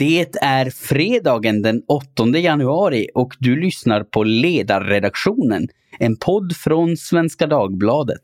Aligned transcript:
Det 0.00 0.26
är 0.42 0.70
fredagen 0.70 1.62
den 1.62 1.82
8 1.88 2.38
januari 2.38 3.08
och 3.14 3.34
du 3.38 3.60
lyssnar 3.60 4.04
på 4.04 4.24
Ledarredaktionen, 4.24 5.68
en 5.98 6.16
podd 6.16 6.56
från 6.56 6.96
Svenska 6.96 7.46
Dagbladet. 7.46 8.22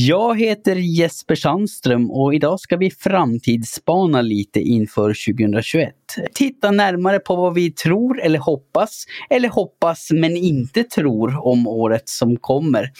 Jag 0.00 0.40
heter 0.40 0.76
Jesper 0.76 1.34
Sandström 1.34 2.10
och 2.10 2.34
idag 2.34 2.60
ska 2.60 2.76
vi 2.76 2.90
framtidsspana 2.90 4.22
lite 4.22 4.60
inför 4.60 5.32
2021. 5.34 5.94
Titta 6.34 6.70
närmare 6.70 7.18
på 7.18 7.36
vad 7.36 7.54
vi 7.54 7.70
tror 7.70 8.20
eller 8.20 8.38
hoppas, 8.38 9.04
eller 9.30 9.48
hoppas 9.48 10.08
men 10.12 10.36
inte 10.36 10.84
tror 10.84 11.46
om 11.46 11.66
året 11.66 12.08
som 12.08 12.36
kommer. 12.36 12.90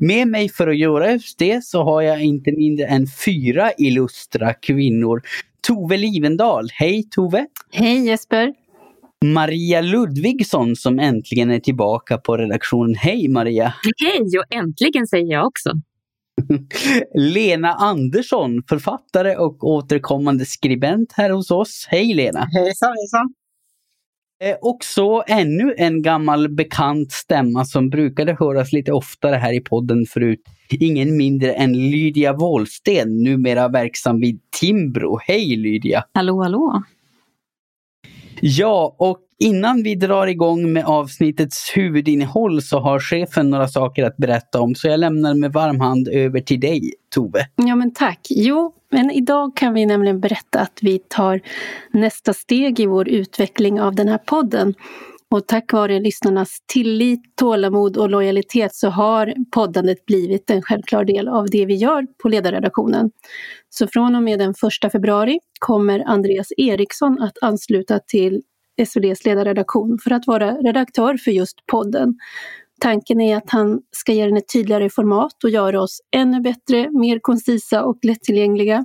Med 0.00 0.28
mig 0.28 0.48
för 0.48 0.68
att 0.68 0.78
göra 0.78 1.12
just 1.12 1.38
det 1.38 1.64
så 1.64 1.82
har 1.82 2.02
jag 2.02 2.22
inte 2.22 2.52
mindre 2.52 2.86
än 2.86 3.06
fyra 3.26 3.72
illustra 3.78 4.54
kvinnor. 4.54 5.22
Tove 5.66 5.96
Livendal, 5.96 6.68
hej 6.72 7.02
Tove! 7.10 7.46
Hej 7.72 8.06
Jesper! 8.06 8.54
Maria 9.24 9.80
Ludvigsson 9.80 10.76
som 10.76 10.98
äntligen 10.98 11.50
är 11.50 11.60
tillbaka 11.60 12.18
på 12.18 12.36
redaktionen. 12.36 12.94
Hej 12.94 13.28
Maria! 13.28 13.74
Hej 14.04 14.38
och 14.38 14.56
äntligen 14.56 15.06
säger 15.06 15.32
jag 15.32 15.46
också! 15.46 15.70
Lena 17.14 17.72
Andersson, 17.72 18.62
författare 18.68 19.36
och 19.36 19.64
återkommande 19.64 20.44
skribent 20.44 21.12
här 21.12 21.30
hos 21.30 21.50
oss. 21.50 21.86
Hej 21.88 22.14
Lena! 22.14 22.48
Hejsan 22.52 22.92
hejsan! 23.00 23.34
Eh, 24.42 24.56
och 24.60 24.78
så 24.84 25.24
ännu 25.26 25.74
en 25.76 26.02
gammal 26.02 26.48
bekant 26.48 27.12
stämma 27.12 27.64
som 27.64 27.90
brukade 27.90 28.36
höras 28.40 28.72
lite 28.72 28.92
oftare 28.92 29.36
här 29.36 29.52
i 29.52 29.60
podden 29.60 30.06
förut. 30.06 30.42
Ingen 30.70 31.16
mindre 31.16 31.52
än 31.52 31.72
Lydia 31.72 32.32
Wåhlsten, 32.32 33.22
numera 33.22 33.68
verksam 33.68 34.20
vid 34.20 34.40
Timbro. 34.60 35.18
Hej 35.22 35.56
Lydia! 35.56 36.04
Hallå 36.14 36.42
hallå! 36.42 36.82
Ja, 38.40 38.96
och 38.98 39.18
innan 39.38 39.82
vi 39.82 39.94
drar 39.94 40.26
igång 40.26 40.72
med 40.72 40.84
avsnittets 40.84 41.72
huvudinnehåll 41.76 42.62
så 42.62 42.78
har 42.78 43.00
chefen 43.00 43.50
några 43.50 43.68
saker 43.68 44.04
att 44.04 44.16
berätta 44.16 44.60
om, 44.60 44.74
så 44.74 44.88
jag 44.88 45.00
lämnar 45.00 45.34
med 45.34 45.52
varm 45.52 45.80
hand 45.80 46.08
över 46.08 46.40
till 46.40 46.60
dig, 46.60 46.92
Tove. 47.14 47.48
Ja, 47.56 47.76
men 47.76 47.94
tack. 47.94 48.20
Jo, 48.30 48.72
men 48.90 49.10
idag 49.10 49.56
kan 49.56 49.74
vi 49.74 49.86
nämligen 49.86 50.20
berätta 50.20 50.60
att 50.60 50.78
vi 50.82 50.98
tar 50.98 51.40
nästa 51.90 52.34
steg 52.34 52.80
i 52.80 52.86
vår 52.86 53.08
utveckling 53.08 53.80
av 53.80 53.94
den 53.94 54.08
här 54.08 54.18
podden. 54.18 54.74
Och 55.34 55.46
tack 55.46 55.72
vare 55.72 56.00
lyssnarnas 56.00 56.58
tillit, 56.72 57.20
tålamod 57.36 57.96
och 57.96 58.10
lojalitet 58.10 58.74
så 58.74 58.88
har 58.88 59.34
poddandet 59.50 60.06
blivit 60.06 60.50
en 60.50 60.62
självklar 60.62 61.04
del 61.04 61.28
av 61.28 61.46
det 61.50 61.66
vi 61.66 61.74
gör 61.74 62.06
på 62.22 62.28
ledarredaktionen. 62.28 63.10
Så 63.68 63.86
från 63.86 64.14
och 64.14 64.22
med 64.22 64.38
den 64.38 64.54
1 64.84 64.92
februari 64.92 65.38
kommer 65.60 66.00
Andreas 66.06 66.48
Eriksson 66.56 67.22
att 67.22 67.42
ansluta 67.42 67.98
till 67.98 68.42
SvDs 68.86 69.24
ledarredaktion 69.24 69.98
för 70.04 70.10
att 70.10 70.26
vara 70.26 70.52
redaktör 70.52 71.16
för 71.16 71.30
just 71.30 71.66
podden. 71.66 72.14
Tanken 72.80 73.20
är 73.20 73.36
att 73.36 73.50
han 73.50 73.80
ska 73.90 74.12
ge 74.12 74.26
den 74.26 74.36
ett 74.36 74.52
tydligare 74.52 74.90
format 74.90 75.44
och 75.44 75.50
göra 75.50 75.82
oss 75.82 76.00
ännu 76.16 76.40
bättre, 76.40 76.90
mer 76.90 77.18
koncisa 77.18 77.84
och 77.84 77.98
lättillgängliga. 78.02 78.84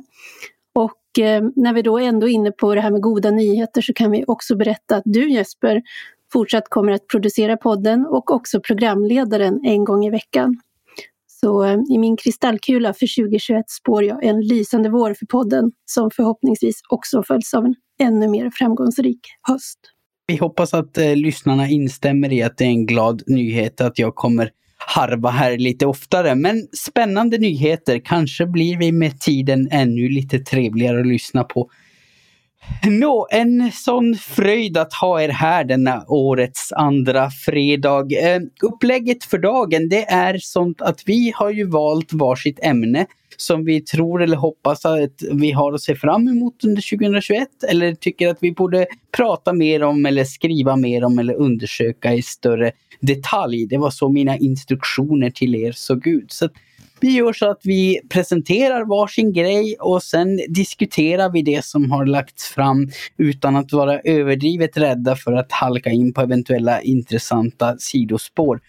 Och 0.75 1.23
eh, 1.23 1.43
när 1.55 1.73
vi 1.73 1.81
då 1.81 1.97
ändå 1.97 2.29
är 2.29 2.31
inne 2.31 2.51
på 2.51 2.75
det 2.75 2.81
här 2.81 2.91
med 2.91 3.01
goda 3.01 3.31
nyheter 3.31 3.81
så 3.81 3.93
kan 3.93 4.11
vi 4.11 4.23
också 4.27 4.55
berätta 4.55 4.95
att 4.95 5.03
du 5.05 5.31
Jesper 5.31 5.81
fortsatt 6.35 6.69
kommer 6.69 6.91
att 6.91 7.07
producera 7.07 7.57
podden 7.57 8.05
och 8.05 8.31
också 8.31 8.59
programledaren 8.61 9.59
en 9.63 9.83
gång 9.83 10.05
i 10.05 10.09
veckan. 10.09 10.55
Så 11.27 11.63
eh, 11.63 11.77
i 11.89 11.97
min 11.97 12.17
kristallkula 12.17 12.93
för 12.93 13.23
2021 13.23 13.69
spår 13.69 14.03
jag 14.03 14.23
en 14.23 14.41
lysande 14.41 14.89
vår 14.89 15.13
för 15.13 15.25
podden 15.25 15.71
som 15.85 16.11
förhoppningsvis 16.11 16.81
också 16.89 17.23
följs 17.23 17.53
av 17.53 17.65
en 17.65 17.75
ännu 17.99 18.27
mer 18.27 18.51
framgångsrik 18.53 19.19
höst. 19.47 19.79
Vi 20.27 20.37
hoppas 20.37 20.73
att 20.73 20.97
eh, 20.97 21.15
lyssnarna 21.15 21.67
instämmer 21.67 22.33
i 22.33 22.43
att 22.43 22.57
det 22.57 22.63
är 22.63 22.69
en 22.69 22.85
glad 22.85 23.23
nyhet 23.27 23.81
att 23.81 23.99
jag 23.99 24.15
kommer 24.15 24.49
harva 24.77 25.29
här 25.29 25.57
lite 25.57 25.85
oftare. 25.85 26.35
Men 26.35 26.67
spännande 26.87 27.37
nyheter. 27.37 28.01
Kanske 28.05 28.45
blir 28.45 28.77
vi 28.77 28.91
med 28.91 29.19
tiden 29.19 29.67
ännu 29.71 30.09
lite 30.09 30.39
trevligare 30.39 30.99
att 30.99 31.07
lyssna 31.07 31.43
på. 31.43 31.69
Nå, 32.87 33.27
en 33.31 33.71
sån 33.71 34.15
fröjd 34.15 34.77
att 34.77 34.93
ha 34.93 35.21
er 35.21 35.29
här 35.29 35.63
denna 35.63 36.03
årets 36.07 36.71
andra 36.71 37.29
fredag. 37.29 38.05
Eh, 38.13 38.41
upplägget 38.61 39.23
för 39.23 39.37
dagen 39.37 39.89
det 39.89 40.05
är 40.05 40.37
sånt 40.37 40.81
att 40.81 41.03
vi 41.05 41.33
har 41.35 41.49
ju 41.49 41.67
valt 41.67 42.13
varsitt 42.13 42.59
ämne 42.63 43.05
som 43.37 43.65
vi 43.65 43.81
tror 43.81 44.23
eller 44.23 44.37
hoppas 44.37 44.85
att 44.85 45.23
vi 45.31 45.51
har 45.51 45.73
att 45.73 45.81
se 45.81 45.95
fram 45.95 46.27
emot 46.27 46.63
under 46.63 46.97
2021 46.97 47.47
eller 47.69 47.95
tycker 47.95 48.27
att 48.27 48.37
vi 48.41 48.51
borde 48.51 48.87
prata 49.17 49.53
mer 49.53 49.83
om 49.83 50.05
eller 50.05 50.23
skriva 50.23 50.75
mer 50.75 51.03
om 51.03 51.19
eller 51.19 51.33
undersöka 51.33 52.13
i 52.13 52.21
större 52.21 52.71
detalj. 52.99 53.67
Det 53.67 53.77
var 53.77 53.89
så 53.89 54.09
mina 54.09 54.37
instruktioner 54.37 55.29
till 55.29 55.55
er 55.55 55.71
såg 55.71 56.07
ut. 56.07 56.31
Så 56.31 56.49
vi 56.99 57.11
gör 57.11 57.33
så 57.33 57.51
att 57.51 57.61
vi 57.63 58.01
presenterar 58.09 58.85
varsin 58.85 59.33
grej 59.33 59.75
och 59.79 60.03
sen 60.03 60.39
diskuterar 60.49 61.29
vi 61.29 61.41
det 61.41 61.65
som 61.65 61.91
har 61.91 62.05
lagts 62.05 62.47
fram 62.47 62.89
utan 63.17 63.55
att 63.55 63.73
vara 63.73 63.99
överdrivet 63.99 64.77
rädda 64.77 65.15
för 65.15 65.33
att 65.33 65.51
halka 65.51 65.89
in 65.89 66.13
på 66.13 66.21
eventuella 66.21 66.81
intressanta 66.81 67.77
sidospår. 67.77 68.61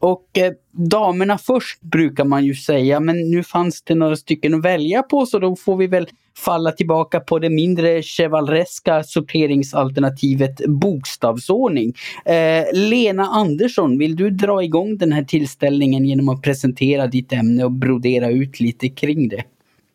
Och 0.00 0.38
eh, 0.38 0.52
damerna 0.72 1.38
först 1.38 1.80
brukar 1.80 2.24
man 2.24 2.44
ju 2.44 2.54
säga, 2.54 3.00
men 3.00 3.30
nu 3.30 3.42
fanns 3.42 3.82
det 3.82 3.94
några 3.94 4.16
stycken 4.16 4.54
att 4.54 4.64
välja 4.64 5.02
på 5.02 5.26
så 5.26 5.38
då 5.38 5.56
får 5.56 5.76
vi 5.76 5.86
väl 5.86 6.08
falla 6.38 6.72
tillbaka 6.72 7.20
på 7.20 7.38
det 7.38 7.50
mindre 7.50 8.02
chevalereska 8.02 9.04
sorteringsalternativet 9.04 10.66
bokstavsordning. 10.66 11.94
Eh, 12.24 12.64
Lena 12.72 13.26
Andersson, 13.26 13.98
vill 13.98 14.16
du 14.16 14.30
dra 14.30 14.62
igång 14.62 14.96
den 14.96 15.12
här 15.12 15.24
tillställningen 15.24 16.04
genom 16.04 16.28
att 16.28 16.42
presentera 16.42 17.06
ditt 17.06 17.32
ämne 17.32 17.64
och 17.64 17.72
brodera 17.72 18.30
ut 18.30 18.60
lite 18.60 18.88
kring 18.88 19.28
det? 19.28 19.44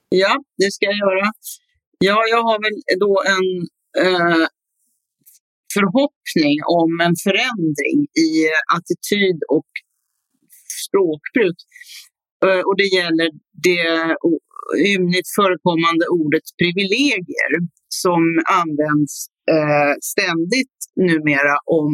Ja, 0.10 0.44
det 0.58 0.72
ska 0.72 0.86
jag 0.86 0.98
göra. 0.98 1.32
Ja, 2.00 2.18
jag 2.32 2.44
har 2.44 2.60
väl 2.62 3.00
då 3.00 3.22
en 3.28 3.68
eh, 4.06 4.48
förhoppning 5.74 6.58
om 6.66 7.02
en 7.08 7.16
förändring 7.24 8.08
i 8.28 8.32
attityd 8.78 9.40
och 9.50 9.66
språkbruk. 10.88 11.58
Eh, 12.46 12.64
och 12.68 12.78
det 12.82 12.90
gäller 12.98 13.30
det 13.68 13.86
ymnigt 14.94 15.30
förekommande 15.40 16.06
ordet 16.22 16.46
privilegier 16.62 17.52
som 18.04 18.22
används 18.62 19.14
eh, 19.56 19.94
ständigt 20.12 20.78
numera 20.96 21.56
om, 21.66 21.94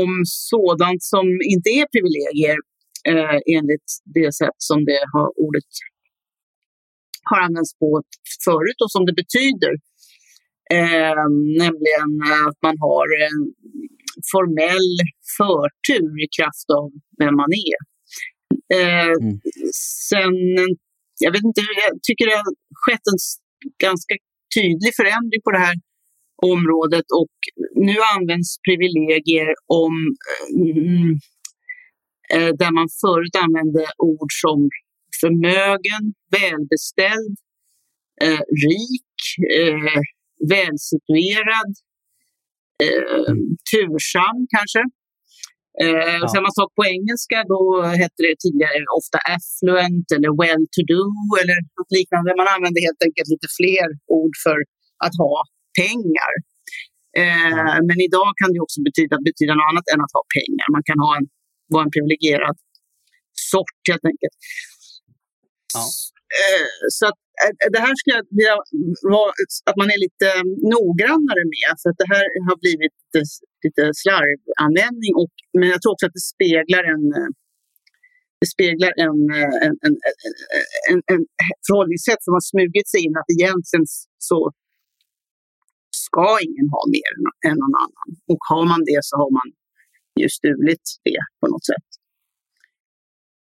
om 0.00 0.10
sådant 0.24 1.02
som 1.02 1.26
inte 1.54 1.68
är 1.80 1.86
privilegier 1.94 2.58
eh, 3.10 3.38
enligt 3.56 3.88
det 4.04 4.34
sätt 4.40 4.58
som 4.58 4.84
det 4.84 5.02
har, 5.12 5.28
ordet 5.46 5.70
har 7.30 7.40
använts 7.40 7.78
på 7.78 8.02
förut 8.44 8.78
och 8.84 8.90
som 8.90 9.06
det 9.06 9.16
betyder. 9.22 9.72
Eh, 10.76 11.24
nämligen 11.62 12.10
att 12.48 12.58
man 12.66 12.76
har 12.86 13.06
en 13.26 13.38
formell 14.32 14.92
förtur 15.38 16.12
i 16.24 16.28
kraft 16.36 16.68
av 16.78 16.86
vem 17.20 17.34
man 17.42 17.50
är. 17.70 17.78
Eh, 18.76 19.12
mm. 19.22 19.40
Sen, 20.10 20.34
jag 21.24 21.32
vet 21.32 21.44
inte, 21.50 21.60
jag 21.60 22.02
tycker 22.02 22.26
det 22.26 22.36
har 22.44 22.54
skett 22.82 23.06
en 23.12 23.20
ganska 23.86 24.14
tydlig 24.56 24.92
förändring 25.00 25.42
på 25.44 25.50
det 25.50 25.64
här 25.68 25.76
området 26.54 27.06
och 27.20 27.36
nu 27.86 27.96
används 28.16 28.48
privilegier 28.66 29.54
om 29.66 29.94
mm, 30.56 31.10
eh, 32.34 32.52
där 32.60 32.72
man 32.78 32.88
förut 33.02 33.36
använde 33.44 33.82
ord 33.98 34.32
som 34.42 34.58
förmögen, 35.20 36.02
välbeställd, 36.36 37.36
eh, 38.22 38.42
rik, 38.66 39.14
eh, 39.60 40.00
välsituerad, 40.54 41.72
eh, 42.84 43.34
tursam 43.70 44.36
kanske. 44.54 44.82
Eh, 45.82 46.16
ja. 46.22 46.28
Samma 46.34 46.50
sak 46.58 46.70
på 46.78 46.84
engelska, 46.94 47.38
då 47.52 47.62
hette 48.02 48.20
det 48.26 48.36
tidigare 48.44 48.78
ofta 49.00 49.18
affluent 49.36 50.06
eller 50.16 50.30
well-to-do 50.40 51.04
eller 51.40 51.58
något 51.76 51.90
liknande. 51.98 52.28
Man 52.40 52.48
använde 52.54 52.78
helt 52.88 53.02
enkelt 53.06 53.28
lite 53.34 53.48
fler 53.58 53.86
ord 54.18 54.34
för 54.44 54.58
att 55.04 55.14
ha 55.22 55.34
pengar. 55.82 56.32
Eh, 57.20 57.76
men 57.88 57.98
idag 58.08 58.30
kan 58.40 58.50
det 58.54 58.60
också 58.66 58.78
betyda, 58.88 59.14
betyda 59.30 59.52
något 59.54 59.70
annat 59.70 59.86
än 59.92 60.00
att 60.04 60.14
ha 60.18 60.22
pengar. 60.36 60.66
Man 60.76 60.84
kan 60.88 60.98
ha 61.06 61.10
en, 61.18 61.26
vara 61.74 61.84
en 61.86 61.94
privilegierad 61.96 62.56
sort 63.52 63.80
helt 63.90 64.06
enkelt. 64.12 64.36
Ja. 65.76 65.84
Eh, 66.40 66.68
så 66.96 67.04
att 67.10 67.20
Eh, 67.42 67.54
det 67.74 67.80
här 67.86 67.94
skulle 67.98 68.16
jag 68.18 68.26
vilja 68.38 68.56
vara, 69.16 69.30
att 69.68 69.78
man 69.82 69.88
är 69.94 70.00
lite 70.06 70.26
eh, 70.38 70.44
noggrannare 70.74 71.44
med. 71.56 71.70
För 71.80 71.88
att 71.90 72.00
det 72.02 72.10
här 72.14 72.24
har 72.48 72.56
blivit 72.64 72.94
lite, 73.02 73.20
lite 73.64 73.82
slarvanvändning. 74.02 75.12
Och, 75.20 75.34
men 75.58 75.66
jag 75.74 75.78
tror 75.80 75.92
också 75.94 76.06
att 76.08 76.16
det 76.18 76.26
speglar 76.34 76.84
en 76.94 77.04
eh, 77.18 77.30
det 78.42 78.50
speglar 78.56 78.92
en, 79.06 79.20
en, 79.66 79.74
en, 79.86 79.94
en, 80.90 81.00
en 81.12 81.22
förhållningssätt 81.66 82.22
som 82.26 82.32
har 82.38 82.44
smugit 82.52 82.88
sig 82.92 83.00
in 83.06 83.14
att 83.20 83.30
egentligen 83.36 83.86
så 84.30 84.38
ska 86.06 86.26
ingen 86.48 86.68
ha 86.74 86.82
mer 86.96 87.12
än 87.48 87.56
någon 87.62 87.76
annan. 87.84 88.08
Och 88.30 88.42
har 88.50 88.64
man 88.72 88.80
det 88.90 89.00
så 89.08 89.14
har 89.22 89.30
man 89.38 89.48
ju 90.22 90.28
stulit 90.38 90.86
det 91.08 91.22
på 91.40 91.46
något 91.52 91.66
sätt. 91.70 91.88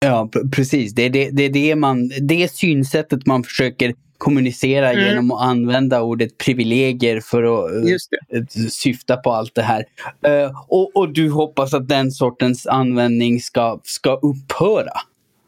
Ja, 0.07 0.31
precis. 0.53 0.95
Det 0.95 1.03
är 1.03 1.11
det, 1.11 1.31
det, 1.31 1.49
det, 1.49 1.77
man, 1.77 2.11
det 2.21 2.53
synsättet 2.53 3.27
man 3.27 3.45
försöker 3.45 3.95
kommunicera 4.19 4.93
mm. 4.93 5.05
genom 5.05 5.31
att 5.31 5.43
använda 5.43 6.03
ordet 6.03 6.39
privilegier 6.39 7.21
för 7.21 7.43
att 7.43 7.71
uh, 8.35 8.69
syfta 8.71 9.17
på 9.17 9.31
allt 9.33 9.55
det 9.55 9.63
här. 9.63 9.85
Uh, 10.29 10.51
och, 10.69 10.97
och, 10.97 11.09
du 11.13 11.31
hoppas 11.31 11.75
att 11.75 11.89
den 11.89 12.11
sortens 12.11 12.67
användning 12.67 13.41
ska, 13.41 13.81
ska 13.85 14.11
upphöra? 14.31 14.97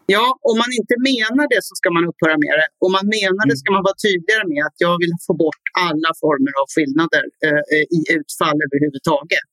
Ja, 0.06 0.26
om 0.50 0.56
man 0.62 0.70
inte 0.80 0.94
menar 1.10 1.44
det 1.54 1.62
så 1.68 1.74
ska 1.80 1.88
man 1.96 2.04
upphöra 2.10 2.36
med 2.44 2.54
det. 2.60 2.68
Om 2.86 2.92
man 2.98 3.06
menar 3.18 3.42
det 3.50 3.56
mm. 3.56 3.62
ska 3.62 3.68
man 3.76 3.84
vara 3.88 3.98
tydligare 4.06 4.44
med 4.52 4.62
att 4.68 4.78
jag 4.86 4.94
vill 5.02 5.14
få 5.26 5.32
bort 5.44 5.64
alla 5.86 6.10
former 6.22 6.52
av 6.62 6.66
skillnader 6.74 7.24
uh, 7.46 7.62
i 7.98 8.00
utfall 8.18 8.58
överhuvudtaget. 8.66 9.50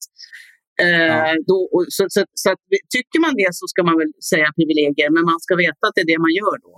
Eh, 0.84 1.34
då, 1.50 1.58
så, 1.96 2.04
så, 2.14 2.22
så 2.42 2.48
att, 2.52 2.62
tycker 2.96 3.20
man 3.26 3.34
det 3.42 3.52
så 3.60 3.66
ska 3.72 3.80
man 3.90 3.98
väl 4.02 4.12
säga 4.32 4.48
privilegier, 4.58 5.10
men 5.16 5.24
man 5.32 5.40
ska 5.46 5.54
veta 5.66 5.84
att 5.88 5.96
det 5.96 6.04
är 6.06 6.12
det 6.14 6.26
man 6.26 6.34
gör 6.42 6.58
då. 6.68 6.74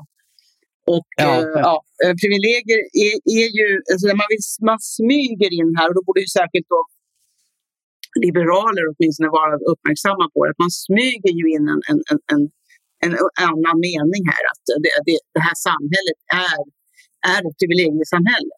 Och 0.95 1.09
ja, 1.25 1.31
eh, 1.37 1.59
ja. 1.67 1.75
Eh, 2.03 2.13
privilegier 2.21 2.81
är, 3.05 3.15
är 3.39 3.49
ju, 3.59 3.67
alltså 3.91 4.07
man, 4.21 4.29
vill, 4.31 4.43
man 4.71 4.79
smyger 4.97 5.51
in 5.59 5.71
här 5.77 5.85
och 5.89 5.95
då 5.97 6.01
borde 6.07 6.21
ju 6.25 6.29
särskilt 6.39 6.69
då 6.75 6.81
liberaler 8.25 8.83
åtminstone 8.91 9.29
vara 9.39 9.53
uppmärksamma 9.71 10.25
på 10.33 10.39
det. 10.43 10.51
Att 10.53 10.63
man 10.65 10.73
smyger 10.85 11.33
ju 11.39 11.45
in 11.55 11.65
en, 11.73 11.81
en, 11.91 11.99
en, 12.11 12.19
en, 12.33 12.41
en 13.05 13.13
annan 13.49 13.77
mening 13.87 14.23
här. 14.33 14.43
Att 14.51 14.63
det, 14.83 14.93
det, 15.07 15.19
det 15.35 15.43
här 15.47 15.57
samhället 15.69 16.19
är, 16.47 16.61
är 17.33 17.41
ett 17.47 17.57
privilegiesamhälle. 17.61 18.55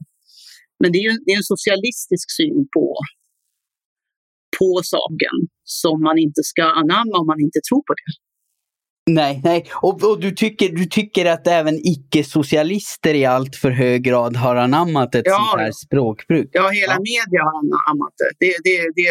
Men 0.80 0.88
det 0.92 0.98
är 1.02 1.06
ju 1.10 1.16
det 1.26 1.32
är 1.36 1.40
en 1.44 1.52
socialistisk 1.56 2.28
syn 2.40 2.60
på, 2.76 2.86
på 4.60 4.82
saken 4.84 5.36
som 5.64 6.02
man 6.08 6.18
inte 6.18 6.42
ska 6.44 6.64
anamma 6.64 7.14
om 7.22 7.28
man 7.28 7.40
inte 7.40 7.60
tror 7.70 7.84
på 7.88 7.94
det. 8.00 8.12
Nej, 9.10 9.42
nej. 9.44 9.60
Och, 9.82 10.04
och, 10.10 10.20
du, 10.22 10.32
tycker, 10.32 10.70
du 10.70 10.86
tycker 10.86 11.26
att 11.26 11.48
även 11.48 11.76
icke-socialister 11.94 13.14
i 13.14 13.26
allt 13.26 13.56
för 13.56 13.72
hög 13.72 14.04
grad 14.04 14.36
har 14.36 14.56
anammat 14.56 15.16
ett 15.16 15.26
ja, 15.26 15.36
sånt 15.36 15.62
här 15.62 15.72
språkbruk? 15.72 16.50
Ja, 16.52 16.70
hela 16.70 16.94
ja. 16.94 17.06
media 17.12 17.42
har 17.48 17.56
anammat 17.62 18.16
det. 18.22 18.32
Det, 18.44 18.54
det, 18.68 18.78
det. 19.00 19.10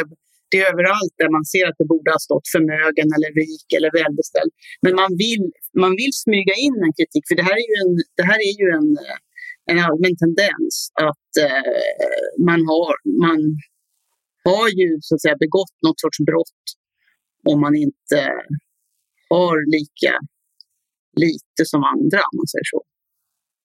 det 0.50 0.58
är 0.62 0.66
överallt 0.72 1.14
där 1.22 1.30
man 1.36 1.44
ser 1.52 1.64
att 1.70 1.78
det 1.80 1.88
borde 1.94 2.10
ha 2.16 2.20
stått 2.28 2.46
förmögen 2.56 3.08
eller 3.16 3.30
rik 3.42 3.68
eller 3.76 3.90
välbeställd. 4.00 4.52
Men 4.84 4.92
man 5.02 5.10
vill, 5.24 5.44
man 5.84 5.92
vill 6.00 6.14
smyga 6.24 6.54
in 6.66 6.76
en 6.86 6.94
kritik, 6.98 7.24
för 7.28 7.36
det 7.40 7.46
här 7.50 7.56
är 7.62 7.68
ju 7.72 7.76
en, 7.84 7.94
det 8.18 8.26
här 8.30 8.40
är 8.48 8.54
ju 8.60 8.66
en, 8.78 8.88
en 9.70 9.78
allmän 9.86 10.14
tendens 10.24 10.74
att 11.08 11.30
eh, 11.46 11.78
man, 12.48 12.60
har, 12.70 12.94
man 13.26 13.40
har 14.48 14.68
ju 14.80 14.88
så 15.00 15.14
att 15.14 15.22
säga 15.22 15.36
begått 15.46 15.76
något 15.86 16.00
sorts 16.00 16.18
brott 16.28 16.64
om 17.50 17.60
man 17.60 17.74
inte 17.86 18.18
har 19.30 19.56
lika 19.76 20.12
lite 21.24 21.62
som 21.64 21.84
andra, 21.84 22.20
om 22.28 22.36
man 22.40 22.48
säger 22.54 22.68
så. 22.74 22.82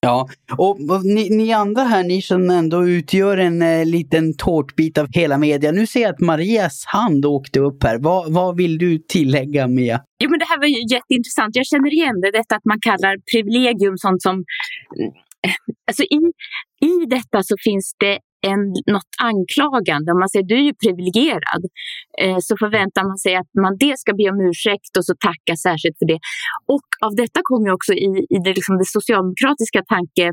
Ja, 0.06 0.30
och, 0.58 0.70
och 0.70 1.06
ni, 1.06 1.30
ni, 1.30 1.54
andra 1.54 1.84
här, 1.84 2.04
ni 2.04 2.22
som 2.22 2.50
ändå 2.50 2.88
utgör 2.88 3.38
en 3.38 3.62
eh, 3.62 3.86
liten 3.86 4.38
tårtbit 4.38 4.98
av 4.98 5.08
hela 5.12 5.38
media. 5.38 5.72
Nu 5.72 5.88
ser 5.88 6.02
jag 6.02 6.14
att 6.14 6.20
Marias 6.20 6.86
hand 6.86 7.26
åkte 7.26 7.60
upp 7.60 7.84
här. 7.84 7.98
Vad, 8.00 8.34
vad 8.34 8.58
vill 8.58 8.78
du 8.78 8.98
tillägga 8.98 9.68
Mia? 9.68 10.02
Jo, 10.24 10.30
men 10.30 10.40
det 10.40 10.46
här 10.46 10.60
var 10.60 10.68
ju 10.68 10.82
jätteintressant. 10.96 11.56
Jag 11.56 11.66
känner 11.66 11.94
igen 11.94 12.22
det, 12.22 12.32
detta 12.32 12.56
att 12.56 12.66
man 12.66 12.80
kallar 12.82 13.18
privilegium 13.32 13.98
sånt 13.98 14.22
som... 14.22 14.36
Eh, 15.48 15.54
alltså 15.88 16.04
i, 16.04 16.20
I 16.92 17.06
detta 17.06 17.44
så 17.44 17.56
finns 17.64 17.96
det 18.00 18.20
en, 18.52 18.64
något 18.96 19.14
anklagande. 19.32 20.12
Om 20.12 20.20
man 20.20 20.30
säger 20.30 20.46
du 20.46 20.56
är 20.56 20.68
ju 20.70 20.76
privilegierad 20.86 21.62
eh, 22.22 22.38
så 22.48 22.58
förväntar 22.58 23.04
man 23.10 23.18
sig 23.18 23.36
att 23.36 23.52
man 23.64 23.78
det 23.80 23.96
ska 24.00 24.14
be 24.14 24.26
om 24.34 24.40
ursäkt 24.50 24.94
och 24.98 25.06
så 25.06 25.14
tacka 25.28 25.54
särskilt 25.68 25.98
för 26.00 26.08
det. 26.14 26.20
Och 26.76 26.88
av 27.06 27.12
detta 27.16 27.40
kommer 27.44 27.70
också 27.78 27.94
i, 27.94 28.08
i 28.36 28.38
det, 28.44 28.54
liksom 28.60 28.78
det 28.78 28.90
socialdemokratiska 28.98 29.82
tanke 29.96 30.26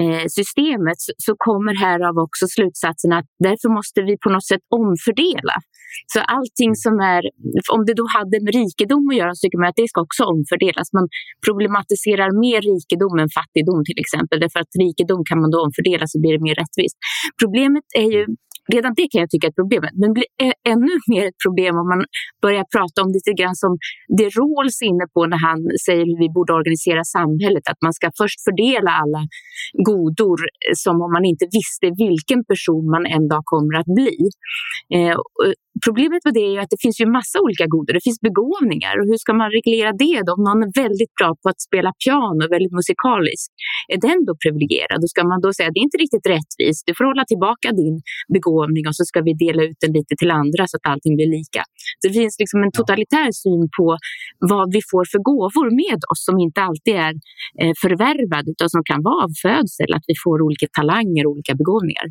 eh, 0.00 0.24
systemet 0.38 1.00
så 1.26 1.32
kommer 1.46 1.74
härav 1.74 2.14
också 2.26 2.44
slutsatsen 2.56 3.12
att 3.18 3.28
därför 3.46 3.68
måste 3.78 3.98
vi 4.02 4.14
på 4.24 4.30
något 4.30 4.46
sätt 4.52 4.64
omfördela. 4.80 5.56
Så 6.12 6.18
allting 6.36 6.72
som 6.84 6.94
är, 7.14 7.22
om 7.74 7.80
det 7.88 7.94
då 8.00 8.06
hade 8.16 8.36
med 8.44 8.52
rikedom 8.60 9.04
att 9.10 9.18
göra 9.20 9.32
så 9.34 9.40
tycker 9.40 9.58
man 9.62 9.68
att 9.72 9.80
det 9.82 9.88
ska 9.92 9.98
också 10.08 10.22
omfördelas. 10.34 10.86
Man 10.98 11.06
problematiserar 11.46 12.28
mer 12.44 12.60
rikedom 12.70 13.14
än 13.22 13.30
fattigdom 13.38 13.80
till 13.88 14.00
exempel. 14.04 14.36
Därför 14.44 14.60
att 14.64 14.72
rikedom 14.84 15.20
kan 15.28 15.38
man 15.42 15.50
då 15.54 15.58
omfördela 15.66 16.04
så 16.12 16.16
blir 16.22 16.32
det 16.36 16.42
mer 16.48 16.56
rättvist. 16.62 16.96
Problemet 17.42 17.86
är 18.02 18.08
ju 18.16 18.22
redan 18.76 18.92
det 18.98 19.06
kan 19.10 19.20
jag 19.24 19.30
tycka 19.30 19.46
är 19.46 19.50
ett 19.50 19.60
problem. 19.62 19.82
Men 20.00 20.06
det 20.10 20.16
blir 20.18 20.30
ännu 20.72 20.92
mer 21.12 21.24
ett 21.30 21.40
problem 21.46 21.72
om 21.82 21.86
man 21.92 22.02
börjar 22.44 22.64
prata 22.76 22.96
om 23.04 23.10
lite 23.16 23.32
grann 23.38 23.56
som 23.64 23.72
det 24.18 24.28
Rawls 24.38 24.78
inne 24.90 25.06
på 25.14 25.20
när 25.32 25.40
han 25.48 25.60
säger 25.86 26.04
hur 26.10 26.18
vi 26.24 26.28
borde 26.36 26.52
organisera 26.60 27.02
samhället. 27.18 27.64
Att 27.72 27.80
man 27.86 27.92
ska 27.98 28.06
först 28.22 28.38
fördela 28.46 28.90
alla 29.02 29.22
godor 29.88 30.38
eh, 30.66 30.74
som 30.84 30.94
om 31.04 31.10
man 31.16 31.24
inte 31.32 31.46
visste 31.58 31.86
vilken 32.06 32.40
person 32.50 32.84
man 32.94 33.04
en 33.16 33.26
dag 33.32 33.42
kommer 33.52 33.74
att 33.80 33.90
bli. 33.98 34.16
Eh, 34.96 35.16
eh 35.46 35.54
Problemet 35.86 36.22
med 36.24 36.34
det 36.38 36.46
är 36.54 36.58
att 36.64 36.72
det 36.74 36.82
finns 36.84 36.98
ju 37.02 37.06
massa 37.18 37.36
olika 37.44 37.66
goder. 37.74 37.92
Det 37.98 38.04
finns 38.08 38.20
begåvningar 38.28 38.94
och 38.98 39.06
hur 39.10 39.18
ska 39.24 39.30
man 39.42 39.50
reglera 39.58 39.90
det 40.04 40.18
då? 40.26 40.30
Om 40.38 40.42
någon 40.48 40.62
är 40.66 40.72
väldigt 40.84 41.14
bra 41.18 41.30
på 41.42 41.46
att 41.52 41.60
spela 41.68 41.90
piano, 42.02 42.42
väldigt 42.54 42.74
musikalisk, 42.80 43.46
är 43.94 43.98
den 44.08 44.20
då 44.28 44.32
privilegierad? 44.44 44.98
Då 45.04 45.08
ska 45.14 45.20
man 45.32 45.40
då 45.44 45.48
säga 45.56 45.66
att 45.68 45.76
det 45.76 45.82
är 45.84 45.88
inte 45.90 46.02
riktigt 46.04 46.26
rättvist. 46.34 46.82
Du 46.88 46.92
får 46.98 47.04
hålla 47.10 47.24
tillbaka 47.32 47.66
din 47.82 47.96
begåvning 48.36 48.59
och 48.90 48.96
så 48.96 49.04
ska 49.04 49.20
vi 49.20 49.34
dela 49.44 49.62
ut 49.62 49.78
den 49.80 49.92
lite 49.92 50.14
till 50.18 50.30
andra 50.30 50.62
så 50.66 50.76
att 50.76 50.86
allting 50.92 51.16
blir 51.16 51.30
lika. 51.38 51.62
Så 52.00 52.08
det 52.08 52.14
finns 52.14 52.36
liksom 52.38 52.62
en 52.62 52.72
totalitär 52.72 53.30
syn 53.42 53.68
på 53.78 53.86
vad 54.38 54.66
vi 54.72 54.80
får 54.90 55.04
för 55.12 55.18
gåvor 55.30 55.68
med 55.82 56.00
oss 56.10 56.24
som 56.28 56.38
inte 56.38 56.60
alltid 56.68 56.94
är 56.94 57.14
eh, 57.60 57.72
förvärvade 57.82 58.50
utan 58.50 58.70
som 58.70 58.82
kan 58.90 59.02
vara 59.02 59.24
av 59.24 59.30
födsel, 59.42 59.90
att 59.98 60.06
vi 60.06 60.14
får 60.24 60.42
olika 60.42 60.66
talanger 60.78 61.26
och 61.26 61.32
olika 61.32 61.54
begåvningar. 61.54 62.06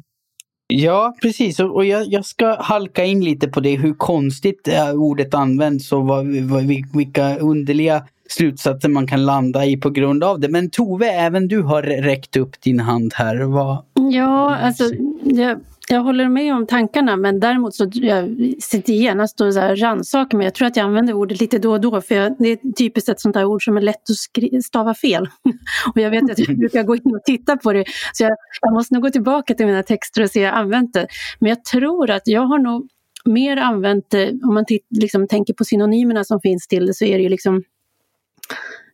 Ja, 0.73 1.15
precis. 1.21 1.59
Och 1.59 1.85
jag, 1.85 2.07
jag, 2.07 2.25
ska 2.25 2.61
halka 2.61 3.05
in 3.05 3.23
lite 3.23 3.47
på 3.47 3.59
det, 3.59 3.75
hur 3.75 3.93
konstigt 3.93 4.67
äh, 4.67 4.91
ordet 4.91 5.33
används 5.33 5.91
och 5.91 6.05
vad, 6.05 6.27
vad, 6.35 6.63
vilka 6.93 7.37
underliga 7.37 8.03
slutsatser 8.29 8.89
man 8.89 9.07
kan 9.07 9.25
landa 9.25 9.65
i 9.65 9.77
på 9.77 9.89
grund 9.89 10.23
av 10.23 10.39
det. 10.39 10.49
Men 10.49 10.69
Tove, 10.69 11.07
även 11.07 11.47
du 11.47 11.61
har 11.61 11.83
räckt 11.83 12.37
upp 12.37 12.61
din 12.61 12.79
hand 12.79 13.13
här. 13.15 13.37
Vad... 13.37 13.77
Ja, 14.11 14.55
alltså 14.55 14.83
jag 15.23 15.59
jag 15.91 16.03
håller 16.03 16.29
med 16.29 16.53
om 16.53 16.67
tankarna 16.67 17.15
men 17.17 17.39
däremot 17.39 17.75
så 17.75 17.89
jag 17.93 18.35
sitter 18.59 18.93
genast 18.93 19.41
och 19.41 19.53
rannsakar 19.55 20.37
mig. 20.37 20.45
Jag 20.45 20.53
tror 20.53 20.67
att 20.67 20.75
jag 20.75 20.83
använder 20.83 21.13
ordet 21.13 21.41
lite 21.41 21.59
då 21.59 21.71
och 21.71 21.81
då 21.81 22.01
för 22.01 22.15
jag, 22.15 22.35
det 22.39 22.47
är 22.47 22.73
typiskt 22.73 23.09
ett 23.09 23.21
sånt 23.21 23.33
där 23.33 23.45
ord 23.45 23.63
som 23.63 23.77
är 23.77 23.81
lätt 23.81 24.09
att 24.09 24.65
stava 24.65 24.93
fel. 24.93 25.29
och 25.95 26.01
jag 26.01 26.09
vet 26.09 26.31
att 26.31 26.39
jag 26.39 26.57
brukar 26.57 26.83
gå 26.83 26.95
in 26.95 27.15
och 27.15 27.23
titta 27.25 27.57
på 27.57 27.73
det. 27.73 27.85
Så 28.13 28.23
jag, 28.23 28.31
jag 28.61 28.73
måste 28.73 28.93
nog 28.93 29.03
gå 29.03 29.09
tillbaka 29.09 29.53
till 29.53 29.65
mina 29.65 29.83
texter 29.83 30.23
och 30.23 30.29
se 30.29 30.41
jag 30.41 30.53
använt 30.53 30.93
det. 30.93 31.07
Men 31.39 31.49
jag 31.49 31.63
tror 31.63 32.09
att 32.09 32.27
jag 32.27 32.41
har 32.41 32.59
nog 32.59 32.89
mer 33.25 33.57
använt 33.57 34.09
det, 34.09 34.31
om 34.43 34.53
man 34.53 34.65
liksom 34.89 35.27
tänker 35.27 35.53
på 35.53 35.65
synonymerna 35.65 36.23
som 36.23 36.41
finns 36.41 36.67
till 36.67 36.85
det 36.85 36.93
så 36.93 37.05
är 37.05 37.17
det 37.17 37.23
ju 37.23 37.29
liksom 37.29 37.63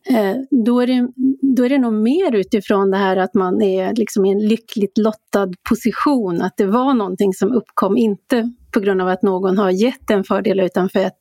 Eh, 0.08 0.36
då 0.50 0.80
är, 0.80 0.86
det, 0.86 1.08
då 1.56 1.64
är 1.64 1.68
det 1.68 1.78
nog 1.78 1.92
mer 1.92 2.34
utifrån 2.34 2.90
det 2.90 2.96
här 2.96 3.16
att 3.16 3.34
man 3.34 3.62
är 3.62 3.94
liksom 3.94 4.24
i 4.24 4.30
en 4.30 4.48
lyckligt 4.48 4.98
lottad 4.98 5.52
position, 5.68 6.42
att 6.42 6.56
det 6.56 6.66
var 6.66 6.94
någonting 6.94 7.34
som 7.34 7.52
uppkom, 7.52 7.96
inte 7.96 8.52
på 8.72 8.80
grund 8.80 9.02
av 9.02 9.08
att 9.08 9.22
någon 9.22 9.58
har 9.58 9.70
gett 9.70 10.10
en 10.10 10.24
fördel 10.24 10.60
utan 10.60 10.88
för 10.88 11.06
att 11.06 11.18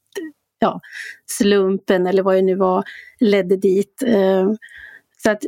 ja, 0.59 0.79
slumpen 1.25 2.07
eller 2.07 2.23
vad 2.23 2.35
det 2.35 2.41
nu 2.41 2.55
var 2.55 2.83
ledde 3.19 3.57
dit. 3.57 4.03
Eh, 4.05 4.51
så 5.23 5.31
att, 5.31 5.43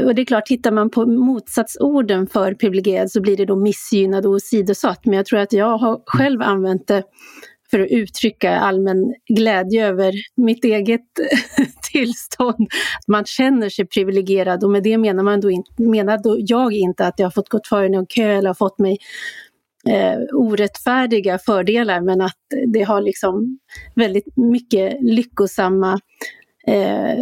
och 0.00 0.14
det 0.14 0.22
är 0.22 0.26
klart, 0.26 0.46
tittar 0.46 0.70
man 0.70 0.90
på 0.90 1.06
motsatsorden 1.06 2.26
för 2.26 2.54
privilegierad 2.54 3.10
så 3.10 3.20
blir 3.20 3.36
det 3.36 3.44
då 3.44 3.56
missgynnad 3.56 4.26
och 4.26 4.32
åsidosatt. 4.32 5.06
Men 5.06 5.14
jag 5.14 5.26
tror 5.26 5.38
att 5.38 5.52
jag 5.52 5.78
har 5.78 6.02
själv 6.06 6.42
använt 6.42 6.86
det 6.86 7.02
för 7.74 7.80
att 7.80 7.90
uttrycka 7.90 8.58
allmän 8.58 9.14
glädje 9.28 9.86
över 9.86 10.12
mitt 10.36 10.64
eget 10.64 11.00
tillstånd. 11.92 12.68
Man 13.08 13.24
känner 13.24 13.68
sig 13.68 13.86
privilegierad 13.86 14.64
och 14.64 14.70
med 14.70 14.82
det 14.82 14.98
menar, 14.98 15.22
man 15.22 15.40
då 15.40 15.50
in, 15.50 15.64
menar 15.76 16.18
då 16.22 16.36
jag 16.38 16.72
inte 16.72 17.06
att 17.06 17.18
jag 17.18 17.26
har 17.26 17.30
fått 17.30 17.48
gå 17.48 17.60
före 17.68 17.88
någon 17.88 18.06
kö 18.06 18.32
eller 18.32 18.48
har 18.48 18.54
fått 18.54 18.78
mig 18.78 18.98
eh, 19.88 20.18
orättfärdiga 20.32 21.38
fördelar 21.38 22.00
men 22.00 22.20
att 22.20 22.38
det 22.66 22.82
har 22.82 23.00
liksom 23.00 23.58
väldigt 23.94 24.36
mycket 24.36 24.96
lyckosamma 25.00 26.00
eh, 26.66 27.18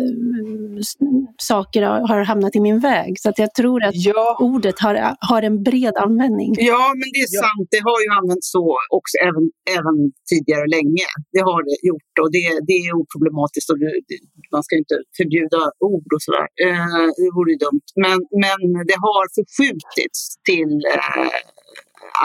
saker 1.53 1.83
har, 1.83 2.21
hamnat 2.31 2.57
i 2.57 2.61
min 2.61 2.81
väg. 2.81 3.21
Så 3.21 3.29
att 3.31 3.39
jag 3.39 3.55
tror 3.55 3.79
att 3.85 3.95
Ja. 3.95 4.37
ordet 4.41 4.79
har, 4.85 4.95
har 5.31 5.43
en 5.43 5.63
bred 5.63 5.97
användning. 6.07 6.51
Ja, 6.59 6.85
men 7.01 7.09
det 7.15 7.21
är 7.27 7.31
Ja. 7.37 7.41
sant. 7.47 7.69
Det 7.75 7.83
har 7.89 7.99
ju 8.05 8.09
använts 8.21 8.47
så 8.57 8.65
också 8.99 9.15
även, 9.29 9.45
även 9.79 9.97
tidigare 10.31 10.67
länge. 10.77 11.07
Det 11.35 11.43
har 11.51 11.61
det 11.69 11.77
gjort 11.91 12.15
och 12.23 12.31
det, 12.37 12.47
det 12.69 12.77
är 12.87 12.91
oproblematiskt. 13.01 13.69
Och 13.73 13.79
det, 13.83 13.91
det, 14.09 14.19
man 14.55 14.63
ska 14.67 14.73
inte 14.83 14.97
förbjuda 15.19 15.61
ord 15.93 16.09
och 16.17 16.23
sådär. 16.27 16.47
Eh, 16.67 17.03
det 17.23 17.31
vore 17.37 17.51
ju 17.55 17.59
dumt. 17.67 17.87
Men, 18.05 18.19
men 18.45 18.59
det 18.91 18.99
har 19.07 19.25
förskjutits 19.39 20.21
till 20.51 20.73
eh, 20.97 21.27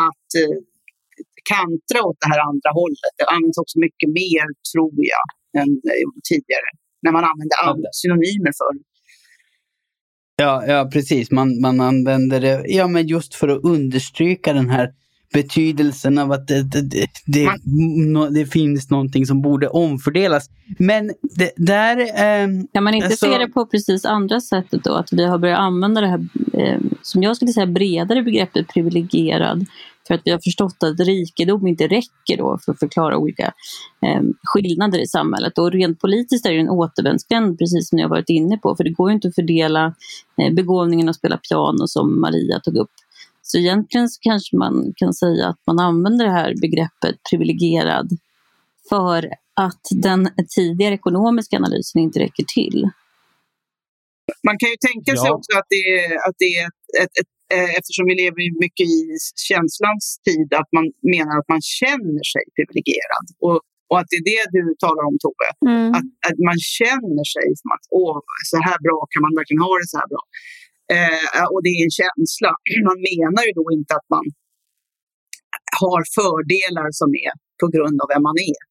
att 0.08 0.30
eh, 0.42 0.58
kantra 1.56 1.98
åt 2.08 2.20
det 2.24 2.30
här 2.34 2.42
andra 2.52 2.70
hållet. 2.80 3.12
Det 3.20 3.28
används 3.36 3.58
också 3.64 3.76
mycket 3.88 4.10
mer, 4.22 4.46
tror 4.72 4.94
jag, 5.14 5.26
än 5.62 5.72
tidigare. 6.32 6.70
När 7.02 7.12
man 7.12 7.24
använde 7.24 7.56
andra 7.64 7.90
synonymer 7.92 8.52
för. 8.58 8.98
Ja, 10.42 10.66
ja 10.68 10.90
precis. 10.94 11.32
Man, 11.32 11.62
man 11.62 11.82
använder 11.82 12.42
det 12.42 12.64
ja, 12.68 12.88
men 12.88 13.08
just 13.08 13.36
för 13.36 13.48
att 13.48 13.64
understryka 13.64 14.54
den 14.54 14.70
här 14.70 14.94
betydelsen 15.34 16.18
av 16.18 16.32
att 16.32 16.48
det, 16.48 16.64
det, 16.64 16.82
det, 17.26 17.50
det, 18.30 18.46
finns 18.46 18.90
någonting 18.90 19.26
som 19.26 19.42
borde 19.42 19.68
omfördelas. 19.68 20.50
Men 20.80 21.12
det, 21.22 21.52
där... 21.58 21.98
ehm, 22.16 22.68
Kan 22.74 22.84
man 22.84 22.94
inte 22.94 23.08
Alltså- 23.08 23.26
se 23.26 23.38
det 23.38 23.48
på 23.48 23.66
precis 23.66 24.06
andra 24.06 24.42
sättet 24.42 24.84
då? 24.84 24.94
Att 24.94 25.14
vi 25.14 25.26
har 25.26 25.38
börjat 25.38 25.60
använda 25.60 26.02
det 26.02 26.08
här, 26.08 26.28
eh, 26.54 26.80
som 27.02 27.24
jag 27.24 27.36
skulle 27.36 27.52
säga, 27.52 27.68
bredare 27.68 28.24
begreppet 28.24 28.68
privilegierad. 28.68 29.66
För 30.08 30.14
att 30.14 30.22
vi 30.26 30.32
har 30.32 30.40
förstått 30.40 30.84
att 30.84 31.00
rikedom 31.00 31.68
inte 31.68 31.88
räcker 31.88 32.38
då 32.38 32.58
för 32.66 32.72
att 32.72 32.80
förklara 32.80 33.18
olika 33.18 33.54
eh, 34.06 34.22
skillnader 34.44 35.00
i 35.00 35.08
samhället. 35.08 35.58
Och 35.58 35.72
rent 35.72 36.00
politiskt 36.00 36.46
är 36.46 36.52
det 36.52 36.60
en 36.60 36.70
återvändsgränd, 36.70 37.60
precis 37.60 37.90
som 37.90 37.96
ni 37.96 38.02
har 38.02 38.10
varit 38.10 38.30
inne 38.30 38.58
på. 38.58 38.76
För 38.76 38.84
det 38.84 38.90
går 38.90 39.10
ju 39.10 39.16
inte 39.16 39.28
att 39.28 39.36
fördela 39.36 39.94
eh, 40.42 40.54
begåvningen 40.54 41.10
att 41.10 41.16
spela 41.16 41.38
piano 41.38 41.88
som 41.88 42.22
Maria 42.22 42.60
tog 42.60 42.78
upp. 42.78 42.92
Så 43.42 43.58
egentligen 43.58 44.10
så 44.10 44.20
kanske 44.22 44.58
man 44.58 44.94
kan 44.96 45.14
säga 45.14 45.48
att 45.48 45.60
man 45.68 45.80
använder 45.80 46.26
det 46.26 46.32
här 46.32 46.54
begreppet 46.62 47.16
privilegierad 47.30 48.10
för 48.90 49.30
att 49.54 49.82
den 49.92 50.30
tidigare 50.56 50.94
ekonomiska 50.94 51.56
analysen 51.58 52.02
inte 52.02 52.20
räcker 52.20 52.44
till. 52.44 52.90
Man 54.44 54.58
kan 54.58 54.70
ju 54.70 54.76
tänka 54.88 55.18
sig 55.18 55.28
Ja. 55.28 55.36
också 55.36 55.58
att 55.58 55.66
det 55.70 55.76
är, 55.76 56.30
att 56.30 56.36
det 56.38 56.46
är 56.46 56.66
ett, 56.66 57.04
ett, 57.04 57.20
ett, 57.22 57.32
eftersom 57.78 58.06
vi 58.10 58.14
lever 58.24 58.42
mycket 58.66 58.88
i 58.98 59.00
känslans 59.50 60.04
tid, 60.28 60.50
att 60.62 60.72
man 60.78 60.86
menar 61.16 61.34
att 61.42 61.50
man 61.56 61.64
känner 61.80 62.24
sig 62.34 62.44
privilegierad. 62.58 63.26
Och, 63.46 63.60
och 63.90 63.98
att 64.00 64.10
det 64.12 64.18
är 64.22 64.26
det 64.32 64.48
du 64.58 64.66
talar 64.86 65.04
om 65.10 65.16
Tove. 65.24 65.50
Mm. 65.72 65.90
Att, 65.98 66.08
att 66.28 66.40
man 66.50 66.60
känner 66.78 67.26
sig 67.36 67.48
som 67.60 67.70
att 67.76 67.86
åh, 68.02 68.18
så 68.52 68.58
här 68.68 68.80
bra 68.86 69.00
kan 69.12 69.22
man 69.26 69.34
verkligen 69.40 69.64
ha 69.68 69.74
det 69.82 69.88
så 69.94 69.98
här 70.02 70.10
bra. 70.14 70.24
Eh, 70.96 71.46
och 71.54 71.62
det 71.64 71.72
är 71.76 71.82
en 71.88 71.96
känsla. 72.02 72.52
Man 72.90 72.98
menar 73.12 73.42
ju 73.48 73.54
då 73.60 73.66
inte 73.78 73.92
att 74.00 74.10
man 74.16 74.26
har 75.82 76.02
fördelar 76.20 76.88
som 76.92 77.10
är 77.28 77.34
på 77.62 77.68
grund 77.74 77.98
av 78.02 78.08
vem 78.14 78.24
man 78.30 78.38
är. 78.54 78.62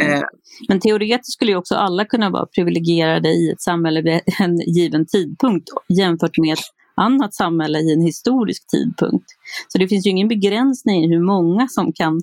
Eh, 0.00 0.24
Men 0.68 0.80
teoretiskt 0.80 1.32
skulle 1.32 1.50
ju 1.50 1.56
också 1.56 1.74
alla 1.74 2.04
kunna 2.04 2.30
vara 2.30 2.46
privilegierade 2.46 3.28
i 3.28 3.50
ett 3.50 3.60
samhälle 3.60 4.02
vid 4.02 4.20
en 4.40 4.56
given 4.76 5.06
tidpunkt 5.06 5.68
jämfört 5.88 6.38
med 6.38 6.58
annat 7.06 7.32
samhälle 7.42 7.78
i 7.78 7.92
en 7.92 8.04
historisk 8.10 8.62
tidpunkt. 8.74 9.28
Så 9.68 9.74
det 9.78 9.88
finns 9.88 10.06
ju 10.06 10.10
ingen 10.10 10.28
begränsning 10.36 11.04
i 11.04 11.08
hur 11.14 11.24
många 11.34 11.68
som 11.68 11.86
kan... 12.00 12.14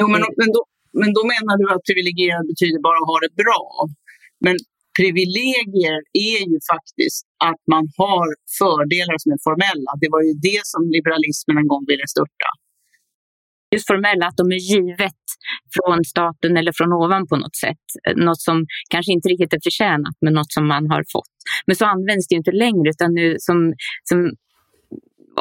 Jo, 0.00 0.04
men, 0.12 0.20
men, 0.40 0.48
då, 0.54 0.60
men 1.00 1.10
då 1.16 1.22
menar 1.34 1.54
du 1.60 1.66
att 1.74 1.84
privilegierad 1.88 2.44
betyder 2.52 2.80
bara 2.88 2.98
att 3.02 3.10
ha 3.12 3.18
det 3.26 3.32
bra. 3.42 3.64
Men 4.46 4.56
privilegier 4.98 5.98
är 6.32 6.40
ju 6.52 6.58
faktiskt 6.72 7.22
att 7.50 7.62
man 7.74 7.84
har 8.02 8.26
fördelar 8.60 9.16
som 9.22 9.28
är 9.36 9.40
formella. 9.48 9.90
Det 10.02 10.10
var 10.14 10.22
ju 10.28 10.32
det 10.48 10.62
som 10.72 10.80
liberalismen 10.96 11.56
en 11.62 11.68
gång 11.72 11.84
ville 11.90 12.06
störta 12.14 12.50
just 13.74 13.86
formella, 13.92 14.24
att 14.26 14.38
de 14.42 14.46
är 14.56 14.62
givet 14.72 15.22
från 15.74 15.98
staten 16.12 16.52
eller 16.56 16.72
från 16.78 16.92
ovan 16.92 17.22
på 17.30 17.36
något 17.36 17.56
sätt. 17.64 17.86
Något 18.16 18.40
som 18.48 18.56
kanske 18.90 19.12
inte 19.12 19.28
riktigt 19.28 19.52
är 19.58 19.62
förtjänat, 19.68 20.16
men 20.24 20.32
något 20.38 20.52
som 20.56 20.64
man 20.74 20.84
har 20.92 21.02
fått. 21.14 21.34
Men 21.66 21.76
så 21.76 21.84
används 21.94 22.24
det 22.26 22.32
ju 22.34 22.40
inte 22.42 22.56
längre, 22.64 22.88
utan 22.94 23.14
nu 23.14 23.36
som, 23.38 23.56
som 24.08 24.18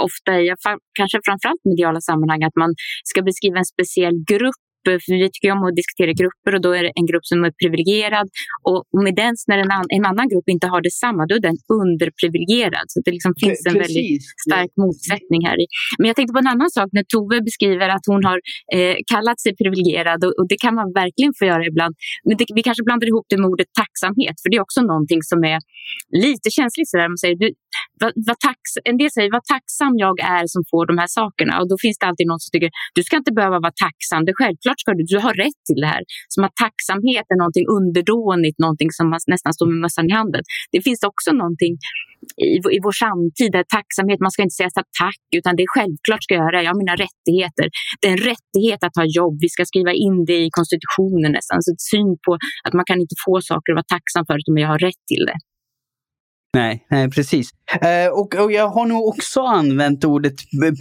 ofta 0.08 0.32
i 0.42 0.54
kanske 1.00 1.18
framförallt 1.28 1.63
mediala 1.72 2.02
sammanhang, 2.02 2.44
att 2.44 2.56
man 2.63 2.72
ska 3.04 3.22
beskriva 3.22 3.58
en 3.58 3.72
speciell 3.75 4.18
grupp. 4.34 4.63
För 4.86 5.13
vi 5.24 5.30
tycker 5.34 5.52
om 5.56 5.63
att 5.68 5.75
diskutera 5.82 6.12
grupper 6.22 6.52
och 6.56 6.62
då 6.68 6.72
är 6.80 6.84
det 6.86 6.92
en 7.00 7.08
grupp 7.12 7.25
som 7.32 7.38
är 7.48 7.54
privilegierad. 7.62 8.28
Och 8.70 8.82
med 9.06 9.16
den, 9.22 9.34
när 9.50 9.58
en, 9.63 9.72
an, 9.78 9.88
en 9.98 10.06
annan 10.12 10.28
grupp 10.32 10.48
inte 10.56 10.68
har 10.74 10.82
detsamma, 10.90 11.22
då 11.30 11.34
är 11.40 11.44
den 11.50 11.60
underprivilegierad. 11.82 12.86
Så 12.94 12.98
det 13.06 13.12
liksom 13.18 13.34
finns 13.44 13.60
en 13.70 13.74
väldigt 13.84 14.10
precis. 14.12 14.24
stark 14.48 14.72
motsättning 14.84 15.42
här 15.48 15.58
i. 15.63 15.66
Men 16.00 16.06
jag 16.10 16.16
tänkte 16.18 16.34
på 16.38 16.42
en 16.46 16.52
annan 16.56 16.70
sak 16.78 16.90
när 16.98 17.06
Tove 17.13 17.38
beskriver 17.50 17.88
att 17.96 18.06
hon 18.12 18.22
har 18.30 18.40
eh, 18.78 18.96
kallat 19.13 19.40
sig 19.44 19.52
privilegierad 19.62 20.20
och, 20.25 20.34
och 20.40 20.48
det 20.52 20.60
kan 20.66 20.74
man 20.80 20.88
verkligen 21.02 21.34
få 21.40 21.44
göra 21.52 21.63
ibland. 21.72 21.94
Men 22.28 22.34
det, 22.38 22.46
vi 22.58 22.62
kanske 22.68 22.84
blandar 22.88 23.08
ihop 23.12 23.25
det 23.30 23.38
med 23.42 23.48
ordet 23.54 23.70
tacksamhet 23.82 24.36
för 24.42 24.48
det 24.50 24.58
är 24.60 24.63
också 24.68 24.82
någonting 24.92 25.22
som 25.32 25.40
är 25.54 25.60
lite 26.25 26.48
känsligt. 26.58 26.90
Så 26.90 26.98
där. 26.98 27.08
Man 27.13 27.22
säger, 27.24 27.38
du, 27.44 27.48
vad, 28.02 28.12
vad 28.30 28.38
tax, 28.50 28.60
en 28.90 28.98
del 29.02 29.12
säger 29.18 29.32
vad 29.38 29.46
tacksam 29.56 29.94
jag 30.06 30.18
är 30.38 30.46
som 30.54 30.62
får 30.72 30.84
de 30.92 30.96
här 31.02 31.12
sakerna 31.20 31.54
och 31.62 31.68
då 31.72 31.75
finns 31.84 31.98
det 32.00 32.06
alltid 32.10 32.28
någon 32.32 32.42
som 32.44 32.52
tycker 32.54 32.70
du 32.98 33.02
ska 33.08 33.13
inte 33.22 33.34
behöva 33.40 33.58
vara 33.66 33.75
tacksam, 33.86 34.20
det 34.28 34.34
självklart 34.42 34.73
ska 34.82 34.92
du, 34.98 35.03
du 35.13 35.20
har 35.25 35.34
rätt 35.46 35.60
till 35.68 35.82
det 35.84 35.92
här. 35.96 36.03
Som 36.34 36.42
att 36.44 36.56
tacksamhet 36.65 37.25
är 37.34 37.38
någonting 37.44 37.65
underdånigt, 37.77 38.58
någonting 38.65 38.92
som 38.98 39.06
man 39.12 39.20
nästan 39.34 39.53
står 39.58 39.68
med 39.72 39.80
mössan 39.86 40.06
i 40.10 40.13
handen. 40.20 40.44
Det 40.74 40.82
finns 40.88 41.03
också 41.12 41.30
någonting 41.42 41.74
i, 42.48 42.50
i 42.77 42.80
vår 42.86 42.96
samtid 43.06 43.51
där 43.58 43.65
tacksamhet, 43.77 44.20
man 44.25 44.34
ska 44.36 44.42
inte 44.48 44.60
säga 44.60 44.72
så 44.77 44.84
tack, 45.03 45.24
utan 45.39 45.51
det 45.56 45.63
är 45.68 45.72
självklart 45.77 46.24
ska 46.24 46.32
jag 46.34 46.46
göra, 46.46 46.63
jag 46.63 46.72
har 46.74 46.82
mina 46.84 46.98
rättigheter. 47.06 47.65
Det 48.00 48.06
är 48.10 48.13
en 48.18 48.25
rättighet 48.32 48.82
att 48.88 48.96
ha 49.01 49.06
jobb, 49.20 49.36
vi 49.46 49.50
ska 49.56 49.62
skriva 49.72 49.94
in 50.06 50.18
det 50.30 50.39
i 50.46 50.50
konstitutionen 50.60 51.32
nästan. 51.38 51.58
Så 51.63 51.70
ett 51.75 51.86
syn 51.94 52.12
på 52.25 52.32
att 52.65 52.74
man 52.80 52.86
kan 52.89 53.00
inte 53.03 53.18
få 53.25 53.34
saker 53.51 53.70
att 53.72 53.80
vara 53.82 53.92
tacksam 53.98 54.24
för, 54.27 54.36
utan 54.42 54.53
jag 54.65 54.72
har 54.75 54.82
rätt 54.88 55.03
till 55.12 55.25
det. 55.30 55.38
Nej, 56.53 56.86
nej 56.89 57.10
precis. 57.10 57.50
Eh, 57.81 58.12
och, 58.12 58.36
och 58.36 58.51
jag 58.51 58.67
har 58.67 58.86
nog 58.86 59.07
också 59.07 59.41
använt 59.41 60.05
ordet 60.05 60.33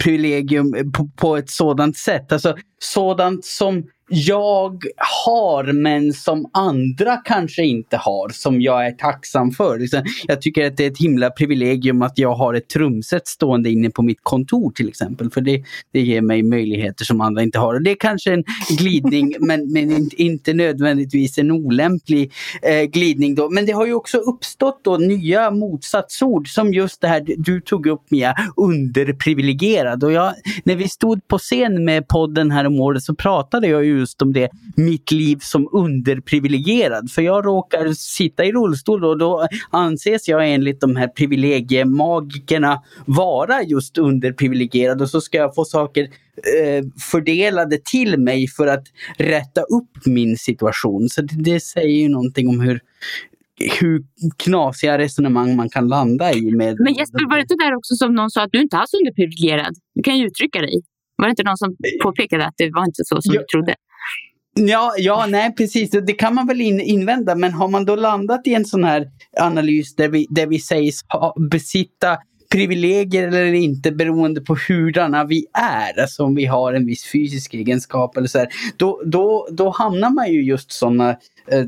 privilegium 0.03 0.91
på, 0.93 1.09
på 1.15 1.37
ett 1.37 1.49
sådant 1.49 1.97
sätt. 1.97 2.31
Alltså 2.31 2.55
sådant 2.79 3.45
som 3.45 3.83
jag 4.15 4.83
har 5.25 5.63
men 5.73 6.13
som 6.13 6.49
andra 6.53 7.17
kanske 7.17 7.63
inte 7.65 7.97
har, 7.97 8.29
som 8.29 8.61
jag 8.61 8.85
är 8.87 8.91
tacksam 8.91 9.51
för. 9.51 9.79
Jag 10.27 10.41
tycker 10.41 10.67
att 10.67 10.77
det 10.77 10.85
är 10.85 10.91
ett 10.91 10.97
himla 10.99 11.29
privilegium 11.29 12.01
att 12.01 12.17
jag 12.17 12.33
har 12.33 12.53
ett 12.53 12.69
trumset 12.69 13.27
stående 13.27 13.69
inne 13.69 13.89
på 13.89 14.01
mitt 14.01 14.19
kontor 14.23 14.71
till 14.71 14.87
exempel. 14.87 15.29
För 15.31 15.41
det, 15.41 15.63
det 15.93 16.01
ger 16.01 16.21
mig 16.21 16.43
möjligheter 16.43 17.05
som 17.05 17.21
andra 17.21 17.43
inte 17.43 17.59
har. 17.59 17.73
Och 17.73 17.81
det 17.83 17.91
är 17.91 17.95
kanske 17.99 18.33
en 18.33 18.43
glidning 18.77 19.35
men, 19.39 19.71
men 19.73 20.09
inte- 20.15 20.53
nödvändigtvis 20.53 21.37
en 21.37 21.51
olämplig 21.51 22.31
eh, 22.61 22.83
glidning. 22.83 23.35
Då. 23.35 23.49
Men 23.49 23.65
det 23.65 23.71
har 23.71 23.85
ju 23.85 23.93
också 23.93 24.17
uppstått 24.17 24.79
då 24.83 24.97
nya 24.97 25.51
motsatsord 25.51 26.47
som 26.53 26.73
just 26.73 27.01
det 27.01 27.07
här 27.07 27.21
du- 27.21 27.35
du 27.37 27.61
tog 27.61 27.87
upp 27.87 28.11
Mia, 28.11 28.35
underprivilegierad. 28.55 30.03
Och 30.03 30.11
jag, 30.11 30.33
när 30.63 30.75
vi 30.75 30.87
stod 30.89 31.27
på 31.27 31.37
scen 31.37 31.85
med 31.85 32.07
podden 32.07 32.51
här 32.51 32.65
om 32.65 32.79
året 32.79 33.03
så 33.03 33.15
pratade 33.15 33.67
jag 33.67 33.85
ju 33.85 34.02
just 34.03 34.21
om 34.21 34.33
det, 34.33 34.49
mitt 34.75 35.11
liv 35.11 35.37
som 35.41 35.69
underprivilegierad. 35.71 37.11
För 37.11 37.21
jag 37.21 37.45
råkar 37.45 37.93
sitta 37.93 38.45
i 38.45 38.51
rullstol 38.51 39.05
och 39.05 39.17
då 39.17 39.47
anses 39.69 40.27
jag 40.27 40.53
enligt 40.53 40.81
de 40.81 40.95
här 40.95 41.07
privilegiemagikerna 41.07 42.81
vara 43.05 43.63
just 43.63 43.97
underprivilegierad 43.97 45.01
och 45.01 45.09
så 45.09 45.21
ska 45.21 45.37
jag 45.37 45.55
få 45.55 45.65
saker 45.65 46.03
eh, 46.03 46.83
fördelade 47.11 47.77
till 47.91 48.17
mig 48.19 48.47
för 48.47 48.67
att 48.67 48.83
rätta 49.17 49.61
upp 49.61 50.05
min 50.05 50.37
situation. 50.37 51.09
Så 51.09 51.21
det, 51.21 51.35
det 51.43 51.59
säger 51.59 52.01
ju 52.01 52.09
någonting 52.09 52.47
om 52.47 52.59
hur 52.59 52.79
hur 53.79 54.03
knasiga 54.37 54.97
resonemang 54.97 55.55
man 55.55 55.69
kan 55.69 55.87
landa 55.87 56.33
i. 56.33 56.51
Med 56.51 56.75
Men 56.79 56.93
Jesper, 56.93 57.29
var 57.29 57.35
det 57.35 57.41
inte 57.41 57.55
där 57.65 57.75
också 57.75 57.95
som 57.95 58.15
någon 58.15 58.31
sa 58.31 58.43
att 58.43 58.51
du 58.51 58.61
inte 58.61 58.77
alls 58.77 58.93
är 58.93 58.97
underprivilegierad? 58.97 59.73
Du 59.95 60.01
kan 60.03 60.17
ju 60.17 60.25
uttrycka 60.27 60.61
dig. 60.61 60.81
Var 61.17 61.25
det 61.25 61.29
inte 61.29 61.43
någon 61.43 61.57
som 61.57 61.75
påpekade 62.03 62.45
att 62.45 62.53
det 62.57 62.69
var 62.73 62.85
inte 62.85 63.01
så 63.05 63.21
som 63.21 63.35
Ja. 63.35 63.41
du 63.41 63.45
trodde? 63.45 63.75
Ja, 64.55 64.93
ja, 64.97 65.25
nej 65.29 65.55
precis. 65.55 65.89
Det 65.91 66.13
kan 66.13 66.35
man 66.35 66.47
väl 66.47 66.61
in, 66.61 66.81
invända. 66.81 67.35
Men 67.35 67.53
har 67.53 67.67
man 67.67 67.85
då 67.85 67.95
landat 67.95 68.47
i 68.47 68.53
en 68.53 68.65
sån 68.65 68.83
här 68.83 69.07
analys 69.39 69.95
där 69.95 70.09
vi, 70.09 70.27
där 70.29 70.47
vi 70.47 70.59
sägs 70.59 70.99
ha, 71.07 71.35
besitta 71.51 72.17
privilegier 72.53 73.27
eller 73.27 73.53
inte 73.53 73.91
beroende 73.91 74.41
på 74.41 74.55
hurdana 74.67 75.23
vi 75.25 75.45
är, 75.53 76.01
alltså 76.01 76.23
om 76.23 76.35
vi 76.35 76.45
har 76.45 76.73
en 76.73 76.85
viss 76.85 77.11
fysisk 77.11 77.53
egenskap 77.53 78.17
eller 78.17 78.27
så 78.27 78.37
här, 78.37 78.47
då, 78.77 79.01
då, 79.05 79.47
då 79.51 79.69
hamnar 79.69 80.09
man 80.09 80.31
ju 80.31 80.43
just 80.43 80.71
sådana 80.71 81.09
eh, 81.47 81.65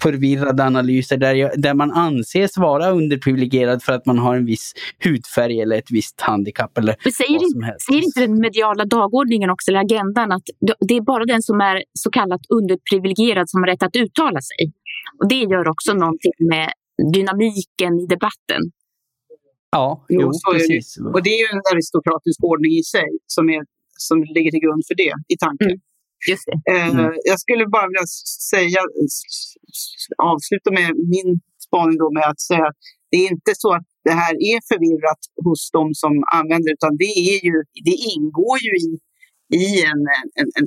förvirrade 0.00 0.64
analyser 0.64 1.16
där, 1.16 1.34
jag, 1.34 1.60
där 1.60 1.74
man 1.74 1.90
anses 1.90 2.56
vara 2.56 2.90
underprivilegierad 2.90 3.82
för 3.82 3.92
att 3.92 4.06
man 4.06 4.18
har 4.18 4.36
en 4.36 4.46
viss 4.46 4.72
hudfärg 5.04 5.60
eller 5.60 5.76
ett 5.76 5.90
visst 5.90 6.20
handikapp 6.20 6.78
eller 6.78 6.96
Men 7.04 7.12
säger, 7.12 7.32
vad 7.32 7.42
inte, 7.42 7.52
som 7.52 7.62
helst. 7.62 7.86
säger 7.86 8.02
inte 8.02 8.20
den 8.20 8.40
mediala 8.40 8.84
dagordningen 8.84 9.50
också, 9.50 9.70
eller 9.70 9.80
agendan, 9.80 10.32
att 10.32 10.42
det 10.88 10.96
är 10.96 11.00
bara 11.00 11.24
den 11.24 11.42
som 11.42 11.60
är 11.60 11.82
så 11.92 12.10
kallat 12.10 12.40
underprivilegierad 12.48 13.50
som 13.50 13.62
har 13.62 13.68
rätt 13.68 13.82
att 13.82 13.96
uttala 13.96 14.40
sig? 14.40 14.72
Och 15.18 15.28
det 15.28 15.40
gör 15.52 15.68
också 15.68 15.94
någonting 15.94 16.32
med 16.38 16.72
dynamiken 17.12 18.00
i 18.00 18.06
debatten. 18.06 18.62
Ja, 19.76 20.06
jo, 20.08 20.20
Jo, 20.20 20.28
är 20.28 20.52
det. 20.52 20.58
precis. 20.58 20.98
Och 21.14 21.22
det 21.22 21.30
är 21.30 21.40
ju 21.44 21.50
en 21.56 21.62
aristokratisk 21.72 22.38
ordning 22.50 22.72
i 22.82 22.84
sig 22.94 23.08
som, 23.26 23.44
är, 23.56 23.62
som 24.08 24.16
ligger 24.34 24.50
till 24.50 24.64
grund 24.66 24.82
för 24.88 24.94
det 25.02 25.12
i 25.34 25.36
tanken. 25.46 25.70
Mm. 25.70 25.80
Just 26.30 26.46
det. 26.50 26.58
Eh, 26.72 26.88
Mm. 26.88 27.12
Jag 27.24 27.38
skulle 27.40 27.66
bara 27.66 27.86
vilja 27.90 28.06
säga, 28.52 28.80
avsluta 30.32 30.70
med 30.70 30.90
min 31.14 31.40
spaning 31.66 31.96
då 31.98 32.08
med 32.18 32.26
att 32.32 32.40
säga 32.40 32.66
att 32.70 32.78
det 33.10 33.16
är 33.24 33.30
inte 33.36 33.52
så 33.62 33.68
att 33.76 33.86
det 34.04 34.16
här 34.22 34.34
är 34.34 34.58
förvirrat 34.70 35.22
hos 35.44 35.70
de 35.70 35.94
som 36.02 36.12
använder 36.40 36.72
utan 36.72 36.96
det, 36.96 37.14
är 37.32 37.40
ju, 37.48 37.56
det 37.88 37.96
ingår 38.14 38.58
ju 38.66 38.72
i, 38.86 38.88
i 39.62 39.82
en, 39.90 40.00
en, 40.40 40.48
en, 40.58 40.66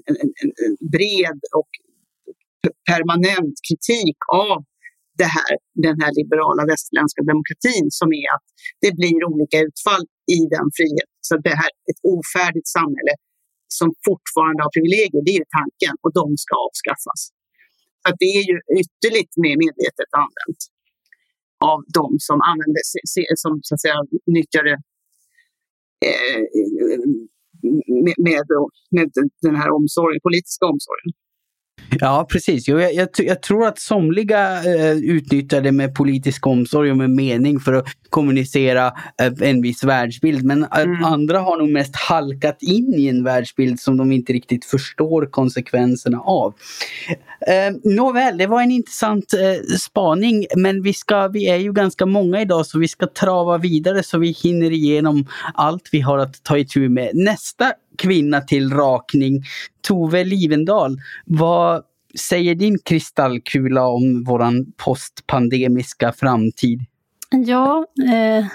en, 0.63 0.89
bred 0.95 1.39
och 1.59 1.69
permanent 2.91 3.55
kritik 3.67 4.17
av 4.33 4.57
det 5.21 5.29
här, 5.37 5.53
den 5.87 5.97
här 6.01 6.11
liberala 6.19 6.63
västerländska 6.71 7.21
demokratin 7.31 7.85
som 7.99 8.09
är 8.23 8.27
att 8.35 8.45
det 8.83 8.91
blir 8.99 9.19
olika 9.31 9.57
utfall 9.67 10.03
i 10.37 10.39
den 10.55 10.67
frihet. 10.77 11.09
Så 11.27 11.33
det 11.47 11.55
här 11.61 11.71
ett 11.89 12.01
ofärdigt 12.15 12.69
samhälle 12.77 13.13
som 13.77 13.87
fortfarande 14.07 14.59
har 14.63 14.71
privilegier, 14.77 15.21
det 15.25 15.33
är 15.35 15.39
ju 15.43 15.49
tanken 15.59 15.95
och 16.03 16.11
de 16.19 16.25
ska 16.43 16.53
avskaffas. 16.67 17.21
Så 18.01 18.09
det 18.21 18.31
är 18.39 18.43
ju 18.51 18.57
ytterligt 18.81 19.33
mer 19.43 19.55
medvetet 19.63 20.11
använt 20.23 20.61
av 21.71 21.79
de 21.99 22.07
som 22.27 22.37
använder, 22.51 22.81
sig 23.13 23.25
som 23.43 23.53
så 23.67 23.71
att 23.75 23.81
säga 23.85 23.99
nyttjar 24.37 24.63
det 24.69 24.77
eh, 26.07 26.41
med, 28.05 28.17
med, 28.27 28.43
med 28.95 29.07
den 29.47 29.55
här 29.61 29.69
omsorgen, 29.77 30.19
politiska 30.27 30.65
omsorgen. 30.73 31.11
Ja, 31.99 32.27
precis. 32.29 32.67
Jag, 32.67 32.93
jag, 32.93 33.09
jag 33.17 33.41
tror 33.41 33.67
att 33.67 33.79
somliga 33.79 34.63
eh, 34.63 34.91
utnyttjar 34.91 35.61
det 35.61 35.71
med 35.71 35.95
politisk 35.95 36.47
omsorg 36.47 36.91
och 36.91 36.97
med 36.97 37.09
mening 37.09 37.59
för 37.59 37.73
att 37.73 37.85
kommunicera 38.09 38.87
eh, 39.21 39.49
en 39.49 39.61
viss 39.61 39.83
världsbild. 39.83 40.43
Men 40.43 40.65
Mm. 40.75 41.03
andra 41.03 41.39
har 41.39 41.57
nog 41.57 41.69
mest 41.69 41.95
halkat 41.95 42.57
in 42.61 42.93
i 42.93 43.07
en 43.07 43.23
världsbild 43.23 43.79
som 43.79 43.97
de 43.97 44.11
inte 44.11 44.33
riktigt 44.33 44.65
förstår 44.65 45.25
konsekvenserna 45.25 46.19
av. 46.19 46.53
Eh, 47.47 47.93
nåväl, 47.95 48.37
det 48.37 48.47
var 48.47 48.61
en 48.61 48.71
intressant 48.71 49.33
eh, 49.33 49.77
spaning. 49.77 50.45
Men 50.55 50.81
vi, 50.81 50.93
ska, 50.93 51.27
vi 51.27 51.47
är 51.49 51.57
ju 51.57 51.73
ganska 51.73 52.05
många 52.05 52.41
idag 52.41 52.65
så 52.65 52.79
vi 52.79 52.87
ska 52.87 53.07
trava 53.07 53.57
vidare 53.57 54.03
så 54.03 54.17
vi 54.17 54.31
hinner 54.31 54.71
igenom 54.71 55.27
allt 55.53 55.89
vi 55.91 56.01
har 56.01 56.17
att 56.17 56.43
ta 56.43 56.57
itu 56.57 56.89
med. 56.89 57.09
Nästa 57.13 57.73
kvinna 57.95 58.41
till 58.41 58.73
rakning, 58.73 59.43
Tove 59.87 60.23
Livendal. 60.23 60.97
Vad 61.25 61.83
säger 62.19 62.55
din 62.55 62.79
kristallkula 62.79 63.87
om 63.87 64.23
våran 64.23 64.65
postpandemiska 64.77 66.11
framtid? 66.11 66.79
Ja, 67.29 67.85
eh, 68.13 68.45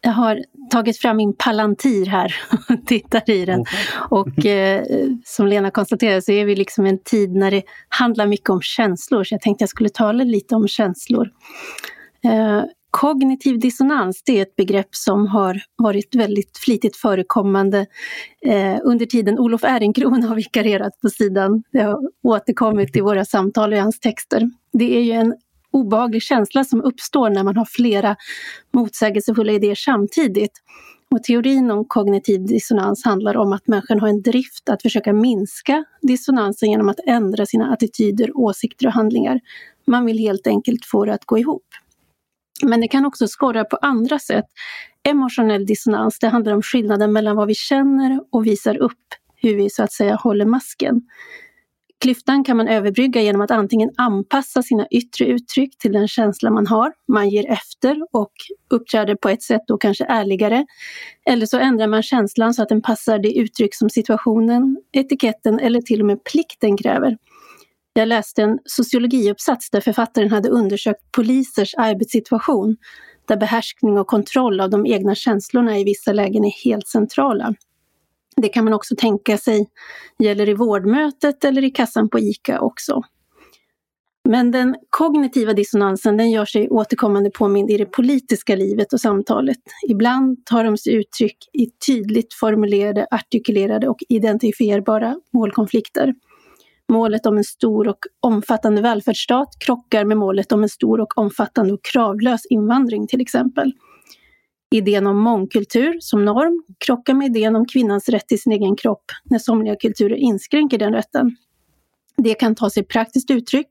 jag 0.00 0.12
har 0.12 0.44
tagit 0.70 0.98
fram 0.98 1.16
min 1.16 1.34
Palantir 1.38 2.06
här 2.06 2.34
och 2.68 2.86
tittar 2.86 3.30
i 3.30 3.44
den. 3.44 3.64
Och 4.10 4.46
eh, 4.46 4.84
som 5.24 5.46
Lena 5.46 5.70
konstaterade 5.70 6.22
så 6.22 6.32
är 6.32 6.44
vi 6.44 6.56
liksom 6.56 6.86
en 6.86 6.98
tid 6.98 7.34
när 7.34 7.50
det 7.50 7.62
handlar 7.88 8.26
mycket 8.26 8.50
om 8.50 8.62
känslor, 8.62 9.24
så 9.24 9.34
jag 9.34 9.40
tänkte 9.40 9.62
jag 9.62 9.68
skulle 9.68 9.88
tala 9.88 10.24
lite 10.24 10.54
om 10.54 10.68
känslor. 10.68 11.30
Eh, 12.24 12.62
kognitiv 12.90 13.58
dissonans, 13.58 14.22
det 14.26 14.38
är 14.38 14.42
ett 14.42 14.56
begrepp 14.56 14.94
som 14.94 15.26
har 15.26 15.60
varit 15.76 16.14
väldigt 16.14 16.58
flitigt 16.58 16.96
förekommande 16.96 17.86
eh, 18.46 18.76
under 18.84 19.06
tiden 19.06 19.38
Olof 19.38 19.64
Ehrenkron 19.64 20.22
har 20.22 20.36
vikarierat 20.36 21.00
på 21.00 21.10
sidan. 21.10 21.62
Det 21.72 21.80
har 21.80 21.98
återkommit 22.22 22.96
i 22.96 23.00
våra 23.00 23.24
samtal 23.24 23.72
och 23.72 23.76
i 23.76 23.80
hans 23.80 24.00
texter. 24.00 24.50
Det 24.72 24.96
är 24.96 25.02
ju 25.02 25.12
en 25.12 25.34
obehaglig 25.70 26.22
känsla 26.22 26.64
som 26.64 26.82
uppstår 26.82 27.30
när 27.30 27.44
man 27.44 27.56
har 27.56 27.64
flera 27.64 28.16
motsägelsefulla 28.72 29.52
idéer 29.52 29.74
samtidigt. 29.74 30.52
Och 31.10 31.22
teorin 31.22 31.70
om 31.70 31.84
kognitiv 31.84 32.46
dissonans 32.46 33.04
handlar 33.04 33.36
om 33.36 33.52
att 33.52 33.68
människan 33.68 34.00
har 34.00 34.08
en 34.08 34.22
drift 34.22 34.68
att 34.68 34.82
försöka 34.82 35.12
minska 35.12 35.84
dissonansen 36.02 36.70
genom 36.70 36.88
att 36.88 37.00
ändra 37.06 37.46
sina 37.46 37.72
attityder, 37.72 38.36
åsikter 38.36 38.86
och 38.86 38.92
handlingar. 38.92 39.40
Man 39.86 40.06
vill 40.06 40.18
helt 40.18 40.46
enkelt 40.46 40.84
få 40.84 41.04
det 41.04 41.14
att 41.14 41.24
gå 41.24 41.38
ihop. 41.38 41.64
Men 42.64 42.80
det 42.80 42.88
kan 42.88 43.06
också 43.06 43.28
skorra 43.28 43.64
på 43.64 43.76
andra 43.76 44.18
sätt. 44.18 44.44
Emotionell 45.08 45.66
dissonans, 45.66 46.18
det 46.18 46.28
handlar 46.28 46.52
om 46.52 46.62
skillnaden 46.62 47.12
mellan 47.12 47.36
vad 47.36 47.48
vi 47.48 47.54
känner 47.54 48.20
och 48.32 48.46
visar 48.46 48.76
upp 48.76 48.98
hur 49.36 49.56
vi 49.56 49.70
så 49.70 49.82
att 49.82 49.92
säga 49.92 50.14
håller 50.14 50.46
masken. 50.46 51.02
Klyftan 52.00 52.44
kan 52.44 52.56
man 52.56 52.68
överbrygga 52.68 53.20
genom 53.20 53.40
att 53.40 53.50
antingen 53.50 53.90
anpassa 53.96 54.62
sina 54.62 54.86
yttre 54.90 55.24
uttryck 55.24 55.78
till 55.78 55.92
den 55.92 56.08
känsla 56.08 56.50
man 56.50 56.66
har, 56.66 56.92
man 57.08 57.28
ger 57.28 57.50
efter 57.50 58.06
och 58.12 58.32
uppträder 58.70 59.14
på 59.14 59.28
ett 59.28 59.42
sätt 59.42 59.62
då 59.66 59.78
kanske 59.78 60.04
ärligare. 60.04 60.66
Eller 61.26 61.46
så 61.46 61.58
ändrar 61.58 61.86
man 61.86 62.02
känslan 62.02 62.54
så 62.54 62.62
att 62.62 62.68
den 62.68 62.82
passar 62.82 63.18
det 63.18 63.38
uttryck 63.38 63.74
som 63.74 63.90
situationen, 63.90 64.76
etiketten 64.92 65.60
eller 65.60 65.80
till 65.80 66.00
och 66.00 66.06
med 66.06 66.24
plikten 66.24 66.76
kräver. 66.76 67.16
Jag 67.98 68.08
läste 68.08 68.42
en 68.42 68.58
sociologiuppsats 68.64 69.70
där 69.70 69.80
författaren 69.80 70.30
hade 70.30 70.48
undersökt 70.48 71.12
polisers 71.12 71.74
arbetssituation, 71.74 72.76
där 73.28 73.36
behärskning 73.36 73.98
och 73.98 74.06
kontroll 74.06 74.60
av 74.60 74.70
de 74.70 74.86
egna 74.86 75.14
känslorna 75.14 75.78
i 75.78 75.84
vissa 75.84 76.12
lägen 76.12 76.44
är 76.44 76.64
helt 76.64 76.88
centrala. 76.88 77.54
Det 78.36 78.48
kan 78.48 78.64
man 78.64 78.74
också 78.74 78.94
tänka 78.98 79.38
sig 79.38 79.68
gäller 80.18 80.48
i 80.48 80.54
vårdmötet 80.54 81.44
eller 81.44 81.64
i 81.64 81.70
kassan 81.70 82.08
på 82.08 82.18
ICA 82.18 82.60
också. 82.60 83.02
Men 84.28 84.50
den 84.50 84.76
kognitiva 84.90 85.52
dissonansen 85.52 86.16
den 86.16 86.30
gör 86.30 86.44
sig 86.44 86.68
återkommande 86.68 87.30
påmind 87.30 87.70
i 87.70 87.76
det 87.76 87.86
politiska 87.86 88.56
livet 88.56 88.92
och 88.92 89.00
samtalet. 89.00 89.58
Ibland 89.88 90.46
tar 90.46 90.64
de 90.64 90.76
sig 90.76 90.94
uttryck 90.94 91.36
i 91.52 91.66
tydligt 91.86 92.34
formulerade, 92.34 93.06
artikulerade 93.10 93.88
och 93.88 93.98
identifierbara 94.08 95.20
målkonflikter. 95.32 96.14
Målet 96.92 97.26
om 97.26 97.38
en 97.38 97.44
stor 97.44 97.88
och 97.88 97.98
omfattande 98.20 98.82
välfärdsstat 98.82 99.48
krockar 99.58 100.04
med 100.04 100.16
målet 100.16 100.52
om 100.52 100.62
en 100.62 100.68
stor 100.68 101.00
och 101.00 101.18
omfattande 101.18 101.74
och 101.74 101.84
kravlös 101.92 102.46
invandring 102.50 103.06
till 103.06 103.20
exempel. 103.20 103.72
Idén 104.70 105.06
om 105.06 105.18
mångkultur 105.18 105.96
som 106.00 106.24
norm 106.24 106.64
krockar 106.78 107.14
med 107.14 107.26
idén 107.36 107.56
om 107.56 107.66
kvinnans 107.66 108.08
rätt 108.08 108.28
till 108.28 108.40
sin 108.40 108.52
egen 108.52 108.76
kropp 108.76 109.04
när 109.24 109.38
somliga 109.38 109.76
kulturer 109.76 110.16
inskränker 110.16 110.78
den 110.78 110.92
rätten. 110.92 111.36
Det 112.16 112.34
kan 112.34 112.54
ta 112.54 112.70
sig 112.70 112.84
praktiskt 112.84 113.30
uttryck 113.30 113.68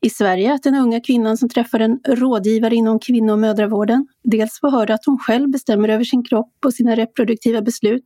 i 0.00 0.10
Sverige 0.10 0.54
att 0.54 0.62
den 0.62 0.74
unga 0.74 1.00
kvinnan 1.00 1.36
som 1.36 1.48
träffar 1.48 1.80
en 1.80 2.00
rådgivare 2.08 2.74
inom 2.74 2.98
kvinno 2.98 3.32
och 3.32 3.38
mödravården 3.38 4.06
dels 4.24 4.60
får 4.60 4.70
höra 4.70 4.94
att 4.94 5.06
hon 5.06 5.18
själv 5.18 5.50
bestämmer 5.50 5.88
över 5.88 6.04
sin 6.04 6.24
kropp 6.24 6.54
och 6.64 6.74
sina 6.74 6.96
reproduktiva 6.96 7.62
beslut, 7.62 8.04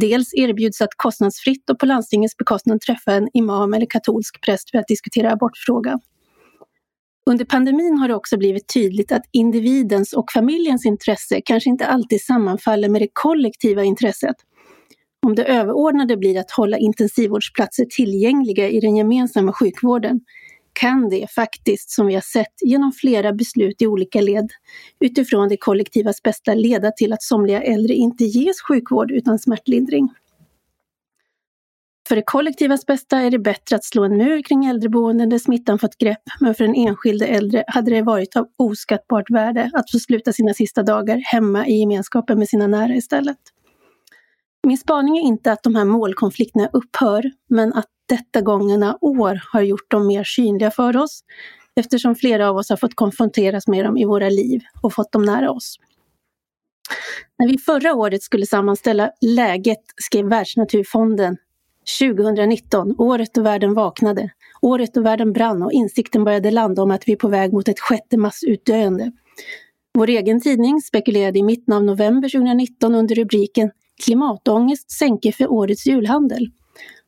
dels 0.00 0.34
erbjuds 0.34 0.80
att 0.80 0.94
kostnadsfritt 0.96 1.70
och 1.70 1.78
på 1.78 1.86
landstingets 1.86 2.36
bekostnad 2.36 2.80
träffa 2.80 3.12
en 3.12 3.28
imam 3.34 3.74
eller 3.74 3.86
katolsk 3.86 4.40
präst 4.40 4.70
för 4.70 4.78
att 4.78 4.86
diskutera 4.86 5.32
abortfrågan. 5.32 6.00
Under 7.30 7.44
pandemin 7.44 7.98
har 7.98 8.08
det 8.08 8.14
också 8.14 8.36
blivit 8.36 8.74
tydligt 8.74 9.12
att 9.12 9.22
individens 9.32 10.12
och 10.12 10.32
familjens 10.32 10.86
intresse 10.86 11.40
kanske 11.44 11.70
inte 11.70 11.86
alltid 11.86 12.20
sammanfaller 12.20 12.88
med 12.88 13.02
det 13.02 13.08
kollektiva 13.12 13.84
intresset. 13.84 14.36
Om 15.26 15.34
det 15.34 15.44
överordnade 15.44 16.16
blir 16.16 16.38
att 16.38 16.50
hålla 16.50 16.78
intensivvårdsplatser 16.78 17.84
tillgängliga 17.84 18.68
i 18.68 18.80
den 18.80 18.96
gemensamma 18.96 19.52
sjukvården 19.52 20.20
kan 20.72 21.08
det 21.08 21.30
faktiskt, 21.30 21.90
som 21.90 22.06
vi 22.06 22.14
har 22.14 22.20
sett 22.20 22.54
genom 22.62 22.92
flera 22.92 23.32
beslut 23.32 23.82
i 23.82 23.86
olika 23.86 24.20
led, 24.20 24.50
utifrån 25.00 25.48
det 25.48 25.56
kollektivas 25.56 26.22
bästa 26.22 26.54
leda 26.54 26.90
till 26.90 27.12
att 27.12 27.22
somliga 27.22 27.62
äldre 27.62 27.94
inte 27.94 28.24
ges 28.24 28.60
sjukvård 28.60 29.10
utan 29.10 29.38
smärtlindring. 29.38 30.08
För 32.08 32.16
det 32.16 32.22
kollektivas 32.26 32.86
bästa 32.86 33.18
är 33.18 33.30
det 33.30 33.38
bättre 33.38 33.76
att 33.76 33.84
slå 33.84 34.04
en 34.04 34.16
mur 34.16 34.42
kring 34.42 34.64
äldreboenden 34.64 35.28
där 35.28 35.38
smittan 35.38 35.78
fått 35.78 35.98
grepp, 35.98 36.22
men 36.40 36.54
för 36.54 36.64
den 36.64 36.74
enskilde 36.74 37.26
äldre 37.26 37.64
hade 37.66 37.90
det 37.90 38.02
varit 38.02 38.36
av 38.36 38.48
oskattbart 38.58 39.30
värde 39.30 39.70
att 39.74 39.90
få 39.90 39.98
sluta 39.98 40.32
sina 40.32 40.54
sista 40.54 40.82
dagar 40.82 41.22
hemma 41.24 41.66
i 41.66 41.72
gemenskapen 41.72 42.38
med 42.38 42.48
sina 42.48 42.66
nära 42.66 42.94
istället. 42.94 43.38
Min 44.66 44.78
spaning 44.78 45.18
är 45.18 45.22
inte 45.22 45.52
att 45.52 45.62
de 45.62 45.74
här 45.74 45.84
målkonflikterna 45.84 46.70
upphör, 46.72 47.30
men 47.48 47.72
att 47.72 47.86
detta 48.08 48.40
gångna 48.40 48.98
år 49.00 49.42
har 49.52 49.60
gjort 49.60 49.90
dem 49.90 50.06
mer 50.06 50.24
synliga 50.24 50.70
för 50.70 50.96
oss, 50.96 51.24
eftersom 51.76 52.14
flera 52.14 52.48
av 52.48 52.56
oss 52.56 52.70
har 52.70 52.76
fått 52.76 52.94
konfronteras 52.94 53.66
med 53.66 53.84
dem 53.84 53.96
i 53.96 54.04
våra 54.04 54.28
liv 54.28 54.60
och 54.82 54.94
fått 54.94 55.12
dem 55.12 55.22
nära 55.22 55.50
oss. 55.50 55.76
När 57.38 57.48
vi 57.48 57.58
förra 57.58 57.94
året 57.94 58.22
skulle 58.22 58.46
sammanställa 58.46 59.10
läget 59.20 59.82
skrev 59.96 60.26
Världsnaturfonden 60.26 61.36
2019, 62.00 62.94
året 62.98 63.34
då 63.34 63.42
världen 63.42 63.74
vaknade, 63.74 64.30
året 64.60 64.94
då 64.94 65.00
världen 65.00 65.32
brann 65.32 65.62
och 65.62 65.72
insikten 65.72 66.24
började 66.24 66.50
landa 66.50 66.82
om 66.82 66.90
att 66.90 67.08
vi 67.08 67.12
är 67.12 67.16
på 67.16 67.28
väg 67.28 67.52
mot 67.52 67.68
ett 67.68 67.80
sjätte 67.80 68.16
massutdöende. 68.16 69.12
Vår 69.94 70.08
egen 70.08 70.40
tidning 70.40 70.80
spekulerade 70.80 71.38
i 71.38 71.42
mitten 71.42 71.74
av 71.74 71.84
november 71.84 72.28
2019 72.28 72.94
under 72.94 73.14
rubriken 73.14 73.70
Klimatångest 74.04 74.90
sänker 74.90 75.32
för 75.32 75.52
årets 75.52 75.86
julhandel. 75.86 76.50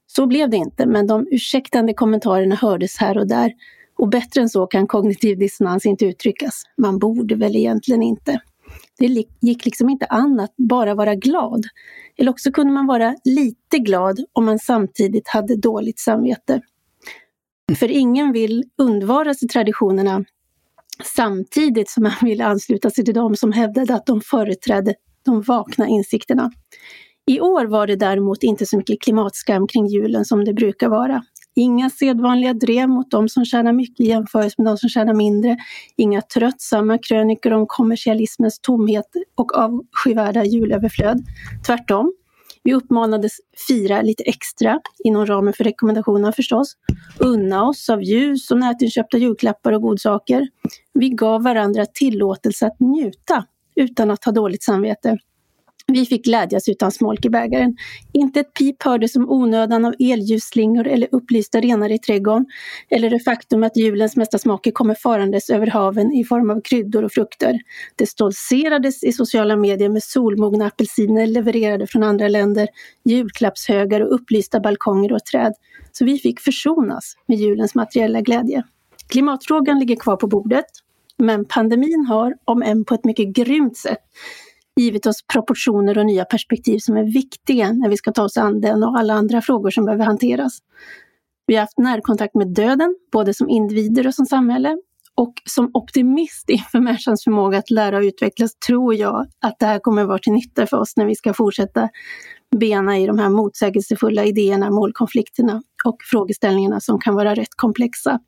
Så 0.07 0.26
blev 0.26 0.50
det 0.50 0.57
inte, 0.57 0.87
men 0.87 1.07
de 1.07 1.26
ursäktande 1.30 1.94
kommentarerna 1.94 2.54
hördes 2.54 2.96
här 2.96 3.18
och 3.18 3.28
där. 3.28 3.52
Och 3.98 4.09
bättre 4.09 4.40
än 4.40 4.48
så 4.48 4.66
kan 4.66 4.87
kognitiv 4.87 5.38
dissonans 5.38 5.87
inte 5.87 6.04
uttryckas. 6.04 6.62
Man 6.76 6.98
borde 6.98 7.35
väl 7.35 7.57
egentligen 7.57 8.02
inte. 8.02 8.40
Det 8.98 9.24
gick 9.40 9.64
liksom 9.64 9.90
inte 9.90 10.07
an 10.07 10.40
att 10.40 10.54
bara 10.57 10.94
vara 10.94 11.14
glad. 11.14 11.64
Eller 12.16 12.30
också 12.30 12.52
kunde 12.52 12.72
man 12.72 12.87
vara 12.87 13.14
lite 13.24 13.78
glad 13.78 14.18
om 14.33 14.44
man 14.44 14.59
samtidigt 14.59 15.28
hade 15.28 15.57
dåligt 15.57 15.98
samvete. 15.98 16.61
För 17.78 17.90
ingen 17.90 18.33
vill 18.33 18.64
undvara 18.78 19.35
sig 19.35 19.48
traditionerna 19.48 20.24
samtidigt 21.16 21.90
som 21.90 22.02
man 22.02 22.12
vill 22.22 22.40
ansluta 22.40 22.90
sig 22.90 23.04
till 23.04 23.14
dem 23.14 23.37
som 23.37 23.52
hävdade 23.52 23.94
att 23.94 24.07
de 24.07 24.20
företrädde 24.20 24.94
de 25.24 25.42
vakna 25.42 25.88
insikterna. 25.88 26.50
I 27.26 27.40
år 27.40 27.64
var 27.64 27.87
det 27.87 27.96
däremot 27.96 28.42
inte 28.42 28.66
så 28.66 28.76
mycket 28.76 29.02
klimatskam 29.02 29.66
kring 29.66 29.87
julen 29.87 30.24
som 30.24 30.44
det 30.44 30.52
brukar 30.52 30.88
vara. 30.88 31.22
Inga 31.56 31.90
sedvanliga 31.90 32.54
drev 32.54 32.88
mot 32.88 33.10
de 33.10 33.28
som 33.28 33.44
tjänar 33.44 33.72
mycket 33.72 34.00
i 34.00 34.08
jämförelse 34.08 34.54
med 34.58 34.66
de 34.66 34.78
som 34.78 34.88
tjänar 34.88 35.14
mindre. 35.14 35.56
Inga 35.96 36.22
tröttsamma 36.22 36.98
krönikor 36.98 37.52
om 37.52 37.66
kommersialismens 37.66 38.60
tomhet 38.60 39.06
och 39.34 39.58
avskyvärda 39.58 40.44
julöverflöd. 40.44 41.24
Tvärtom. 41.66 42.12
Vi 42.62 42.74
uppmanades 42.74 43.32
fira 43.68 44.02
lite 44.02 44.22
extra, 44.22 44.80
inom 45.04 45.26
ramen 45.26 45.52
för 45.52 45.64
rekommendationerna 45.64 46.32
förstås. 46.32 46.76
Unna 47.18 47.68
oss 47.68 47.88
av 47.90 48.02
ljus 48.02 48.50
och 48.50 48.58
nätinköpta 48.58 49.18
julklappar 49.18 49.72
och 49.72 49.82
godsaker. 49.82 50.48
Vi 50.94 51.08
gav 51.08 51.42
varandra 51.42 51.87
tillåtelse 51.87 52.66
att 52.66 52.80
njuta 52.80 53.44
utan 53.76 54.10
att 54.10 54.24
ha 54.24 54.32
dåligt 54.32 54.62
samvete. 54.62 55.18
Vi 55.87 56.06
fick 56.06 56.24
glädjas 56.24 56.68
utan 56.68 56.92
smolk 56.92 57.24
i 57.24 57.30
bägaren. 57.30 57.76
Inte 58.12 58.40
ett 58.40 58.54
pip 58.54 58.82
hördes 58.82 59.16
om 59.16 59.30
onödan 59.30 59.84
av 59.84 59.94
elljusslingor 59.98 60.87
eller 60.87 61.08
upplysta 61.12 61.60
renar 61.60 61.92
i 61.92 61.98
trädgården. 61.98 62.46
Eller 62.90 63.10
det 63.10 63.20
faktum 63.20 63.62
att 63.62 63.76
julens 63.76 64.16
mesta 64.16 64.38
smaker 64.38 64.70
kommer 64.70 64.94
farandes 64.94 65.50
över 65.50 65.66
haven 65.66 66.12
i 66.12 66.24
form 66.24 66.50
av 66.50 66.60
kryddor 66.60 67.04
och 67.04 67.12
frukter. 67.12 67.58
Det 67.96 68.06
stoltserades 68.06 69.04
i 69.04 69.12
sociala 69.12 69.56
medier 69.56 69.88
med 69.88 70.02
solmogna 70.02 70.66
apelsiner 70.66 71.26
levererade 71.26 71.87
från 71.87 72.02
andra 72.02 72.28
länder, 72.28 72.68
julklappshögar 73.04 74.00
och 74.00 74.14
upplysta 74.14 74.60
balkonger 74.60 75.12
och 75.12 75.24
träd. 75.24 75.52
Så 75.92 76.04
vi 76.04 76.18
fick 76.18 76.40
försonas 76.40 77.14
med 77.26 77.38
julens 77.38 77.74
materiella 77.74 78.20
glädje. 78.20 78.62
Klimatfrågan 79.08 79.78
ligger 79.78 79.96
kvar 79.96 80.16
på 80.16 80.26
bordet, 80.26 80.66
men 81.22 81.44
pandemin 81.44 82.07
har, 82.09 82.35
om 82.44 82.62
än 82.62 82.85
på 82.85 82.94
ett 82.94 83.05
mycket 83.05 83.29
grymt 83.29 83.77
sätt, 83.77 84.00
givit 84.81 85.07
oss 85.07 85.27
proportioner 85.33 85.98
och 85.98 86.07
nya 86.07 86.24
perspektiv 86.24 86.79
som 86.79 86.96
är 86.96 87.05
viktiga 87.05 87.72
när 87.72 87.88
vi 87.88 87.96
ska 87.96 88.12
ta 88.12 88.22
oss 88.22 88.37
an 88.37 88.61
den 88.61 88.83
och 88.83 88.98
alla 88.98 89.14
andra 89.14 89.42
frågor 89.42 89.70
som 89.70 89.85
behöver 89.85 90.05
hanteras. 90.05 90.59
Vi 91.46 91.55
har 91.55 91.61
haft 91.61 91.79
närkontakt 91.79 92.35
med 92.35 92.55
döden, 92.55 92.96
både 93.12 93.35
som 93.35 93.48
individer 93.48 94.07
och 94.07 94.14
som 94.14 94.27
samhälle. 94.27 94.77
Och 95.16 95.35
som 95.44 95.70
optimist 95.74 96.50
inför 96.50 96.81
människans 96.81 97.24
förmåga 97.24 97.59
att 97.59 97.70
lära 97.70 97.96
och 97.96 98.03
utvecklas 98.03 98.55
tror 98.66 98.94
jag 98.94 99.27
att 99.40 99.59
det 99.59 99.66
här 99.66 99.79
kommer 99.79 100.05
vara 100.05 100.18
till 100.18 100.33
nytta 100.33 100.66
för 100.66 100.77
oss 100.77 100.96
när 100.96 101.07
vi 101.07 101.14
ska 101.14 101.35
fortsätta 101.35 101.88
bena 102.57 102.98
i 102.98 103.07
de 103.07 103.18
här 103.18 103.29
motsägelsefulla 103.29 104.24
idéerna, 104.24 104.70
målkonflikterna 104.70 105.62
och 105.85 105.96
frågeställningarna 106.11 106.81
som 106.81 107.00
kan 107.00 107.14
vara 107.14 107.35
rätt 107.35 107.55
komplexa. 107.57 108.20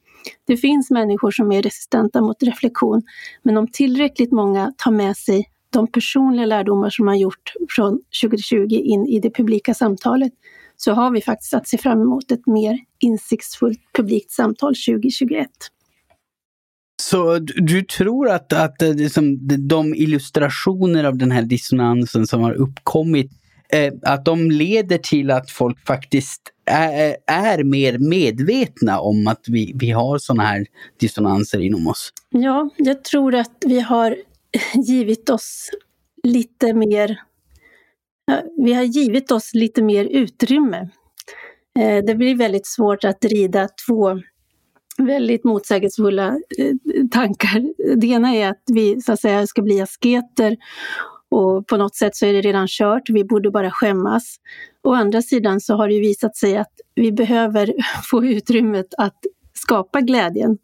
Det 0.45 0.57
finns 0.57 0.91
människor 0.91 1.31
som 1.31 1.53
är 1.53 1.63
resistenta 1.63 2.21
mot 2.21 2.43
reflektion, 2.43 3.03
men 3.43 3.57
om 3.57 3.69
tillräckligt 3.69 4.33
många 4.33 4.73
tar 4.77 4.91
med 4.91 5.17
sig 5.17 5.51
de 5.71 5.87
personliga 5.87 6.47
lärdomar 6.47 6.91
som 6.91 7.05
man 7.05 7.19
gjort 7.19 7.53
från 7.77 8.01
2020 8.23 8.57
in 8.71 9.07
i 9.07 9.21
det 9.21 9.31
publika 9.31 9.75
samtalet 9.75 10.33
så 10.77 10.93
har 10.93 11.11
vi 11.11 11.21
faktiskt 11.21 11.55
att 11.55 11.69
se 11.69 11.79
fram 11.79 12.01
emot 12.01 12.31
ett 12.31 12.47
mer 12.47 12.79
insiktsfullt 12.99 13.81
publikt 13.97 14.31
samtal 14.31 14.75
2021. 14.75 15.49
Så 17.03 17.39
du 17.39 17.83
tror 17.83 18.31
att, 18.31 18.53
att 18.53 18.83
eh, 18.83 18.95
liksom, 18.95 19.39
de 19.69 19.95
illustrationer 19.95 21.05
av 21.05 21.19
den 21.19 21.31
här 21.31 21.43
dissonansen 21.43 22.27
som 22.27 22.41
har 22.41 22.53
uppkommit, 22.53 23.33
eh, 23.69 23.93
att 24.03 24.25
de 24.25 24.51
leder 24.51 24.99
till 24.99 25.31
att 25.31 25.51
folk 25.51 25.87
faktiskt 25.87 26.43
är, 26.67 27.17
är 27.27 27.65
mer 27.65 27.99
medvetna 27.99 29.01
om 29.01 29.27
att 29.27 29.45
vi, 29.49 29.73
vi 29.75 29.91
har 29.91 30.19
sådana 30.19 30.43
här 30.43 30.67
dissonanser 31.01 31.61
inom 31.61 31.87
oss? 31.87 32.13
Ja, 32.31 32.71
jag 32.77 33.05
tror 33.05 33.35
att 33.35 33.65
vi 33.67 33.81
har 33.81 34.17
givit 34.75 35.31
oss 35.31 35.71
lite 36.23 36.75
mer 36.75 37.21
vi 38.57 38.73
har 38.73 38.83
givit 38.83 39.31
oss 39.31 39.51
lite 39.55 39.83
mer 39.83 40.05
utrymme. 40.05 40.89
Eh, 41.79 42.05
det 42.05 42.15
blir 42.15 42.37
väldigt 42.37 42.67
svårt 42.67 43.05
att 43.05 43.25
rida 43.25 43.69
två 43.87 44.21
väldigt 44.99 45.45
motsägelsefulla 45.45 46.29
eh, 46.59 47.07
tankar. 47.11 47.73
Det 47.97 48.07
ena 48.07 48.35
är 48.35 48.51
att 48.51 48.63
vi 48.67 49.01
så 49.01 49.13
att 49.13 49.21
säga 49.21 49.47
ska 49.47 49.63
bli 49.63 49.81
asketer 49.81 50.57
och 51.31 51.67
på 51.67 51.77
något 51.77 51.95
sätt 51.95 52.17
så 52.17 52.27
är 52.27 52.33
det 52.33 52.41
redan 52.41 52.67
kört, 52.69 53.11
vi 53.11 53.25
borde 53.25 53.51
bara 53.51 53.71
skämmas. 53.71 54.37
Å 54.83 54.93
andra 54.93 55.23
sidan 55.23 55.61
så 55.61 55.75
har 55.75 55.89
det 55.89 56.01
visat 56.01 56.37
sig 56.37 56.57
att 56.57 56.73
vi 56.95 57.13
behöver 57.13 57.75
få 58.11 58.25
utrymmet 58.25 58.95
att 58.99 59.19
skapa 59.55 60.01
glädjen. 60.01 60.59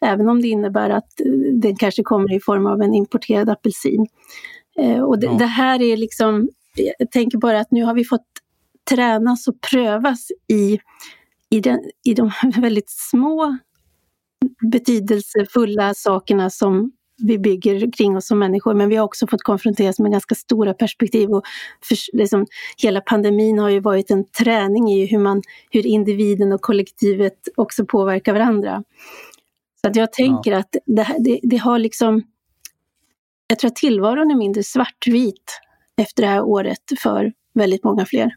Även 0.00 0.28
om 0.28 0.42
det 0.42 0.48
innebär 0.48 0.90
att 0.90 1.20
eh, 1.20 1.26
den 1.52 1.76
kanske 1.76 2.02
kommer 2.02 2.34
i 2.34 2.40
form 2.40 2.66
av 2.66 2.82
en 2.82 2.94
importerad 2.94 3.48
apelsin. 3.48 4.06
Eh, 4.78 5.02
och 5.02 5.18
det, 5.18 5.26
ja. 5.26 5.32
det 5.32 5.46
här 5.46 5.82
är 5.82 5.96
liksom, 5.96 6.48
jag 6.98 7.10
tänker 7.10 7.38
bara 7.38 7.60
att 7.60 7.70
nu 7.70 7.84
har 7.84 7.94
vi 7.94 8.04
fått 8.04 8.26
tränas 8.90 9.48
och 9.48 9.60
prövas 9.70 10.28
i, 10.48 10.78
i, 11.50 11.60
den, 11.60 11.80
i 12.04 12.14
de 12.14 12.30
väldigt 12.56 12.90
små 12.90 13.58
betydelsefulla 14.72 15.94
sakerna 15.94 16.50
som 16.50 16.92
vi 17.22 17.38
bygger 17.38 17.92
kring 17.92 18.16
oss 18.16 18.26
som 18.26 18.38
människor, 18.38 18.74
men 18.74 18.88
vi 18.88 18.96
har 18.96 19.04
också 19.04 19.26
fått 19.26 19.42
konfronteras 19.42 19.98
med 19.98 20.12
ganska 20.12 20.34
stora 20.34 20.74
perspektiv. 20.74 21.30
Och 21.30 21.42
för, 21.84 22.16
liksom, 22.16 22.46
hela 22.76 23.00
pandemin 23.00 23.58
har 23.58 23.68
ju 23.68 23.80
varit 23.80 24.10
en 24.10 24.24
träning 24.24 24.92
i 24.92 25.06
hur, 25.06 25.18
man, 25.18 25.42
hur 25.70 25.86
individen 25.86 26.52
och 26.52 26.60
kollektivet 26.60 27.48
också 27.56 27.86
påverkar 27.86 28.32
varandra. 28.32 28.84
Så 29.80 29.88
att 29.88 29.96
jag 29.96 30.12
tänker 30.12 30.52
ja. 30.52 30.58
att 30.58 30.76
det, 30.86 31.06
det, 31.18 31.40
det, 31.42 31.56
har 31.56 31.78
liksom... 31.78 32.22
Jag 33.46 33.58
tror 33.58 33.70
att 33.70 33.76
tillvaron 33.76 34.30
är 34.30 34.34
mindre 34.34 34.62
svartvit 34.62 35.60
efter 36.02 36.22
det 36.22 36.28
här 36.28 36.42
året 36.42 36.82
för 37.02 37.32
väldigt 37.54 37.84
många 37.84 38.06
fler. 38.06 38.30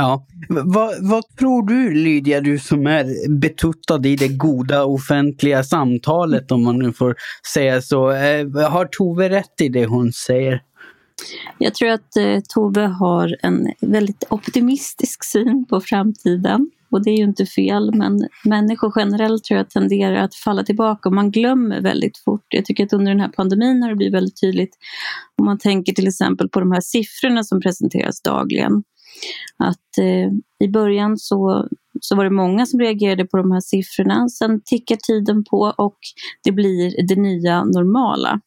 Ja. 0.00 0.26
Vad, 0.48 1.08
vad 1.08 1.36
tror 1.38 1.66
du 1.66 1.94
Lydia, 1.94 2.40
du 2.40 2.58
som 2.58 2.86
är 2.86 3.28
betuttad 3.40 4.06
i 4.06 4.16
det 4.16 4.28
goda 4.28 4.84
offentliga 4.84 5.62
samtalet 5.62 6.52
om 6.52 6.64
man 6.64 6.78
nu 6.78 6.92
får 6.92 7.16
säga 7.54 7.82
så. 7.82 8.10
Eh, 8.10 8.70
har 8.70 8.84
Tove 8.84 9.28
rätt 9.28 9.60
i 9.60 9.68
det 9.68 9.86
hon 9.86 10.12
säger? 10.12 10.62
Jag 11.58 11.74
tror 11.74 11.88
att 11.88 12.16
eh, 12.16 12.40
Tove 12.54 12.80
har 12.80 13.36
en 13.42 13.72
väldigt 13.80 14.24
optimistisk 14.30 15.24
syn 15.24 15.66
på 15.70 15.80
framtiden. 15.80 16.70
Och 16.90 17.04
det 17.04 17.10
är 17.10 17.16
ju 17.16 17.24
inte 17.24 17.46
fel, 17.46 17.94
men 17.94 18.28
människor 18.44 18.92
generellt 18.96 19.44
tror 19.44 19.58
jag 19.58 19.70
tenderar 19.70 20.24
att 20.24 20.34
falla 20.34 20.62
tillbaka 20.62 21.08
och 21.08 21.14
man 21.14 21.30
glömmer 21.30 21.80
väldigt 21.80 22.18
fort. 22.18 22.44
Jag 22.48 22.64
tycker 22.64 22.84
att 22.84 22.92
under 22.92 23.12
den 23.12 23.20
här 23.20 23.28
pandemin 23.28 23.82
har 23.82 23.90
det 23.90 23.96
blivit 23.96 24.14
väldigt 24.14 24.40
tydligt 24.40 24.76
om 25.38 25.44
man 25.44 25.58
tänker 25.58 25.92
till 25.92 26.08
exempel 26.08 26.48
på 26.48 26.60
de 26.60 26.72
här 26.72 26.80
siffrorna 26.80 27.44
som 27.44 27.60
presenteras 27.60 28.22
dagligen. 28.22 28.82
Att 29.56 29.98
eh, 29.98 30.30
i 30.66 30.68
början 30.68 31.18
så, 31.18 31.68
så 32.00 32.16
var 32.16 32.24
det 32.24 32.30
många 32.30 32.66
som 32.66 32.80
reagerade 32.80 33.24
på 33.24 33.36
de 33.36 33.52
här 33.52 33.60
siffrorna. 33.60 34.28
Sen 34.28 34.60
tickar 34.64 34.96
tiden 34.96 35.44
på 35.44 35.74
och 35.78 35.98
det 36.44 36.52
blir 36.52 37.06
det 37.08 37.16
nya 37.16 37.64
normala. 37.64 38.40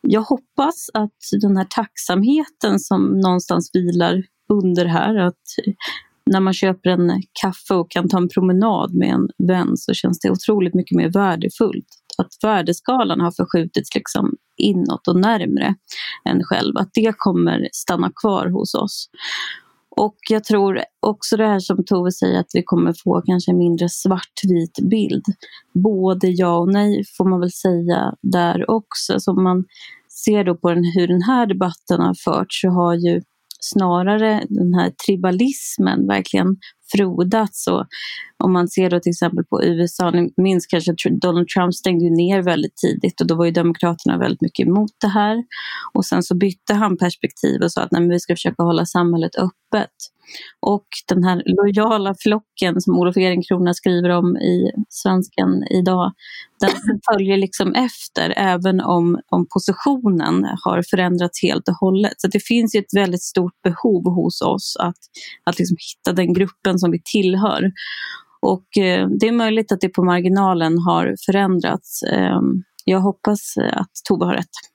Jag 0.00 0.22
hoppas 0.22 0.90
att 0.94 1.18
den 1.42 1.56
här 1.56 1.66
tacksamheten 1.70 2.78
som 2.78 3.20
någonstans 3.20 3.70
vilar 3.74 4.22
under 4.52 4.84
här, 4.84 5.16
att 5.16 5.42
när 6.30 6.40
man 6.40 6.52
köper 6.52 6.90
en 6.90 7.22
kaffe 7.42 7.74
och 7.74 7.90
kan 7.90 8.08
ta 8.08 8.16
en 8.16 8.28
promenad 8.28 8.94
med 8.94 9.08
en 9.08 9.28
vän 9.46 9.76
så 9.76 9.94
känns 9.94 10.20
det 10.20 10.30
otroligt 10.30 10.74
mycket 10.74 10.96
mer 10.96 11.08
värdefullt. 11.08 11.86
Att 12.18 12.32
värdeskalan 12.42 13.20
har 13.20 13.30
förskjutits 13.30 13.94
liksom 13.94 14.36
inåt 14.56 15.08
och 15.08 15.16
närmre 15.16 15.74
en 16.24 16.44
själv, 16.44 16.76
att 16.76 16.90
det 16.94 17.14
kommer 17.16 17.68
stanna 17.72 18.10
kvar 18.22 18.46
hos 18.46 18.74
oss. 18.74 19.08
Och 19.96 20.16
jag 20.30 20.44
tror 20.44 20.80
också 21.00 21.36
det 21.36 21.46
här 21.46 21.58
som 21.58 21.84
Tove 21.84 22.12
säger 22.12 22.40
att 22.40 22.50
vi 22.54 22.62
kommer 22.62 22.94
få 23.04 23.22
kanske 23.26 23.50
en 23.50 23.58
mindre 23.58 23.88
svartvit 23.88 24.78
bild. 24.90 25.24
Både 25.74 26.28
ja 26.28 26.58
och 26.58 26.72
nej 26.72 27.04
får 27.16 27.24
man 27.24 27.40
väl 27.40 27.52
säga 27.52 28.14
där 28.22 28.70
också. 28.70 29.20
Så 29.20 29.30
om 29.32 29.42
man 29.42 29.64
ser 30.24 30.44
då 30.44 30.56
på 30.56 30.68
den, 30.70 30.84
hur 30.84 31.08
den 31.08 31.22
här 31.22 31.46
debatten 31.46 32.00
har 32.00 32.14
förts 32.24 32.60
så 32.60 32.68
har 32.68 32.94
ju 32.94 33.22
snarare 33.60 34.44
den 34.48 34.74
här 34.74 34.92
tribalismen 35.06 36.06
verkligen 36.06 36.56
frodats. 36.96 37.66
Och 37.66 37.86
om 38.44 38.52
man 38.52 38.68
ser 38.68 38.90
då 38.90 39.00
till 39.00 39.10
exempel 39.10 39.44
på 39.44 39.64
USA, 39.64 40.10
ni 40.10 40.32
minns 40.36 40.66
kanske 40.66 40.92
att 40.92 41.20
Donald 41.20 41.48
Trump 41.48 41.74
stängde 41.74 42.10
ner 42.10 42.42
väldigt 42.42 42.76
tidigt 42.76 43.20
och 43.20 43.26
då 43.26 43.34
var 43.34 43.44
ju 43.44 43.50
Demokraterna 43.50 44.18
väldigt 44.18 44.40
mycket 44.40 44.66
emot 44.66 44.92
det 45.00 45.08
här. 45.08 45.44
Och 45.94 46.04
sen 46.04 46.22
så 46.22 46.36
bytte 46.36 46.74
han 46.74 46.96
perspektiv 46.96 47.62
och 47.62 47.72
sa 47.72 47.82
att 47.82 47.92
nej, 47.92 48.08
vi 48.08 48.20
ska 48.20 48.34
försöka 48.34 48.62
hålla 48.62 48.86
samhället 48.86 49.36
öppet. 49.36 49.90
Och 50.60 50.86
den 51.08 51.24
här 51.24 51.42
lojala 51.46 52.14
flocken 52.18 52.80
som 52.80 52.98
Olof 52.98 53.16
Ehrenkrona 53.16 53.74
skriver 53.74 54.08
om 54.08 54.36
i 54.36 54.70
Svenskan 54.88 55.64
idag, 55.70 56.12
den 56.60 57.00
följer 57.12 57.36
liksom 57.36 57.74
efter 57.74 58.34
även 58.36 58.80
om, 58.80 59.20
om 59.28 59.46
positionen 59.54 60.46
har 60.64 60.82
förändrats 60.90 61.42
helt 61.42 61.68
och 61.68 61.74
hållet. 61.74 62.14
Så 62.16 62.28
det 62.28 62.40
finns 62.44 62.74
ett 62.74 62.94
väldigt 62.96 63.22
stort 63.22 63.62
behov 63.62 64.04
hos 64.14 64.42
oss 64.42 64.76
att, 64.80 64.98
att 65.44 65.58
liksom 65.58 65.76
hitta 65.76 66.12
den 66.12 66.32
gruppen 66.32 66.78
som 66.78 66.90
vi 66.90 67.02
tillhör. 67.04 67.72
Och 68.42 68.78
eh, 68.78 69.08
det 69.20 69.28
är 69.28 69.32
möjligt 69.32 69.72
att 69.72 69.80
det 69.80 69.88
på 69.88 70.04
marginalen 70.04 70.78
har 70.78 71.16
förändrats. 71.26 72.02
Eh, 72.02 72.40
jag 72.84 73.00
hoppas 73.00 73.54
att 73.72 73.90
Tove 74.08 74.24
har 74.24 74.34
rätt. 74.34 74.71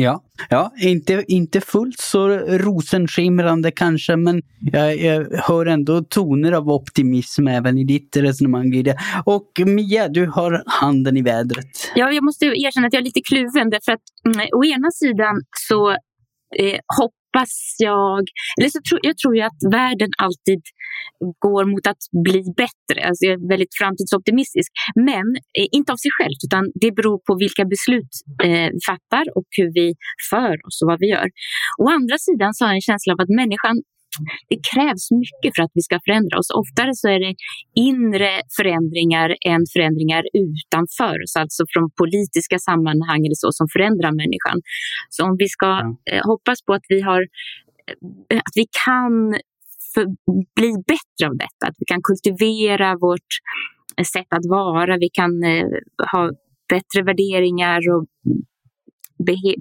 Ja, 0.00 0.22
ja 0.48 0.72
inte, 0.78 1.24
inte 1.28 1.60
fullt 1.60 2.00
så 2.00 2.28
rosenskimrande 2.38 3.70
kanske, 3.70 4.16
men 4.16 4.42
jag, 4.72 5.00
jag, 5.00 5.26
hör 5.32 5.66
ändå 5.66 6.02
toner 6.02 6.52
av 6.52 6.68
optimism 6.68 7.48
även 7.48 7.78
i 7.78 7.84
ditt 7.84 8.16
resonemang, 8.16 8.70
Lydia. 8.70 8.94
Och 9.24 9.52
Mia, 9.66 10.08
du 10.08 10.26
har 10.26 10.62
handen 10.66 11.16
i 11.16 11.22
vädret. 11.22 11.66
Ja, 11.94 12.12
jag 12.12 12.24
måste 12.24 12.46
erkänna 12.46 12.86
att 12.86 12.92
jag 12.92 13.00
är 13.00 13.04
lite 13.04 13.20
kluven, 13.20 13.70
därför 13.70 13.92
att 13.92 14.34
mm, 14.34 14.48
å 14.52 14.64
ena 14.64 14.90
sidan 14.90 15.42
så 15.68 15.90
eh, 16.56 16.78
hopp 16.98 17.17
hoppas 17.28 17.76
jag, 17.78 18.22
eller 18.60 18.68
så 18.68 18.80
tror, 18.88 19.00
jag 19.02 19.18
tror 19.18 19.36
ju 19.36 19.42
att 19.42 19.60
världen 19.72 20.10
alltid 20.18 20.62
går 21.38 21.64
mot 21.72 21.86
att 21.86 22.02
bli 22.26 22.42
bättre. 22.56 23.08
Alltså 23.08 23.24
jag 23.26 23.34
är 23.40 23.48
väldigt 23.48 23.74
framtidsoptimistisk. 23.80 24.70
Men 24.94 25.26
eh, 25.58 25.68
inte 25.72 25.92
av 25.92 25.96
sig 25.96 26.10
själv, 26.18 26.36
utan 26.46 26.62
det 26.82 26.92
beror 26.98 27.18
på 27.26 27.32
vilka 27.44 27.64
beslut 27.64 28.12
eh, 28.44 28.68
vi 28.74 28.80
fattar 28.90 29.24
och 29.36 29.48
hur 29.58 29.70
vi 29.78 29.94
för 30.30 30.54
oss 30.66 30.76
och 30.82 30.88
vad 30.90 30.98
vi 31.00 31.08
gör. 31.16 31.28
Å 31.82 31.84
andra 31.98 32.16
sidan 32.18 32.54
så 32.54 32.64
har 32.64 32.70
jag 32.72 32.80
en 32.80 32.88
känsla 32.90 33.12
av 33.14 33.20
att 33.20 33.32
människan 33.42 33.76
det 34.50 34.58
krävs 34.72 35.04
mycket 35.22 35.56
för 35.56 35.62
att 35.62 35.70
vi 35.74 35.82
ska 35.82 36.00
förändra 36.06 36.38
oss. 36.38 36.50
Oftare 36.62 36.90
så 36.94 37.08
är 37.08 37.20
det 37.20 37.34
inre 37.74 38.30
förändringar 38.56 39.28
än 39.52 39.62
förändringar 39.74 40.22
utanför 40.44 41.16
oss, 41.24 41.36
alltså 41.36 41.62
från 41.72 41.90
politiska 42.02 42.58
sammanhang 42.58 43.20
eller 43.26 43.40
så 43.44 43.52
som 43.52 43.66
förändrar 43.74 44.12
människan. 44.22 44.58
Så 45.14 45.24
om 45.28 45.36
vi 45.38 45.48
ska 45.48 45.70
eh, 46.10 46.22
hoppas 46.30 46.58
på 46.66 46.72
att 46.72 46.86
vi, 46.88 47.00
har, 47.00 47.22
eh, 48.32 48.38
att 48.38 48.56
vi 48.60 48.66
kan 48.86 49.14
för, 49.94 50.04
bli 50.58 50.72
bättre 50.92 51.22
av 51.30 51.36
detta, 51.44 51.62
att 51.68 51.78
vi 51.78 51.84
kan 51.92 52.02
kultivera 52.02 52.96
vårt 52.96 53.30
eh, 53.96 54.04
sätt 54.14 54.30
att 54.38 54.46
vara, 54.58 54.98
vi 54.98 55.08
kan 55.12 55.32
eh, 55.44 55.66
ha 56.12 56.30
bättre 56.74 57.02
värderingar 57.08 57.80
och 57.94 58.04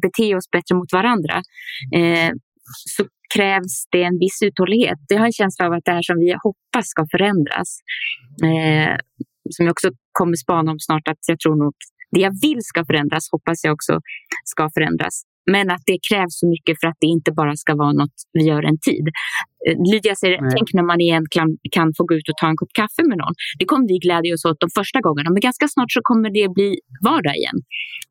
bete 0.01 0.36
oss 0.36 0.51
bättre 0.51 0.75
mot 0.75 0.93
varandra. 0.93 1.36
Eh, 1.95 2.31
så 2.95 3.03
krävs 3.35 3.75
det 3.91 4.03
en 4.03 4.19
viss 4.19 4.39
uthållighet. 4.41 4.99
Det 5.09 5.15
har 5.15 5.25
en 5.25 5.39
känsla 5.41 5.65
av 5.67 5.73
att 5.73 5.85
det 5.85 5.91
här 5.91 6.01
som 6.01 6.17
vi 6.19 6.35
hoppas 6.43 6.85
ska 6.93 7.05
förändras, 7.11 7.69
eh, 8.43 8.95
som 9.49 9.65
jag 9.65 9.71
också 9.71 9.89
kommer 10.11 10.35
spana 10.35 10.71
om 10.71 10.79
snart, 10.79 11.07
att 11.07 11.23
jag 11.27 11.39
tror 11.39 11.55
nog 11.63 11.73
det 12.11 12.19
jag 12.19 12.33
vill 12.41 12.61
ska 12.61 12.85
förändras 12.85 13.23
hoppas 13.31 13.63
jag 13.63 13.73
också 13.73 13.99
ska 14.45 14.69
förändras. 14.73 15.15
Men 15.51 15.71
att 15.71 15.83
det 15.85 15.97
krävs 16.09 16.33
så 16.41 16.47
mycket 16.49 16.75
för 16.79 16.87
att 16.87 16.99
det 17.03 17.07
inte 17.07 17.31
bara 17.31 17.55
ska 17.55 17.75
vara 17.75 17.93
något 18.01 18.17
vi 18.33 18.43
gör 18.51 18.63
en 18.63 18.79
tid. 18.89 19.05
Eh, 19.67 19.75
Lydia 19.91 20.15
säger, 20.15 20.41
Nej. 20.41 20.51
tänk 20.55 20.67
när 20.73 20.83
man 20.91 20.99
igen 21.01 21.25
kan, 21.35 21.47
kan 21.75 21.87
få 21.97 22.03
gå 22.09 22.13
ut 22.15 22.29
och 22.29 22.37
ta 22.41 22.47
en 22.49 22.57
kopp 22.61 22.73
kaffe 22.81 23.03
med 23.09 23.17
någon. 23.17 23.35
Det 23.59 23.65
kommer 23.65 23.87
vi 23.87 23.97
glädja 24.05 24.33
oss 24.33 24.45
åt 24.45 24.59
de 24.65 24.69
första 24.79 24.99
gångerna, 25.05 25.29
men 25.33 25.41
ganska 25.49 25.67
snart 25.67 25.91
så 25.97 26.01
kommer 26.09 26.29
det 26.37 26.45
bli 26.57 26.69
vardag 27.07 27.35
igen. 27.41 27.57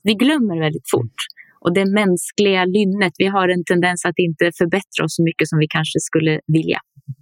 Vi 0.02 0.14
glömmer 0.24 0.57
väldigt 0.64 0.88
fort 0.94 1.18
och 1.61 1.75
det 1.75 1.85
mänskliga 1.85 2.64
lynnet. 2.64 3.12
Vi 3.19 3.27
har 3.27 3.49
en 3.49 3.64
tendens 3.64 4.05
att 4.05 4.19
inte 4.19 4.53
förbättra 4.59 5.05
oss 5.05 5.16
så 5.16 5.23
mycket 5.23 5.49
som 5.49 5.59
vi 5.59 5.66
kanske 5.69 6.01
skulle 6.01 6.40
vilja. 6.47 6.81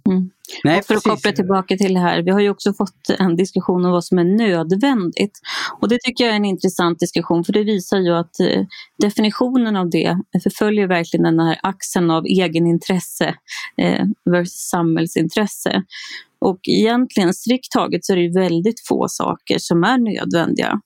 Mm. 0.09 0.29
Nej, 0.63 0.79
och 0.79 0.85
för 0.85 0.95
att 0.95 1.03
koppla 1.03 1.31
tillbaka 1.31 1.77
till 1.77 1.93
det 1.93 1.99
här, 1.99 2.21
vi 2.21 2.31
har 2.31 2.39
ju 2.39 2.49
också 2.49 2.73
fått 2.73 3.09
en 3.19 3.35
diskussion 3.35 3.85
om 3.85 3.91
vad 3.91 4.05
som 4.05 4.19
är 4.19 4.23
nödvändigt. 4.23 5.39
Och 5.81 5.89
det 5.89 5.97
tycker 6.01 6.23
jag 6.23 6.31
är 6.31 6.35
en 6.35 6.45
intressant 6.45 6.99
diskussion, 6.99 7.43
för 7.43 7.53
det 7.53 7.63
visar 7.63 7.97
ju 7.97 8.11
att 8.15 8.39
eh, 8.39 8.65
definitionen 8.99 9.75
av 9.75 9.89
det 9.89 10.17
förföljer 10.43 10.87
verkligen 10.87 11.23
den 11.23 11.39
här 11.39 11.59
axeln 11.63 12.11
av 12.11 12.25
egenintresse 12.25 13.35
eh, 13.77 14.05
versus 14.25 14.69
samhällsintresse. 14.69 15.83
Och 16.39 16.59
egentligen 16.63 17.33
strikt 17.33 17.71
taget 17.71 18.05
så 18.05 18.13
är 18.13 18.17
det 18.17 18.39
väldigt 18.39 18.87
få 18.87 19.05
saker 19.09 19.57
som 19.59 19.83
är 19.83 19.97
nödvändiga. 19.97 20.81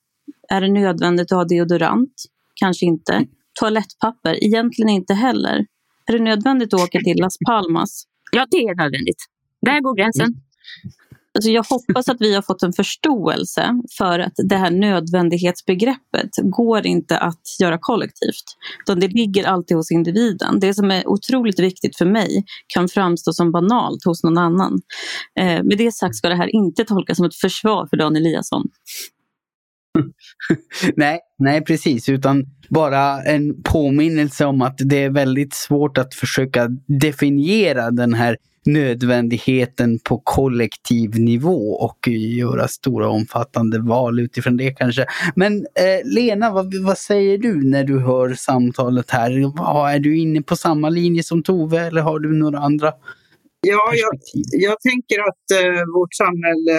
Är 0.48 0.60
det 0.60 0.68
nödvändigt 0.68 1.32
att 1.32 1.38
ha 1.38 1.44
deodorant? 1.44 2.12
Kanske 2.54 2.86
inte 2.86 3.26
toalettpapper? 3.60 4.44
Egentligen 4.44 4.88
inte 4.88 5.14
heller. 5.14 5.66
Är 6.06 6.12
det 6.12 6.24
nödvändigt 6.24 6.74
att 6.74 6.80
åka 6.80 6.98
till 6.98 7.16
Las 7.16 7.36
Palmas? 7.46 8.04
Ja, 8.32 8.46
det 8.50 8.56
är 8.56 8.76
nödvändigt. 8.76 9.24
Där 9.62 9.80
går 9.80 9.96
gränsen. 9.96 10.26
Mm. 10.26 10.40
Alltså 11.34 11.50
jag 11.50 11.64
hoppas 11.64 12.08
att 12.08 12.16
vi 12.20 12.34
har 12.34 12.42
fått 12.42 12.62
en 12.62 12.72
förståelse 12.72 13.82
för 13.98 14.18
att 14.18 14.32
det 14.48 14.56
här 14.56 14.70
nödvändighetsbegreppet 14.70 16.30
går 16.42 16.86
inte 16.86 17.18
att 17.18 17.42
göra 17.60 17.78
kollektivt. 17.80 18.44
Utan 18.82 19.00
det 19.00 19.08
ligger 19.08 19.44
alltid 19.44 19.76
hos 19.76 19.90
individen. 19.90 20.60
Det 20.60 20.74
som 20.74 20.90
är 20.90 21.08
otroligt 21.08 21.58
viktigt 21.58 21.96
för 21.96 22.06
mig 22.06 22.44
kan 22.74 22.88
framstå 22.88 23.32
som 23.32 23.52
banalt 23.52 24.04
hos 24.04 24.24
någon 24.24 24.38
annan. 24.38 24.80
Eh, 25.40 25.62
med 25.62 25.78
det 25.78 25.94
sagt 25.94 26.16
ska 26.16 26.28
det 26.28 26.36
här 26.36 26.54
inte 26.54 26.84
tolkas 26.84 27.16
som 27.16 27.26
ett 27.26 27.34
försvar 27.34 27.86
för 27.90 27.96
Dan 27.96 28.16
Eliasson. 28.16 28.62
nej, 30.96 31.20
nej 31.38 31.64
precis, 31.64 32.08
utan 32.08 32.46
bara 32.68 33.22
en 33.22 33.62
påminnelse 33.62 34.44
om 34.44 34.62
att 34.62 34.78
det 34.78 35.04
är 35.04 35.10
väldigt 35.10 35.54
svårt 35.54 35.98
att 35.98 36.14
försöka 36.14 36.68
definiera 36.86 37.90
den 37.90 38.14
här 38.14 38.36
nödvändigheten 38.66 39.98
på 39.98 40.20
kollektiv 40.24 41.18
nivå 41.18 41.72
och 41.72 42.08
göra 42.08 42.68
stora 42.68 43.08
omfattande 43.08 43.78
val 43.78 44.20
utifrån 44.20 44.56
det 44.56 44.70
kanske. 44.70 45.06
Men 45.36 45.56
eh, 45.58 46.00
Lena, 46.04 46.50
vad, 46.50 46.74
vad, 46.74 46.98
säger 46.98 47.38
du 47.38 47.64
när 47.64 47.84
du 47.84 47.98
hör 48.00 48.34
samtalet 48.34 49.10
här? 49.10 49.30
Är 49.94 49.98
du 49.98 50.18
inne 50.18 50.42
på 50.42 50.56
samma 50.56 50.88
linje 50.88 51.22
som 51.22 51.42
Tove 51.42 51.80
eller 51.80 52.00
har 52.00 52.18
du 52.18 52.32
några 52.32 52.58
andra 52.58 52.92
Ja, 53.66 53.92
jag, 53.94 54.14
jag 54.52 54.80
tänker 54.80 55.18
att 55.28 55.46
eh, 55.60 55.82
vårt 55.96 56.14
samhälle, 56.14 56.76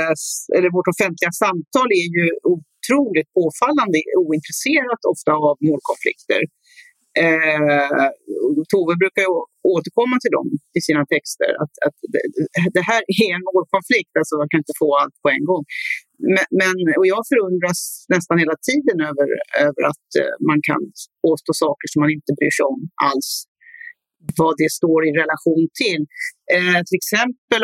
eller 0.57 0.69
vårt 0.77 0.87
offentliga 0.87 1.31
samtal 1.31 1.87
är 2.01 2.07
ju 2.17 2.25
otroligt 2.91 3.29
påfallande 3.39 3.97
ointresserat 4.25 5.01
ofta 5.13 5.31
av 5.49 5.55
målkonflikter. 5.67 6.41
Eh, 7.25 8.07
Tove 8.71 8.93
brukar 9.03 9.25
återkomma 9.75 10.15
till 10.19 10.33
dem 10.37 10.47
i 10.77 10.81
sina 10.87 11.03
texter. 11.13 11.51
Att, 11.63 11.73
att 11.87 11.97
det, 12.75 12.83
här 12.91 13.01
är 13.21 13.29
en 13.37 13.45
målkonflikt, 13.49 14.13
alltså 14.19 14.33
man 14.41 14.49
kan 14.51 14.61
inte 14.63 14.77
få 14.81 14.89
allt 15.01 15.17
på 15.23 15.29
en 15.35 15.45
gång. 15.49 15.63
Men, 16.35 16.45
men, 16.61 16.75
och 16.99 17.07
jag 17.13 17.21
förundras 17.31 17.79
nästan 18.15 18.35
hela 18.43 18.55
tiden 18.69 18.97
över, 19.09 19.27
över 19.65 19.83
att 19.91 20.09
eh, 20.21 20.33
man 20.49 20.59
kan 20.69 20.81
påstå 21.25 21.51
saker 21.65 21.85
som 21.91 21.99
man 22.03 22.11
inte 22.17 22.31
bryr 22.37 22.53
sig 22.57 22.65
om 22.73 22.81
alls 23.09 23.29
vad 24.41 24.53
det 24.61 24.71
står 24.79 24.99
i 25.07 25.11
relation 25.23 25.63
till. 25.81 26.01
Eh, 26.55 26.79
till 26.87 26.99
exempel 27.01 27.61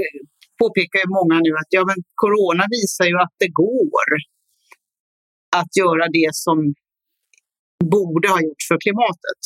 eh, 0.00 0.20
påpekar 0.62 0.98
ju 1.04 1.08
många 1.18 1.36
nu 1.46 1.52
att 1.60 1.70
ja, 1.76 1.82
men 1.90 1.98
corona 2.22 2.64
visar 2.76 3.06
ju 3.10 3.16
att 3.24 3.34
det 3.42 3.52
går 3.64 4.08
att 5.60 5.72
göra 5.82 6.04
det 6.18 6.30
som 6.44 6.56
borde 7.94 8.26
ha 8.34 8.40
gjorts 8.46 8.64
för 8.70 8.78
klimatet. 8.84 9.40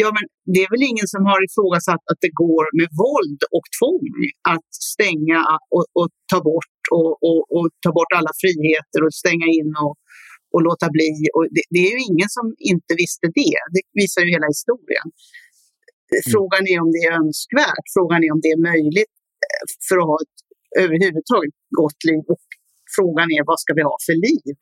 Ja, 0.00 0.08
men 0.16 0.24
det 0.52 0.60
är 0.64 0.70
väl 0.74 0.88
ingen 0.92 1.08
som 1.14 1.22
har 1.30 1.40
ifrågasatt 1.48 2.04
att 2.10 2.20
det 2.26 2.34
går 2.44 2.64
med 2.78 2.90
våld 3.04 3.40
och 3.56 3.66
tvång 3.76 4.08
att 4.54 4.70
stänga 4.94 5.40
och, 5.76 5.84
och 5.98 6.08
ta 6.32 6.38
bort 6.50 6.78
och, 6.96 7.12
och, 7.28 7.40
och, 7.54 7.66
ta 7.84 7.90
bort 7.98 8.12
alla 8.18 8.32
friheter 8.42 9.00
och 9.06 9.14
stänga 9.22 9.48
in 9.58 9.70
och, 9.84 9.94
och 10.54 10.62
låta 10.68 10.86
bli. 10.96 11.12
Och 11.34 11.44
det, 11.54 11.64
det, 11.74 11.80
är 11.86 11.92
ju 11.96 12.00
ingen 12.10 12.30
som 12.38 12.46
inte 12.72 12.92
visste 13.02 13.26
det. 13.40 13.56
Det 13.74 13.82
visar 14.00 14.20
ju 14.24 14.30
hela 14.36 14.48
historien. 14.54 15.06
Mm. 16.14 16.22
Frågan 16.34 16.62
är 16.72 16.76
om 16.84 16.90
det 16.94 17.02
är 17.08 17.12
önskvärt. 17.22 17.86
Frågan 17.96 18.20
är 18.24 18.30
om 18.34 18.40
det 18.44 18.50
är 18.56 18.60
möjligt 18.72 19.14
eh, 19.46 19.64
för 19.86 19.96
att 20.00 20.08
ha 20.12 20.18
ett 20.24 20.36
överhuvudtaget 20.84 21.54
gott 21.80 22.00
liv. 22.08 22.22
Och 22.32 22.44
frågan 22.96 23.28
är 23.36 23.42
vad 23.50 23.60
ska 23.62 23.70
vi 23.78 23.82
ha 23.90 23.96
för 24.06 24.16
liv? 24.28 24.56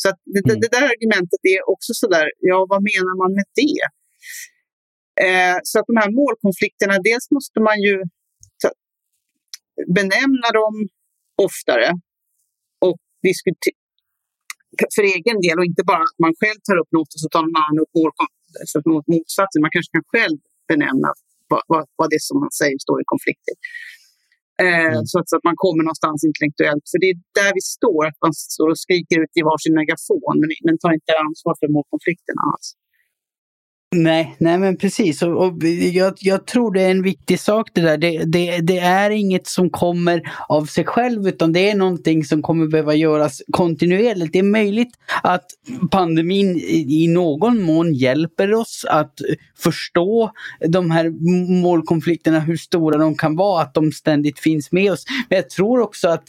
Så 0.00 0.06
det, 0.34 0.42
mm. 0.44 0.60
det, 0.60 0.70
där 0.76 0.84
argumentet 0.94 1.42
är 1.54 1.60
också 1.74 1.90
sådär, 2.02 2.26
ja 2.50 2.58
vad 2.72 2.80
menar 2.90 3.14
man 3.22 3.30
med 3.38 3.48
det? 3.60 3.80
Eh, 5.26 5.56
så 5.68 5.74
att 5.78 5.86
de 5.90 5.96
här 6.02 6.10
målkonflikterna, 6.20 6.94
dels 7.08 7.26
måste 7.36 7.58
man 7.68 7.78
ju 7.86 7.96
ta, 8.62 8.68
benämna 9.98 10.48
dem 10.60 10.74
oftare 11.46 11.88
och 12.86 12.98
diskutera 13.28 13.80
för 14.94 15.04
egen 15.16 15.38
del 15.44 15.56
och 15.58 15.66
inte 15.70 15.84
bara 15.92 16.02
att 16.08 16.18
man 16.24 16.34
själv 16.40 16.60
tar 16.68 16.76
upp 16.82 16.92
något 16.96 17.10
och 17.14 17.20
så 17.24 17.28
tar 17.34 17.42
någon 17.46 17.62
annan 17.64 17.78
upp 18.98 19.08
motsatsen. 19.14 19.60
Man 19.64 19.74
kanske 19.74 19.92
kan 19.96 20.06
själv 20.14 20.38
benämna 20.72 21.10
vad, 21.50 21.62
vad, 21.72 21.84
vad 22.00 22.08
det 22.14 22.22
som 22.28 22.36
man 22.44 22.52
säger 22.60 22.78
står 22.86 22.96
i 23.02 23.06
konflikter. 23.12 23.54
Eh, 24.64 24.92
mm. 24.94 25.06
så, 25.10 25.14
att, 25.20 25.28
så, 25.30 25.34
att, 25.38 25.46
man 25.50 25.58
kommer 25.64 25.82
någonstans 25.88 26.18
intellektuellt. 26.30 26.84
För 26.90 26.98
det 27.02 27.08
är 27.12 27.18
där 27.40 27.52
vi 27.58 27.62
står, 27.76 28.00
att 28.10 28.20
man 28.26 28.34
står 28.56 28.68
och 28.72 28.80
skriker 28.84 29.16
ut 29.24 29.34
i 29.40 29.42
varsin 29.48 29.74
megafon 29.80 30.34
men, 30.40 30.50
men 30.66 30.74
tar 30.82 30.92
inte 30.98 31.12
ansvar 31.26 31.54
för 31.60 31.68
målkonflikterna 31.76 32.42
alls. 32.52 32.66
Nej, 33.96 34.36
nej 34.38 34.58
men 34.58 34.76
precis. 34.76 35.22
Och, 35.22 35.46
och 35.46 35.64
jag, 35.92 36.14
jag, 36.20 36.46
tror 36.46 36.72
det 36.72 36.82
är 36.82 36.90
en 36.90 37.02
viktig 37.02 37.40
sak 37.40 37.70
det 37.74 37.80
där. 37.80 37.98
Det, 37.98 38.24
det, 38.24 38.60
det, 38.60 38.78
är 38.78 39.10
inget 39.10 39.46
som 39.46 39.70
kommer 39.70 40.22
av 40.48 40.64
sig 40.64 40.84
själv 40.84 41.28
utan 41.28 41.52
det 41.52 41.70
är 41.70 41.74
någonting 41.74 42.24
som 42.24 42.42
kommer 42.42 42.66
behöva 42.66 42.94
göras 42.94 43.42
kontinuerligt. 43.50 44.32
Det 44.32 44.38
är 44.38 44.42
möjligt 44.42 44.90
att 45.22 45.44
pandemin 45.90 46.56
i, 46.56 47.04
i 47.04 47.08
någon 47.08 47.62
mån 47.62 47.94
hjälper 47.94 48.54
oss 48.54 48.86
att 48.88 49.14
förstå 49.58 50.30
de 50.68 50.90
här 50.90 51.10
målkonflikterna, 51.62 52.40
hur 52.40 52.56
stora 52.56 52.98
de 52.98 53.14
kan 53.14 53.36
vara, 53.36 53.62
att 53.62 53.74
de 53.74 53.92
ständigt 53.92 54.38
finns 54.38 54.72
med 54.72 54.92
oss. 54.92 55.04
Men 55.28 55.36
jag 55.36 55.50
tror 55.50 55.80
också 55.80 56.08
att 56.08 56.24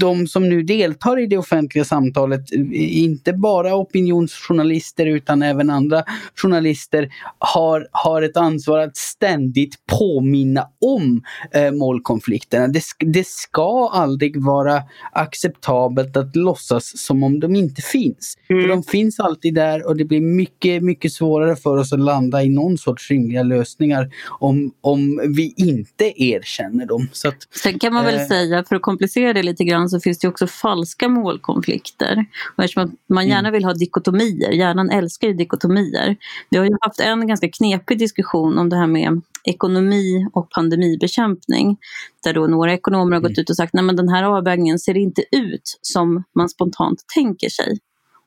de 0.00 0.26
som 0.26 0.48
nu 0.48 0.62
deltar 0.62 1.18
i 1.22 1.26
det 1.26 1.38
offentliga 1.38 1.84
samtalet, 1.84 2.52
inte 2.72 3.32
bara 3.32 3.76
opinionsjournalister 3.76 5.06
utan 5.06 5.42
även 5.42 5.70
andra 5.70 6.04
journalister 6.40 7.08
har, 7.38 7.88
har 7.92 8.22
ett 8.22 8.36
ansvar 8.36 8.78
att 8.78 8.96
ständigt 8.96 9.86
påminna 9.98 10.68
om 10.80 11.22
eh, 11.54 11.72
målkonflikterna. 11.72 12.68
Det, 12.68 12.82
det 12.98 13.26
ska 13.26 13.90
aldrig 13.92 14.44
vara 14.44 14.82
acceptabelt 15.12 16.16
att 16.16 16.36
låtsas 16.36 16.98
som 16.98 17.22
om 17.22 17.40
de 17.40 17.56
inte 17.56 17.82
finns. 17.82 18.38
Mm. 18.48 18.62
För 18.62 18.68
de 18.68 18.82
finns 18.82 19.20
alltid 19.20 19.54
där 19.54 19.86
och 19.86 19.96
det 19.96 20.04
blir 20.04 20.20
mycket, 20.20 20.82
mycket 20.82 21.12
svårare 21.12 21.56
för 21.56 21.76
oss 21.76 21.92
att 21.92 22.00
landa 22.00 22.42
i 22.42 22.48
någon 22.48 22.78
sorts 22.78 23.10
rimliga 23.10 23.42
lösningar 23.42 24.10
om, 24.38 24.72
om 24.80 25.20
vi 25.36 25.54
inte 25.56 26.22
erkänner 26.22 26.86
dem. 26.86 27.08
Så 27.12 27.28
att, 27.28 27.36
Sen 27.62 27.78
kan 27.78 27.94
man 27.94 28.04
väl 28.04 28.20
eh, 28.20 28.26
säga, 28.26 28.64
för 28.64 28.76
att 28.76 28.82
komplicera 28.82 29.32
det 29.32 29.42
lite 29.42 29.64
grann, 29.64 29.88
så 29.88 30.00
finns 30.00 30.18
det 30.18 30.28
också 30.28 30.46
falska 30.46 31.08
målkonflikter. 31.08 32.24
Och 32.56 32.64
eftersom 32.64 32.96
man 33.08 33.28
gärna 33.28 33.48
mm. 33.48 33.52
vill 33.52 33.64
ha 33.64 33.74
dikotomier, 33.74 34.50
hjärnan 34.50 34.90
älskar 34.90 35.28
ju 35.28 35.34
dikotomier. 35.34 36.16
Vi 36.50 36.58
har 36.58 36.64
ju 36.64 36.70
haft 36.80 37.00
en 37.00 37.26
ganska 37.26 37.48
knepig 37.48 37.98
diskussion 37.98 38.58
om 38.58 38.68
det 38.68 38.76
här 38.76 38.86
med 38.86 39.22
ekonomi 39.44 40.26
och 40.32 40.50
pandemibekämpning. 40.50 41.76
Där 42.24 42.34
då 42.34 42.46
några 42.46 42.72
ekonomer 42.72 43.12
har 43.12 43.20
gått 43.20 43.30
mm. 43.30 43.40
ut 43.40 43.50
och 43.50 43.56
sagt 43.56 43.74
att 43.74 43.96
den 43.96 44.08
här 44.08 44.22
avvägningen 44.22 44.78
ser 44.78 44.96
inte 44.96 45.24
ut 45.32 45.78
som 45.82 46.24
man 46.34 46.48
spontant 46.48 47.04
tänker 47.14 47.48
sig. 47.48 47.78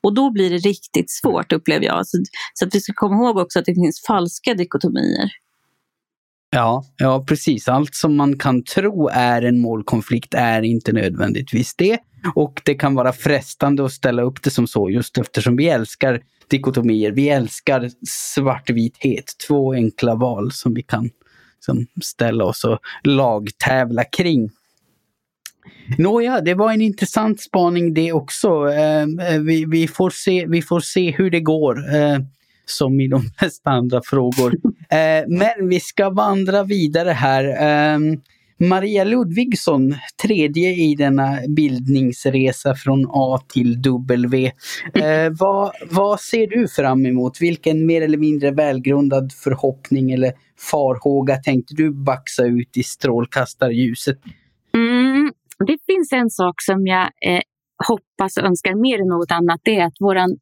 Och 0.03 0.13
då 0.13 0.31
blir 0.31 0.49
det 0.49 0.57
riktigt 0.57 1.11
svårt 1.11 1.53
upplever 1.53 1.85
jag. 1.85 2.07
Så, 2.07 2.17
så 2.53 2.65
att 2.65 2.75
vi 2.75 2.81
ska 2.81 2.93
komma 2.93 3.15
ihåg 3.15 3.37
också 3.37 3.59
att 3.59 3.65
det 3.65 3.75
finns 3.75 4.03
falska 4.07 4.53
dikotomier. 4.53 5.31
Ja, 6.49 6.83
ja, 6.97 7.25
precis. 7.27 7.67
Allt 7.67 7.95
som 7.95 8.15
man 8.15 8.37
kan 8.37 8.63
tro 8.63 9.09
är 9.13 9.41
en 9.41 9.59
målkonflikt 9.61 10.33
är 10.33 10.61
inte 10.61 10.93
nödvändigtvis 10.93 11.75
det. 11.75 11.99
Och 12.35 12.61
det 12.65 12.75
kan 12.75 12.95
vara 12.95 13.13
frestande 13.13 13.85
att 13.85 13.91
ställa 13.91 14.21
upp 14.21 14.43
det 14.43 14.49
som 14.49 14.67
så 14.67 14.89
just 14.89 15.17
eftersom 15.17 15.55
vi 15.55 15.69
älskar 15.69 16.21
dikotomier. 16.47 17.11
Vi 17.11 17.29
älskar 17.29 17.89
svartvithet. 18.07 19.25
Två 19.47 19.73
enkla 19.73 20.15
val 20.15 20.51
som 20.51 20.73
vi 20.73 20.83
kan 20.83 21.09
som 21.59 21.87
ställa 22.03 22.45
oss 22.45 22.63
och 22.63 22.79
lagtävla 23.03 24.03
kring. 24.03 24.49
Nåja, 25.97 26.41
det 26.41 26.53
var 26.53 26.71
en 26.71 26.81
intressant 26.81 27.41
spaning 27.41 27.93
det 27.93 28.13
också. 28.13 28.67
Eh, 28.71 29.01
eh 29.01 29.39
vi, 29.41 29.65
vi, 29.65 29.87
får 29.87 30.09
se, 30.09 30.45
vi 30.47 30.61
får 30.61 30.79
se 30.79 31.11
hur 31.11 31.31
det 31.31 31.39
går. 31.39 31.95
Eh, 31.95 32.19
som 32.69 32.99
i 32.99 33.07
de 33.07 33.21
flesta 33.39 33.69
andra 33.69 34.01
frågor. 34.05 34.55
Eh, 34.91 35.25
men 35.27 35.69
vi 35.69 35.79
ska 35.79 36.09
vandra 36.09 36.63
vidare 36.63 37.09
här. 37.09 37.43
Eh, 37.43 37.99
Maria 38.59 39.03
Ludvigsson, 39.03 39.95
tredje 40.21 40.69
i 40.69 40.95
denna 40.95 41.39
bildningsresa 41.47 42.75
från 42.75 43.05
A 43.09 43.39
till 43.47 43.81
W. 43.81 44.51
Eh, 44.93 45.31
vad, 45.39 45.71
vad 45.91 46.19
ser 46.19 46.47
du 46.47 46.67
fram 46.67 47.05
emot? 47.05 47.41
Vilken 47.41 47.85
mer 47.85 48.01
eller 48.01 48.17
mindre 48.17 48.51
välgrundad 48.51 49.31
förhoppning 49.33 50.11
eller 50.11 50.33
farhåga 50.71 51.37
tänkte 51.37 51.73
du 51.73 51.91
baxa 51.91 52.45
ut 52.45 52.77
i 52.77 52.83
strålkastarljuset? 52.83 54.17
Mm, 54.73 55.31
det 55.67 55.77
finns 55.85 56.13
en 56.13 56.29
sak 56.29 56.61
som 56.61 56.87
jag 56.87 57.03
eh, 57.03 57.41
hoppas 57.87 58.37
och 58.37 58.43
önskar 58.43 58.75
mer 58.75 59.01
än 59.01 59.07
något 59.07 59.31
annat. 59.31 59.61
Det 59.63 59.75
är 59.75 59.85
att 59.85 59.97
våran, 59.99 60.37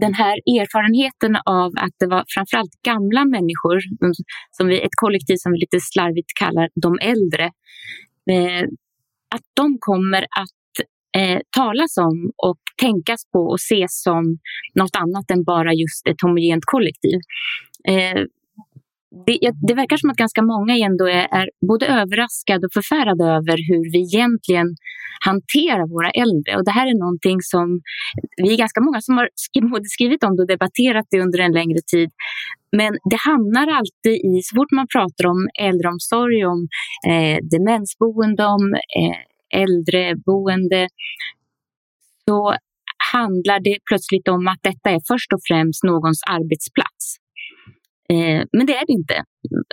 den 0.00 0.14
här 0.14 0.34
erfarenheten 0.60 1.36
av 1.44 1.72
att 1.76 1.94
det 1.98 2.06
var 2.06 2.24
framförallt 2.34 2.82
gamla 2.82 3.24
människor, 3.24 3.78
som 4.50 4.66
vi, 4.68 4.80
ett 4.80 4.96
kollektiv 4.96 5.36
som 5.38 5.52
vi 5.52 5.58
lite 5.58 5.80
slarvigt 5.80 6.38
kallar 6.38 6.68
de 6.74 6.98
äldre, 7.02 7.44
eh, 8.30 8.64
att 9.34 9.46
de 9.54 9.76
kommer 9.80 10.22
att 10.22 10.74
eh, 11.18 11.40
talas 11.56 11.96
om 11.96 12.32
och 12.36 12.60
tänkas 12.80 13.30
på 13.32 13.38
och 13.38 13.60
ses 13.60 14.02
som 14.02 14.38
något 14.74 14.96
annat 14.96 15.30
än 15.30 15.44
bara 15.44 15.72
just 15.72 16.06
ett 16.06 16.20
homogent 16.22 16.64
kollektiv. 16.64 17.18
Eh, 17.88 18.22
det, 19.26 19.38
det, 19.68 19.74
verkar 19.74 19.96
som 19.96 20.10
att 20.10 20.16
ganska 20.16 20.42
många 20.42 20.74
ändå 20.76 21.04
är, 21.08 21.26
är 21.40 21.46
både 21.68 21.86
överraskade 21.86 22.66
och 22.66 22.72
förfärade 22.72 23.24
över 23.24 23.56
hur 23.68 23.92
vi 23.92 23.98
egentligen 24.08 24.68
hanterar 25.24 25.86
våra 25.96 26.10
äldre. 26.10 26.56
Och 26.56 26.64
det 26.64 26.70
här 26.70 26.86
är 26.86 26.98
någonting 27.04 27.38
som 27.40 27.80
vi 28.36 28.52
är 28.52 28.58
ganska 28.58 28.80
många 28.80 29.00
som 29.00 29.16
har 29.16 29.28
skrivit 29.84 30.24
om 30.24 30.36
det 30.36 30.42
och 30.42 30.48
debatterat 30.48 31.06
det 31.10 31.20
under 31.20 31.38
en 31.38 31.52
längre 31.52 31.80
tid. 31.92 32.10
Men 32.76 32.92
det 33.10 33.20
hamnar 33.30 33.66
alltid 33.78 34.16
i, 34.30 34.42
så 34.42 34.56
fort 34.56 34.72
man 34.72 34.86
pratar 34.96 35.26
om 35.26 35.48
äldreomsorg, 35.60 36.46
om 36.46 36.60
eh, 37.10 37.38
demensboende, 37.54 38.44
om 38.56 38.64
eh, 38.74 39.18
äldreboende, 39.62 40.88
så 42.28 42.54
handlar 43.12 43.60
det 43.60 43.78
plötsligt 43.88 44.28
om 44.28 44.48
att 44.48 44.62
detta 44.62 44.90
är 44.90 45.00
först 45.10 45.32
och 45.32 45.40
främst 45.48 45.84
någons 45.84 46.22
arbetsplats. 46.30 47.23
Eh, 48.12 48.42
men 48.52 48.66
det 48.66 48.76
är 48.76 48.86
det 48.86 48.92
inte. 48.92 49.24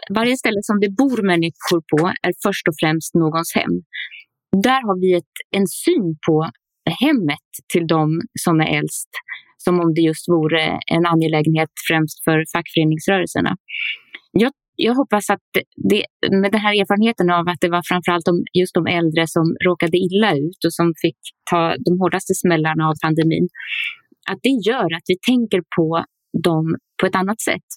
Varje 0.10 0.38
ställe 0.38 0.60
som 0.62 0.80
det 0.80 0.90
bor 0.90 1.22
människor 1.28 1.82
på 1.92 2.08
är 2.08 2.34
först 2.46 2.68
och 2.68 2.76
främst 2.82 3.16
någons 3.16 3.52
hem. 3.56 3.76
Där 4.64 4.82
har 4.88 5.00
vi 5.02 5.14
ett, 5.14 5.36
en 5.56 5.68
syn 5.68 6.18
på 6.28 6.50
hemmet 7.04 7.50
till 7.74 7.88
de 7.88 8.22
som 8.44 8.60
är 8.60 8.78
äldst 8.78 9.10
som 9.58 9.80
om 9.80 9.94
det 9.94 10.02
just 10.02 10.30
vore 10.30 10.80
en 10.96 11.06
angelägenhet 11.06 11.70
främst 11.90 12.24
för 12.24 12.38
fackföreningsrörelserna. 12.54 13.56
Jag, 14.32 14.52
jag 14.76 14.96
hoppas 14.96 15.30
att 15.30 15.50
det, 15.90 16.04
med 16.42 16.52
den 16.52 16.62
här 16.62 16.74
erfarenheten 16.82 17.30
av 17.32 17.44
att 17.48 17.62
det 17.62 17.70
var 17.70 17.84
framförallt 17.92 18.26
de, 18.26 18.36
just 18.60 18.74
de 18.74 18.84
äldre 18.88 19.28
som 19.28 19.46
råkade 19.68 19.98
illa 19.98 20.32
ut 20.36 20.60
och 20.66 20.74
som 20.74 20.94
fick 21.04 21.20
ta 21.52 21.62
de 21.86 21.92
hårdaste 22.00 22.34
smällarna 22.44 22.84
av 22.90 22.96
pandemin, 23.04 23.48
att 24.32 24.40
det 24.48 24.56
gör 24.70 24.90
att 24.98 25.08
vi 25.12 25.18
tänker 25.32 25.62
på 25.78 26.06
dem 26.48 26.66
på 27.00 27.06
ett 27.08 27.16
annat 27.16 27.42
sätt 27.42 27.68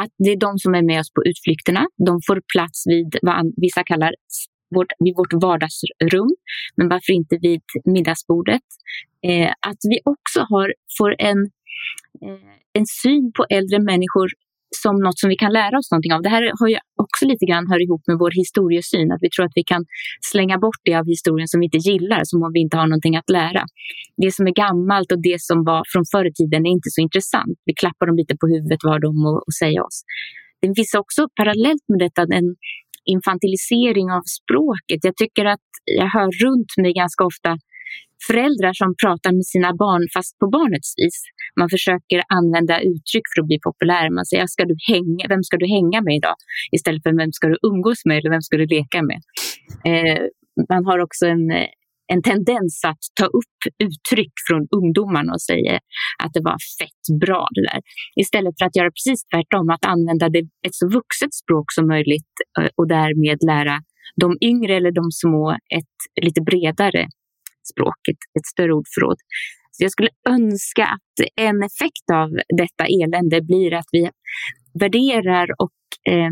att 0.00 0.12
det 0.18 0.30
är 0.30 0.36
de 0.36 0.58
som 0.58 0.74
är 0.74 0.82
med 0.82 1.00
oss 1.00 1.12
på 1.12 1.22
utflykterna. 1.24 1.86
De 2.06 2.20
får 2.26 2.42
plats 2.54 2.86
vid 2.86 3.16
vad 3.22 3.52
vissa 3.56 3.82
kallar 3.84 4.14
vårt, 4.74 4.92
vid 4.98 5.14
vårt 5.16 5.32
vardagsrum, 5.32 6.30
men 6.76 6.88
varför 6.88 7.12
inte 7.12 7.38
vid 7.40 7.62
middagsbordet? 7.84 8.62
Eh, 9.28 9.50
att 9.70 9.80
vi 9.90 10.00
också 10.04 10.40
har, 10.40 10.74
får 10.98 11.14
en, 11.18 11.40
eh, 12.24 12.50
en 12.72 12.86
syn 13.02 13.32
på 13.36 13.46
äldre 13.50 13.78
människor 13.78 14.28
som 14.82 14.94
något 15.06 15.18
som 15.18 15.28
vi 15.28 15.36
kan 15.36 15.52
lära 15.52 15.78
oss 15.78 15.90
någonting 15.90 16.14
av. 16.16 16.22
Det 16.22 16.32
här 16.36 16.42
har 16.60 16.68
ju 16.68 16.78
också 17.04 17.22
lite 17.32 17.44
grann 17.50 17.64
hör 17.72 17.82
ihop 17.86 18.02
med 18.06 18.16
vår 18.18 18.32
historiesyn, 18.42 19.12
att 19.12 19.22
vi 19.26 19.30
tror 19.30 19.44
att 19.46 19.56
vi 19.60 19.64
kan 19.72 19.82
slänga 20.30 20.56
bort 20.58 20.80
det 20.84 20.94
av 20.94 21.06
historien 21.06 21.48
som 21.48 21.60
vi 21.60 21.66
inte 21.70 21.82
gillar, 21.90 22.20
som 22.24 22.42
om 22.42 22.50
vi 22.56 22.60
inte 22.60 22.76
har 22.76 22.86
någonting 22.86 23.16
att 23.16 23.30
lära. 23.30 23.62
Det 24.22 24.30
som 24.36 24.46
är 24.50 24.54
gammalt 24.64 25.12
och 25.12 25.22
det 25.28 25.40
som 25.48 25.58
var 25.70 25.82
från 25.92 26.04
förr 26.12 26.26
i 26.30 26.34
tiden 26.40 26.60
är 26.66 26.70
inte 26.78 26.90
så 26.96 27.00
intressant. 27.00 27.56
Vi 27.68 27.74
klappar 27.82 28.06
dem 28.06 28.16
lite 28.16 28.34
på 28.40 28.46
huvudet 28.52 28.80
vad 28.88 29.00
de 29.06 29.14
och, 29.30 29.40
och 29.46 29.54
säger 29.62 29.80
oss. 29.86 29.98
Det 30.62 30.74
finns 30.78 30.94
också 30.94 31.20
parallellt 31.40 31.84
med 31.92 31.98
detta 32.06 32.22
en 32.38 32.48
infantilisering 33.14 34.08
av 34.16 34.22
språket. 34.38 35.00
Jag 35.08 35.16
tycker 35.16 35.44
att 35.54 35.68
jag 36.00 36.10
hör 36.16 36.30
runt 36.44 36.70
mig 36.82 36.92
ganska 37.02 37.24
ofta 37.24 37.50
föräldrar 38.28 38.72
som 38.80 38.90
pratar 39.02 39.32
med 39.38 39.46
sina 39.54 39.70
barn 39.84 40.04
fast 40.14 40.32
på 40.40 40.46
barnets 40.56 40.90
vis. 41.00 41.18
Man 41.60 41.68
försöker 41.74 42.18
använda 42.38 42.74
uttryck 42.90 43.26
för 43.30 43.38
att 43.40 43.50
bli 43.50 43.58
populär. 43.68 44.06
Man 44.18 44.26
säger, 44.26 44.46
ska 44.46 44.64
du 44.72 44.76
hänga, 44.92 45.24
vem 45.32 45.42
ska 45.48 45.56
du 45.64 45.68
hänga 45.76 45.98
med 46.06 46.14
idag? 46.20 46.36
Istället 46.76 47.02
för 47.02 47.12
vem 47.22 47.32
ska 47.32 47.46
du 47.52 47.58
umgås 47.70 48.00
med 48.08 48.16
eller 48.18 48.30
vem 48.36 48.44
ska 48.48 48.56
du 48.62 48.66
leka 48.66 49.00
med? 49.10 49.20
Eh, 49.90 50.20
man 50.72 50.82
har 50.88 50.98
också 51.06 51.24
en, 51.26 51.44
en 52.12 52.22
tendens 52.22 52.74
att 52.84 53.04
ta 53.20 53.26
upp 53.40 53.60
uttryck 53.86 54.34
från 54.48 54.62
ungdomarna 54.78 55.32
och 55.32 55.42
säga 55.42 55.80
att 56.22 56.32
det 56.36 56.44
var 56.50 56.58
fett 56.78 57.04
bra 57.24 57.42
det 57.56 57.62
där. 57.70 57.80
Istället 58.22 58.54
för 58.58 58.66
att 58.66 58.76
göra 58.76 58.90
precis 58.96 59.20
tvärtom, 59.24 59.70
att 59.70 59.84
använda 59.84 60.28
det, 60.28 60.44
ett 60.66 60.76
så 60.80 60.86
vuxet 60.98 61.34
språk 61.42 61.66
som 61.76 61.84
möjligt 61.94 62.34
eh, 62.58 62.70
och 62.76 62.88
därmed 62.88 63.38
lära 63.52 63.76
de 64.16 64.28
yngre 64.40 64.76
eller 64.76 64.92
de 64.92 65.04
små 65.10 65.50
ett 65.50 65.96
lite 66.26 66.40
bredare 66.50 67.08
språket, 67.72 68.18
ett 68.38 68.46
större 68.52 68.72
ordförråd. 68.72 69.18
Så 69.70 69.84
jag 69.84 69.92
skulle 69.92 70.10
önska 70.28 70.84
att 70.84 71.16
en 71.36 71.62
effekt 71.62 72.06
av 72.12 72.30
detta 72.56 72.84
elände 72.86 73.42
blir 73.42 73.74
att 73.74 73.88
vi 73.92 74.10
värderar 74.80 75.46
och 75.58 75.78
eh, 76.12 76.30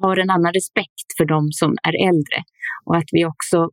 har 0.00 0.16
en 0.16 0.30
annan 0.30 0.52
respekt 0.52 1.08
för 1.16 1.24
de 1.24 1.52
som 1.52 1.76
är 1.82 2.08
äldre. 2.08 2.38
Och 2.84 2.96
att 2.96 3.08
vi 3.12 3.24
också 3.24 3.70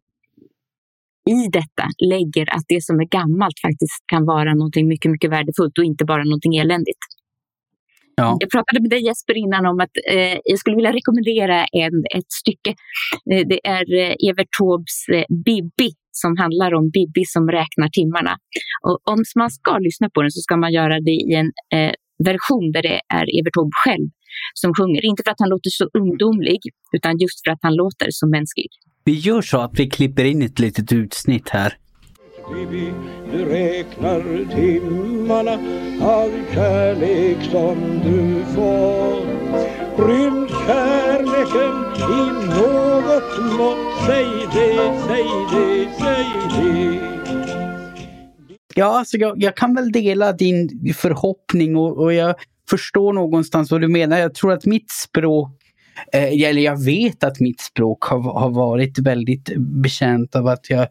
i 1.30 1.48
detta 1.52 1.86
lägger 2.14 2.56
att 2.56 2.66
det 2.68 2.84
som 2.84 3.00
är 3.00 3.06
gammalt 3.06 3.60
faktiskt 3.62 4.04
kan 4.06 4.26
vara 4.26 4.54
någonting 4.54 4.88
mycket, 4.88 5.12
mycket 5.12 5.32
värdefullt 5.32 5.78
och 5.78 5.84
inte 5.84 6.06
bara 6.06 6.24
någonting 6.24 6.56
eländigt. 6.56 7.04
Ja. 8.16 8.38
Jag 8.40 8.50
pratade 8.50 8.82
med 8.82 8.90
dig 8.90 9.04
Jesper 9.06 9.38
innan 9.38 9.66
om 9.66 9.80
att 9.80 9.96
eh, 10.12 10.38
jag 10.44 10.60
skulle 10.60 10.76
vilja 10.76 10.94
rekommendera 10.94 11.66
en, 11.66 12.06
ett 12.18 12.32
stycke. 12.42 12.70
Eh, 13.32 13.48
det 13.48 13.68
är 13.68 13.86
eh, 14.00 14.30
Evert 14.30 14.52
Taubes 14.60 14.98
eh, 15.14 15.26
Bibi 15.46 15.92
som 16.12 16.38
handlar 16.38 16.74
om 16.74 16.90
Bibi 16.90 17.26
som 17.26 17.48
räknar 17.48 17.90
timmarna. 17.90 18.34
Och 18.88 19.00
om 19.12 19.20
man 19.36 19.52
ska 19.52 19.78
lyssna 19.78 20.10
på 20.14 20.22
den 20.22 20.32
så 20.32 20.42
ska 20.42 20.58
man 20.58 20.72
göra 20.74 21.00
det 21.00 21.12
i 21.12 21.34
en 21.42 21.52
eh, 21.76 21.94
version 22.30 22.72
där 22.72 22.82
det 22.82 23.02
är 23.20 23.26
Evert 23.40 23.54
Taube 23.54 23.76
själv 23.86 24.08
som 24.54 24.74
sjunger. 24.74 25.06
Inte 25.06 25.24
för 25.24 25.32
att 25.32 25.40
han 25.40 25.50
låter 25.50 25.70
så 25.70 25.86
ungdomlig, 25.94 26.60
utan 26.92 27.18
just 27.18 27.44
för 27.44 27.52
att 27.52 27.60
han 27.62 27.76
låter 27.76 28.08
så 28.10 28.28
mänsklig. 28.28 28.70
Vi 29.04 29.14
gör 29.14 29.42
så 29.42 29.58
att 29.58 29.80
vi 29.80 29.90
klipper 29.90 30.26
in 30.26 30.42
ett 30.42 30.60
litet 30.60 30.92
utsnitt 30.92 31.50
här. 31.50 31.74
Bibi, 32.54 32.94
du 33.32 33.46
räknar 33.46 34.22
timmarna 34.56 35.52
all 36.02 36.32
kärlek 36.54 37.38
som 37.52 38.00
du 38.04 38.46
får. 38.56 39.22
Rymd 40.08 40.50
kärleken 40.50 41.76
i 42.18 42.24
något 42.56 43.58
mått, 43.58 43.81
säg 44.12 44.26
det, 44.54 45.02
säg 45.08 45.26
det, 45.52 45.90
säg 46.00 46.26
det. 46.50 47.02
Ja, 48.76 48.86
alltså 49.00 49.18
jag, 49.18 49.44
jag 49.44 49.56
kan 49.56 49.76
väl 49.76 49.92
dela 49.92 50.34
din 50.34 50.70
förhoppning 50.96 51.76
och, 51.76 51.98
och 51.98 52.14
jag 52.14 52.36
förstår 52.70 53.14
någonstans 53.14 53.72
vad 53.72 53.82
du 53.82 53.88
menar. 53.88 54.18
Jag 54.18 54.34
tror 54.34 54.52
att 54.52 54.66
mitt 54.66 54.92
språk 54.92 55.61
Eh, 56.14 56.50
eller 56.50 56.62
jag 56.62 56.86
vet 56.86 57.24
att 57.24 57.40
mitt 57.40 57.62
språk 57.62 58.04
har, 58.04 58.20
har 58.20 58.50
varit 58.50 59.00
väldigt 59.00 59.50
bekänt 59.58 60.36
av 60.36 60.48
att 60.48 60.70
jag 60.70 60.88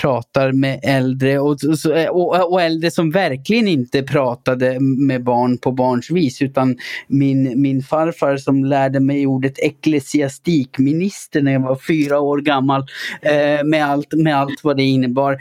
pratar 0.00 0.52
med 0.52 0.80
äldre 0.82 1.38
och, 1.38 1.56
eh, 1.96 2.08
och, 2.08 2.52
och, 2.52 2.62
äldre 2.62 2.90
som 2.90 3.10
verkligen 3.10 3.68
inte 3.68 4.02
pratade 4.02 4.80
med 4.80 5.24
barn 5.24 5.58
på 5.58 5.72
barns 5.72 6.10
vis 6.10 6.42
utan 6.42 6.76
min, 7.06 7.62
min 7.62 7.82
farfar 7.82 8.36
som 8.36 8.64
lärde 8.64 9.00
mig 9.00 9.26
ordet 9.26 9.58
ecklesiastikminister 9.58 11.42
när 11.42 11.52
jag 11.52 11.60
var 11.60 11.78
fyra 11.86 12.20
år 12.20 12.38
gammal 12.38 12.86
eh, 13.22 13.64
med, 13.64 13.86
allt, 13.86 14.12
med 14.12 14.36
allt 14.36 14.64
vad 14.64 14.76
det 14.76 14.82
innebar. 14.82 15.38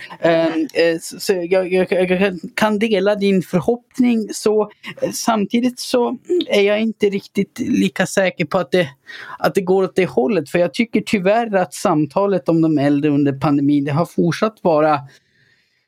Så 1.19 1.33
jag, 1.33 1.73
jag, 1.73 1.91
jag, 1.91 2.39
kan 2.55 2.79
dela 2.79 3.15
din 3.15 3.41
förhoppning 3.41 4.29
så 4.33 4.71
samtidigt 5.13 5.79
så 5.79 6.17
är 6.47 6.61
jag 6.61 6.81
inte 6.81 7.09
riktigt 7.09 7.59
lika 7.59 8.05
säker 8.05 8.45
på 8.45 8.57
att 8.57 8.71
det 8.71 8.87
att 9.39 9.55
det 9.55 9.61
går 9.61 9.83
åt 9.83 9.95
det 9.95 10.05
hållet. 10.05 10.49
För 10.49 10.59
jag 10.59 10.73
tycker 10.73 11.01
tyvärr 11.05 11.55
att 11.55 11.73
samtalet 11.73 12.49
om 12.49 12.61
de 12.61 12.77
äldre 12.77 13.11
under 13.11 13.33
pandemin, 13.33 13.85
det 13.85 13.91
har 13.91 14.05
fortsatt 14.05 14.57
vara 14.61 14.99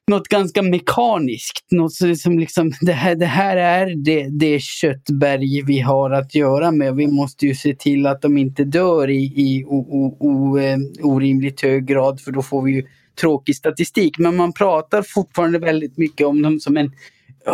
något 0.09 0.27
ganska 0.27 0.61
mekaniskt. 0.61 1.71
Något 1.71 1.93
som 1.93 2.09
liksom, 2.09 2.39
liksom, 2.39 2.71
det 2.81 2.91
här, 2.91 3.15
det 3.15 3.25
här 3.25 3.57
är 3.57 3.95
det, 3.95 4.27
det 4.29 4.61
köttberg 4.61 5.61
vi 5.65 5.79
har 5.79 6.11
att 6.11 6.35
göra 6.35 6.71
med. 6.71 6.95
Vi 6.95 7.07
måste 7.07 7.45
ju 7.45 7.55
se 7.55 7.75
till 7.75 8.05
att 8.05 8.21
de 8.21 8.37
inte 8.37 8.63
dör 8.63 9.09
i, 9.09 9.23
i 9.23 9.65
o, 9.67 9.85
o, 9.89 10.17
o, 10.19 10.57
eh, 10.57 10.77
orimligt 11.03 11.61
hög 11.61 11.85
grad 11.85 12.21
för 12.21 12.31
då 12.31 12.41
får 12.41 12.61
vi 12.61 12.71
ju 12.71 12.83
tråkig 13.21 13.55
statistik. 13.55 14.17
Men 14.17 14.35
man 14.35 14.53
pratar 14.53 15.01
fortfarande 15.01 15.59
väldigt 15.59 15.97
mycket 15.97 16.27
om 16.27 16.41
dem 16.41 16.59
som 16.59 16.77
en 16.77 16.91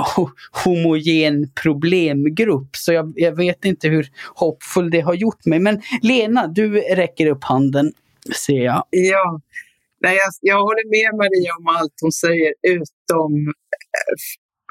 homogen 0.63 1.51
problemgrupp. 1.63 2.75
Så 2.75 2.93
jag, 2.93 3.13
jag, 3.15 3.35
vet 3.35 3.65
inte 3.65 3.87
hur 3.87 4.07
hoppfull 4.35 4.89
det 4.89 5.01
har 5.01 5.13
gjort 5.13 5.45
mig. 5.45 5.59
Men 5.59 5.81
Lena, 6.01 6.47
du 6.47 6.79
räcker 6.79 7.27
upp 7.27 7.43
handen, 7.43 7.93
ser 8.45 8.65
jag. 8.65 8.83
Ja, 8.89 9.41
Nej, 10.05 10.15
jag, 10.15 10.31
jag 10.51 10.59
håller 10.67 10.87
med 10.97 11.11
Maria 11.21 11.51
om 11.59 11.67
allt 11.77 11.97
hon 12.01 12.11
säger, 12.11 12.53
utom 12.77 13.31
eh, 13.97 14.15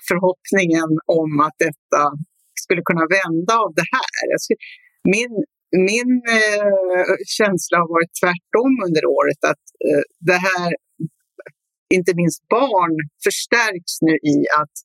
förhoppningen 0.08 0.90
om 1.22 1.40
att 1.46 1.56
detta 1.66 2.02
skulle 2.62 2.82
kunna 2.88 3.06
vända 3.18 3.52
av 3.64 3.70
det 3.78 3.88
här. 3.96 4.26
Min, 5.14 5.34
min 5.90 6.12
eh, 6.40 7.14
känsla 7.38 7.76
har 7.82 7.88
varit 7.96 8.14
tvärtom 8.20 8.72
under 8.86 9.02
året, 9.18 9.40
att 9.52 9.64
eh, 9.88 10.04
det 10.28 10.40
här, 10.48 10.70
inte 11.96 12.12
minst 12.20 12.40
barn, 12.48 12.94
förstärks 13.26 13.94
nu 14.06 14.14
i 14.34 14.36
att 14.60 14.76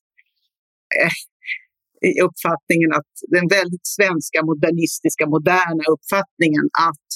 i 2.10 2.20
uppfattningen 2.26 2.90
att 2.98 3.12
den 3.34 3.46
väldigt 3.58 3.86
svenska 3.96 4.38
modernistiska 4.50 5.24
moderna 5.26 5.84
uppfattningen 5.94 6.66
att 6.88 7.08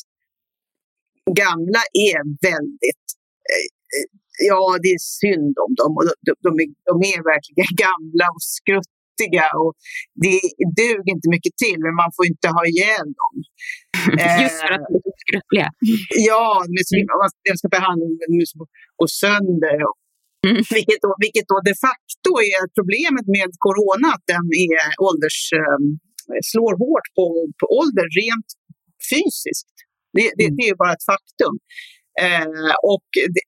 gamla 1.42 1.82
är 2.10 2.20
väldigt 2.50 3.06
eh, 3.52 3.66
Ja, 4.38 4.64
det 4.82 4.90
är 4.98 5.02
synd 5.22 5.54
om 5.64 5.72
dem 5.80 5.92
och 5.98 6.04
de, 6.26 6.32
de, 6.46 6.50
är, 6.62 6.68
de 6.90 6.94
är 7.14 7.20
verkligen 7.32 7.68
gamla 7.86 8.26
och 8.34 8.44
skruttiga 8.56 9.46
och 9.62 9.72
det 10.24 10.40
duger 10.80 11.12
inte 11.16 11.28
mycket 11.34 11.54
till, 11.62 11.78
men 11.84 11.94
man 12.02 12.10
får 12.16 12.24
inte 12.32 12.48
ha 12.56 12.62
ihjäl 12.72 13.08
dem. 13.20 13.34
Just 14.42 14.58
för 14.62 14.70
att 14.76 14.84
de 14.94 14.98
är 15.10 15.16
skröpliga. 15.24 15.68
Ja, 16.30 16.46
man 17.50 17.58
ska 17.60 17.68
behandla 17.78 18.04
dem 18.06 18.16
gå 19.00 19.06
sönder 19.24 19.76
och 19.88 19.96
Mm. 20.44 20.60
Vilket, 20.76 21.00
då, 21.04 21.10
vilket 21.24 21.46
då 21.52 21.56
de 21.68 21.74
facto 21.86 22.30
är 22.54 22.62
problemet 22.78 23.26
med 23.36 23.50
corona, 23.66 24.08
att 24.16 24.26
den 24.34 24.46
är 24.70 24.84
ålders, 25.08 25.38
äh, 25.62 25.80
slår 26.50 26.74
hårt 26.84 27.06
på, 27.16 27.24
på 27.60 27.66
ålder 27.80 28.06
rent 28.20 28.48
fysiskt. 29.12 29.74
Det, 30.16 30.28
det, 30.38 30.46
det 30.58 30.64
är 30.70 30.76
bara 30.82 30.92
ett 30.96 31.08
faktum. 31.12 31.54
Eh, 32.24 32.70
och 32.94 33.08
det, 33.34 33.44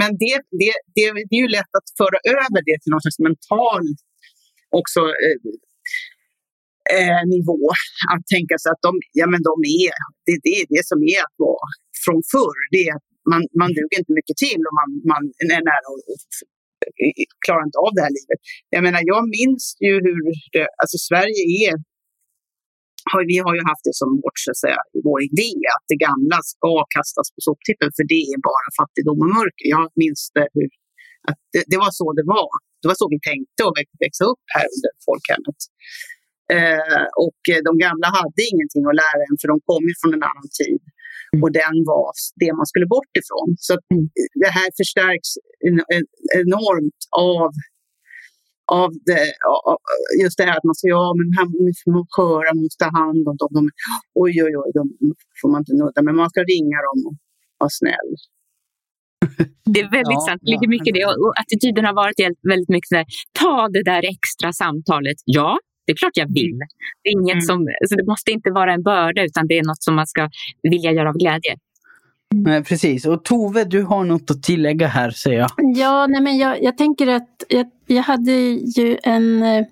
men 0.00 0.10
det, 0.22 0.36
det, 0.60 0.72
det, 0.94 1.04
det, 1.28 1.34
är 1.38 1.42
ju 1.46 1.52
lätt 1.58 1.72
att 1.78 1.88
föra 2.00 2.18
över 2.38 2.60
det 2.68 2.76
till 2.80 2.92
någon 2.92 3.04
slags 3.04 3.20
mental 3.28 3.84
också, 4.80 5.00
eh, 5.24 5.38
eh, 6.96 7.22
nivå. 7.34 7.60
Att 8.12 8.24
tänka 8.34 8.54
sig 8.62 8.68
att 8.74 8.82
de, 8.86 8.92
ja, 9.20 9.26
men 9.32 9.40
de 9.50 9.54
är, 9.86 9.94
det, 10.26 10.36
det 10.46 10.54
är 10.60 10.66
det 10.74 10.84
som 10.90 10.98
är 11.14 11.20
att 11.26 11.36
vara 11.48 11.68
från 12.04 12.20
förr. 12.32 12.58
Det 12.74 12.82
är 12.88 12.92
att 12.98 13.08
man, 13.32 13.42
man 13.60 13.70
duger 13.76 13.98
inte 14.02 14.14
mycket 14.18 14.36
till 14.44 14.60
och 14.68 14.74
man, 14.80 14.90
man 15.12 15.22
är 15.56 15.62
nära 15.70 15.86
och, 15.92 16.02
och 16.12 16.20
klarar 17.44 17.64
inte 17.68 17.80
av 17.86 17.92
det 17.96 18.02
här 18.06 18.14
livet. 18.18 18.40
Jag 18.74 18.82
menar, 18.86 19.00
jag 19.14 19.22
minns 19.38 19.64
ju 19.86 19.94
hur 20.06 20.22
det, 20.54 20.64
alltså 20.82 20.96
Sverige 21.08 21.42
är 21.60 21.74
har, 23.12 23.22
vi 23.32 23.38
har 23.46 23.54
ju 23.58 23.62
haft 23.70 23.84
det 23.88 23.96
som 24.02 24.10
vårt, 24.24 24.38
så 24.44 24.50
att 24.52 24.62
säga, 24.64 24.80
vår 25.06 25.20
idé 25.30 25.52
att 25.76 25.86
det 25.92 25.98
gamla 26.08 26.38
ska 26.52 26.72
kastas 26.96 27.26
på 27.34 27.40
soptippen 27.48 27.90
för 27.96 28.04
det 28.12 28.22
är 28.32 28.38
bara 28.50 28.68
fattigdom 28.80 29.18
och 29.24 29.32
mörker. 29.38 29.66
Jag 29.76 29.84
minns 30.02 30.22
det, 30.36 30.46
hur, 30.56 30.68
att 31.28 31.40
det, 31.52 31.62
det, 31.72 31.78
var 31.84 31.92
så 32.00 32.06
det 32.18 32.26
var. 32.36 32.52
Det 32.80 32.86
var 32.90 32.98
så 33.00 33.06
vi 33.14 33.20
tänkte 33.30 33.60
att 33.66 33.76
växa 34.04 34.24
upp 34.32 34.44
här 34.54 34.66
under 34.74 34.92
folkhemmet. 35.06 35.60
Eh, 36.56 37.04
och 37.26 37.42
eh, 37.52 37.60
de 37.68 37.72
gamla 37.86 38.08
hade 38.18 38.40
ingenting 38.52 38.82
att 38.88 39.00
lära 39.04 39.22
en 39.28 39.36
för 39.40 39.48
de 39.52 39.56
kom 39.68 39.82
ju 39.90 39.94
från 40.00 40.12
en 40.16 40.24
annan 40.30 40.48
tid. 40.62 40.82
Mm. 41.32 41.42
Och 41.42 41.52
den 41.62 41.74
var 41.90 42.06
det 42.42 42.52
man 42.58 42.66
skulle 42.70 42.88
bort 42.96 43.12
ifrån. 43.20 43.48
Så 43.66 43.72
mm. 43.94 44.04
det 44.42 44.52
här 44.58 44.68
förstärks 44.80 45.30
enormt 46.42 47.00
av 47.32 47.50
av 48.72 48.90
det, 49.08 49.24
just 50.22 50.38
det 50.38 50.44
här 50.44 50.56
att 50.58 50.68
man 50.70 50.74
säger 50.74 50.94
ja 50.94 51.08
men 51.18 51.26
här 51.36 51.46
är 51.46 52.06
sköra, 52.16 52.54
man 52.54 52.62
måste 52.64 52.84
ta 52.84 52.90
hand 53.00 53.22
om 53.30 53.36
dem. 53.42 53.50
De, 53.58 53.62
oj, 54.22 54.34
oj, 54.44 54.54
oj, 54.62 54.70
de 54.78 54.82
får 55.40 55.48
man 55.52 55.60
inte 55.62 55.74
nudda, 55.80 56.00
men 56.06 56.16
man 56.16 56.30
ska 56.30 56.40
ringa 56.54 56.78
dem 56.88 56.98
och 57.08 57.16
vara 57.60 57.72
snäll. 57.80 58.10
Det 59.74 59.80
är 59.80 59.90
väldigt 59.98 60.22
ja, 60.22 60.26
sant, 60.28 60.40
det 60.44 60.50
ligger 60.54 60.68
mycket 60.76 60.90
i 60.92 60.94
det. 60.98 61.04
Och 61.06 61.34
attityden 61.42 61.84
har 61.88 61.94
varit 62.04 62.18
väldigt 62.52 62.72
mycket 62.74 62.88
så 62.88 62.96
här, 63.00 63.06
ta 63.40 63.68
det 63.76 63.84
där 63.92 64.02
extra 64.14 64.48
samtalet. 64.62 65.18
Ja, 65.24 65.58
det 65.86 65.92
är 65.92 65.96
klart 65.96 66.16
jag 66.16 66.34
vill. 66.34 66.54
Mm. 66.54 66.68
Det, 67.02 67.08
är 67.08 67.12
inget 67.12 67.32
mm. 67.32 67.42
som, 67.42 67.68
alltså 67.80 67.96
det 67.96 68.06
måste 68.06 68.30
inte 68.30 68.50
vara 68.50 68.72
en 68.72 68.82
börda 68.82 69.24
utan 69.24 69.46
det 69.46 69.58
är 69.58 69.64
något 69.64 69.82
som 69.82 69.94
man 69.94 70.06
ska 70.06 70.30
vilja 70.62 70.92
göra 70.92 71.08
av 71.08 71.16
glädje. 71.16 71.56
Nej, 72.34 72.64
precis. 72.64 73.06
Och 73.06 73.24
Tove, 73.24 73.64
du 73.64 73.82
har 73.82 74.04
något 74.04 74.30
att 74.30 74.42
tillägga 74.42 74.86
här 74.86 75.10
ser 75.10 75.32
jag. 75.32 75.50
Ja, 75.56 76.06
nej 76.06 76.20
men 76.20 76.38
jag, 76.38 76.62
jag 76.62 76.78
tänker 76.78 77.06
att 77.06 77.44
jag, 77.48 77.70
jag 77.86 78.02
hade 78.02 78.32
ju 78.32 78.98
en 79.02 79.42
eh, 79.42 79.66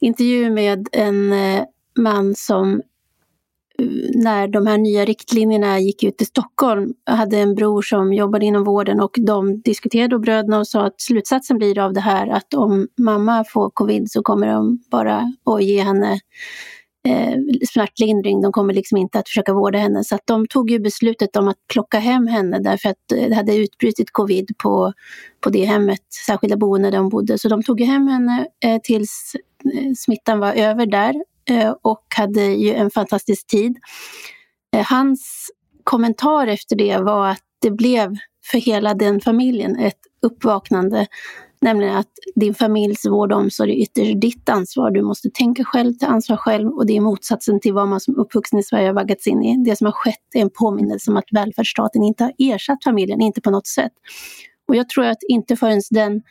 intervju 0.00 0.50
med 0.50 0.88
en 0.92 1.32
eh, 1.32 1.64
man 1.98 2.34
som 2.34 2.82
när 4.14 4.48
de 4.48 4.66
här 4.66 4.78
nya 4.78 5.04
riktlinjerna 5.04 5.80
gick 5.80 6.02
ut 6.04 6.22
i 6.22 6.24
Stockholm, 6.24 6.94
jag 7.04 7.12
hade 7.12 7.38
en 7.38 7.54
bror 7.54 7.82
som 7.82 8.12
jobbade 8.12 8.46
inom 8.46 8.64
vården 8.64 9.00
och 9.00 9.16
de 9.26 9.60
diskuterade 9.60 10.14
och 10.14 10.20
bröderna 10.20 10.58
och 10.58 10.66
sa 10.68 10.86
att 10.86 11.00
slutsatsen 11.00 11.58
blir 11.58 11.78
av 11.78 11.92
det 11.92 12.00
här 12.00 12.26
att 12.26 12.54
om 12.54 12.88
mamma 12.98 13.44
får 13.44 13.70
covid 13.70 14.10
så 14.10 14.22
kommer 14.22 14.46
de 14.46 14.78
bara 14.90 15.32
att 15.44 15.64
ge 15.64 15.82
henne 15.82 16.20
eh, 17.08 17.36
smärtlindring. 17.72 18.40
De 18.40 18.52
kommer 18.52 18.74
liksom 18.74 18.98
inte 18.98 19.18
att 19.18 19.28
försöka 19.28 19.52
vårda 19.52 19.78
henne. 19.78 20.04
Så 20.04 20.14
att 20.14 20.26
de 20.26 20.46
tog 20.46 20.70
ju 20.70 20.78
beslutet 20.78 21.36
om 21.36 21.48
att 21.48 21.58
plocka 21.72 21.98
hem 21.98 22.26
henne 22.26 22.58
därför 22.58 22.88
att 22.88 22.96
det 23.08 23.34
hade 23.34 23.56
utbrutit 23.56 24.12
covid 24.12 24.50
på, 24.62 24.92
på 25.40 25.50
det 25.50 25.64
hemmet, 25.64 26.00
särskilda 26.26 26.56
boende 26.56 26.90
där 26.90 26.98
hon 26.98 27.08
bodde. 27.08 27.38
Så 27.38 27.48
de 27.48 27.62
tog 27.62 27.80
hem 27.80 28.08
henne 28.08 28.46
eh, 28.64 28.80
tills 28.82 29.32
eh, 29.74 29.92
smittan 29.96 30.38
var 30.38 30.52
över 30.52 30.86
där 30.86 31.14
Eh, 31.50 31.74
och 31.82 32.04
hade 32.16 32.44
ju 32.44 32.74
en 32.74 32.90
fantastisk 32.90 33.46
tid. 33.46 33.76
Eh, 34.76 34.86
hans 34.86 35.50
kommentar 35.84 36.46
efter 36.46 36.76
det 36.76 36.98
var 36.98 37.28
att 37.28 37.42
det 37.62 37.70
blev 37.70 38.16
för 38.50 38.58
hela 38.58 38.94
den 38.94 39.20
familjen 39.20 39.78
ett 39.78 40.00
uppvaknande 40.22 41.06
Nämligen 41.62 41.96
att 41.96 42.08
din 42.34 42.54
familjs 42.54 43.06
vård 43.06 43.32
och 43.32 43.38
omsorg 43.38 43.72
är 43.72 43.82
ytterst 43.82 44.20
ditt 44.20 44.48
ansvar. 44.48 44.90
Du 44.90 45.02
måste 45.02 45.30
tänka 45.30 45.64
själv, 45.64 45.92
ta 45.94 46.06
ansvar 46.06 46.36
själv 46.36 46.68
och 46.68 46.86
det 46.86 46.96
är 46.96 47.00
motsatsen 47.00 47.60
till 47.60 47.72
vad 47.72 47.88
man 47.88 48.00
som 48.00 48.16
uppvuxen 48.16 48.58
i 48.58 48.62
Sverige 48.62 48.86
har 48.86 48.94
vaggats 48.94 49.26
in 49.26 49.42
i. 49.42 49.64
Det 49.64 49.76
som 49.76 49.84
har 49.84 49.92
skett 49.92 50.34
är 50.34 50.40
en 50.40 50.50
påminnelse 50.50 51.10
om 51.10 51.16
att 51.16 51.24
välfärdsstaten 51.32 52.02
inte 52.02 52.24
har 52.24 52.32
ersatt 52.38 52.84
familjen, 52.84 53.20
inte 53.20 53.40
på 53.40 53.50
något 53.50 53.66
sätt. 53.66 53.92
Och 54.68 54.76
jag 54.76 54.88
tror 54.88 55.04
att 55.04 55.18
inte 55.28 55.56
förrän 55.56 55.80
den 55.90 56.22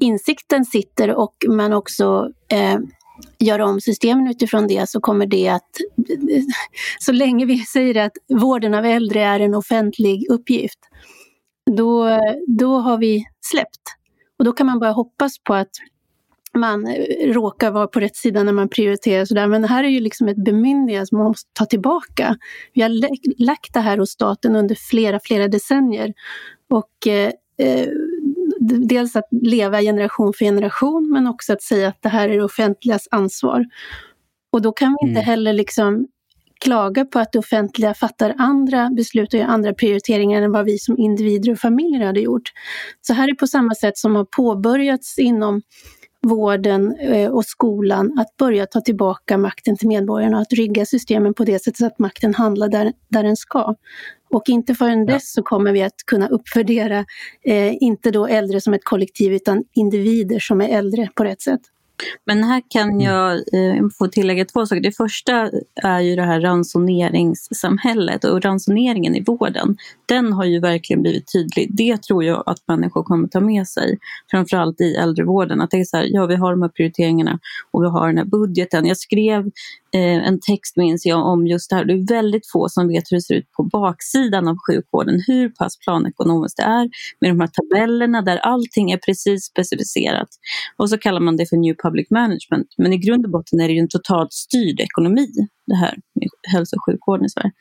insikten 0.00 0.64
sitter 0.64 1.14
och 1.14 1.34
man 1.48 1.72
också 1.72 2.30
eh, 2.48 2.78
gör 3.38 3.58
om 3.58 3.80
systemen 3.80 4.26
utifrån 4.26 4.66
det 4.66 4.88
så 4.90 5.00
kommer 5.00 5.26
det 5.26 5.48
att, 5.48 5.70
så 6.98 7.12
länge 7.12 7.46
vi 7.46 7.58
säger 7.58 8.04
att 8.06 8.12
vården 8.40 8.74
av 8.74 8.84
äldre 8.84 9.20
är 9.20 9.40
en 9.40 9.54
offentlig 9.54 10.26
uppgift, 10.30 10.78
då, 11.76 12.20
då 12.46 12.78
har 12.78 12.98
vi 12.98 13.24
släppt. 13.40 13.82
Och 14.38 14.44
då 14.44 14.52
kan 14.52 14.66
man 14.66 14.78
bara 14.78 14.92
hoppas 14.92 15.38
på 15.38 15.54
att 15.54 15.70
man 16.54 16.86
råkar 17.24 17.70
vara 17.70 17.86
på 17.86 18.00
rätt 18.00 18.16
sida 18.16 18.42
när 18.42 18.52
man 18.52 18.68
prioriterar 18.68 19.24
sådär. 19.24 19.46
Men 19.46 19.62
det 19.62 19.68
här 19.68 19.84
är 19.84 19.88
ju 19.88 20.00
liksom 20.00 20.28
ett 20.28 20.44
bemyndigande 20.44 21.06
som 21.06 21.18
man 21.18 21.26
måste 21.26 21.50
ta 21.52 21.64
tillbaka. 21.64 22.36
Vi 22.72 22.82
har 22.82 22.90
lagt 23.44 23.74
det 23.74 23.80
här 23.80 23.98
hos 23.98 24.10
staten 24.10 24.56
under 24.56 24.74
flera, 24.74 25.20
flera 25.22 25.48
decennier. 25.48 26.12
Och 26.70 27.06
eh, 27.06 27.32
eh 27.58 27.88
dels 28.68 29.16
att 29.16 29.28
leva 29.30 29.80
generation 29.80 30.32
för 30.38 30.44
generation 30.44 31.10
men 31.12 31.26
också 31.26 31.52
att 31.52 31.62
säga 31.62 31.88
att 31.88 32.02
det 32.02 32.08
här 32.08 32.28
är 32.28 32.36
det 32.36 32.44
offentligas 32.44 33.08
ansvar. 33.10 33.64
Och 34.52 34.62
då 34.62 34.72
kan 34.72 34.96
vi 35.00 35.08
inte 35.08 35.20
mm. 35.20 35.26
heller 35.26 35.52
liksom 35.52 36.06
klaga 36.60 37.04
på 37.04 37.18
att 37.18 37.32
det 37.32 37.38
offentliga 37.38 37.94
fattar 37.94 38.34
andra 38.38 38.90
beslut 38.90 39.34
och 39.34 39.40
gör 39.40 39.46
andra 39.46 39.74
prioriteringar 39.74 40.42
än 40.42 40.52
vad 40.52 40.64
vi 40.64 40.78
som 40.78 40.98
individer 40.98 41.52
och 41.52 41.58
familjer 41.58 42.06
hade 42.06 42.20
gjort. 42.20 42.52
Så 43.00 43.12
här 43.12 43.28
är 43.28 43.34
på 43.34 43.46
samma 43.46 43.74
sätt 43.74 43.98
som 43.98 44.16
har 44.16 44.24
påbörjats 44.24 45.18
inom 45.18 45.62
vården 46.24 46.96
eh, 46.96 47.30
och 47.30 47.44
skolan 47.44 48.18
att 48.18 48.36
börja 48.36 48.66
ta 48.66 48.80
tillbaka 48.80 49.38
makten 49.38 49.76
till 49.76 49.88
medborgarna 49.88 50.38
att 50.38 50.52
rigga 50.52 50.86
systemen 50.86 51.34
på 51.34 51.44
det 51.44 51.62
sättet 51.62 51.86
att 51.86 51.98
makten 51.98 52.34
handlar 52.34 52.68
där, 52.68 52.92
där 53.08 53.22
den 53.22 53.36
ska. 53.36 53.74
Och 54.30 54.48
inte 54.48 54.74
förrän 54.74 55.06
dess 55.06 55.32
så 55.32 55.42
kommer 55.42 55.72
vi 55.72 55.82
att 55.82 55.96
kunna 56.06 56.28
uppvärdera, 56.28 57.04
eh, 57.44 57.82
inte 57.82 58.10
då 58.10 58.26
äldre 58.26 58.60
som 58.60 58.74
ett 58.74 58.84
kollektiv 58.84 59.32
utan 59.32 59.64
individer 59.74 60.38
som 60.38 60.60
är 60.60 60.68
äldre 60.68 61.08
på 61.14 61.24
rätt 61.24 61.42
sätt. 61.42 61.60
Men 62.26 62.44
här 62.44 62.62
kan 62.68 62.90
mm. 62.90 63.00
jag 63.00 63.32
eh, 63.32 63.88
få 63.98 64.08
tillägga 64.08 64.44
två 64.44 64.66
saker. 64.66 64.82
Det 64.82 64.96
första 64.96 65.50
är 65.74 66.00
ju 66.00 66.16
det 66.16 66.22
här 66.22 66.40
ransoneringssamhället 66.40 68.24
och 68.24 68.42
ransoneringen 68.42 69.14
i 69.14 69.20
vården. 69.20 69.76
Den 70.06 70.32
har 70.32 70.44
ju 70.44 70.60
verkligen 70.60 71.02
blivit 71.02 71.32
tydlig. 71.32 71.68
Det 71.70 72.02
tror 72.02 72.24
jag 72.24 72.42
att 72.46 72.58
människor 72.68 73.02
kommer 73.02 73.28
ta 73.28 73.40
med 73.40 73.68
sig, 73.68 73.98
framförallt 74.30 74.80
i 74.80 74.94
äldrevården. 74.94 75.60
Att 75.60 75.70
det 75.70 75.80
är 75.80 75.84
så 75.84 75.96
här, 75.96 76.08
ja 76.10 76.26
vi 76.26 76.36
har 76.36 76.50
de 76.50 76.62
här 76.62 76.68
prioriteringarna 76.68 77.38
och 77.70 77.82
vi 77.82 77.88
har 77.88 78.06
den 78.06 78.18
här 78.18 78.24
budgeten. 78.24 78.86
Jag 78.86 78.96
skrev 78.96 79.50
Eh, 79.94 80.26
en 80.28 80.40
text 80.40 80.76
minns 80.76 81.06
jag 81.06 81.26
om 81.26 81.46
just 81.46 81.70
det 81.70 81.76
här. 81.76 81.84
Det 81.84 81.92
är 81.92 82.08
väldigt 82.08 82.50
få 82.52 82.68
som 82.68 82.88
vet 82.88 83.04
hur 83.10 83.16
det 83.16 83.20
ser 83.20 83.34
ut 83.34 83.52
på 83.52 83.62
baksidan 83.62 84.48
av 84.48 84.56
sjukvården, 84.68 85.22
hur 85.26 85.48
pass 85.48 85.78
planekonomiskt 85.78 86.56
det 86.56 86.62
är 86.62 86.88
med 87.20 87.30
de 87.30 87.40
här 87.40 87.50
tabellerna 87.52 88.22
där 88.22 88.36
allting 88.36 88.90
är 88.90 88.96
precis 88.96 89.44
specificerat. 89.44 90.28
Och 90.76 90.90
så 90.90 90.98
kallar 90.98 91.20
man 91.20 91.36
det 91.36 91.46
för 91.46 91.56
New 91.56 91.74
Public 91.82 92.10
Management. 92.10 92.68
Men 92.78 92.92
i 92.92 92.98
grund 92.98 93.24
och 93.24 93.30
botten 93.30 93.60
är 93.60 93.68
det 93.68 93.74
ju 93.74 93.80
en 93.80 93.88
totalt 93.88 94.32
styrd 94.32 94.80
ekonomi 94.80 95.28
det 95.66 95.74
här 95.74 95.94
med 96.14 96.28
hälso 96.52 96.76
och 96.76 96.84
sjukvården 96.86 97.26
i 97.26 97.28
Sverige. 97.28 97.52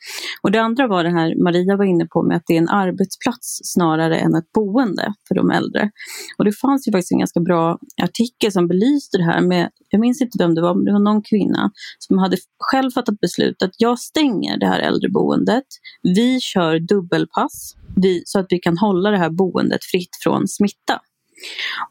Och 0.42 0.52
det 0.52 0.62
andra 0.62 0.88
var 0.88 1.04
det 1.04 1.10
här 1.10 1.44
Maria 1.44 1.78
var 1.78 1.86
inne 1.86 2.06
på 2.06 2.24
med 2.24 2.38
att 2.38 2.44
det 2.48 2.54
är 2.54 2.58
en 2.58 2.70
arbetsplats 2.70 3.60
snarare 3.64 4.18
än 4.18 4.36
ett 4.36 4.52
boende 4.52 5.14
för 5.28 5.36
de 5.36 5.52
äldre. 5.52 5.92
Och 6.38 6.46
det 6.46 6.52
fanns 6.52 6.88
ju 6.88 6.92
faktiskt 6.92 7.12
en 7.12 7.20
ganska 7.20 7.40
bra 7.40 7.80
artikel 8.04 8.52
som 8.52 8.68
belyste 8.68 9.18
det 9.18 9.24
här 9.24 9.42
med, 9.42 9.70
jag 9.90 10.02
minns 10.02 10.22
inte 10.22 10.38
vem 10.40 10.56
det 10.56 10.62
var, 10.62 10.76
men 10.76 10.86
det 10.86 10.92
var 10.92 11.00
någon 11.00 11.22
kvinna 11.22 11.72
som 12.00 12.18
hade 12.18 12.38
själv 12.60 12.92
fattat 12.92 13.20
beslut 13.20 13.64
att 13.64 13.74
jag 13.78 14.00
stänger 14.00 14.58
det 14.58 14.68
här 14.68 14.80
äldreboendet. 14.80 15.66
Vi 16.04 16.40
kör 16.40 16.80
dubbelpass 16.80 17.76
vi, 17.96 18.24
så 18.26 18.40
att 18.40 18.46
vi 18.50 18.60
kan 18.60 18.78
hålla 18.78 19.12
det 19.12 19.18
här 19.18 19.30
boendet 19.30 19.84
fritt 19.84 20.18
från 20.24 20.48
smitta. 20.48 21.00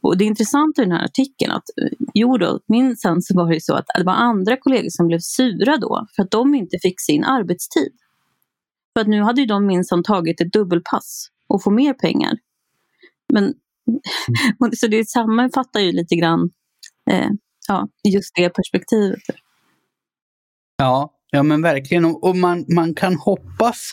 Och 0.00 0.18
det 0.18 0.24
intressanta 0.24 0.82
i 0.82 0.84
den 0.84 0.92
här 0.92 1.04
artikeln 1.04 1.52
att 1.52 1.64
jo 2.14 2.36
då, 2.36 2.60
minsann 2.66 3.22
så 3.22 3.36
var 3.36 3.52
det 3.52 3.60
så 3.60 3.74
att 3.74 3.86
det 3.98 4.04
var 4.04 4.12
andra 4.12 4.56
kollegor 4.56 4.90
som 4.90 5.06
blev 5.06 5.18
sura 5.18 5.76
då 5.76 6.06
för 6.16 6.22
att 6.22 6.30
de 6.30 6.54
inte 6.54 6.78
fick 6.82 7.00
sin 7.00 7.24
arbetstid. 7.24 7.92
För 8.94 9.00
att 9.00 9.08
nu 9.08 9.22
hade 9.22 9.40
ju 9.40 9.46
de 9.46 9.66
minsann 9.66 10.02
tagit 10.02 10.40
ett 10.40 10.52
dubbelpass 10.52 11.28
och 11.46 11.62
få 11.62 11.70
mer 11.70 11.94
pengar. 11.94 12.38
Men 13.32 13.44
mm. 13.44 14.72
så 14.76 14.86
det 14.86 15.08
sammanfattar 15.08 15.80
ju 15.80 15.92
lite 15.92 16.16
grann 16.16 16.50
eh, 17.10 17.30
ja, 17.68 17.88
just 18.04 18.34
det 18.34 18.50
perspektivet. 18.50 19.22
Ja, 20.76 21.12
ja 21.30 21.42
men 21.42 21.62
verkligen. 21.62 22.04
Och 22.04 22.36
man, 22.36 22.64
man 22.68 22.94
kan 22.94 23.16
hoppas 23.16 23.92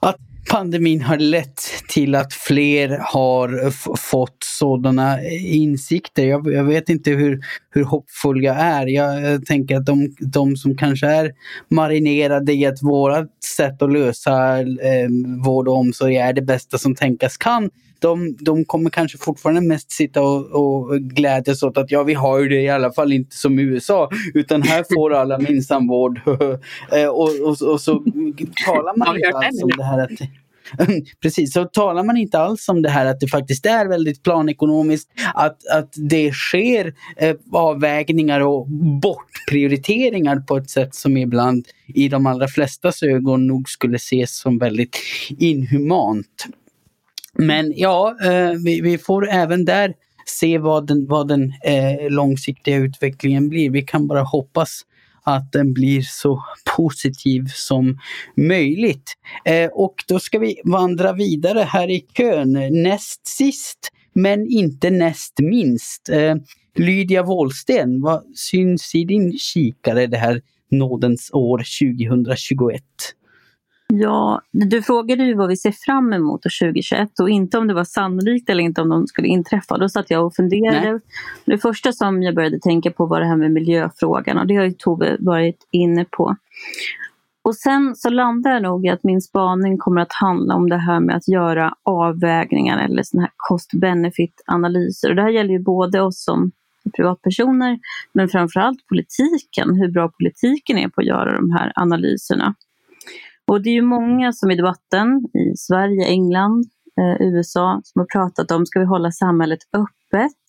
att 0.00 0.16
pandemin 0.50 1.02
har 1.02 1.18
lett 1.18 1.60
till 1.88 2.14
att 2.14 2.32
fler 2.32 2.98
har 3.00 3.70
fått 3.96 4.36
sådana 4.44 5.24
insikter. 5.40 6.26
Jag, 6.26 6.52
jag, 6.52 6.64
vet 6.64 6.88
inte 6.88 7.10
hur, 7.10 7.40
hur 7.70 7.84
hoppfull 7.84 8.44
jag 8.44 8.56
är. 8.56 8.86
Jag, 8.86 9.22
jag 9.22 9.46
tänker 9.46 9.76
att 9.76 9.86
de, 9.86 10.14
de, 10.18 10.56
som 10.56 10.76
kanske 10.76 11.06
är 11.06 11.32
marinerade 11.68 12.52
i 12.52 12.66
att 12.66 12.82
vårt 12.82 13.44
sätt 13.56 13.82
att 13.82 13.92
lösa 13.92 14.60
eh, 14.60 15.08
vård 15.44 15.68
och 15.68 15.76
omsorg 15.76 16.16
är 16.16 16.32
det 16.32 16.42
bästa 16.42 16.78
som 16.78 16.94
tänkas 16.94 17.36
kan 17.36 17.70
de, 17.98 18.36
de 18.40 18.64
kommer 18.64 18.90
kanske 18.90 19.18
fortfarande 19.18 19.60
mest 19.60 19.92
sitta 19.92 20.22
och, 20.22 20.50
och 20.50 21.00
glädjas 21.00 21.62
åt 21.62 21.78
att 21.78 21.90
ja, 21.90 22.02
vi 22.02 22.14
har 22.14 22.38
ju 22.38 22.48
det 22.48 22.60
i 22.60 22.68
alla 22.68 22.92
fall 22.92 23.12
inte 23.12 23.36
som 23.36 23.58
i 23.58 23.62
USA, 23.62 24.10
utan 24.34 24.62
här 24.62 24.84
får 24.94 25.14
alla 25.14 25.38
minsann 25.38 25.88
vård. 25.88 26.20
Eh, 26.92 27.08
och, 27.08 27.30
och, 27.42 27.62
och, 27.72 27.80
så 27.80 28.04
talar 28.66 28.96
man 28.96 29.16
inte 29.16 29.36
alls 29.36 29.62
om 29.62 29.70
det 29.76 29.84
här 29.84 29.98
att 29.98 30.10
Precis, 31.22 31.52
så 31.52 31.64
talar 31.64 32.04
man 32.04 32.16
inte 32.16 32.38
alls 32.38 32.68
om 32.68 32.82
det 32.82 32.88
här 32.88 33.06
att 33.06 33.20
det 33.20 33.28
faktiskt 33.28 33.66
är 33.66 33.86
väldigt 33.86 34.22
planekonomiskt, 34.22 35.10
att, 35.34 35.66
att 35.66 35.92
det 35.96 36.32
sker 36.32 36.94
eh, 37.16 37.36
avvägningar 37.52 38.40
och 38.40 38.66
bortprioriteringar 39.02 40.36
på 40.36 40.56
ett 40.56 40.70
sätt 40.70 40.94
som 40.94 41.16
ibland 41.16 41.66
i 41.86 42.08
de 42.08 42.26
allra 42.26 42.48
flestas 42.48 43.02
ögon 43.02 43.46
nog 43.46 43.68
skulle 43.68 43.96
ses 43.96 44.38
som 44.38 44.58
väldigt 44.58 44.98
inhumant. 45.38 46.46
Men 47.34 47.72
ja, 47.76 48.16
eh, 48.24 48.50
vi, 48.64 48.80
vi, 48.80 48.98
får 48.98 49.28
även 49.28 49.64
där 49.64 49.94
se 50.26 50.58
vad 50.58 50.86
den, 50.86 51.06
vad 51.06 51.28
den 51.28 51.52
eh, 51.64 52.10
långsiktiga 52.10 52.76
utvecklingen 52.76 53.48
blir. 53.48 53.70
Vi 53.70 53.82
kan 53.82 54.06
bara 54.06 54.22
hoppas 54.22 54.80
att 55.22 55.52
den 55.52 55.72
blir 55.72 56.02
så 56.02 56.44
positiv 56.76 57.46
som 57.54 57.98
möjligt. 58.36 59.12
Eh, 59.44 59.70
och 59.72 59.94
då 60.08 60.18
ska 60.18 60.38
vi 60.38 60.60
vandra 60.64 61.12
vidare 61.12 61.60
här 61.60 61.90
i 61.90 62.00
kön. 62.00 62.82
Näst 62.82 63.26
sist, 63.26 63.88
men 64.12 64.46
inte 64.48 64.90
näst 64.90 65.34
minst. 65.38 66.08
Eh, 66.08 66.34
Lydia 66.76 67.22
Wåhlsten, 67.22 68.02
vad 68.02 68.22
syns 68.36 68.94
i 68.94 69.04
din 69.04 69.38
kikare 69.38 70.06
det 70.06 70.16
här 70.16 70.42
nådens 70.70 71.30
år 71.32 71.58
2021? 71.58 72.82
Ja, 74.00 74.40
du 74.50 74.82
frågade 74.82 75.24
ju 75.24 75.34
vad 75.34 75.48
vi 75.48 75.56
ser 75.56 75.72
fram 75.72 76.12
emot 76.12 76.42
2021 76.42 77.20
och 77.20 77.30
inte 77.30 77.58
om 77.58 77.66
det 77.66 77.74
var 77.74 77.84
sannolikt 77.84 78.50
eller 78.50 78.62
inte 78.62 78.82
om 78.82 78.88
de 78.88 79.06
skulle 79.06 79.28
inträffa. 79.28 79.78
Då 79.78 79.88
satt 79.88 80.10
jag 80.10 80.26
och 80.26 80.34
funderade. 80.34 80.92
Nej. 80.92 81.00
Det 81.44 81.58
första 81.58 81.92
som 81.92 82.22
jag 82.22 82.34
började 82.34 82.58
tänka 82.58 82.90
på 82.90 83.06
var 83.06 83.20
det 83.20 83.26
här 83.26 83.36
med 83.36 83.52
miljöfrågan 83.52 84.38
och 84.38 84.46
det 84.46 84.56
har 84.56 84.64
ju 84.64 84.72
Tove 84.72 85.16
varit 85.20 85.68
inne 85.70 86.04
på. 86.04 86.36
Och 87.42 87.56
sen 87.56 87.96
så 87.96 88.10
landar 88.10 88.50
jag 88.50 88.62
nog 88.62 88.86
i 88.86 88.88
att 88.88 89.04
min 89.04 89.20
spaning 89.20 89.78
kommer 89.78 90.00
att 90.00 90.12
handla 90.12 90.54
om 90.54 90.68
det 90.68 90.76
här 90.76 91.00
med 91.00 91.16
att 91.16 91.28
göra 91.28 91.74
avvägningar 91.82 92.84
eller 92.84 93.02
såna 93.02 93.22
här 93.22 93.32
cost-benefit-analyser. 93.36 95.08
Och 95.08 95.16
det 95.16 95.22
här 95.22 95.30
gäller 95.30 95.52
ju 95.52 95.58
både 95.58 96.00
oss 96.00 96.24
som 96.24 96.50
privatpersoner 96.96 97.78
men 98.12 98.28
framförallt 98.28 98.86
politiken, 98.88 99.74
hur 99.74 99.88
bra 99.88 100.08
politiken 100.08 100.78
är 100.78 100.88
på 100.88 101.00
att 101.00 101.06
göra 101.06 101.36
de 101.36 101.50
här 101.50 101.72
analyserna. 101.74 102.54
Och 103.46 103.62
det 103.62 103.70
är 103.70 103.74
ju 103.74 103.82
många 103.82 104.32
som 104.32 104.50
i 104.50 104.56
debatten 104.56 105.24
i 105.34 105.56
Sverige, 105.56 106.06
England, 106.06 106.64
eh, 107.00 107.26
USA 107.26 107.80
som 107.84 108.00
har 108.00 108.06
pratat 108.06 108.50
om, 108.50 108.66
ska 108.66 108.80
vi 108.80 108.86
hålla 108.86 109.10
samhället 109.10 109.58
öppet 109.72 110.44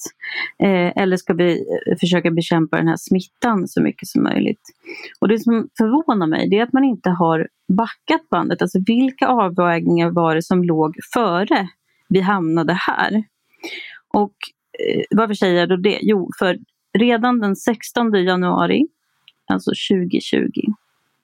eh, 0.64 1.04
eller 1.04 1.18
ska 1.18 1.34
vi 1.34 1.52
eh, 1.52 1.98
försöka 2.00 2.32
bekämpa 2.32 2.78
den 2.78 2.88
här 2.88 2.98
smittan 3.00 3.68
så 3.68 3.82
mycket 3.82 4.08
som 4.08 4.24
möjligt? 4.24 4.62
Och 5.20 5.28
det 5.28 5.40
som 5.40 5.70
förvånar 5.78 6.28
mig 6.28 6.50
det 6.50 6.60
är 6.60 6.64
att 6.64 6.74
man 6.74 6.84
inte 6.84 7.10
har 7.10 7.48
backat 7.78 8.30
bandet, 8.30 8.62
alltså 8.62 8.80
vilka 8.88 9.28
avvägningar 9.28 10.10
var 10.10 10.36
det 10.36 10.44
som 10.44 10.64
låg 10.64 10.96
före 11.14 11.68
vi 12.10 12.22
hamnade 12.22 12.74
här? 12.74 13.24
Och 14.14 14.36
eh, 14.88 15.04
varför 15.10 15.34
säger 15.34 15.60
jag 15.60 15.70
då 15.70 15.76
det? 15.76 16.00
Jo, 16.02 16.30
för 16.40 16.58
redan 16.98 17.40
den 17.40 17.56
16 17.56 18.14
januari, 18.14 18.88
alltså 19.52 19.72
2020, 19.92 20.48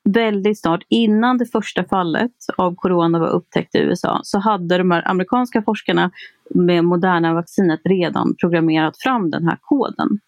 väldigt 0.03 0.59
snart, 0.59 0.83
innan 0.89 1.37
det 1.37 1.45
första 1.45 1.83
fallet 1.83 2.31
av 2.57 2.75
corona 2.75 3.19
var 3.19 3.29
upptäckt 3.29 3.75
i 3.75 3.77
USA, 3.77 4.19
så 4.23 4.39
hade 4.39 4.77
de 4.77 4.91
här 4.91 5.07
amerikanska 5.07 5.61
forskarna 5.61 6.11
med 6.49 6.85
Moderna-vaccinet 6.85 7.81
redan 7.85 8.35
programmerat 8.35 8.97
fram 8.97 9.29
den 9.29 9.47
här 9.47 9.57
koden. 9.61 10.19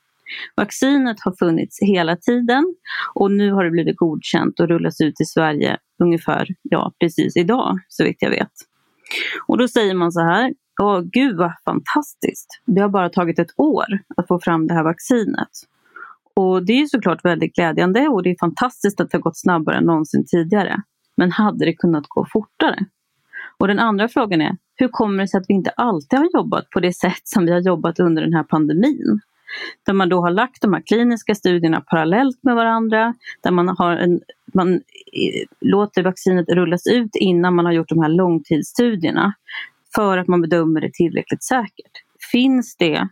Vaccinet 0.55 1.17
har 1.19 1.36
funnits 1.39 1.78
hela 1.82 2.15
tiden 2.15 2.76
och 3.13 3.32
nu 3.32 3.51
har 3.51 3.63
det 3.63 3.71
blivit 3.71 3.97
godkänt 3.97 4.59
och 4.59 4.67
rullas 4.67 5.01
ut 5.01 5.21
i 5.21 5.26
Sverige 5.26 5.78
ungefär 6.03 6.47
ja, 6.61 6.91
precis 6.99 7.38
idag, 7.38 7.80
så 7.88 8.03
vitt 8.03 8.17
jag 8.19 8.30
vet. 8.30 8.51
Och 9.47 9.57
då 9.57 9.67
säger 9.67 9.93
man 9.93 10.11
så 10.11 10.21
här, 10.21 10.53
Åh, 10.82 11.01
gud 11.01 11.38
vad 11.38 11.53
fantastiskt. 11.65 12.61
Det 12.65 12.82
har 12.82 12.89
bara 12.89 13.09
tagit 13.09 13.39
ett 13.39 13.53
år 13.57 13.86
att 14.17 14.28
få 14.28 14.39
fram 14.39 14.67
det 14.67 14.74
här 14.74 14.84
vaccinet. 14.84 15.49
Och 16.36 16.65
det 16.65 16.73
är 16.73 16.86
såklart 16.86 17.25
väldigt 17.25 17.55
glädjande 17.55 18.07
och 18.07 18.23
det 18.23 18.29
är 18.29 18.36
fantastiskt 18.39 19.01
att 19.01 19.11
det 19.11 19.17
har 19.17 19.21
gått 19.21 19.39
snabbare 19.39 19.77
än 19.77 19.84
någonsin 19.84 20.25
tidigare. 20.25 20.81
Men 21.17 21.31
hade 21.31 21.65
det 21.65 21.73
kunnat 21.73 22.07
gå 22.07 22.25
fortare? 22.34 22.86
Och 23.57 23.67
den 23.67 23.79
andra 23.79 24.07
frågan 24.07 24.41
är, 24.41 24.57
hur 24.75 24.88
kommer 24.88 25.23
det 25.23 25.27
sig 25.27 25.38
att 25.38 25.45
vi 25.47 25.53
inte 25.53 25.69
alltid 25.69 26.19
har 26.19 26.29
jobbat 26.34 26.69
på 26.69 26.79
det 26.79 26.93
sätt 26.93 27.21
som 27.23 27.45
vi 27.45 27.51
har 27.51 27.59
jobbat 27.59 27.99
under 27.99 28.21
den 28.21 28.34
här 28.34 28.43
pandemin? 28.43 29.19
Där 29.86 29.93
man 29.93 30.09
då 30.09 30.21
har 30.21 30.31
lagt 30.31 30.61
de 30.61 30.73
här 30.73 30.81
kliniska 30.81 31.36
studierna 31.36 31.81
parallellt 31.81 32.43
med 32.43 32.55
varandra, 32.55 33.13
där 33.43 33.51
man, 33.51 33.67
har 33.67 33.97
en, 33.97 34.21
man 34.53 34.81
låter 35.61 36.03
vaccinet 36.03 36.49
rullas 36.49 36.88
ut 36.88 37.15
innan 37.15 37.55
man 37.55 37.65
har 37.65 37.73
gjort 37.73 37.89
de 37.89 38.01
här 38.01 38.09
långtidsstudierna 38.09 39.34
för 39.95 40.17
att 40.17 40.27
man 40.27 40.41
bedömer 40.41 40.81
det 40.81 40.93
tillräckligt 40.93 41.43
säkert. 41.43 41.91
Finns 42.31 42.75
det 42.77 43.07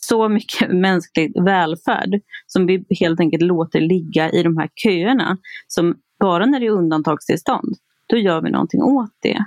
så 0.00 0.28
mycket 0.28 0.70
mänsklig 0.74 1.44
välfärd 1.44 2.20
som 2.46 2.66
vi 2.66 2.84
helt 3.00 3.20
enkelt 3.20 3.42
låter 3.42 3.80
ligga 3.80 4.30
i 4.30 4.42
de 4.42 4.56
här 4.56 4.68
köerna 4.74 5.38
som 5.66 5.94
bara 6.20 6.46
när 6.46 6.60
det 6.60 6.66
är 6.66 6.70
undantagstillstånd, 6.70 7.76
då 8.06 8.16
gör 8.16 8.40
vi 8.40 8.50
någonting 8.50 8.82
åt 8.82 9.12
det. 9.22 9.44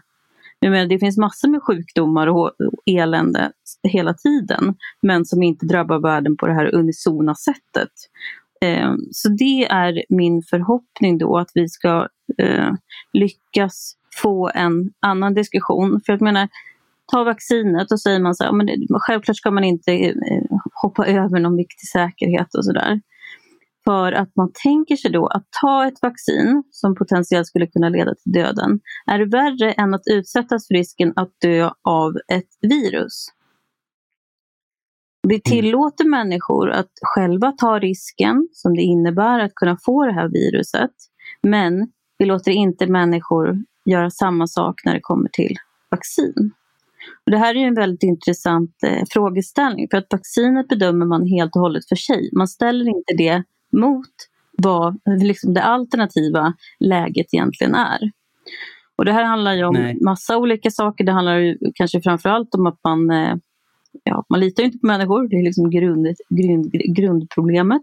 Jag 0.60 0.72
menar, 0.72 0.86
det 0.86 1.00
finns 1.00 1.18
massor 1.18 1.47
med 1.47 1.64
sjukdomar 1.64 2.28
och 2.28 2.52
elände 2.86 3.52
hela 3.84 4.14
tiden, 4.14 4.76
men 5.02 5.26
som 5.26 5.43
inte 5.43 5.66
drabbar 5.66 6.00
världen 6.00 6.38
på 6.38 6.47
det 6.47 6.54
här 6.54 6.76
unisona 6.76 7.36
sättet. 7.36 7.91
Ehm, 8.62 8.97
så 9.12 9.30
det 9.30 9.66
är 9.66 10.04
min 10.10 10.41
förhoppning 10.41 11.18
då, 11.18 11.38
att 11.38 11.52
vi 11.54 11.70
ska 11.70 12.08
eh, 12.38 12.74
lyckas 13.14 13.95
få 14.22 14.52
en 14.54 14.91
annan 15.00 15.34
diskussion. 15.34 16.02
För 16.06 16.14
jag 16.14 16.22
menar, 16.22 16.47
ta 17.12 17.24
vaccinet 17.24 17.91
och 17.91 18.01
säger 18.01 18.20
man 18.20 18.36
så 18.36 18.43
här, 18.43 18.51
men 18.51 18.66
det, 18.66 18.88
självklart 18.91 19.38
ska 19.38 19.51
man 19.51 19.64
inte 19.64 19.91
eh, 19.91 20.14
hoppa 20.82 21.05
över 21.05 21.39
någon 21.39 21.57
viktig 21.57 21.89
säkerhet 21.91 22.55
och 22.55 22.66
sådär. 22.66 23.01
För 23.84 24.12
att 24.12 24.36
man 24.36 24.51
tänker 24.64 24.95
sig 24.95 25.12
då 25.12 25.28
att 25.28 25.47
ta 25.62 25.88
ett 25.88 26.01
vaccin 26.01 26.64
som 26.72 26.95
potentiellt 26.95 27.47
skulle 27.47 27.68
kunna 27.68 27.89
leda 27.89 28.16
till 28.16 28.32
döden 28.32 28.80
är 29.12 29.32
värre 29.32 29.72
än 29.72 29.93
att 29.93 30.01
utsättas 30.12 30.68
för 30.68 30.74
risken 30.74 31.14
att 31.16 31.32
dö 31.41 31.72
av 31.84 32.14
ett 32.34 32.49
virus. 32.62 33.26
Vi 35.28 35.36
mm. 35.36 35.41
tillåter 35.41 36.05
mm. 36.05 36.20
människor 36.20 36.70
att 36.70 36.91
själva 37.01 37.51
ta 37.51 37.80
risken 37.80 38.47
som 38.51 38.76
det 38.76 38.82
innebär 38.82 39.39
att 39.39 39.55
kunna 39.55 39.78
få 39.86 40.05
det 40.05 40.14
här 40.14 40.28
viruset. 40.28 40.91
Men 41.43 41.91
vi 42.18 42.26
låter 42.26 42.51
inte 42.51 42.88
människor 42.88 43.57
göra 43.86 44.10
samma 44.10 44.47
sak 44.47 44.82
när 44.86 44.93
det 44.93 45.01
kommer 45.01 45.30
till 45.30 45.55
vaccin. 45.91 46.51
Och 47.26 47.32
det 47.32 47.38
här 47.38 47.56
är 47.56 47.68
en 47.68 47.76
väldigt 47.76 48.04
intressant 48.04 48.84
eh, 48.84 49.04
frågeställning 49.10 49.88
för 49.91 49.97
att 49.97 50.08
vaccinet 50.10 50.68
bedömer 50.68 51.06
man 51.06 51.28
helt 51.28 51.56
och 51.56 51.62
hållet 51.62 51.88
för 51.89 51.95
sig. 51.95 52.30
Man 52.34 52.47
ställer 52.47 52.88
inte 52.88 53.14
det 53.18 53.43
mot 53.72 54.10
vad 54.58 55.00
liksom 55.06 55.54
det 55.54 55.64
alternativa 55.64 56.54
läget 56.80 57.34
egentligen 57.34 57.76
är. 57.76 58.12
Och 58.95 59.06
det 59.06 59.12
här 59.12 59.24
handlar 59.24 59.54
ju 59.54 59.64
om 59.64 59.74
Nej. 59.74 59.97
massa 60.02 60.38
olika 60.38 60.72
saker. 60.72 61.04
Det 61.04 61.12
handlar 61.12 61.38
ju 61.38 61.58
kanske 61.76 62.02
framförallt 62.02 62.56
om 62.56 62.68
att 62.68 62.80
man 62.84 63.12
eh, 63.12 63.36
ja, 64.04 64.26
man 64.30 64.39
litar 64.39 64.64
inte 64.64 64.78
på 64.78 64.88
människor, 64.88 65.28
det 65.28 65.36
är 65.36 65.43
liksom 65.43 65.70
grund, 65.70 66.08
grund, 66.30 66.72
grundproblemet. 66.72 67.82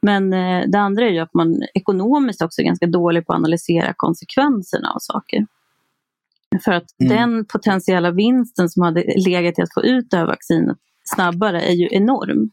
Men 0.00 0.32
eh, 0.32 0.62
det 0.66 0.78
andra 0.78 1.06
är 1.06 1.10
ju 1.10 1.18
att 1.18 1.34
man 1.34 1.62
ekonomiskt 1.74 2.42
också 2.42 2.60
är 2.60 2.64
ganska 2.64 2.86
dålig 2.86 3.26
på 3.26 3.32
att 3.32 3.38
analysera 3.38 3.92
konsekvenserna 3.96 4.90
av 4.90 4.98
saker. 4.98 5.46
För 6.64 6.72
att 6.72 7.00
mm. 7.00 7.16
den 7.16 7.44
potentiella 7.44 8.10
vinsten 8.10 8.68
som 8.68 8.82
hade 8.82 9.04
legat 9.26 9.58
i 9.58 9.62
att 9.62 9.74
få 9.74 9.82
ut 9.82 10.10
det 10.10 10.16
här 10.16 10.26
vaccinet 10.26 10.76
snabbare 11.04 11.60
är 11.60 11.72
ju 11.72 11.88
enorm. 11.90 12.50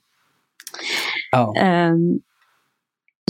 Oh. 1.37 1.89
Um, 1.91 2.19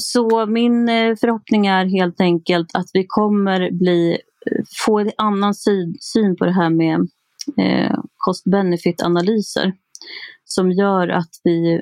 så 0.02 0.46
min 0.46 0.90
eh, 0.90 1.16
förhoppning 1.16 1.68
är 1.68 1.86
helt 1.86 2.22
enkelt 2.22 2.68
att 2.74 2.88
vi 2.94 3.06
kommer 3.08 3.72
bli, 3.72 4.12
eh, 4.12 4.64
få 4.86 5.00
en 5.00 5.12
annan 5.18 5.54
syn, 5.54 5.96
syn 6.00 6.36
på 6.36 6.46
det 6.46 6.52
här 6.54 6.70
med 6.70 7.00
eh, 7.58 8.00
cost-benefit-analyser 8.18 9.74
som 10.46 10.72
gör 10.72 11.08
att 11.08 11.30
vi 11.44 11.82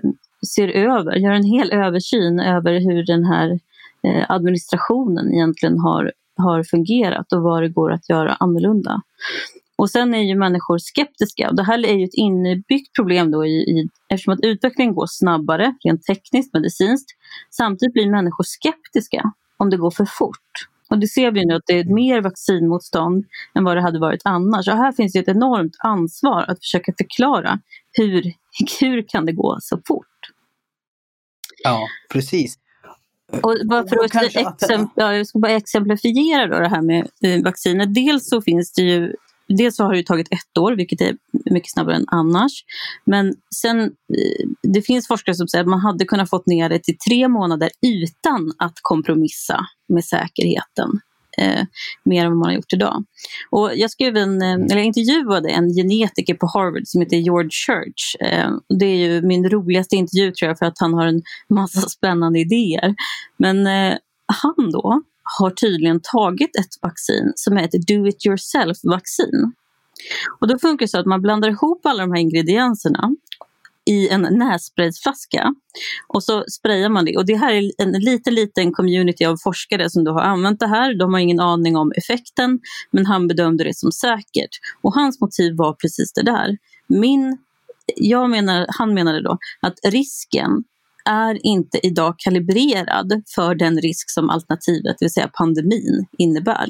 ser 0.55 0.67
över, 0.67 1.15
gör 1.15 1.31
en 1.31 1.43
hel 1.43 1.71
översyn 1.71 2.39
över 2.39 2.79
hur 2.79 3.05
den 3.05 3.25
här 3.25 3.59
eh, 4.07 4.25
administrationen 4.31 5.33
egentligen 5.33 5.79
har, 5.79 6.11
har 6.39 6.63
fungerat 6.63 7.33
och 7.33 7.41
vad 7.41 7.63
det 7.63 7.69
går 7.69 7.91
att 7.91 8.09
göra 8.09 8.33
annorlunda. 8.39 9.01
Och 9.75 9.89
sen 9.89 10.13
är 10.13 10.23
ju 10.23 10.35
människor 10.35 10.77
skeptiska. 10.77 11.51
Det 11.51 11.63
här 11.63 11.85
är 11.85 11.93
ju 11.93 12.03
ett 12.03 12.13
inbyggt 12.13 12.95
problem 12.95 13.31
då 13.31 13.45
i, 13.45 13.49
i, 13.49 13.89
eftersom 14.09 14.33
att 14.33 14.39
utvecklingen 14.43 14.95
går 14.95 15.07
snabbare, 15.09 15.75
rent 15.83 16.03
tekniskt, 16.03 16.53
medicinskt. 16.53 17.09
Samtidigt 17.51 17.93
blir 17.93 18.11
människor 18.11 18.43
skeptiska 18.43 19.31
om 19.57 19.69
det 19.69 19.77
går 19.77 19.91
för 19.91 20.05
fort. 20.05 20.67
Och 20.89 20.99
det 20.99 21.07
ser 21.07 21.31
vi 21.31 21.45
nu 21.45 21.53
att 21.53 21.67
det 21.67 21.79
är 21.79 21.83
mer 21.83 22.21
vaccinmotstånd 22.21 23.25
än 23.55 23.63
vad 23.63 23.77
det 23.77 23.81
hade 23.81 23.99
varit 23.99 24.21
annars. 24.23 24.67
Och 24.67 24.77
här 24.77 24.91
finns 24.91 25.13
det 25.13 25.19
ett 25.19 25.27
enormt 25.27 25.75
ansvar 25.79 26.45
att 26.47 26.59
försöka 26.59 26.93
förklara 26.97 27.59
hur, 27.91 28.23
hur 28.79 29.07
kan 29.07 29.25
det 29.25 29.31
gå 29.31 29.57
så 29.61 29.79
fort? 29.87 30.05
Ja, 31.63 31.87
precis. 32.09 32.57
Och 33.31 33.55
bara 33.69 33.87
för 33.87 34.05
att, 34.05 34.23
exempl 34.23 34.91
ja, 34.95 35.15
jag 35.15 35.27
ska 35.27 35.39
bara 35.39 35.51
exemplifiera 35.51 36.47
då 36.47 36.59
det 36.59 36.69
här 36.69 36.81
med 36.81 37.07
eh, 37.23 37.43
vaccinet. 37.43 37.93
Dels 37.95 38.29
så 38.29 38.41
finns 38.41 38.73
det 38.73 38.81
ju 38.81 39.13
Dels 39.57 39.75
så 39.75 39.83
har 39.83 39.93
det 39.93 40.03
tagit 40.03 40.27
ett 40.31 40.57
år, 40.57 40.75
vilket 40.75 41.01
är 41.01 41.17
mycket 41.51 41.71
snabbare 41.71 41.95
än 41.95 42.05
annars. 42.07 42.51
Men 43.05 43.33
sen, 43.55 43.79
eh, 43.81 44.49
det 44.63 44.81
finns 44.81 45.07
forskare 45.07 45.35
som 45.35 45.47
säger 45.47 45.63
att 45.63 45.69
man 45.69 45.79
hade 45.79 46.05
kunnat 46.05 46.29
få 46.29 46.43
ner 46.45 46.69
det 46.69 46.83
till 46.83 46.97
tre 46.97 47.27
månader 47.27 47.69
utan 47.87 48.53
att 48.57 48.73
kompromissa 48.81 49.65
med 49.93 50.05
säkerheten. 50.05 50.89
Eh, 51.39 51.65
mer 52.05 52.25
än 52.25 52.31
vad 52.31 52.37
man 52.37 52.49
har 52.49 52.55
gjort 52.55 52.73
idag. 52.73 53.03
Och 53.49 53.71
jag 53.75 53.91
skrev 53.91 54.15
en, 54.15 54.41
eh, 54.41 54.53
eller 54.53 54.75
jag 54.75 54.85
intervjuade 54.85 55.49
en 55.49 55.69
genetiker 55.73 56.33
på 56.33 56.47
Harvard 56.53 56.81
som 56.85 57.01
heter 57.01 57.17
George 57.17 57.49
Church. 57.67 58.15
Eh, 58.19 58.49
det 58.79 58.85
är 58.85 58.95
ju 58.95 59.21
min 59.21 59.49
roligaste 59.49 59.95
intervju 59.95 60.31
tror 60.31 60.47
jag 60.47 60.57
för 60.57 60.65
att 60.65 60.79
han 60.79 60.93
har 60.93 61.07
en 61.07 61.21
massa 61.49 61.81
spännande 61.89 62.39
idéer. 62.39 62.95
Men 63.37 63.67
eh, 63.67 63.97
han 64.43 64.71
då 64.71 65.01
har 65.39 65.49
tydligen 65.49 65.99
tagit 66.03 66.55
ett 66.55 66.73
vaccin 66.81 67.31
som 67.35 67.57
är 67.57 67.63
ett 67.63 67.87
do 67.87 68.07
it 68.07 68.25
yourself-vaccin. 68.25 69.51
Och 70.39 70.47
då 70.47 70.59
funkar 70.59 70.85
det 70.85 70.89
så 70.89 70.99
att 70.99 71.05
man 71.05 71.21
blandar 71.21 71.49
ihop 71.49 71.85
alla 71.85 72.03
de 72.03 72.11
här 72.11 72.21
ingredienserna 72.21 73.15
i 73.89 74.09
en 74.09 74.21
nässprayflaska. 74.21 75.53
Och 76.07 76.23
så 76.23 76.43
sprayar 76.47 76.89
man 76.89 77.05
det. 77.05 77.17
Och 77.17 77.25
det 77.25 77.35
här 77.35 77.53
är 77.53 77.71
en 77.77 77.91
liten, 77.91 78.35
liten 78.35 78.71
community 78.73 79.25
av 79.25 79.37
forskare 79.43 79.89
som 79.89 80.03
då 80.03 80.11
har 80.11 80.21
använt 80.21 80.59
det 80.59 80.67
här. 80.67 80.99
De 80.99 81.13
har 81.13 81.19
ingen 81.19 81.39
aning 81.39 81.77
om 81.77 81.91
effekten, 81.95 82.59
men 82.91 83.05
han 83.05 83.27
bedömde 83.27 83.63
det 83.63 83.75
som 83.75 83.91
säkert. 83.91 84.59
Och 84.81 84.93
hans 84.93 85.21
motiv 85.21 85.55
var 85.55 85.73
precis 85.73 86.13
det 86.13 86.23
där. 86.23 86.57
Min, 86.87 87.37
jag 87.95 88.29
menar, 88.29 88.65
han 88.69 88.93
menade 88.93 89.21
då 89.21 89.37
att 89.61 89.79
risken 89.83 90.63
är 91.05 91.45
inte 91.45 91.87
idag 91.87 92.15
kalibrerad 92.17 93.23
för 93.35 93.55
den 93.55 93.81
risk 93.81 94.09
som 94.09 94.29
alternativet, 94.29 94.95
det 94.99 95.05
vill 95.05 95.13
säga 95.13 95.29
pandemin, 95.33 96.05
innebär. 96.17 96.69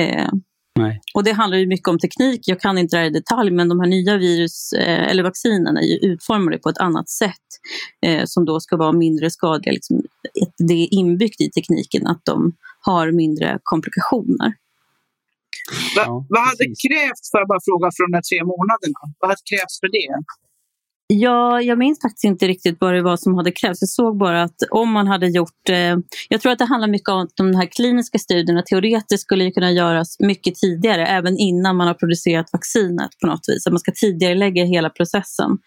Eh, 0.00 0.28
Nej. 0.76 1.00
Och 1.14 1.24
det 1.24 1.32
handlar 1.32 1.58
ju 1.58 1.66
mycket 1.66 1.88
om 1.88 1.98
teknik. 1.98 2.40
Jag 2.48 2.60
kan 2.60 2.78
inte 2.78 2.96
det 2.96 3.00
här 3.00 3.06
i 3.06 3.10
detalj, 3.10 3.50
men 3.50 3.68
de 3.68 3.80
här 3.80 3.86
nya 3.86 4.16
virus 4.16 4.72
eh, 4.72 5.10
eller 5.10 5.22
vaccinen 5.22 5.76
är 5.76 5.82
ju 5.82 5.96
utformade 5.96 6.58
på 6.58 6.68
ett 6.68 6.78
annat 6.78 7.08
sätt 7.08 7.46
eh, 8.06 8.22
som 8.24 8.44
då 8.44 8.60
ska 8.60 8.76
vara 8.76 8.92
mindre 8.92 9.30
skadliga. 9.30 9.72
Liksom, 9.72 10.02
det 10.58 10.74
är 10.74 10.94
inbyggt 10.94 11.40
i 11.40 11.50
tekniken 11.50 12.06
att 12.06 12.20
de 12.24 12.52
har 12.80 13.12
mindre 13.12 13.58
komplikationer. 13.62 14.54
Va, 15.96 16.26
vad 16.28 16.42
hade 16.48 16.64
krävts, 16.84 17.30
för 17.30 17.38
att 17.42 17.48
bara 17.48 17.60
fråga, 17.68 17.90
från 17.96 18.10
de 18.14 18.20
tre 18.30 18.38
månaderna? 18.52 19.00
Vad 19.18 19.30
hade 19.30 19.44
krävts 19.50 19.80
för 19.80 19.90
det? 19.98 20.12
Ja, 21.08 21.60
jag 21.62 21.78
minns 21.78 22.00
faktiskt 22.00 22.24
inte 22.24 22.48
riktigt 22.48 22.76
vad 22.80 22.94
det 22.94 23.02
var 23.02 23.16
som 23.16 23.34
hade 23.34 23.52
krävts. 23.52 23.82
Jag 23.82 23.88
såg 23.88 24.18
bara 24.18 24.42
att 24.42 24.62
om 24.70 24.92
man 24.92 25.06
hade 25.06 25.26
gjort... 25.26 25.68
Eh, 25.68 25.96
jag 26.28 26.40
tror 26.40 26.52
att 26.52 26.58
det 26.58 26.64
handlar 26.64 26.88
mycket 26.88 27.08
om 27.08 27.28
de 27.34 27.54
här 27.54 27.66
kliniska 27.66 28.18
studierna 28.18 28.62
teoretiskt 28.62 29.22
skulle 29.22 29.50
kunna 29.50 29.72
göras 29.72 30.20
mycket 30.20 30.54
tidigare, 30.54 31.06
även 31.06 31.38
innan 31.38 31.76
man 31.76 31.86
har 31.86 31.94
producerat 31.94 32.52
vaccinet 32.52 33.10
på 33.20 33.26
något 33.26 33.48
vis. 33.48 33.66
Att 33.66 33.72
man 33.72 33.80
ska 33.80 33.92
tidigare 33.92 34.34
lägga 34.34 34.64
hela 34.64 34.90
processen. 34.90 35.58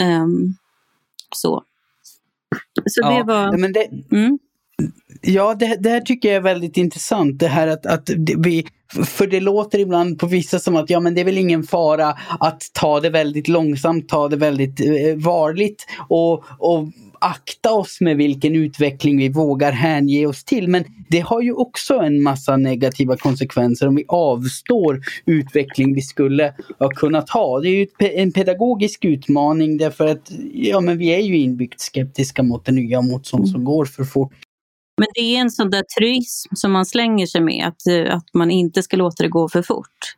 Um, 0.00 0.56
så. 1.36 1.62
Så 2.86 3.00
ja, 3.00 3.10
det 3.10 3.22
var... 3.22 3.58
Men 3.58 3.72
det, 3.72 3.88
mm. 4.12 4.38
Ja, 5.22 5.54
det, 5.54 5.76
det 5.80 5.90
här 5.90 6.00
tycker 6.00 6.28
jag 6.28 6.36
är 6.36 6.40
väldigt 6.40 6.76
intressant. 6.76 7.38
Det 7.38 7.48
här 7.48 7.68
att, 7.68 7.86
att 7.86 8.10
vi, 8.38 8.66
för 9.04 9.26
det 9.26 9.40
låter 9.40 9.78
ibland 9.78 10.18
på 10.18 10.26
vissa 10.26 10.58
som 10.58 10.76
att 10.76 10.90
ja, 10.90 11.00
men 11.00 11.14
det 11.14 11.20
är 11.20 11.24
väl 11.24 11.38
ingen 11.38 11.62
fara 11.62 12.14
att 12.40 12.62
ta 12.72 13.00
det 13.00 13.10
väldigt 13.10 13.48
långsamt, 13.48 14.08
ta 14.08 14.28
det 14.28 14.36
väldigt 14.36 14.80
eh, 14.80 15.16
varligt 15.16 15.86
och, 16.08 16.44
och 16.58 16.88
akta 17.18 17.72
oss 17.72 18.00
med 18.00 18.16
vilken 18.16 18.56
utveckling 18.56 19.18
vi 19.18 19.28
vågar 19.28 19.72
hänge 19.72 20.26
oss 20.26 20.44
till. 20.44 20.68
Men 20.68 20.84
det 21.08 21.20
har 21.20 21.42
ju 21.42 21.52
också 21.52 21.94
en 21.94 22.22
massa 22.22 22.56
negativa 22.56 23.16
konsekvenser 23.16 23.88
om 23.88 23.96
vi 23.96 24.04
avstår 24.08 25.00
utveckling 25.26 25.94
vi 25.94 26.02
skulle 26.02 26.54
ha 26.78 26.88
kunnat 26.88 27.30
ha. 27.30 27.60
Det 27.60 27.68
är 27.68 27.70
ju 27.70 27.86
en 27.98 28.32
pedagogisk 28.32 29.04
utmaning 29.04 29.76
därför 29.76 30.06
att 30.06 30.32
ja, 30.52 30.80
men 30.80 30.98
vi 30.98 31.08
är 31.08 31.20
ju 31.20 31.38
inbyggt 31.38 31.80
skeptiska 31.80 32.42
mot 32.42 32.64
det 32.64 32.72
nya 32.72 32.98
och 32.98 33.04
mot 33.04 33.26
sånt 33.26 33.48
som 33.48 33.64
går 33.64 33.84
för 33.84 34.04
fort. 34.04 34.32
Men 34.96 35.06
det 35.14 35.20
är 35.20 35.40
en 35.40 35.50
sån 35.50 35.70
där 35.70 35.84
truism 35.98 36.54
som 36.54 36.72
man 36.72 36.86
slänger 36.86 37.26
sig 37.26 37.40
med, 37.40 37.66
att, 37.66 37.86
eh, 37.86 38.16
att 38.16 38.34
man 38.34 38.50
inte 38.50 38.82
ska 38.82 38.96
låta 38.96 39.22
det 39.22 39.28
gå 39.28 39.48
för 39.48 39.62
fort. 39.62 40.16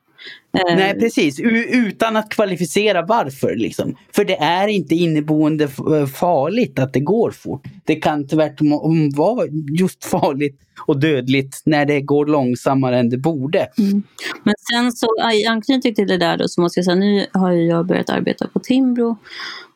Eh, 0.58 0.76
Nej 0.76 0.98
precis, 0.98 1.40
utan 1.70 2.16
att 2.16 2.28
kvalificera 2.28 3.02
varför. 3.02 3.56
Liksom. 3.56 3.96
För 4.14 4.24
det 4.24 4.36
är 4.36 4.68
inte 4.68 4.94
inneboende 4.94 5.64
eh, 5.64 6.06
farligt 6.06 6.78
att 6.78 6.92
det 6.92 7.00
går 7.00 7.30
fort. 7.30 7.64
Det 7.84 7.96
kan 7.96 8.26
tvärtom 8.26 9.10
vara 9.16 9.46
just 9.78 10.04
farligt 10.04 10.60
och 10.86 11.00
dödligt 11.00 11.62
när 11.64 11.86
det 11.86 12.00
går 12.00 12.26
långsammare 12.26 12.98
än 12.98 13.10
det 13.10 13.18
borde. 13.18 13.68
Mm. 13.78 14.02
Men 14.42 14.54
sen 14.72 14.92
så 14.92 15.06
i 15.34 15.46
anknytning 15.46 15.94
till 15.94 16.08
det 16.08 16.18
där 16.18 16.36
då, 16.36 16.48
så 16.48 16.60
måste 16.60 16.78
jag 16.80 16.84
säga, 16.84 16.94
nu 16.94 17.26
har 17.32 17.52
jag 17.52 17.86
börjat 17.86 18.10
arbeta 18.10 18.48
på 18.48 18.60
Timbro. 18.60 19.16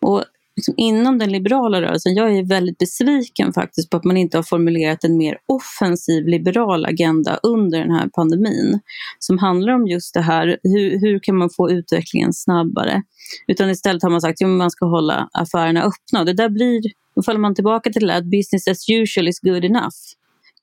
Och 0.00 0.24
liksom 0.56 0.74
inom 0.76 1.18
den 1.18 1.32
liberala 1.32 1.82
rörelsen, 1.82 2.14
jag 2.14 2.36
är 2.36 2.44
väldigt 2.44 2.78
besviken 2.78 3.52
faktiskt 3.52 3.90
på 3.90 3.96
att 3.96 4.04
man 4.04 4.16
inte 4.16 4.38
har 4.38 4.42
formulerat 4.42 5.04
en 5.04 5.16
mer 5.16 5.38
offensiv 5.46 6.26
liberal 6.26 6.86
agenda 6.86 7.38
under 7.42 7.78
den 7.78 7.90
här 7.90 8.08
pandemin. 8.08 8.80
Som 9.18 9.38
handlar 9.38 9.72
om 9.72 9.86
just 9.86 10.14
det 10.14 10.20
här, 10.20 10.58
hur, 10.62 11.00
hur 11.00 11.18
kan 11.18 11.36
man 11.36 11.50
få 11.50 11.70
utvecklingen 11.70 12.32
snabbare? 12.32 13.02
Utan 13.46 13.70
istället 13.70 14.02
har 14.02 14.10
man 14.10 14.20
sagt 14.20 14.42
att 14.42 14.48
man 14.48 14.70
ska 14.70 14.86
hålla 14.86 15.28
affärerna 15.32 15.82
öppna. 15.82 16.24
Det 16.24 16.32
där 16.32 16.48
blir, 16.48 16.82
då 17.14 17.22
faller 17.22 17.40
man 17.40 17.54
tillbaka 17.54 17.90
till 17.90 18.06
det 18.06 18.14
att 18.14 18.24
business 18.24 18.68
as 18.68 18.88
usual 18.88 19.28
is 19.28 19.40
good 19.40 19.64
enough. 19.64 19.96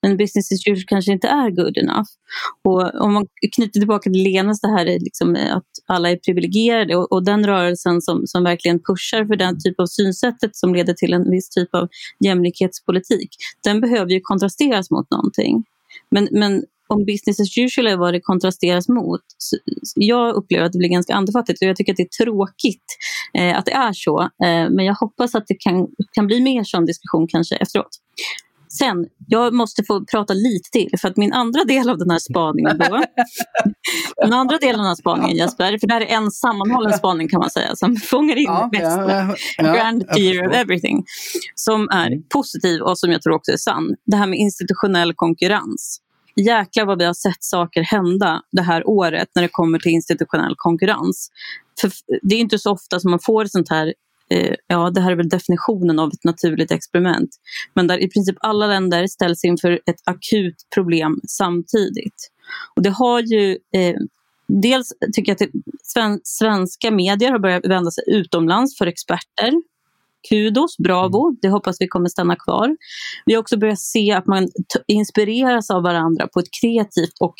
Men 0.02 0.16
business 0.16 0.52
as 0.52 0.66
usual 0.66 0.84
kanske 0.86 1.12
inte 1.12 1.28
är 1.28 1.50
good 1.50 1.78
enough. 1.78 2.08
Och 2.64 3.00
om 3.00 3.12
man 3.12 3.26
knyter 3.54 3.80
tillbaka 3.80 4.10
till 4.10 4.22
Lenas 4.22 4.60
det 4.60 4.68
här 4.68 4.84
liksom 4.84 5.36
eh, 5.36 5.56
att 5.56 5.64
alla 5.86 6.10
är 6.10 6.16
privilegierade 6.16 6.96
och, 6.96 7.12
och, 7.12 7.24
den 7.24 7.46
rörelsen 7.46 8.00
som, 8.02 8.26
som 8.26 8.44
verkligen 8.44 8.78
pushar 8.82 9.24
för 9.24 9.36
den 9.36 9.60
typ 9.60 9.80
av 9.80 9.86
synsättet 9.86 10.56
som 10.56 10.74
leder 10.74 10.94
till 10.94 11.12
en 11.12 11.30
viss 11.30 11.48
typ 11.48 11.74
av 11.74 11.88
jämlikhetspolitik, 12.24 13.30
den 13.64 13.80
behöver 13.80 14.10
ju 14.10 14.20
kontrasteras 14.20 14.90
mot 14.90 15.10
någonting. 15.10 15.64
Men, 16.10 16.28
men 16.32 16.64
om 16.90 17.04
business 17.04 17.40
as 17.40 17.58
usual 17.58 17.86
är 17.86 17.96
vad 17.96 18.14
det 18.14 18.20
kontrasteras 18.20 18.88
mot. 18.88 19.20
Jag 19.94 20.34
upplever 20.34 20.66
att 20.66 20.72
det 20.72 20.78
blir 20.78 20.88
ganska 20.88 21.14
andefattigt 21.14 21.62
och 21.62 21.68
jag 21.68 21.76
tycker 21.76 21.92
att 21.92 21.96
det 21.96 22.02
är 22.02 22.24
tråkigt 22.24 22.84
eh, 23.34 23.58
att 23.58 23.64
det 23.64 23.72
är 23.72 23.92
så. 23.92 24.20
Eh, 24.22 24.70
men 24.70 24.84
jag 24.84 24.94
hoppas 24.94 25.34
att 25.34 25.46
det 25.46 25.54
kan, 25.54 25.88
kan 26.12 26.26
bli 26.26 26.40
mer 26.40 26.64
sån 26.64 26.86
diskussion 26.86 27.26
kanske 27.28 27.56
efteråt. 27.56 27.98
Sen, 28.78 29.06
jag 29.26 29.54
måste 29.54 29.84
få 29.84 30.04
prata 30.04 30.34
lite 30.34 30.70
till 30.70 30.90
för 31.00 31.08
att 31.08 31.16
min 31.16 31.32
andra 31.32 31.64
del 31.64 31.90
av 31.90 31.98
den 31.98 32.10
här 32.10 32.18
spaningen 32.18 32.78
då. 32.78 33.02
den 34.22 34.32
andra 34.32 34.58
delen 34.58 34.74
av 34.74 34.84
den 34.84 34.88
här 34.88 34.94
spaningen 34.94 35.36
Jesper, 35.36 35.78
för 35.78 35.86
det 35.86 35.94
här 35.94 36.00
är 36.00 36.06
en 36.06 36.30
sammanhållen 36.30 36.92
spaning 36.92 37.28
kan 37.28 37.40
man 37.40 37.50
säga 37.50 37.76
som 37.76 37.96
fångar 37.96 38.36
in 38.36 38.44
ja, 38.44 38.68
mesta, 38.72 39.12
ja, 39.12 39.36
ja, 39.56 39.74
grand 39.74 40.08
theory 40.08 40.46
of 40.48 40.54
everything. 40.54 41.04
Som 41.54 41.88
är 41.88 42.06
mm. 42.06 42.22
positiv 42.28 42.80
och 42.80 42.98
som 42.98 43.12
jag 43.12 43.22
tror 43.22 43.34
också 43.34 43.52
är 43.52 43.56
sann. 43.56 43.94
Det 44.06 44.16
här 44.16 44.26
med 44.26 44.38
institutionell 44.38 45.14
konkurrens. 45.14 46.00
Jäklar 46.36 46.84
vad 46.86 46.98
vi 46.98 47.04
har 47.04 47.14
sett 47.14 47.44
saker 47.44 47.82
hända 47.82 48.42
det 48.52 48.62
här 48.62 48.88
året 48.88 49.28
när 49.34 49.42
det 49.42 49.48
kommer 49.48 49.78
till 49.78 49.92
institutionell 49.92 50.54
konkurrens. 50.56 51.30
För 51.80 51.90
det 52.22 52.34
är 52.34 52.40
inte 52.40 52.58
så 52.58 52.72
ofta 52.72 53.00
som 53.00 53.10
man 53.10 53.20
får 53.20 53.44
ett 53.44 53.52
sånt 53.52 53.70
här 53.70 53.94
eh, 54.30 54.54
ja, 54.66 54.90
det 54.90 55.00
här 55.00 55.12
är 55.12 55.16
väl 55.16 55.28
definitionen 55.28 55.98
av 55.98 56.08
ett 56.08 56.24
naturligt 56.24 56.70
experiment. 56.70 57.30
Men 57.74 57.86
där 57.86 57.98
i 57.98 58.08
princip 58.08 58.36
alla 58.40 58.66
länder 58.66 59.06
ställs 59.06 59.44
inför 59.44 59.72
ett 59.72 60.00
akut 60.04 60.56
problem 60.74 61.20
samtidigt. 61.28 62.30
Och 62.76 62.82
det 62.82 62.90
har 62.90 63.20
ju 63.20 63.58
eh, 63.74 63.96
Dels 64.62 64.92
tycker 65.12 65.36
jag 65.38 65.42
att 65.42 65.50
sven, 65.82 66.20
svenska 66.24 66.90
medier 66.90 67.32
har 67.32 67.38
börjat 67.38 67.66
vända 67.66 67.90
sig 67.90 68.04
utomlands 68.06 68.78
för 68.78 68.86
experter. 68.86 69.62
Kudos, 70.28 70.76
bravo, 70.78 71.28
mm. 71.28 71.38
det 71.42 71.48
hoppas 71.48 71.76
vi 71.80 71.88
kommer 71.88 72.08
stanna 72.08 72.36
kvar. 72.36 72.76
Vi 73.26 73.34
har 73.34 73.40
också 73.40 73.58
börjat 73.58 73.80
se 73.80 74.12
att 74.12 74.26
man 74.26 74.48
inspireras 74.86 75.70
av 75.70 75.82
varandra 75.82 76.28
på 76.28 76.40
ett 76.40 76.48
kreativt 76.60 77.18
och, 77.20 77.34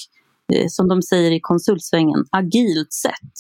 eh, 0.53 0.67
som 0.69 0.89
de 0.89 1.03
säger 1.03 1.31
i 1.31 1.41
konsultsvängen, 1.41 2.25
agilt 2.31 2.93
sätt. 2.93 3.35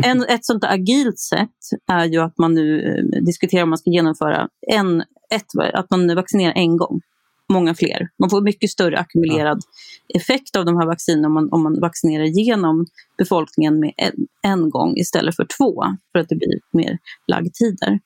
En, 0.00 0.24
ett 0.24 0.44
sånt 0.44 0.64
agilt 0.64 1.18
sätt 1.18 1.58
är 1.92 2.04
ju 2.04 2.18
att 2.18 2.38
man 2.38 2.54
nu 2.54 2.80
eh, 2.80 3.22
diskuterar 3.22 3.62
om 3.62 3.68
man 3.68 3.78
ska 3.78 3.90
genomföra 3.90 4.48
en, 4.72 5.00
ett, 5.34 5.74
att 5.74 5.90
man 5.90 6.14
vaccinerar 6.14 6.52
en 6.52 6.76
gång. 6.76 7.00
Många 7.52 7.74
fler. 7.74 8.08
Man 8.18 8.30
får 8.30 8.40
mycket 8.40 8.70
större 8.70 8.98
ackumulerad 8.98 9.58
ja. 10.06 10.20
effekt 10.20 10.56
av 10.56 10.64
de 10.64 10.76
här 10.76 10.86
vaccinerna 10.86 11.26
om 11.26 11.34
man, 11.34 11.48
om 11.52 11.62
man 11.62 11.80
vaccinerar 11.80 12.24
genom 12.24 12.86
befolkningen 13.18 13.80
med 13.80 13.92
en, 13.96 14.12
en, 14.42 14.70
gång 14.70 14.96
istället 14.96 15.36
för 15.36 15.46
två. 15.58 15.84
För 16.12 16.18
att 16.18 16.28
det 16.28 16.36
blir 16.36 16.58
mer 16.72 16.98
laggtider. 17.26 18.00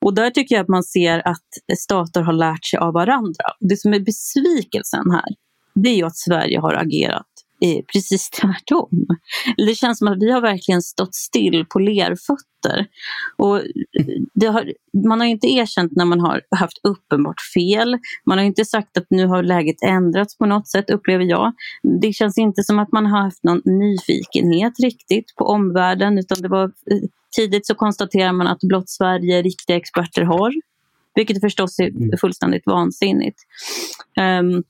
Och 0.00 0.14
där 0.14 0.30
tycker 0.30 0.54
jag 0.54 0.62
att 0.62 0.68
man 0.68 0.82
ser 0.82 1.28
att 1.28 1.78
stater 1.78 2.20
har 2.20 2.32
lärt 2.32 2.64
sig 2.64 2.78
av 2.78 2.94
varandra. 2.94 3.44
Det 3.60 3.76
som 3.76 3.94
är 3.94 4.00
besvikelsen 4.00 5.10
här, 5.10 5.34
det 5.74 5.88
är 5.88 5.96
ju 5.96 6.04
att 6.04 6.16
Sverige 6.16 6.60
har 6.60 6.74
agerat 6.74 7.31
precis 7.92 8.30
tvärtom. 8.30 9.06
Det 9.56 9.74
känns 9.74 9.98
som 9.98 10.08
att 10.08 10.22
vi 10.22 10.30
har 10.30 10.40
verkligen 10.40 10.82
stått 10.82 11.14
still 11.14 11.66
på 11.68 11.78
lerfötter. 11.78 12.86
Och 13.36 13.60
har, 14.52 14.72
man 15.08 15.20
har 15.20 15.26
inte 15.26 15.46
erkänt 15.46 15.92
när 15.96 16.04
man 16.04 16.20
har 16.20 16.42
haft 16.56 16.80
uppenbart 16.82 17.40
fel. 17.54 17.98
Man 18.26 18.38
har 18.38 18.44
inte 18.44 18.64
sagt 18.64 18.96
att 18.96 19.06
nu 19.10 19.26
har 19.26 19.42
läget 19.42 19.82
ändrats 19.82 20.38
på 20.38 20.46
något 20.46 20.68
sätt, 20.68 20.90
upplever 20.90 21.24
jag. 21.24 21.52
Det 22.02 22.12
känns 22.12 22.38
inte 22.38 22.62
som 22.62 22.78
att 22.78 22.92
man 22.92 23.06
har 23.06 23.20
haft 23.20 23.44
någon 23.44 23.62
nyfikenhet 23.64 24.72
riktigt 24.82 25.34
på 25.36 25.44
omvärlden, 25.44 26.18
utan 26.18 26.42
det 26.42 26.48
var 26.48 26.72
tidigt 27.36 27.66
så 27.66 27.74
konstaterar 27.74 28.32
man 28.32 28.46
att 28.46 28.60
blott 28.60 28.90
Sverige 28.90 29.42
riktiga 29.42 29.76
experter 29.76 30.22
har. 30.22 30.52
Vilket 31.14 31.40
förstås 31.40 31.78
är 31.78 31.88
mm. 31.88 32.10
fullständigt 32.20 32.66
vansinnigt. 32.66 33.38
Um, 34.40 34.62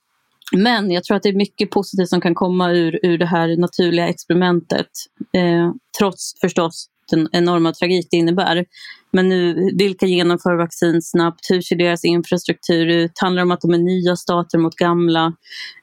men 0.53 0.90
jag 0.90 1.05
tror 1.05 1.16
att 1.16 1.22
det 1.22 1.28
är 1.28 1.36
mycket 1.36 1.70
positivt 1.70 2.09
som 2.09 2.20
kan 2.20 2.34
komma 2.34 2.72
ur, 2.72 3.00
ur 3.03 3.18
det 3.18 3.26
här 3.26 3.57
naturliga 3.57 4.09
experimentet. 4.09 4.88
Eh, 5.36 5.72
trots 5.98 6.40
förstås 6.40 6.88
den 7.11 7.28
enorma 7.32 7.72
tragik 7.72 8.09
det 8.11 8.16
innebär. 8.16 8.64
Men 9.11 9.28
nu, 9.28 9.70
vilka 9.74 10.07
genomför 10.07 10.55
vaccin 10.55 11.03
snabbt? 11.03 11.50
Hur 11.50 11.61
ser 11.61 11.76
deras 11.76 12.05
infrastruktur 12.05 12.86
ut? 12.86 13.12
Handlar 13.20 13.40
det 13.40 13.44
om 13.44 13.50
att 13.50 13.61
de 13.61 13.74
är 13.74 13.78
nya 13.78 14.16
stater 14.16 14.59
mot 14.59 14.76
gamla? 14.76 15.26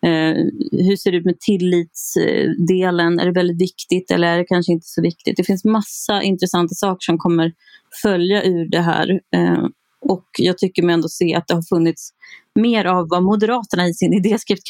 Eh, 0.06 0.36
hur 0.72 0.96
ser 0.96 1.12
det 1.12 1.18
ut 1.18 1.26
med 1.26 1.40
tillitsdelen? 1.40 3.20
Är 3.20 3.26
det 3.26 3.32
väldigt 3.32 3.62
viktigt 3.62 4.12
eller 4.12 4.28
är 4.28 4.38
det 4.38 4.46
kanske 4.46 4.72
inte 4.72 4.88
så 4.88 5.02
viktigt? 5.02 5.38
Det 5.38 5.44
finns 5.44 5.66
massa 5.66 6.22
intressanta 6.22 6.76
saker 6.76 7.06
som 7.06 7.18
kommer 7.18 7.54
följa 8.02 8.44
ur 8.44 8.70
det 8.70 8.82
här. 8.82 9.20
Eh, 9.36 9.66
och 10.02 10.26
jag 10.38 10.58
tycker 10.58 10.84
mig 10.84 10.94
ändå 10.94 11.10
se 11.10 11.36
att 11.36 11.48
det 11.48 11.54
har 11.54 11.64
funnits 11.70 12.10
mer 12.62 12.86
av 12.86 13.08
vad 13.10 13.24
Moderaterna 13.24 13.88
i 13.88 13.94
sin 13.94 14.14
idéskrift 14.26 14.64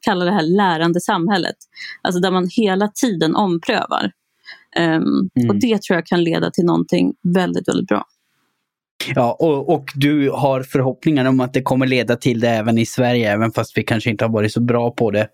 kallar 0.00 0.26
det 0.26 0.32
här 0.32 0.56
lärande 0.56 1.00
samhället. 1.00 1.56
Alltså 2.02 2.20
där 2.20 2.30
man 2.30 2.48
hela 2.52 2.88
tiden 2.88 3.36
omprövar. 3.36 4.12
Um, 4.78 4.84
mm. 4.84 5.48
Och 5.48 5.54
det 5.60 5.82
tror 5.82 5.96
jag 5.96 6.06
kan 6.06 6.24
leda 6.24 6.50
till 6.50 6.64
någonting 6.64 7.14
väldigt, 7.22 7.68
väldigt 7.68 7.86
bra. 7.86 8.04
Ja, 9.14 9.36
och, 9.40 9.74
och, 9.74 9.84
du 9.94 10.30
har 10.30 10.62
förhoppningar 10.62 11.24
om 11.24 11.40
att 11.40 11.52
det 11.52 11.62
kommer 11.62 11.86
leda 11.86 12.16
till 12.16 12.40
det 12.40 12.48
även 12.48 12.78
i 12.78 12.86
Sverige, 12.86 13.32
även 13.32 13.52
fast 13.52 13.78
vi 13.78 13.82
kanske 13.82 14.10
inte 14.10 14.24
har 14.24 14.32
varit 14.32 14.52
så 14.52 14.60
bra 14.60 14.90
på 14.90 15.10
det 15.10 15.28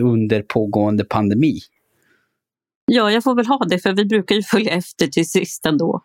under 0.00 0.42
pågående 0.42 1.04
pandemi. 1.04 1.58
Ja, 2.86 3.10
jag 3.10 3.24
får 3.24 3.34
väl 3.34 3.46
ha 3.46 3.64
det, 3.68 3.78
för 3.78 3.92
vi 3.92 4.04
brukar 4.04 4.34
ju 4.34 4.42
följa 4.42 4.72
efter 4.72 5.06
till 5.06 5.30
sist 5.30 5.66
ändå. 5.66 6.02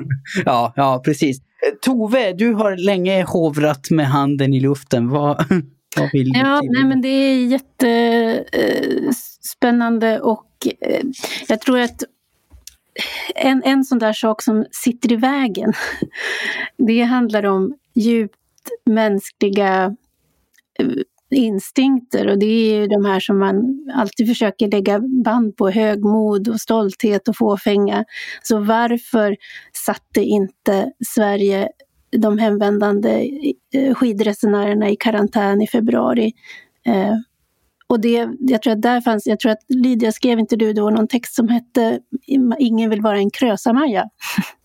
ja, 0.44 0.72
ja, 0.76 1.02
precis. 1.04 1.38
Tove, 1.80 2.32
du 2.32 2.54
har 2.54 2.76
länge 2.76 3.22
hovrat 3.22 3.90
med 3.90 4.06
handen 4.06 4.54
i 4.54 4.60
luften. 4.60 5.08
Vad, 5.08 5.36
vad 5.96 6.12
vill 6.12 6.32
du 6.32 6.38
ja, 6.38 6.60
nej, 6.64 6.84
men 6.84 7.00
Det 7.00 7.08
är 7.08 7.46
jättespännande 7.46 10.20
och 10.20 10.48
eh, 10.80 11.02
jag 11.48 11.60
tror 11.60 11.80
att 11.80 12.02
en, 13.34 13.62
en 13.64 13.84
sån 13.84 13.98
där 13.98 14.12
sak 14.12 14.42
som 14.42 14.66
sitter 14.70 15.12
i 15.12 15.16
vägen, 15.16 15.72
det 16.76 17.02
handlar 17.02 17.46
om 17.46 17.74
djupt 17.94 18.36
mänskliga 18.86 19.96
eh, 20.78 20.86
instinkter 21.36 22.28
och 22.28 22.38
det 22.38 22.46
är 22.46 22.80
ju 22.80 22.86
de 22.86 23.04
här 23.04 23.20
som 23.20 23.38
man 23.38 23.86
alltid 23.94 24.28
försöker 24.28 24.68
lägga 24.68 25.00
band 25.24 25.56
på, 25.56 25.70
högmod 25.70 26.48
och 26.48 26.60
stolthet 26.60 27.28
och 27.28 27.36
fåfänga. 27.36 28.04
Så 28.42 28.58
varför 28.58 29.36
satte 29.86 30.20
inte 30.22 30.92
Sverige 31.14 31.68
de 32.16 32.38
hemvändande 32.38 33.30
eh, 33.74 33.94
skidresenärerna 33.94 34.90
i 34.90 34.96
karantän 34.96 35.62
i 35.62 35.66
februari. 35.66 36.32
Eh, 36.86 37.14
och 37.86 38.00
det, 38.00 38.28
jag 38.38 38.62
tror 38.62 38.72
att 38.72 38.82
där 38.82 39.00
fanns, 39.00 39.26
jag 39.26 39.40
tror 39.40 39.52
att 39.52 39.64
Lydia 39.68 40.12
skrev 40.12 40.38
inte 40.38 40.56
du 40.56 40.72
då 40.72 40.90
någon 40.90 41.08
text 41.08 41.34
som 41.34 41.48
hette 41.48 42.00
Ingen 42.58 42.90
vill 42.90 43.00
vara 43.00 43.18
en 43.18 43.30
Krösa-Maja. 43.30 44.04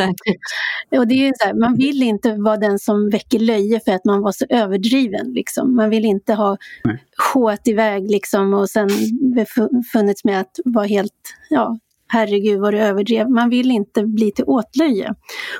Och 0.98 1.08
det 1.08 1.28
är 1.28 1.32
så 1.38 1.46
här, 1.46 1.54
man 1.54 1.74
vill 1.76 2.02
inte 2.02 2.32
vara 2.32 2.56
den 2.56 2.78
som 2.78 3.10
väcker 3.10 3.38
löje 3.38 3.80
för 3.80 3.92
att 3.92 4.04
man 4.04 4.22
var 4.22 4.32
så 4.32 4.44
överdriven. 4.48 5.32
Liksom. 5.32 5.74
Man 5.74 5.90
vill 5.90 6.04
inte 6.04 6.34
ha 6.34 6.56
skåt 7.16 7.68
iväg 7.68 8.10
liksom, 8.10 8.54
och 8.54 8.70
sen 8.70 8.88
befunnits 9.34 10.24
med 10.24 10.40
att 10.40 10.56
vara 10.64 10.86
helt, 10.86 11.12
ja, 11.50 11.78
herregud 12.08 12.60
vad 12.60 12.74
du 12.74 12.78
överdrev. 12.78 13.30
Man 13.30 13.50
vill 13.50 13.70
inte 13.70 14.06
bli 14.06 14.30
till 14.30 14.44
åtlöje. 14.46 15.14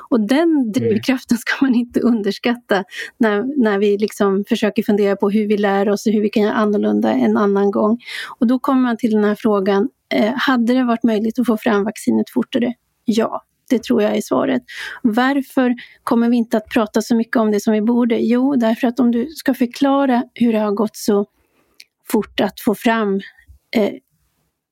Och 0.09 0.19
den 0.19 0.71
drivkraften 0.71 1.37
ska 1.37 1.65
man 1.65 1.75
inte 1.75 1.99
underskatta 1.99 2.83
när, 3.17 3.63
när 3.63 3.79
vi 3.79 3.97
liksom 3.97 4.43
försöker 4.49 4.83
fundera 4.83 5.15
på 5.15 5.29
hur 5.29 5.47
vi 5.47 5.57
lär 5.57 5.89
oss 5.89 6.07
och 6.07 6.13
hur 6.13 6.21
vi 6.21 6.29
kan 6.29 6.43
göra 6.43 6.53
annorlunda 6.53 7.11
en 7.11 7.37
annan 7.37 7.71
gång. 7.71 7.99
Och 8.39 8.47
då 8.47 8.59
kommer 8.59 8.81
man 8.81 8.97
till 8.97 9.11
den 9.11 9.23
här 9.23 9.35
frågan, 9.35 9.89
eh, 10.13 10.33
hade 10.35 10.73
det 10.73 10.83
varit 10.83 11.03
möjligt 11.03 11.39
att 11.39 11.47
få 11.47 11.57
fram 11.57 11.83
vaccinet 11.83 12.29
fortare? 12.29 12.73
Ja. 13.05 13.43
Det 13.69 13.83
tror 13.83 14.01
jag 14.01 14.17
är 14.17 14.21
svaret. 14.21 14.61
Varför 15.01 15.75
kommer 16.03 16.29
vi 16.29 16.37
inte 16.37 16.57
att 16.57 16.69
prata 16.69 17.01
så 17.01 17.15
mycket 17.15 17.35
om 17.35 17.51
det 17.51 17.59
som 17.59 17.73
vi 17.73 17.81
borde? 17.81 18.17
Jo, 18.17 18.55
därför 18.55 18.87
att 18.87 18.99
om 18.99 19.11
du 19.11 19.27
ska 19.27 19.53
förklara 19.53 20.23
hur 20.33 20.53
det 20.53 20.59
har 20.59 20.71
gått 20.71 20.95
så 20.95 21.25
fort 22.11 22.39
att 22.39 22.59
få 22.59 22.75
fram 22.75 23.15
eh, 23.75 23.93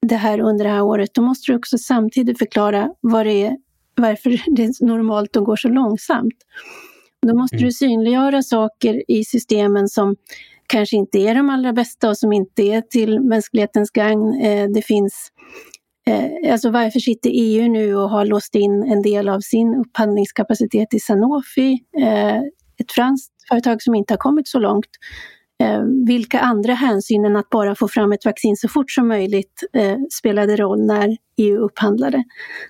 det 0.08 0.16
här 0.16 0.40
under 0.40 0.66
det 0.66 0.72
här 0.72 0.82
året, 0.82 1.14
då 1.14 1.22
måste 1.22 1.52
du 1.52 1.58
också 1.58 1.78
samtidigt 1.78 2.38
förklara 2.38 2.90
vad 3.02 3.26
det 3.26 3.44
är, 3.44 3.58
varför 3.96 4.56
det 4.56 4.64
är 4.64 4.86
normalt 4.86 5.36
och 5.36 5.46
går 5.46 5.56
så 5.56 5.68
långsamt. 5.68 6.36
Då 7.28 7.36
måste 7.36 7.56
mm. 7.56 7.66
du 7.66 7.72
synliggöra 7.72 8.42
saker 8.42 9.12
i 9.12 9.26
systemen 9.26 9.88
som 9.88 10.16
kanske 10.68 10.96
inte 10.96 11.20
är 11.20 11.36
de 11.36 11.50
allra 11.50 11.74
bästa 11.74 12.10
och 12.10 12.18
som 12.18 12.34
inte 12.34 12.64
är 12.64 12.82
till 12.82 13.20
mänsklighetens 13.20 13.92
gagn. 13.92 14.42
Eh, 14.42 14.70
det 14.70 14.82
finns 14.82 15.32
Eh, 16.08 16.52
alltså 16.52 16.70
varför 16.70 17.00
sitter 17.00 17.30
EU 17.34 17.72
nu 17.72 17.96
och 17.96 18.10
har 18.10 18.26
låst 18.26 18.56
in 18.56 18.84
en 18.84 19.02
del 19.02 19.30
av 19.30 19.40
sin 19.40 19.76
upphandlingskapacitet 19.76 20.94
i 20.94 21.00
Sanofi, 21.00 21.80
eh, 22.02 22.38
ett 22.80 22.92
franskt 22.92 23.32
företag 23.50 23.82
som 23.82 23.96
inte 23.96 24.14
har 24.14 24.18
kommit 24.18 24.48
så 24.48 24.60
långt. 24.60 24.90
Eh, 25.64 25.82
vilka 26.08 26.40
andra 26.40 26.74
hänsyn 26.74 27.26
än 27.26 27.36
att 27.36 27.50
bara 27.50 27.76
få 27.76 27.88
fram 27.88 28.12
ett 28.12 28.26
vaccin 28.26 28.56
så 28.58 28.68
fort 28.68 28.92
som 28.92 29.08
möjligt 29.08 29.64
eh, 29.74 29.98
spelade 30.20 30.56
roll 30.56 30.86
när 30.86 31.18
EU 31.38 31.58
upphandlade? 31.58 32.24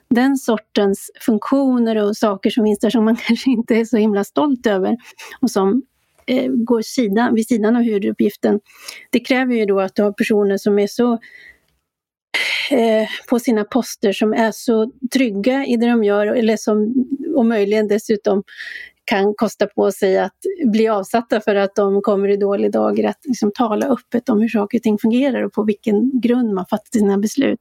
Den 0.09 0.37
sortens 0.37 1.11
funktioner 1.21 1.95
och 2.03 2.17
saker 2.17 2.49
som 2.49 2.65
finns 2.65 2.79
där 2.79 2.89
som 2.89 3.05
man 3.05 3.15
kanske 3.27 3.49
inte 3.49 3.75
är 3.75 3.85
så 3.85 3.97
himla 3.97 4.23
stolt 4.23 4.67
över 4.67 4.97
och 5.41 5.51
som 5.51 5.81
eh, 6.25 6.51
går 6.51 6.81
sidan, 6.81 7.35
vid 7.35 7.47
sidan 7.47 7.75
av 7.75 7.81
huvuduppgiften. 7.81 8.59
Det 9.09 9.19
kräver 9.19 9.55
ju 9.55 9.65
då 9.65 9.79
att 9.79 9.95
du 9.95 10.03
har 10.03 10.11
personer 10.11 10.57
som 10.57 10.79
är 10.79 10.87
så 10.87 11.19
Eh, 12.71 13.07
på 13.29 13.39
sina 13.39 13.63
poster 13.63 14.13
som 14.13 14.33
är 14.33 14.51
så 14.51 14.91
trygga 15.13 15.65
i 15.65 15.77
det 15.77 15.89
de 15.89 16.03
gör 16.03 16.27
eller 16.27 16.57
som, 16.57 16.93
och 17.35 17.45
möjligen 17.45 17.87
dessutom 17.87 18.43
kan 19.05 19.33
kosta 19.35 19.67
på 19.67 19.91
sig 19.91 20.19
att 20.19 20.37
bli 20.65 20.87
avsatta 20.87 21.41
för 21.41 21.55
att 21.55 21.75
de 21.75 22.01
kommer 22.01 22.29
i 22.29 22.37
dålig 22.37 22.71
dager, 22.71 23.09
att 23.09 23.25
liksom 23.25 23.51
tala 23.51 23.85
öppet 23.85 24.29
om 24.29 24.41
hur 24.41 24.47
saker 24.49 24.77
och 24.77 24.83
ting 24.83 24.97
fungerar 24.97 25.43
och 25.43 25.53
på 25.53 25.63
vilken 25.63 26.19
grund 26.19 26.53
man 26.53 26.65
fattar 26.65 26.99
sina 26.99 27.17
beslut. 27.17 27.59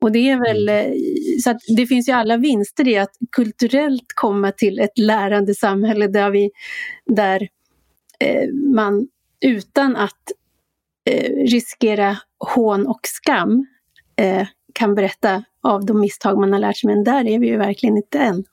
Och 0.00 0.12
det 0.12 0.30
är 0.30 0.38
väl, 0.38 0.68
mm. 0.68 0.92
eh, 0.92 0.98
så 1.44 1.74
det 1.76 1.86
finns 1.86 2.08
ju 2.08 2.12
alla 2.12 2.36
vinster 2.36 2.88
i 2.88 2.98
att 2.98 3.12
kulturellt 3.32 4.06
komma 4.14 4.52
till 4.52 4.78
ett 4.78 4.98
lärande 4.98 5.54
samhälle 5.54 6.06
där, 6.06 6.30
vi, 6.30 6.50
där 7.06 7.48
eh, 8.20 8.48
man 8.74 9.08
utan 9.40 9.96
att 9.96 10.32
eh, 11.10 11.32
riskera 11.32 12.16
hån 12.54 12.86
och 12.86 13.00
skam 13.02 13.66
eh, 14.16 14.46
kan 14.72 14.94
berätta 14.94 15.44
av 15.62 15.86
de 15.86 16.00
misstag 16.00 16.38
man 16.38 16.52
har 16.52 16.60
lärt 16.60 16.76
sig. 16.76 16.88
Men 16.88 17.04
där 17.04 17.26
är 17.26 17.38
vi 17.38 17.46
ju 17.46 17.56
verkligen 17.56 17.96
inte 17.96 18.18
än. 18.18 18.44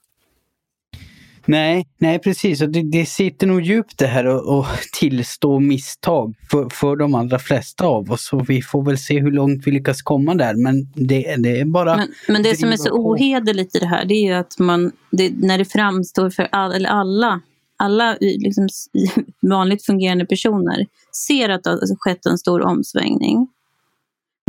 Nej, 1.50 1.88
nej 1.98 2.20
precis. 2.20 2.62
Och 2.62 2.70
det, 2.70 2.92
det 2.92 3.06
sitter 3.06 3.48
nog 3.48 3.62
djupt 3.62 3.98
det 3.98 4.08
här 4.08 4.26
att 4.60 4.80
tillstå 5.00 5.60
misstag 5.60 6.36
för, 6.52 6.70
för 6.70 6.96
de 6.96 7.16
allra 7.16 7.40
flesta 7.40 7.86
av 7.86 8.12
oss. 8.12 8.34
Och 8.34 8.50
vi 8.50 8.62
får 8.62 8.86
väl 8.86 8.98
se 8.98 9.20
hur 9.20 9.32
långt 9.32 9.68
vi 9.68 9.72
lyckas 9.72 10.02
komma 10.02 10.36
där. 10.36 10.54
Men 10.56 10.92
det, 10.94 11.36
det 11.36 11.60
är 11.60 11.66
bara... 11.66 11.98
Men, 11.98 12.08
men 12.28 12.44
det 12.44 12.56
som 12.56 12.70
är 12.70 12.78
så 12.78 12.92
ohederligt 12.92 13.76
i 13.76 13.80
det 13.80 13.86
här, 13.86 14.06
det 14.06 14.14
är 14.14 14.28
ju 14.28 14.34
att 14.34 14.60
man, 14.60 14.92
det, 15.12 15.32
när 15.36 15.58
det 15.58 15.66
framstår 15.66 16.30
för 16.30 16.48
all, 16.52 16.72
eller 16.72 16.90
alla, 16.90 17.42
alla 17.78 18.18
liksom, 18.20 18.68
vanligt 19.42 19.86
fungerande 19.86 20.26
personer 20.26 20.88
ser 21.28 21.50
att 21.50 21.64
det 21.64 21.70
har 21.70 22.00
skett 22.00 22.26
en 22.26 22.38
stor 22.38 22.62
omsvängning. 22.62 23.48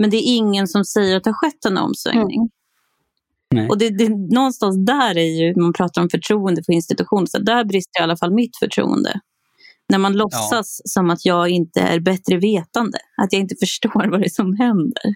Men 0.01 0.11
det 0.11 0.17
är 0.17 0.37
ingen 0.37 0.69
som 0.69 0.85
säger 0.85 1.17
att 1.17 1.25
det 1.25 1.31
har 1.31 1.35
skett 1.35 1.65
en 1.65 1.79
omsvängning. 1.79 2.51
Mm. 3.55 3.71
Och 3.71 3.79
det, 3.79 3.91
det, 3.91 4.09
någonstans 4.09 4.87
där 4.87 5.19
är 5.19 5.41
ju, 5.41 5.55
man 5.57 5.73
pratar 5.73 6.03
om 6.03 6.09
förtroende 6.11 6.63
för 6.67 6.73
institutioner, 6.73 7.27
så 7.27 7.39
där 7.39 7.65
brister 7.65 8.01
i 8.01 8.03
alla 8.03 8.17
fall 8.17 8.35
mitt 8.35 8.57
förtroende. 8.57 9.21
När 9.89 9.99
man 9.99 10.13
låtsas 10.13 10.81
ja. 10.85 10.89
som 10.89 11.11
att 11.11 11.25
jag 11.25 11.49
inte 11.49 11.81
är 11.81 12.01
bättre 12.01 12.37
vetande, 12.37 12.99
att 13.17 13.33
jag 13.33 13.41
inte 13.41 13.55
förstår 13.61 14.11
vad 14.11 14.21
det 14.21 14.27
är 14.27 14.31
som 14.31 14.57
händer. 14.57 15.15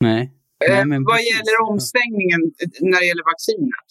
Nej. 0.00 0.32
Nej 0.68 0.84
men 0.84 1.04
vad 1.04 1.18
gäller 1.18 1.70
omsvängningen 1.70 2.40
när 2.80 3.00
det 3.00 3.06
gäller 3.06 3.24
vaccinet? 3.32 3.88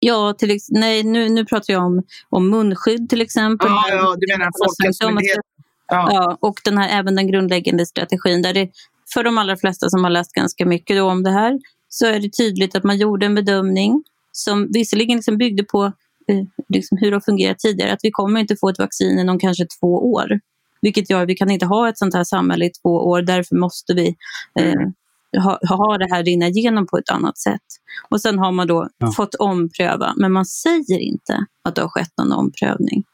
Ja, 0.00 0.34
till, 0.38 0.58
nej, 0.68 1.02
nu, 1.02 1.28
nu 1.28 1.44
pratar 1.44 1.72
jag 1.72 1.84
om, 1.84 2.02
om 2.28 2.50
munskydd 2.50 3.10
till 3.10 3.20
exempel. 3.20 3.68
Ja, 3.68 3.84
ja 3.90 4.16
du 4.18 4.26
menar 4.32 4.50
Folkhälsomyndigheten. 4.64 5.42
Ja. 5.88 6.08
ja. 6.12 6.38
och 6.40 6.60
den 6.64 6.78
här, 6.78 6.98
även 6.98 7.14
den 7.14 7.26
grundläggande 7.26 7.86
strategin 7.86 8.42
där 8.42 8.54
det 8.54 8.70
för 9.14 9.24
de 9.24 9.38
allra 9.38 9.56
flesta 9.56 9.90
som 9.90 10.04
har 10.04 10.10
läst 10.10 10.32
ganska 10.32 10.66
mycket 10.66 11.02
om 11.02 11.22
det 11.22 11.30
här 11.30 11.60
så 11.88 12.06
är 12.06 12.20
det 12.20 12.36
tydligt 12.36 12.74
att 12.74 12.84
man 12.84 12.98
gjorde 12.98 13.26
en 13.26 13.34
bedömning 13.34 14.04
som 14.32 14.68
visserligen 14.72 15.16
liksom 15.16 15.38
byggde 15.38 15.64
på 15.64 15.84
eh, 16.28 16.44
liksom 16.68 16.98
hur 16.98 17.10
det 17.10 17.16
har 17.16 17.20
fungerat 17.20 17.58
tidigare, 17.58 17.92
att 17.92 18.00
vi 18.02 18.10
kommer 18.10 18.40
inte 18.40 18.56
få 18.56 18.68
ett 18.68 18.78
vaccin 18.78 19.18
inom 19.18 19.38
kanske 19.38 19.66
två 19.80 20.12
år. 20.12 20.40
Vilket 20.80 21.10
gör 21.10 21.22
att 21.22 21.28
vi 21.28 21.34
kan 21.34 21.50
inte 21.50 21.66
ha 21.66 21.88
ett 21.88 21.98
sånt 21.98 22.14
här 22.14 22.24
samhälle 22.24 22.64
i 22.64 22.70
två 22.82 22.90
år, 22.90 23.22
därför 23.22 23.56
måste 23.56 23.94
vi 23.94 24.16
eh, 24.60 25.42
ha, 25.42 25.58
ha 25.68 25.98
det 25.98 26.08
här 26.10 26.24
rinna 26.24 26.48
igenom 26.48 26.86
på 26.86 26.98
ett 26.98 27.10
annat 27.10 27.38
sätt. 27.38 27.62
Och 28.08 28.20
sen 28.20 28.38
har 28.38 28.52
man 28.52 28.66
då 28.66 28.88
ja. 28.98 29.12
fått 29.12 29.34
ompröva, 29.34 30.14
men 30.16 30.32
man 30.32 30.46
säger 30.46 30.98
inte 30.98 31.46
att 31.62 31.74
det 31.74 31.82
har 31.82 31.88
skett 31.88 32.12
någon 32.18 32.32
omprövning. 32.32 33.04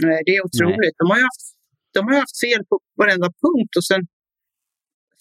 Nej, 0.00 0.22
det 0.26 0.30
är 0.36 0.44
otroligt. 0.46 0.94
De 0.98 1.10
har, 1.10 1.16
ju 1.16 1.22
haft, 1.22 1.54
de 1.94 2.06
har 2.06 2.14
haft 2.14 2.40
fel 2.40 2.64
på 2.68 2.80
varenda 2.96 3.26
punkt 3.26 3.76
och 3.76 3.84
sen 3.84 4.06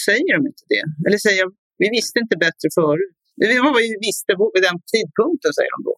säger 0.05 0.37
de 0.37 0.47
inte 0.47 0.63
det. 0.73 1.07
Eller 1.07 1.17
säger 1.17 1.45
vi 1.77 1.89
visste 1.89 2.19
inte 2.19 2.37
bättre 2.37 2.67
förut. 2.75 3.13
Det 3.35 3.59
var 3.59 3.73
vad 3.73 3.81
vi 3.81 3.97
visste 4.07 4.31
vid 4.53 4.63
den 4.63 4.79
tidpunkten, 4.93 5.53
säger 5.53 5.71
de 5.77 5.83
då. 5.83 5.95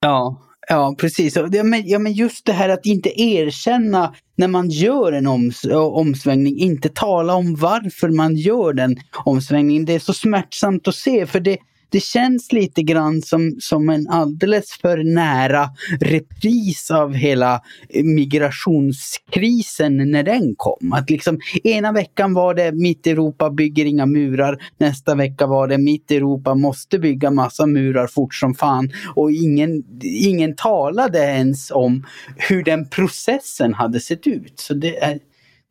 Ja, 0.00 0.42
ja 0.68 0.94
precis. 0.98 1.36
Ja, 1.36 1.64
men, 1.64 1.82
ja, 1.88 1.98
men 1.98 2.12
just 2.12 2.46
det 2.46 2.52
här 2.52 2.68
att 2.68 2.86
inte 2.86 3.20
erkänna 3.20 4.14
när 4.36 4.48
man 4.48 4.70
gör 4.70 5.12
en 5.12 5.26
oms 5.26 5.64
omsvängning, 5.74 6.58
inte 6.58 6.88
tala 6.88 7.34
om 7.34 7.54
varför 7.54 8.08
man 8.08 8.36
gör 8.36 8.72
den 8.72 8.96
omsvängningen. 9.24 9.84
Det 9.84 9.94
är 9.94 9.98
så 9.98 10.12
smärtsamt 10.12 10.88
att 10.88 10.94
se, 10.94 11.26
för 11.26 11.40
det, 11.40 11.58
det 11.92 12.00
känns 12.00 12.52
lite 12.52 12.82
grann 12.82 13.22
som, 13.22 13.56
som 13.60 13.88
en 13.88 14.08
alldeles 14.08 14.78
för 14.82 15.14
nära 15.14 15.70
repris 16.00 16.90
av 16.90 17.14
hela 17.14 17.60
migrationskrisen 18.04 20.10
när 20.10 20.22
den 20.22 20.54
kom. 20.56 20.92
Att 20.92 21.10
liksom 21.10 21.40
ena 21.64 21.92
veckan 21.92 22.34
var 22.34 22.54
det 22.54 22.72
mitt 22.72 23.06
Europa 23.06 23.50
bygger 23.50 23.84
inga 23.84 24.06
murar. 24.06 24.62
Nästa 24.78 25.14
vecka 25.14 25.46
var 25.46 25.68
det 25.68 25.78
mitt 25.78 26.10
Europa 26.10 26.54
måste 26.54 26.98
bygga 26.98 27.30
massa 27.30 27.66
murar 27.66 28.06
fort 28.06 28.34
som 28.34 28.54
fan. 28.54 28.90
Och 29.14 29.32
ingen, 29.32 29.84
ingen 30.02 30.56
talade 30.56 31.18
ens 31.18 31.70
om 31.70 32.06
hur 32.36 32.64
den 32.64 32.88
processen 32.88 33.74
hade 33.74 34.00
sett 34.00 34.26
ut. 34.26 34.60
Så 34.60 34.74
det 34.74 34.98
är, 34.98 35.18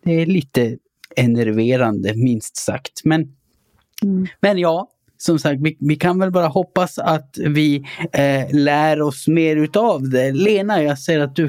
det 0.04 0.22
är 0.22 0.26
lite 0.26 0.78
enerverande 1.16 2.14
minst 2.16 2.58
sagt. 2.58 3.02
Men, 3.04 3.22
mm. 4.04 4.28
men 4.42 4.58
ja, 4.58 4.90
som 5.28 5.40
sagt, 5.40 5.60
vi, 5.62 5.78
vi, 5.80 5.96
kan 5.96 6.20
väl 6.20 6.32
bara 6.32 6.48
hoppas 6.48 7.00
att 7.00 7.32
vi 7.38 7.70
eh, 8.14 8.46
lär 8.68 9.02
oss 9.02 9.28
mer 9.28 9.56
utav 9.56 10.10
det. 10.10 10.32
Lena, 10.32 10.84
jag 10.84 11.00
ser 11.00 11.20
att 11.20 11.36
du 11.36 11.46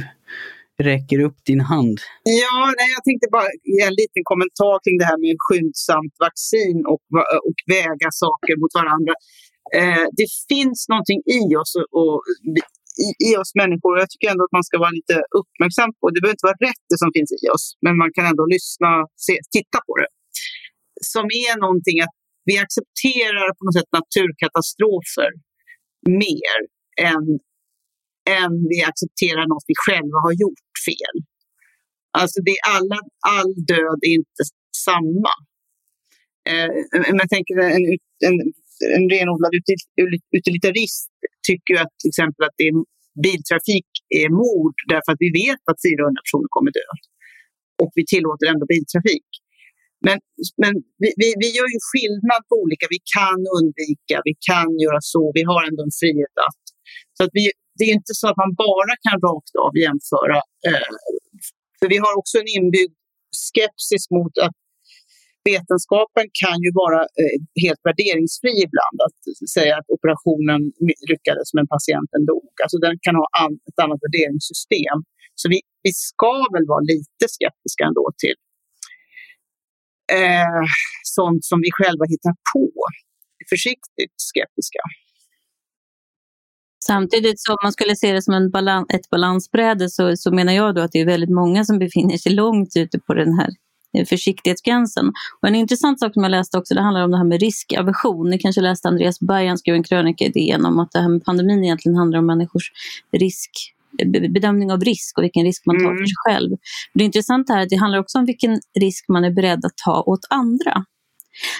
räcker 0.90 1.18
upp 1.26 1.38
din 1.50 1.60
hand. 1.72 1.98
Ja, 2.42 2.58
nej, 2.78 2.88
jag 2.96 3.02
tänkte 3.08 3.26
bara 3.36 3.50
ge 3.74 3.82
en 3.90 3.96
liten 4.02 4.22
kommentar 4.30 4.76
kring 4.84 4.96
det 5.02 5.08
här 5.10 5.20
med 5.24 5.34
skyndsamt 5.46 6.14
vaccin 6.26 6.78
och, 6.92 7.02
och 7.48 7.58
väga 7.78 8.08
saker 8.24 8.54
mot 8.60 8.74
varandra. 8.80 9.14
Eh, 9.78 10.06
det 10.18 10.28
finns 10.50 10.80
någonting 10.92 11.20
i 11.38 11.42
oss 11.60 11.72
och, 11.78 11.88
och 12.00 12.18
i, 13.06 13.08
i, 13.28 13.30
oss 13.40 13.50
människor 13.62 13.90
och 13.92 14.00
jag 14.02 14.10
tycker 14.10 14.28
ändå 14.32 14.42
att 14.48 14.56
man 14.58 14.66
ska 14.68 14.76
vara 14.84 14.94
lite 15.00 15.16
uppmärksam 15.40 15.90
på 15.98 16.04
det. 16.10 16.20
behöver 16.20 16.36
inte 16.38 16.48
vara 16.50 16.62
rätt 16.68 16.82
det 16.90 16.98
som 17.02 17.10
finns 17.16 17.30
i 17.40 17.42
oss, 17.54 17.64
men 17.84 17.94
man 18.02 18.10
kan 18.16 18.24
ändå 18.32 18.44
lyssna, 18.56 18.90
se, 19.26 19.34
titta 19.56 19.78
på 19.88 19.92
det. 20.00 20.10
Som 21.12 21.26
är 21.46 21.54
någonting 21.64 21.98
att 22.06 22.16
vi 22.44 22.54
accepterar 22.64 23.48
på 23.56 23.62
något 23.64 23.76
sätt 23.78 23.92
naturkatastrofer 23.98 25.30
mer 26.24 26.58
än 27.12 27.24
än 28.38 28.52
vi 28.72 28.78
accepterar 28.90 29.44
något 29.52 29.64
vi 29.72 29.76
själva 29.86 30.18
har 30.26 30.34
gjort 30.42 30.68
fel. 30.88 31.16
Alltså 32.20 32.38
det 32.46 32.54
är 32.58 32.62
alla, 32.76 32.98
all 33.36 33.52
död 33.72 33.98
är 34.08 34.14
inte 34.20 34.42
samma. 34.86 35.32
Eh, 36.50 36.70
men 37.16 37.28
tänker 37.36 37.54
en, 37.78 37.84
en, 38.28 38.36
en 38.96 39.04
renodlad 39.14 39.52
utilitarist 40.38 41.10
tycker 41.48 41.70
ju 41.74 41.80
att 41.84 41.94
till 42.00 42.12
exempel 42.12 42.42
att 42.46 42.56
det 42.58 42.66
är 42.70 42.74
biltrafik 43.24 43.90
är 44.22 44.28
mord 44.42 44.76
därför 44.92 45.10
att 45.12 45.22
vi 45.26 45.30
vet 45.42 45.62
att 45.70 45.78
400 45.88 46.20
personer 46.26 46.50
kommer 46.56 46.70
dö. 46.78 46.88
Och 47.82 47.92
vi 47.98 48.04
tillåter 48.12 48.46
ändå 48.52 48.64
biltrafik. 48.74 49.28
Men, 50.06 50.18
men 50.62 50.74
vi, 51.02 51.08
vi, 51.20 51.28
vi, 51.42 51.48
gör 51.58 51.68
ju 51.74 51.80
skillnad 51.90 52.42
på 52.48 52.54
olika, 52.62 52.86
vi 52.96 53.00
kan 53.16 53.40
undvika, 53.58 54.16
vi 54.28 54.34
kan 54.50 54.68
göra 54.84 55.00
så, 55.12 55.22
vi 55.38 55.42
har 55.50 55.60
ändå 55.68 55.80
en 55.88 55.96
frihet 56.00 56.34
att. 56.48 56.62
Så 57.16 57.20
att 57.24 57.32
vi, 57.38 57.44
det 57.78 57.84
är 57.88 57.92
inte 58.00 58.14
så 58.20 58.26
att 58.30 58.38
man 58.44 58.52
bara 58.66 58.94
kan 59.06 59.18
rakt 59.28 59.54
av 59.66 59.72
jämföra. 59.84 60.38
Eh, 60.68 60.88
för 61.78 61.86
vi 61.94 61.98
har 62.04 62.12
också 62.20 62.34
en 62.42 62.50
inbyggd 62.58 62.94
skepsis 63.44 64.04
mot 64.16 64.34
att 64.44 64.56
vetenskapen 65.50 66.26
kan 66.42 66.56
ju 66.64 66.70
vara 66.82 67.00
eh, 67.22 67.38
helt 67.64 67.82
värderingsfri 67.88 68.54
ibland. 68.68 68.96
Att 69.06 69.18
säga 69.56 69.72
att 69.78 69.88
operationen 69.96 70.60
lyckades 71.12 71.48
men 71.56 71.66
patienten 71.74 72.22
dog. 72.32 72.52
Alltså 72.64 72.78
den 72.86 72.96
kan 73.06 73.14
ha 73.22 73.26
an, 73.44 73.54
ett 73.68 73.78
annat 73.84 74.00
värderingssystem. 74.06 74.98
Så 75.40 75.44
vi, 75.52 75.58
vi 75.86 75.92
ska 76.08 76.34
väl 76.54 76.66
vara 76.72 76.84
lite 76.92 77.24
skeptiska 77.36 77.82
ändå 77.90 78.04
till 78.22 78.38
eh, 80.18 80.62
sånt 81.02 81.44
som 81.44 81.58
vi 81.60 81.70
själva 81.72 82.04
hittar 82.08 82.34
på. 82.52 82.70
Försiktigt 83.50 84.14
skeptiska. 84.16 84.82
Samtidigt 86.86 87.40
som 87.40 87.56
man 87.62 87.72
skulle 87.72 87.96
se 87.96 88.12
det 88.12 88.22
som 88.22 88.34
en 88.34 88.50
balans, 88.50 88.86
ett 88.94 89.10
balansbräde 89.10 89.88
så, 89.90 90.16
så 90.16 90.30
menar 90.30 90.52
jag 90.52 90.74
då 90.74 90.80
att 90.80 90.92
det 90.92 91.00
är 91.00 91.06
väldigt 91.06 91.30
många 91.30 91.64
som 91.64 91.78
befinner 91.78 92.16
sig 92.16 92.32
långt 92.32 92.76
ute 92.76 92.98
på 92.98 93.14
den 93.14 93.38
här 93.38 93.50
eh, 93.98 94.06
försiktighetsgränsen. 94.06 95.12
Och 95.40 95.48
en 95.48 95.54
intressant 95.54 96.00
sak 96.00 96.12
som 96.14 96.22
jag 96.22 96.30
läste 96.30 96.58
också, 96.58 96.74
det 96.74 96.82
handlar 96.82 97.04
om 97.04 97.10
det 97.10 97.16
här 97.16 97.24
med 97.24 97.40
riskaversion. 97.40 98.30
Ni 98.30 98.38
kanske 98.38 98.60
läste 98.60 98.88
Andreas 98.88 99.20
Bergan 99.20 99.58
skrev 99.58 99.74
en 99.74 99.82
krönika 99.82 100.24
i 100.24 100.28
DN 100.28 100.66
om 100.66 100.78
att 100.78 100.92
det 100.92 100.98
här 100.98 101.08
med 101.08 101.24
pandemin 101.24 101.64
egentligen 101.64 101.96
handlar 101.96 102.18
om 102.18 102.26
människors 102.26 102.72
risk 103.12 103.50
bedömning 104.34 104.72
av 104.72 104.80
risk 104.80 105.18
och 105.18 105.24
vilken 105.24 105.44
risk 105.44 105.66
man 105.66 105.76
tar 105.76 105.84
mm. 105.84 105.96
för 105.96 106.04
sig 106.04 106.14
själv. 106.26 106.56
Det 106.94 107.04
intressanta 107.04 107.54
är 107.54 107.62
att 107.62 107.68
det 107.68 107.76
handlar 107.76 107.98
också 107.98 108.18
om 108.18 108.24
vilken 108.24 108.60
risk 108.80 109.04
man 109.08 109.24
är 109.24 109.30
beredd 109.30 109.64
att 109.64 109.76
ta 109.84 110.02
åt 110.02 110.26
andra. 110.30 110.84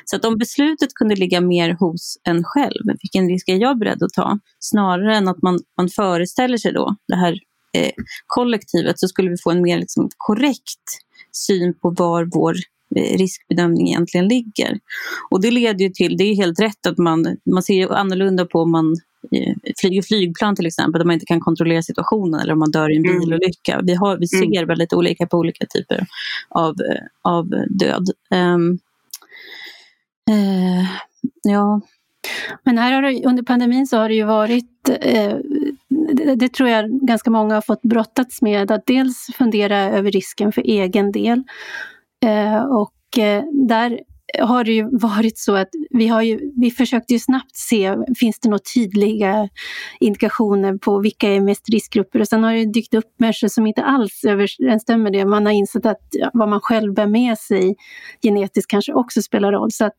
Så 0.05 0.17
att 0.17 0.25
om 0.25 0.39
beslutet 0.39 0.95
kunde 0.95 1.17
ligga 1.17 1.41
mer 1.41 1.77
hos 1.81 2.19
en 2.25 2.45
själv, 2.45 2.85
vilken 3.03 3.29
risk 3.29 3.49
är 3.49 3.57
jag 3.57 3.79
beredd 3.79 4.03
att 4.03 4.13
ta? 4.13 4.39
Snarare 4.59 5.17
än 5.17 5.29
att 5.29 5.43
man, 5.43 5.59
man 5.77 5.89
föreställer 5.89 6.57
sig 6.57 6.73
då 6.73 6.97
det 7.09 7.17
här 7.17 7.39
eh, 7.77 7.93
kollektivet 8.27 8.99
så 8.99 9.09
skulle 9.09 9.31
vi 9.31 9.37
få 9.45 9.51
en 9.51 9.63
mer 9.63 9.79
liksom, 9.79 10.09
korrekt 10.17 10.87
syn 11.33 11.75
på 11.75 11.91
var 11.91 12.29
vår 12.33 12.55
eh, 12.97 13.19
riskbedömning 13.19 13.89
egentligen 13.89 14.29
ligger. 14.29 14.79
Och 15.31 15.43
det 15.43 15.51
leder 15.51 15.85
ju 15.85 15.91
till, 15.91 16.17
det 16.17 16.25
är 16.25 16.37
helt 16.37 16.61
rätt 16.61 16.87
att 16.87 16.99
man, 16.99 17.37
man 17.53 17.63
ser 17.63 17.93
annorlunda 17.93 18.47
på 18.47 18.59
om 18.59 18.71
man 18.71 18.97
flyger 19.81 20.03
flygplan 20.03 20.57
till 20.57 20.67
exempel, 20.67 20.99
där 20.99 21.07
man 21.07 21.15
inte 21.15 21.27
kan 21.27 21.41
kontrollera 21.41 21.83
situationen 21.83 22.41
eller 22.41 22.53
om 22.53 22.59
man 22.59 22.71
dör 22.71 22.93
i 22.93 22.97
en 22.97 23.05
mm. 23.05 23.21
bilolycka. 23.21 23.81
Vi, 23.83 23.95
har, 23.95 24.17
vi 24.17 24.29
mm. 24.33 24.53
ser 24.53 24.59
mm. 24.59 24.69
väldigt 24.69 24.93
olika 24.93 25.27
på 25.27 25.37
olika 25.39 25.67
typer 25.67 26.07
av, 26.49 26.75
av 27.23 27.49
död. 27.69 28.11
Um, 28.31 28.79
uh, 30.31 30.87
ja. 31.43 31.81
Men 32.63 32.79
här 32.79 32.93
har 32.93 33.03
det, 33.03 33.27
under 33.27 33.43
pandemin 33.43 33.87
så 33.87 33.97
har 33.97 34.09
det 34.09 34.15
ju 34.15 34.25
varit 34.25 34.89
eh, 35.01 35.37
det, 36.13 36.35
det, 36.35 36.53
tror 36.53 36.69
jag 36.69 36.91
ganska 36.91 37.31
många 37.31 37.55
har 37.55 37.63
fått 37.63 37.83
brottats 37.83 38.43
med, 38.43 38.71
att 38.71 38.87
dels 38.87 39.27
fundera 39.39 39.79
över 39.79 40.11
risken 40.11 40.53
för 40.53 40.63
egen 40.63 41.13
del. 41.13 41.43
Eh, 42.25 42.65
och 42.65 43.19
eh, 43.19 43.45
där 43.53 44.01
har 44.41 44.65
det 44.65 44.73
ju 44.73 44.89
varit 44.99 45.39
så 45.39 45.55
att 45.55 45.69
vi, 45.91 46.09
har 46.09 46.23
ju, 46.23 46.53
vi 46.57 46.71
försökte 46.71 47.13
ju 47.13 47.19
snabbt 47.19 47.57
se, 47.57 47.97
finns 48.19 48.41
det 48.41 48.49
några 48.49 48.63
tydliga 48.75 49.49
indikationer 50.01 50.79
på 50.79 50.99
vilka 50.99 51.29
är 51.29 51.41
mest 51.41 51.69
riskgrupper? 51.69 52.21
Och 52.21 52.29
sen 52.29 52.45
har 52.45 52.53
det 52.53 52.73
dykt 52.73 52.95
upp 52.95 53.15
människor 53.17 53.49
som 53.49 53.67
inte 53.67 53.83
alls 53.83 54.25
överensstämmer 54.25 55.03
med 55.03 55.13
det. 55.13 55.25
Man 55.25 55.47
har 55.47 55.53
insett 55.53 55.87
att 55.87 56.09
vad 56.33 56.49
man 56.49 56.61
själv 56.61 56.95
bär 56.95 57.07
med 57.07 57.39
sig 57.39 57.77
genetiskt 58.23 58.71
kanske 58.71 58.93
också 58.93 59.23
spelar 59.23 59.53
roll. 59.53 59.73
Så 59.73 59.85
att 59.85 59.97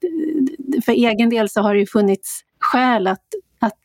för 0.85 0.91
egen 0.91 1.29
del 1.29 1.49
så 1.49 1.61
har 1.61 1.73
det 1.73 1.79
ju 1.79 1.87
funnits 1.87 2.41
skäl 2.59 3.07
att, 3.07 3.25
att 3.59 3.79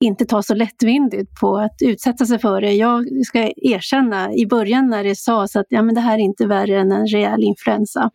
inte 0.00 0.24
ta 0.24 0.42
så 0.42 0.54
lättvindigt 0.54 1.40
på 1.40 1.56
att 1.56 1.76
utsätta 1.80 2.26
sig 2.26 2.38
för 2.38 2.60
det. 2.60 2.72
Jag 2.72 3.24
ska 3.26 3.52
erkänna, 3.56 4.34
i 4.34 4.46
början 4.46 4.90
när 4.90 5.04
det 5.04 5.16
sades 5.16 5.56
att 5.56 5.66
ja, 5.68 5.82
men 5.82 5.94
det 5.94 6.00
här 6.00 6.14
är 6.14 6.22
inte 6.22 6.46
värre 6.46 6.80
än 6.80 6.92
en 6.92 7.06
rejäl 7.06 7.42
influensa, 7.42 8.10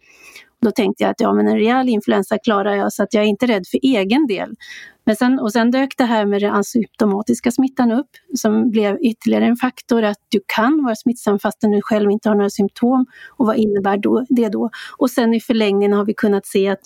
då 0.62 0.72
tänkte 0.72 1.04
jag 1.04 1.12
att 1.12 1.22
ja, 1.22 1.34
men 1.34 1.48
en 1.48 1.56
rejäl 1.56 1.90
influensa 1.90 2.38
klarar 2.38 2.76
jag 2.76 2.94
så 2.94 3.04
att 3.04 3.14
jag 3.14 3.24
är 3.24 3.28
inte 3.28 3.46
rädd 3.46 3.64
för 3.72 3.80
egen 3.84 4.28
del. 4.28 4.56
Men 5.04 5.16
sen, 5.16 5.40
och 5.40 5.52
sen 5.52 5.72
dök 5.72 5.98
det 5.98 6.06
här 6.06 6.26
med 6.26 6.42
den 6.42 6.54
asymptomatiska 6.54 7.52
smittan 7.52 7.92
upp 7.92 8.10
som 8.38 8.70
blev 8.72 8.98
ytterligare 9.02 9.46
en 9.46 9.56
faktor 9.56 10.04
att 10.04 10.20
du 10.30 10.42
kan 10.46 10.84
vara 10.84 10.96
smittsam 10.96 11.40
fastän 11.40 11.72
du 11.72 11.82
själv 11.82 12.12
inte 12.12 12.30
har 12.30 12.36
några 12.36 12.50
symptom. 12.50 13.06
Och 13.38 13.46
vad 13.46 13.58
innebär 13.58 13.98
då, 13.98 14.26
det 14.30 14.50
då? 14.50 14.70
Och 14.98 15.10
sen 15.10 15.34
i 15.34 15.40
förlängningen 15.42 15.94
har 15.94 16.06
vi 16.06 16.14
kunnat 16.14 16.46
se 16.46 16.70
att 16.70 16.80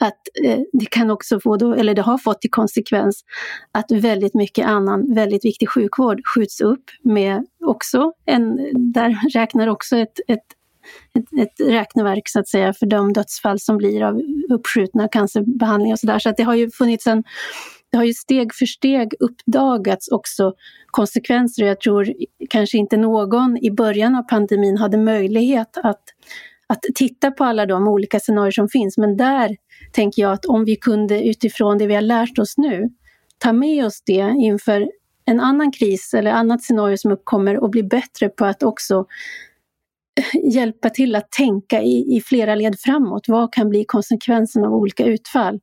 att 0.00 0.18
eh, 0.44 0.58
det 0.72 0.86
kan 0.86 1.10
också 1.10 1.40
få, 1.40 1.56
då, 1.56 1.74
eller 1.74 1.94
det 1.94 2.02
har 2.02 2.18
fått 2.18 2.40
till 2.40 2.50
konsekvens 2.50 3.24
att 3.72 3.90
väldigt 3.90 4.34
mycket 4.34 4.66
annan 4.66 5.14
väldigt 5.14 5.44
viktig 5.44 5.68
sjukvård 5.68 6.20
skjuts 6.34 6.60
upp 6.60 6.84
med 7.02 7.46
också 7.64 8.12
en, 8.24 8.56
där 8.92 9.18
räknar 9.34 9.66
också 9.66 9.96
ett, 9.96 10.20
ett 10.28 10.44
ett, 11.18 11.48
ett 11.48 11.70
räkneverk 11.70 12.28
så 12.28 12.40
att 12.40 12.48
säga 12.48 12.72
för 12.72 12.86
de 12.86 13.12
dödsfall 13.12 13.58
som 13.60 13.76
blir 13.76 14.02
av 14.02 14.22
uppskjutna 14.50 15.08
cancerbehandlingar 15.08 15.94
och 15.94 15.98
sådär. 15.98 16.18
Så 16.18 16.28
att 16.28 16.36
det 16.36 16.42
har 16.42 16.54
ju 16.54 16.70
funnits 16.70 17.06
en 17.06 17.22
det 17.90 17.96
har 17.96 18.04
ju 18.04 18.14
steg 18.14 18.54
för 18.54 18.66
steg 18.66 19.14
uppdagats 19.20 20.08
också 20.08 20.52
konsekvenser. 20.86 21.62
och 21.62 21.68
Jag 21.68 21.80
tror 21.80 22.12
kanske 22.50 22.78
inte 22.78 22.96
någon 22.96 23.56
i 23.56 23.70
början 23.70 24.14
av 24.14 24.22
pandemin 24.22 24.76
hade 24.76 24.96
möjlighet 24.96 25.78
att, 25.82 26.02
att 26.66 26.82
titta 26.94 27.30
på 27.30 27.44
alla 27.44 27.66
de 27.66 27.88
olika 27.88 28.20
scenarier 28.20 28.50
som 28.50 28.68
finns. 28.68 28.98
Men 28.98 29.16
där 29.16 29.56
tänker 29.92 30.22
jag 30.22 30.32
att 30.32 30.44
om 30.44 30.64
vi 30.64 30.76
kunde 30.76 31.28
utifrån 31.28 31.78
det 31.78 31.86
vi 31.86 31.94
har 31.94 32.02
lärt 32.02 32.38
oss 32.38 32.58
nu 32.58 32.90
ta 33.38 33.52
med 33.52 33.86
oss 33.86 34.02
det 34.06 34.34
inför 34.38 34.88
en 35.24 35.40
annan 35.40 35.72
kris 35.72 36.14
eller 36.14 36.30
annat 36.30 36.62
scenario 36.62 36.96
som 36.96 37.12
uppkommer 37.12 37.58
och 37.58 37.70
bli 37.70 37.82
bättre 37.82 38.28
på 38.28 38.44
att 38.44 38.62
också 38.62 39.06
hjälpa 40.52 40.90
till 40.90 41.14
att 41.14 41.30
tänka 41.30 41.82
i, 41.82 42.16
i 42.16 42.20
flera 42.20 42.54
led 42.54 42.80
framåt. 42.80 43.28
Vad 43.28 43.52
kan 43.52 43.68
bli 43.68 43.84
konsekvensen 43.84 44.64
av 44.64 44.74
olika 44.74 45.04
utfall? 45.04 45.60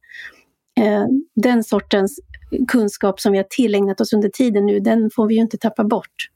Eh, 0.80 1.06
den 1.36 1.64
sortens 1.64 2.20
kunskap 2.68 3.20
som 3.20 3.32
vi 3.32 3.38
har 3.38 3.45
tillägnat 3.49 4.01
oss 4.01 4.14
under 4.14 4.30
tiden 4.30 4.66
nu, 4.66 4.80
den 4.80 5.10
får 5.16 5.28
vi 5.28 5.36
ju 5.36 5.41
inte 5.41 5.58
tappa 5.58 5.84
bort. 5.84 6.30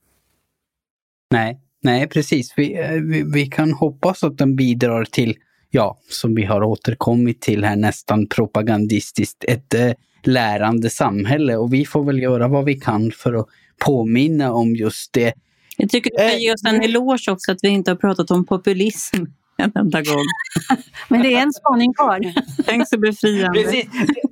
Nej, 1.32 1.60
nej 1.82 2.08
precis. 2.08 2.54
Vi, 2.58 2.80
eh, 2.80 2.92
vi, 2.92 3.24
vi 3.34 3.46
kan 3.46 3.74
hoppas 3.74 4.24
att 4.24 4.38
den 4.38 4.56
bidrar 4.56 5.06
till, 5.06 5.36
ja, 5.70 5.98
som 6.10 6.36
vi 6.36 6.44
har 6.44 6.64
återkommit 6.64 7.42
till 7.42 7.64
här 7.64 7.76
nästan 7.76 8.28
propagandistiskt, 8.28 9.44
ett 9.44 9.74
eh, 9.74 9.92
lärande 10.24 10.90
samhälle. 10.90 11.58
Och 11.58 11.74
vi 11.74 11.86
får 11.86 12.04
väl 12.04 12.22
göra 12.22 12.48
vad 12.48 12.66
vi 12.66 12.76
kan 12.76 13.12
för 13.12 13.34
att 13.34 13.48
påminna 13.86 14.54
om 14.54 14.76
just 14.76 15.14
det 15.14 15.34
jag 15.80 15.90
tycker 15.90 16.10
du 16.10 16.30
ska 16.30 16.38
ge 16.38 16.54
oss 16.54 16.64
en 16.66 16.76
eh, 16.76 16.86
eloge 16.86 17.32
också 17.32 17.52
att 17.52 17.60
vi 17.62 17.70
inte 17.70 17.92
har 17.92 17.96
pratat 17.96 18.32
om 18.32 18.46
populism 18.46 19.16
en 19.58 19.72
enda 19.76 20.02
gång. 20.02 20.26
Men 21.08 21.22
det 21.22 21.34
är 21.34 21.42
en 21.42 21.54
spaning 21.54 21.94
kvar. 21.94 22.20
Tänk 22.66 22.88
så 22.88 23.00
befriande. 23.00 23.64
Precis. 23.64 23.86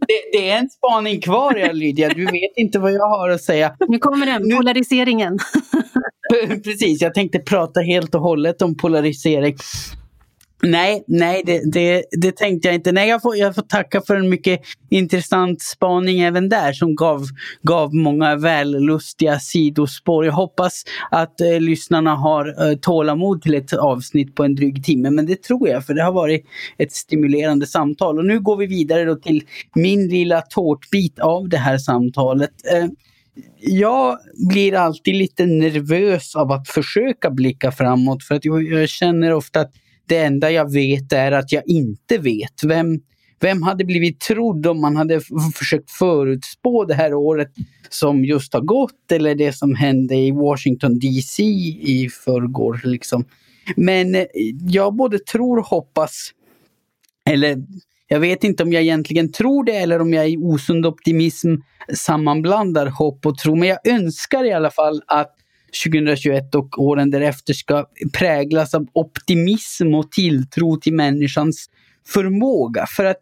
Det, 0.07 0.37
det, 0.39 0.49
är 0.49 0.57
en 0.57 0.69
spaning 0.69 1.21
kvar, 1.21 1.73
Lydia. 1.73 2.09
Du 2.09 2.25
vet 2.25 2.51
inte 2.55 2.79
vad 2.79 2.91
jag 2.91 3.09
har 3.09 3.29
att 3.29 3.43
säga. 3.43 3.75
Nu 3.87 3.99
kommer 3.99 4.25
den, 4.25 4.57
polariseringen. 4.57 5.39
Precis, 6.63 7.01
jag 7.01 7.13
tänkte 7.13 7.39
prata 7.39 7.79
helt 7.79 8.15
och 8.15 8.21
hållet 8.21 8.61
om 8.61 8.77
polarisering. 8.77 9.55
Nej, 10.63 11.03
nej 11.07 11.43
det, 11.45 11.71
det, 11.71 12.03
det, 12.11 12.37
tänkte 12.37 12.67
jag 12.67 12.75
inte. 12.75 12.91
Nej, 12.91 13.09
jag 13.09 13.21
får, 13.21 13.35
jag 13.35 13.55
får 13.55 13.61
tacka 13.61 14.01
för 14.01 14.15
en 14.15 14.29
mycket 14.29 14.61
intressant 14.89 15.61
spaning 15.61 16.19
även 16.19 16.49
där 16.49 16.73
som 16.73 16.95
gav, 16.95 17.25
gav 17.61 17.95
många 17.95 18.35
vällustiga 18.35 19.39
sidospår. 19.39 20.25
Jag 20.25 20.33
hoppas 20.33 20.83
att 21.11 21.41
eh, 21.41 21.59
lyssnarna 21.59 22.15
har 22.15 22.69
eh, 22.69 22.77
tålamod 22.77 23.41
till 23.41 23.55
ett 23.55 23.73
avsnitt 23.73 24.35
på 24.35 24.43
en 24.43 24.55
dryg 24.55 24.83
timme, 24.83 25.09
men 25.09 25.25
det 25.25 25.43
tror 25.43 25.69
jag 25.69 25.85
för 25.85 25.93
det 25.93 26.03
har 26.03 26.11
varit 26.11 26.45
ett 26.77 26.91
stimulerande 26.91 27.67
samtal. 27.67 28.17
Och 28.17 28.25
nu 28.25 28.39
går 28.39 28.57
vi 28.57 28.65
vidare 28.65 29.05
då 29.05 29.15
till 29.15 29.43
min 29.75 30.07
lilla 30.07 30.41
tårtbit 30.41 31.19
av 31.19 31.49
det 31.49 31.57
här 31.57 31.77
samtalet. 31.77 32.51
Eh, 32.73 32.87
jag 33.59 34.17
blir 34.49 34.75
alltid 34.75 35.15
lite 35.15 35.45
nervös 35.45 36.35
av 36.35 36.51
att 36.51 36.69
försöka 36.69 37.29
blicka 37.29 37.71
framåt 37.71 38.23
för 38.23 38.35
att 38.35 38.45
jag, 38.45 38.63
jag 38.63 38.89
känner 38.89 39.33
ofta 39.33 39.59
att 39.59 39.71
det 40.07 40.17
enda 40.17 40.51
jag 40.51 40.73
vet 40.73 41.13
är 41.13 41.31
att 41.31 41.51
jag 41.51 41.63
inte 41.67 42.17
vet. 42.17 42.63
Vem, 42.63 42.99
vem 43.39 43.61
hade 43.61 43.85
blivit 43.85 44.19
trodd 44.19 44.67
om 44.67 44.81
man 44.81 44.95
hade 44.95 45.21
försökt 45.55 45.91
förutspå 45.91 46.85
det 46.85 46.93
här 46.93 47.13
året 47.13 47.51
som 47.89 48.25
just 48.25 48.53
har 48.53 48.61
gått 48.61 49.11
eller 49.11 49.35
det 49.35 49.53
som 49.53 49.75
hände 49.75 50.15
i 50.15 50.31
Washington 50.31 50.99
DC 50.99 51.43
i 51.43 52.09
förrgår. 52.25 52.81
Liksom. 52.83 53.25
Men 53.75 54.15
eh, 54.15 54.25
jag 54.67 54.95
både 54.95 55.19
tror 55.19 55.57
och 55.57 55.65
hoppas, 55.65 56.31
eller 57.29 57.57
jag 58.07 58.19
vet 58.19 58.43
inte 58.43 58.63
om 58.63 58.73
jag 58.73 58.83
egentligen 58.83 59.31
tror 59.31 59.63
det 59.63 59.75
eller 59.75 60.01
om 60.01 60.13
jag 60.13 60.29
i 60.29 60.37
osund 60.37 60.85
optimism 60.85 61.55
sammanblandar 61.93 62.85
hopp 62.85 63.25
och 63.25 63.37
tro. 63.37 63.55
Men 63.55 63.69
jag 63.69 63.87
önskar 63.87 64.43
i 64.43 64.53
alla 64.53 64.71
fall 64.71 65.01
att 65.07 65.36
2021 65.85 66.55
och 66.55 66.81
åren 66.81 67.11
därefter 67.11 67.53
ska 67.53 67.85
präglas 68.13 68.73
av 68.73 68.87
optimism 68.93 69.93
och 69.93 70.11
tilltro 70.11 70.77
till 70.77 70.93
människans 70.93 71.69
förmåga. 72.07 72.85
För 72.95 73.05
att 73.05 73.19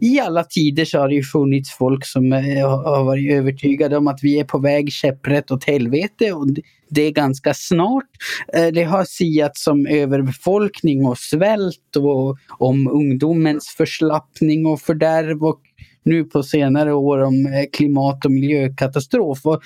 i 0.00 0.20
alla 0.20 0.44
tider 0.44 0.84
så 0.84 0.98
har 0.98 1.08
det 1.08 1.14
ju 1.14 1.22
funnits 1.22 1.70
folk 1.70 2.06
som 2.06 2.32
eh, 2.32 2.68
har 2.68 3.04
varit 3.04 3.32
övertygade 3.32 3.96
om 3.96 4.08
att 4.08 4.18
vi 4.22 4.40
är 4.40 4.44
på 4.44 4.58
väg 4.58 4.92
käpprätt 4.92 5.50
åt 5.50 5.64
helvete 5.64 6.32
och 6.32 6.46
det 6.88 7.02
är 7.02 7.10
ganska 7.10 7.54
snart. 7.54 8.10
Eh, 8.54 8.66
det 8.66 8.84
har 8.84 9.04
siats 9.04 9.66
om 9.66 9.86
överbefolkning 9.86 11.06
och 11.06 11.18
svält 11.18 11.96
och 11.96 12.38
om 12.58 12.88
ungdomens 12.88 13.74
förslappning 13.76 14.66
och 14.66 14.80
fördärv 14.80 15.44
och 15.44 15.60
nu 16.02 16.24
på 16.24 16.42
senare 16.42 16.92
år 16.92 17.18
om 17.18 17.46
eh, 17.46 17.70
klimat 17.72 18.24
och 18.24 18.30
miljökatastrof. 18.30 19.46
Och 19.46 19.62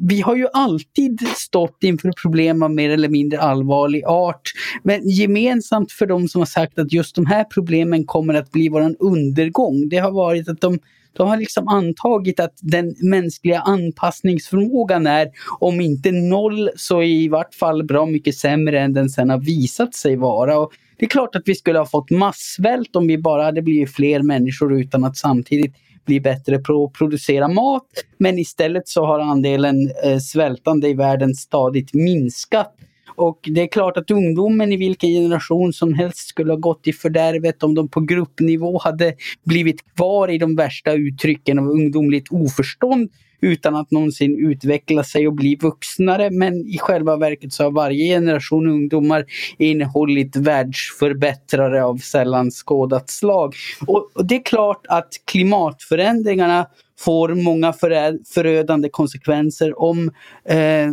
vi 0.00 0.20
har 0.20 0.36
ju 0.36 0.46
alltid 0.52 1.20
stått 1.36 1.78
inför 1.82 2.12
problem 2.22 2.62
av 2.62 2.70
mer 2.70 2.90
eller 2.90 3.08
mindre 3.08 3.40
allvarlig 3.40 4.04
art. 4.04 4.52
Men 4.82 5.08
gemensamt 5.08 5.92
för 5.92 6.06
de 6.06 6.28
som 6.28 6.40
har 6.40 6.46
sagt 6.46 6.78
att 6.78 6.92
just 6.92 7.14
de 7.14 7.26
här 7.26 7.44
problemen 7.44 8.04
kommer 8.04 8.34
att 8.34 8.50
bli 8.50 8.68
våran 8.68 8.96
undergång, 8.98 9.88
det 9.88 9.98
har 9.98 10.10
varit 10.10 10.48
att 10.48 10.60
de 10.60 10.78
de 11.16 11.28
har 11.28 11.36
liksom 11.36 11.68
antagit 11.68 12.40
att 12.40 12.54
den 12.60 12.94
mänskliga 13.02 13.60
anpassningsförmågan 13.60 15.06
är, 15.06 15.28
om 15.58 15.80
inte 15.80 16.12
noll, 16.12 16.70
så 16.76 17.02
i 17.02 17.28
vart 17.28 17.54
fall 17.54 17.84
bra 17.84 18.06
mycket 18.06 18.34
sämre 18.34 18.80
än 18.80 18.92
den 18.92 19.10
sen 19.10 19.30
har 19.30 19.38
visat 19.38 19.94
sig 19.94 20.16
vara. 20.16 20.58
Och 20.58 20.72
det 20.98 21.04
är 21.04 21.08
klart 21.08 21.36
att 21.36 21.42
vi 21.44 21.54
skulle 21.54 21.78
ha 21.78 21.86
fått 21.86 22.10
massvält 22.10 22.96
om 22.96 23.06
vi 23.06 23.18
bara 23.18 23.44
hade 23.44 23.62
blivit 23.62 23.94
fler 23.94 24.22
människor 24.22 24.80
utan 24.80 25.04
att 25.04 25.16
samtidigt 25.16 25.74
bli 26.04 26.20
bättre 26.20 26.58
på 26.58 26.84
att 26.84 26.92
producera 26.92 27.48
mat. 27.48 27.86
Men 28.18 28.38
istället 28.38 28.88
så 28.88 29.06
har 29.06 29.20
andelen 29.20 29.90
eh, 30.04 30.18
svältande 30.18 30.88
i 30.88 30.94
världen 30.94 31.34
stadigt 31.34 31.94
minskat. 31.94 32.74
Och 33.14 33.38
det 33.42 33.60
är 33.60 33.66
klart 33.66 33.96
att 33.96 34.10
ungdomen 34.10 34.72
i 34.72 34.76
vilken 34.76 35.10
generation 35.10 35.72
som 35.72 35.94
helst 35.94 36.28
skulle 36.28 36.52
ha 36.52 36.56
gått 36.56 36.86
i 36.86 36.92
fördärvet 36.92 37.62
om 37.62 37.74
de 37.74 37.88
på 37.88 38.00
gruppnivå 38.00 38.78
hade 38.78 39.14
blivit 39.44 39.94
kvar 39.96 40.30
i 40.30 40.38
de 40.38 40.56
värsta 40.56 40.92
uttrycken 40.92 41.58
av 41.58 41.68
ungdomligt 41.68 42.26
oförstånd 42.30 43.10
utan 43.42 43.76
att 43.76 43.90
någonsin 43.90 44.50
utveckla 44.50 45.04
sig 45.04 45.26
och 45.26 45.34
bli 45.34 45.56
vuxnare. 45.56 46.30
Men 46.30 46.54
i 46.54 46.78
själva 46.78 47.16
verket 47.16 47.52
så 47.52 47.64
har 47.64 47.70
varje 47.70 48.14
generation 48.14 48.66
ungdomar 48.66 49.24
innehållit 49.58 50.36
världsförbättrare 50.36 51.84
av 51.84 51.96
sällan 51.96 52.50
skådat 52.50 53.10
slag. 53.10 53.54
Och, 53.86 54.10
och 54.14 54.26
det 54.26 54.34
är 54.34 54.44
klart 54.44 54.86
att 54.88 55.08
klimatförändringarna 55.24 56.66
får 56.98 57.34
många 57.34 57.72
förödande 58.34 58.88
konsekvenser. 58.88 59.82
Om 59.82 60.10
eh, 60.44 60.88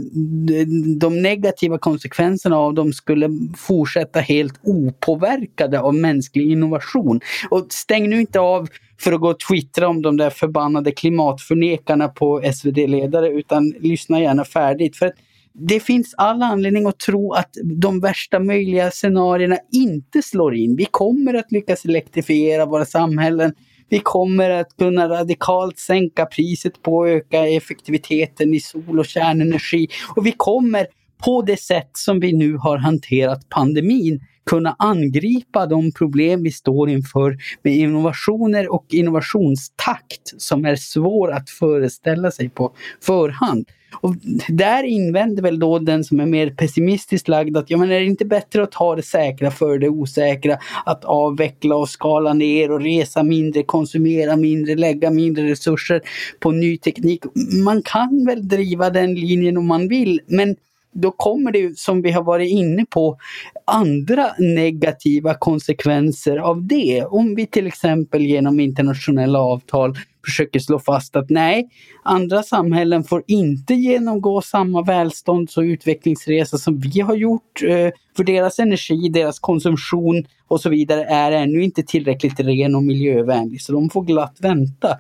de 0.98 1.22
negativa 1.22 1.78
konsekvenserna 1.78 2.58
av 2.58 2.74
dem 2.74 2.94
skulle 2.94 3.30
fortsätta 3.58 4.20
helt 4.20 4.60
opåverkade 4.64 5.80
av 5.80 5.96
mänsklig 5.96 6.52
innovation. 6.52 7.20
Och 7.50 7.66
stäng 7.70 8.10
nu 8.10 8.20
inte 8.22 8.40
av 8.40 8.68
för 9.00 9.14
att 9.14 9.22
gå 9.22 9.30
och 9.30 9.40
twittra 9.40 9.88
om 9.88 10.02
de 10.02 10.18
där 10.18 10.30
förbannade 10.30 10.92
klimatförnekarna 10.92 12.08
på 12.08 12.42
SvD-ledare 12.54 13.30
utan 13.30 13.70
lyssna 13.70 14.22
gärna 14.22 14.46
färdigt. 14.46 14.98
För 14.98 15.12
det 15.54 15.80
finns 15.80 16.14
all 16.18 16.42
anledning 16.42 16.86
att 16.86 17.00
tro 17.00 17.34
att 17.34 17.50
de 17.64 18.00
värsta 18.00 18.40
möjliga 18.40 18.92
scenarierna 18.92 19.58
inte 19.72 20.22
slår 20.22 20.56
in. 20.56 20.76
Vi 20.76 20.86
kommer 20.86 21.34
att 21.34 21.52
lyckas 21.52 21.86
elektrifiera 21.86 22.66
våra 22.66 22.86
samhällen. 22.86 23.54
Vi 23.90 24.00
kommer 24.00 24.50
att 24.50 24.78
kunna 24.78 25.10
radikalt 25.10 25.80
sänka 25.80 26.26
priset 26.26 26.82
på 26.82 27.04
att 27.04 27.10
öka 27.10 27.48
effektiviteten 27.48 28.54
i 28.54 28.60
sol 28.60 29.00
och 29.00 29.06
kärnenergi. 29.06 29.88
Och 30.16 30.26
vi 30.26 30.32
kommer 30.38 30.88
på 31.26 31.42
det 31.42 31.60
sätt 31.60 31.90
som 31.94 32.20
vi 32.20 32.34
nu 32.34 32.56
har 32.56 32.78
hanterat 32.78 33.50
pandemin 33.50 34.20
kunna 34.50 34.76
angripa 34.80 35.66
de 35.66 35.92
problem 35.92 36.44
vi 36.44 36.52
står 36.52 36.90
inför 36.90 37.38
med 37.64 37.74
innovationer 37.74 38.74
och 38.74 38.86
innovationstakt 38.90 40.42
som 40.42 40.66
är 40.66 40.76
svår 40.76 41.32
att 41.32 41.50
föreställa 41.50 42.32
sig 42.32 42.50
på 42.50 42.74
förhand. 43.02 43.66
Och 43.94 44.16
där 44.48 44.84
invänder 44.84 45.44
väl 45.44 45.60
då 45.60 45.80
den 45.80 46.04
som 46.04 46.20
är 46.20 46.26
mer 46.26 46.50
pessimistiskt 46.50 47.28
lagd 47.28 47.58
att 47.58 47.70
ja, 47.70 47.78
men 47.78 47.92
är 47.92 48.00
det 48.00 48.06
inte 48.06 48.26
bättre 48.26 48.64
att 48.64 48.72
ta 48.72 48.96
det 48.96 49.04
säkra 49.04 49.52
för 49.52 49.78
det 49.80 49.90
osäkra? 49.90 50.58
Att 50.86 51.06
avveckla 51.06 51.76
och 51.76 51.90
skala 51.90 52.34
ner 52.34 52.72
och 52.72 52.82
resa 52.82 53.24
mindre, 53.24 53.64
konsumera 53.64 54.36
mindre, 54.36 54.76
lägga 54.76 55.12
mindre 55.12 55.50
resurser 55.50 56.02
på 56.40 56.52
ny 56.52 56.78
teknik. 56.78 57.24
Man 57.64 57.82
kan 57.82 58.26
väl 58.26 58.48
driva 58.48 58.90
den 58.90 59.16
linjen 59.16 59.58
om 59.58 59.68
man 59.68 59.88
vill, 59.88 60.22
men 60.28 60.56
då 60.94 61.12
kommer 61.12 61.52
det, 61.52 61.78
som 61.78 62.02
vi 62.02 62.12
har 62.12 62.24
varit 62.24 62.52
inne 62.52 62.86
på, 62.86 63.18
andra 63.66 64.30
negativa 64.40 65.34
konsekvenser 65.34 66.38
av 66.38 66.68
det. 66.68 67.04
Om 67.04 67.36
vi 67.36 67.48
till 67.48 67.68
exempel 67.68 68.22
genom 68.22 68.60
internationella 68.60 69.40
avtal 69.40 69.96
försöker 70.26 70.60
slå 70.60 70.80
fast 70.80 71.16
att 71.16 71.30
nej, 71.30 71.70
andra 72.04 72.44
samhällen 72.44 73.04
får 73.04 73.24
inte 73.28 73.74
genomgå 73.74 74.42
samma 74.42 74.84
välstånds 74.84 75.58
och 75.58 75.62
utvecklingsresa 75.62 76.58
som 76.58 76.80
vi 76.80 77.00
har 77.00 77.16
gjort. 77.16 77.64
Eh, 77.64 77.90
för 78.18 78.24
deras 78.24 78.60
energi, 78.60 79.10
deras 79.10 79.40
konsumtion 79.40 80.26
och 80.48 80.62
så 80.62 80.70
vidare 80.70 81.04
är 81.04 81.32
ännu 81.32 81.64
inte 81.64 81.84
tillräckligt 81.84 82.40
ren 82.40 82.76
och 82.76 82.84
miljövänlig, 82.84 83.62
så 83.62 83.74
de 83.74 83.90
får 83.90 84.04
glatt 84.04 84.38
vänta. 84.40 84.98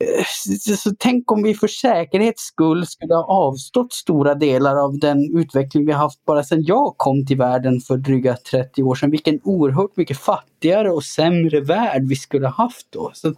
Eh, 0.00 0.24
så 0.76 0.92
tänk 0.98 1.32
om 1.32 1.42
vi 1.42 1.54
för 1.54 1.68
säkerhets 1.68 2.42
skull 2.42 2.86
skulle 2.86 3.14
ha 3.14 3.24
avstått 3.24 3.92
stora 3.92 4.34
delar 4.34 4.76
av 4.76 4.98
den 4.98 5.38
utveckling 5.38 5.86
vi 5.86 5.92
haft 5.92 6.24
bara 6.24 6.44
sedan 6.44 6.64
jag 6.64 6.94
kom 6.96 7.26
till 7.26 7.36
världen 7.36 7.80
för 7.80 7.96
dryga 7.96 8.36
30 8.36 8.82
år 8.82 8.94
sedan. 8.94 9.10
Vilken 9.10 9.40
oerhört 9.44 9.96
mycket 9.96 10.18
fattigare 10.18 10.90
och 10.90 11.04
sämre 11.04 11.60
värld 11.60 12.02
vi 12.08 12.16
skulle 12.16 12.46
ha 12.46 12.64
haft 12.64 12.86
då. 12.90 13.10
Så 13.14 13.34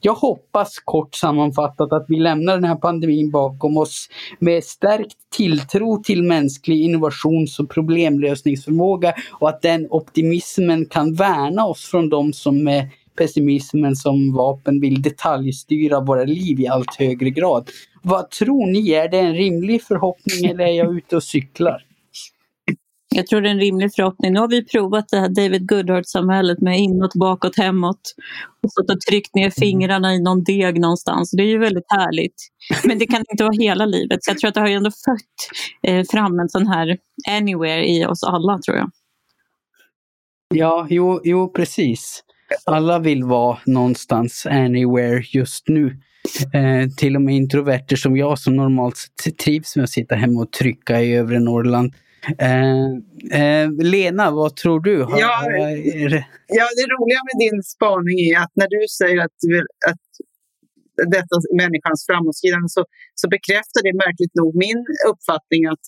jag 0.00 0.14
hoppas 0.14 0.78
kort 0.84 1.14
sammanfattat 1.14 1.92
att 1.92 2.04
vi 2.08 2.16
lämnar 2.16 2.54
den 2.54 2.64
här 2.64 2.76
pandemin 2.76 3.30
bakom 3.30 3.76
oss 3.76 4.08
med 4.38 4.64
stärkt 4.64 5.16
tilltro 5.36 6.02
till 6.02 6.22
mänsklig 6.22 6.80
innovations 6.80 7.58
och 7.58 7.70
problemlösningsförmåga 7.70 9.14
och 9.32 9.48
att 9.48 9.62
den 9.62 9.86
optimismen 9.90 10.86
kan 10.86 11.14
värna 11.14 11.66
oss 11.66 11.84
från 11.84 12.08
de 12.08 12.32
som 12.32 12.64
med 12.64 12.88
pessimismen 13.18 13.96
som 13.96 14.32
vapen 14.34 14.80
vill 14.80 15.02
detaljstyra 15.02 16.00
våra 16.00 16.24
liv 16.24 16.60
i 16.60 16.68
allt 16.68 16.94
högre 16.94 17.30
grad. 17.30 17.70
Vad 18.02 18.30
tror 18.30 18.66
ni? 18.66 18.90
Är 18.90 19.08
det 19.08 19.18
en 19.18 19.34
rimlig 19.34 19.82
förhoppning 19.82 20.50
eller 20.50 20.64
är 20.64 20.72
jag 20.72 20.96
ute 20.96 21.16
och 21.16 21.22
cyklar? 21.22 21.84
Jag 23.14 23.26
tror 23.26 23.40
det 23.40 23.48
är 23.48 23.52
en 23.52 23.60
rimlig 23.60 23.94
förhoppning. 23.94 24.32
Nu 24.32 24.40
har 24.40 24.48
vi 24.48 24.64
provat 24.64 25.08
det 25.08 25.18
här 25.18 25.28
David 25.28 25.68
Goodhart-samhället 25.68 26.60
med 26.60 26.78
inåt, 26.78 27.14
bakåt, 27.14 27.56
hemåt. 27.56 28.00
Och 28.62 28.72
så 28.72 28.92
och 28.92 29.00
tryckt 29.00 29.34
ner 29.34 29.50
fingrarna 29.50 30.14
i 30.14 30.20
någon 30.20 30.44
deg 30.44 30.80
någonstans. 30.80 31.30
Det 31.30 31.42
är 31.42 31.46
ju 31.46 31.58
väldigt 31.58 31.86
härligt. 31.88 32.34
Men 32.84 32.98
det 32.98 33.06
kan 33.06 33.24
inte 33.30 33.44
vara 33.44 33.56
hela 33.58 33.86
livet. 33.86 34.24
Så 34.24 34.30
jag 34.30 34.38
tror 34.38 34.48
att 34.48 34.54
det 34.54 34.60
har 34.60 34.68
ju 34.68 34.74
ändå 34.74 34.90
fött 34.90 35.38
eh, 35.82 36.04
fram 36.10 36.40
en 36.40 36.48
sån 36.48 36.66
här 36.66 36.98
anywhere 37.30 37.88
i 37.88 38.06
oss 38.06 38.24
alla 38.24 38.58
tror 38.58 38.76
jag. 38.76 38.90
Ja, 40.54 40.86
jo, 40.90 41.20
jo 41.24 41.52
precis. 41.52 42.22
Alla 42.64 42.98
vill 42.98 43.24
vara 43.24 43.58
någonstans 43.66 44.46
anywhere 44.46 45.22
just 45.32 45.68
nu. 45.68 45.96
Eh, 46.54 46.88
till 46.96 47.16
och 47.16 47.22
med 47.22 47.34
introverter 47.36 47.96
som 47.96 48.16
jag 48.16 48.38
som 48.38 48.56
normalt 48.56 48.98
trivs 49.44 49.76
med 49.76 49.84
att 49.84 49.90
sitta 49.90 50.14
hemma 50.14 50.40
och 50.40 50.52
trycka 50.52 51.00
i 51.02 51.14
övre 51.14 51.38
Norrland. 51.40 51.94
Eh, 52.38 52.88
eh, 53.40 53.70
Lena, 53.72 54.30
vad 54.30 54.56
tror 54.56 54.80
du? 54.80 55.02
Har, 55.02 55.20
ja, 55.20 55.42
det... 55.44 56.26
ja, 56.58 56.66
det 56.78 56.86
roliga 56.94 57.20
med 57.28 57.36
din 57.44 57.62
spaning 57.62 58.18
är 58.30 58.38
att 58.44 58.52
när 58.54 58.68
du 58.74 58.80
säger 58.98 59.18
att, 59.26 59.38
att 59.90 60.04
detta 61.14 61.34
människans 61.62 62.00
framåtskridande 62.08 62.68
så, 62.68 62.82
så 63.20 63.28
bekräftar 63.28 63.80
det 63.86 63.94
märkligt 64.04 64.34
nog 64.40 64.50
min 64.66 64.80
uppfattning 65.10 65.62
att 65.66 65.84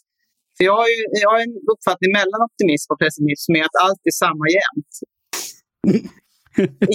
för 0.56 0.64
jag, 0.64 0.76
har 0.82 0.88
ju, 0.94 1.00
jag 1.22 1.30
har 1.34 1.40
en 1.46 1.56
uppfattning 1.72 2.10
mellan 2.18 2.40
optimism 2.48 2.88
och 2.92 2.98
pessimism 3.02 3.48
med 3.56 3.64
att 3.68 3.76
allt 3.84 4.02
är 4.10 4.16
samma 4.24 4.44
jämt. 4.60 4.92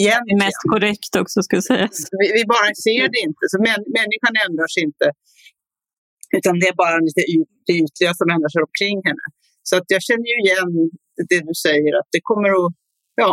Igen, 0.02 0.22
det 0.26 0.34
är 0.38 0.42
mest 0.46 0.64
korrekt 0.74 1.14
också 1.24 1.38
ska 1.48 1.62
sägas. 1.72 1.98
Vi, 2.20 2.28
vi, 2.38 2.44
bara 2.56 2.70
ser 2.86 3.06
det 3.14 3.20
inte. 3.28 3.44
Så 3.52 3.58
män, 3.68 3.82
människan 4.00 4.34
ändrar 4.46 4.70
sig 4.74 4.82
inte. 4.90 5.08
Utan 6.38 6.54
det 6.60 6.68
är 6.72 6.78
bara 6.84 6.98
lite 7.08 7.22
det 7.68 7.74
ytliga 7.84 8.12
som 8.20 8.28
ändrar 8.34 8.52
sig 8.54 8.62
omkring 8.68 8.98
henne. 9.08 9.26
Så 9.70 9.74
att 9.78 9.88
jag 9.96 10.02
känner 10.08 10.28
ju 10.34 10.38
igen 10.46 10.72
det 11.30 11.40
du 11.50 11.54
säger, 11.68 11.92
att 12.00 12.10
det 12.16 12.22
kommer 12.30 12.50
att 12.60 12.70
ja, 13.22 13.30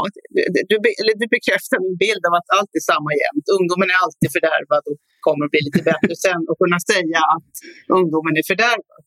du, 0.55 0.61
du, 0.71 0.77
eller 1.01 1.15
du 1.23 1.27
bekräftar 1.37 1.79
min 1.87 1.97
bild 2.05 2.23
av 2.29 2.33
att 2.39 2.49
allt 2.57 2.73
är 2.81 2.85
samma 2.93 3.11
jämt. 3.23 3.47
Ungdomen 3.59 3.89
är 3.95 3.99
alltid 4.05 4.29
fördärvad 4.37 4.83
och 4.91 4.99
kommer 5.27 5.43
att 5.45 5.53
bli 5.55 5.63
lite 5.69 5.83
bättre 5.91 6.13
sen 6.27 6.43
och 6.51 6.57
kunna 6.63 6.79
säga 6.93 7.21
att 7.35 7.53
ungdomen 7.99 8.35
är 8.41 8.45
fördärvad. 8.53 9.03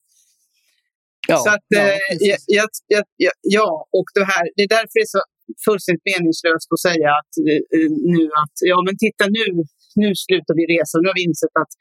Ja, 1.31 1.37
så 1.45 1.49
att, 1.55 1.67
ja, 1.67 1.81
eh, 1.81 2.37
ja, 2.57 2.65
ja, 2.95 3.31
ja, 3.57 3.69
och 3.97 4.07
det 4.15 4.25
här, 4.31 4.43
det 4.55 4.63
är 4.67 4.71
därför 4.77 4.95
det 4.99 5.05
är 5.09 5.13
så 5.17 5.23
fullständigt 5.65 6.07
meningslöst 6.11 6.67
att 6.76 6.84
säga 6.89 7.09
att 7.19 7.34
eh, 7.49 7.61
eh, 7.76 7.89
nu 8.17 8.23
att 8.41 8.55
ja 8.72 8.77
men 8.85 8.95
titta 9.05 9.26
nu, 9.38 9.45
nu 10.01 10.07
slutar 10.26 10.53
vi 10.59 10.63
resa. 10.76 10.93
Nu 11.01 11.07
har 11.09 11.17
vi 11.19 11.26
insett 11.30 11.55
att 11.63 11.73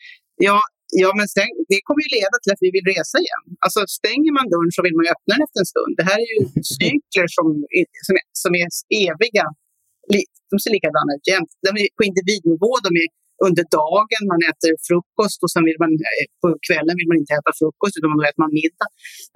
ja, 0.49 0.59
ja 1.03 1.11
men 1.19 1.27
stäng, 1.35 1.53
det 1.73 1.81
kommer 1.87 2.03
ju 2.07 2.11
leda 2.19 2.37
till 2.41 2.53
att 2.55 2.65
vi 2.67 2.71
vill 2.77 2.87
resa 2.95 3.17
igen. 3.25 3.45
Alltså 3.65 3.81
stänger 3.99 4.33
man 4.39 4.47
dörren 4.53 4.73
så 4.77 4.81
vill 4.87 4.97
man 4.97 5.05
ju 5.07 5.11
öppna 5.17 5.33
den 5.35 5.45
efter 5.47 5.59
en 5.65 5.71
stund. 5.75 5.93
Det 6.01 6.07
här 6.11 6.19
är 6.25 6.31
ju 6.35 6.41
cykler 6.77 7.29
som, 7.37 7.47
som, 8.09 8.15
är, 8.21 8.25
som 8.43 8.53
är 8.63 8.67
eviga. 9.05 9.47
De 10.51 10.57
ser 10.63 10.73
likadana 10.77 11.11
ut 11.17 11.27
jämt. 11.33 11.53
De 11.67 11.71
är 11.83 11.87
på 11.99 12.03
individnivå, 12.11 12.71
de 12.87 12.91
är 13.03 13.09
under 13.47 13.65
dagen, 13.81 14.23
man 14.33 14.41
äter 14.51 14.73
frukost 14.89 15.39
och 15.45 15.51
sen 15.55 15.65
vill 15.69 15.79
man, 15.85 15.93
eh, 16.11 16.27
på 16.43 16.47
kvällen 16.67 16.95
vill 16.99 17.09
man 17.11 17.19
inte 17.23 17.33
äta 17.39 17.53
frukost 17.61 17.95
utan 17.99 18.09
då 18.11 18.25
äter 18.31 18.43
man 18.45 18.53
middag. 18.61 18.89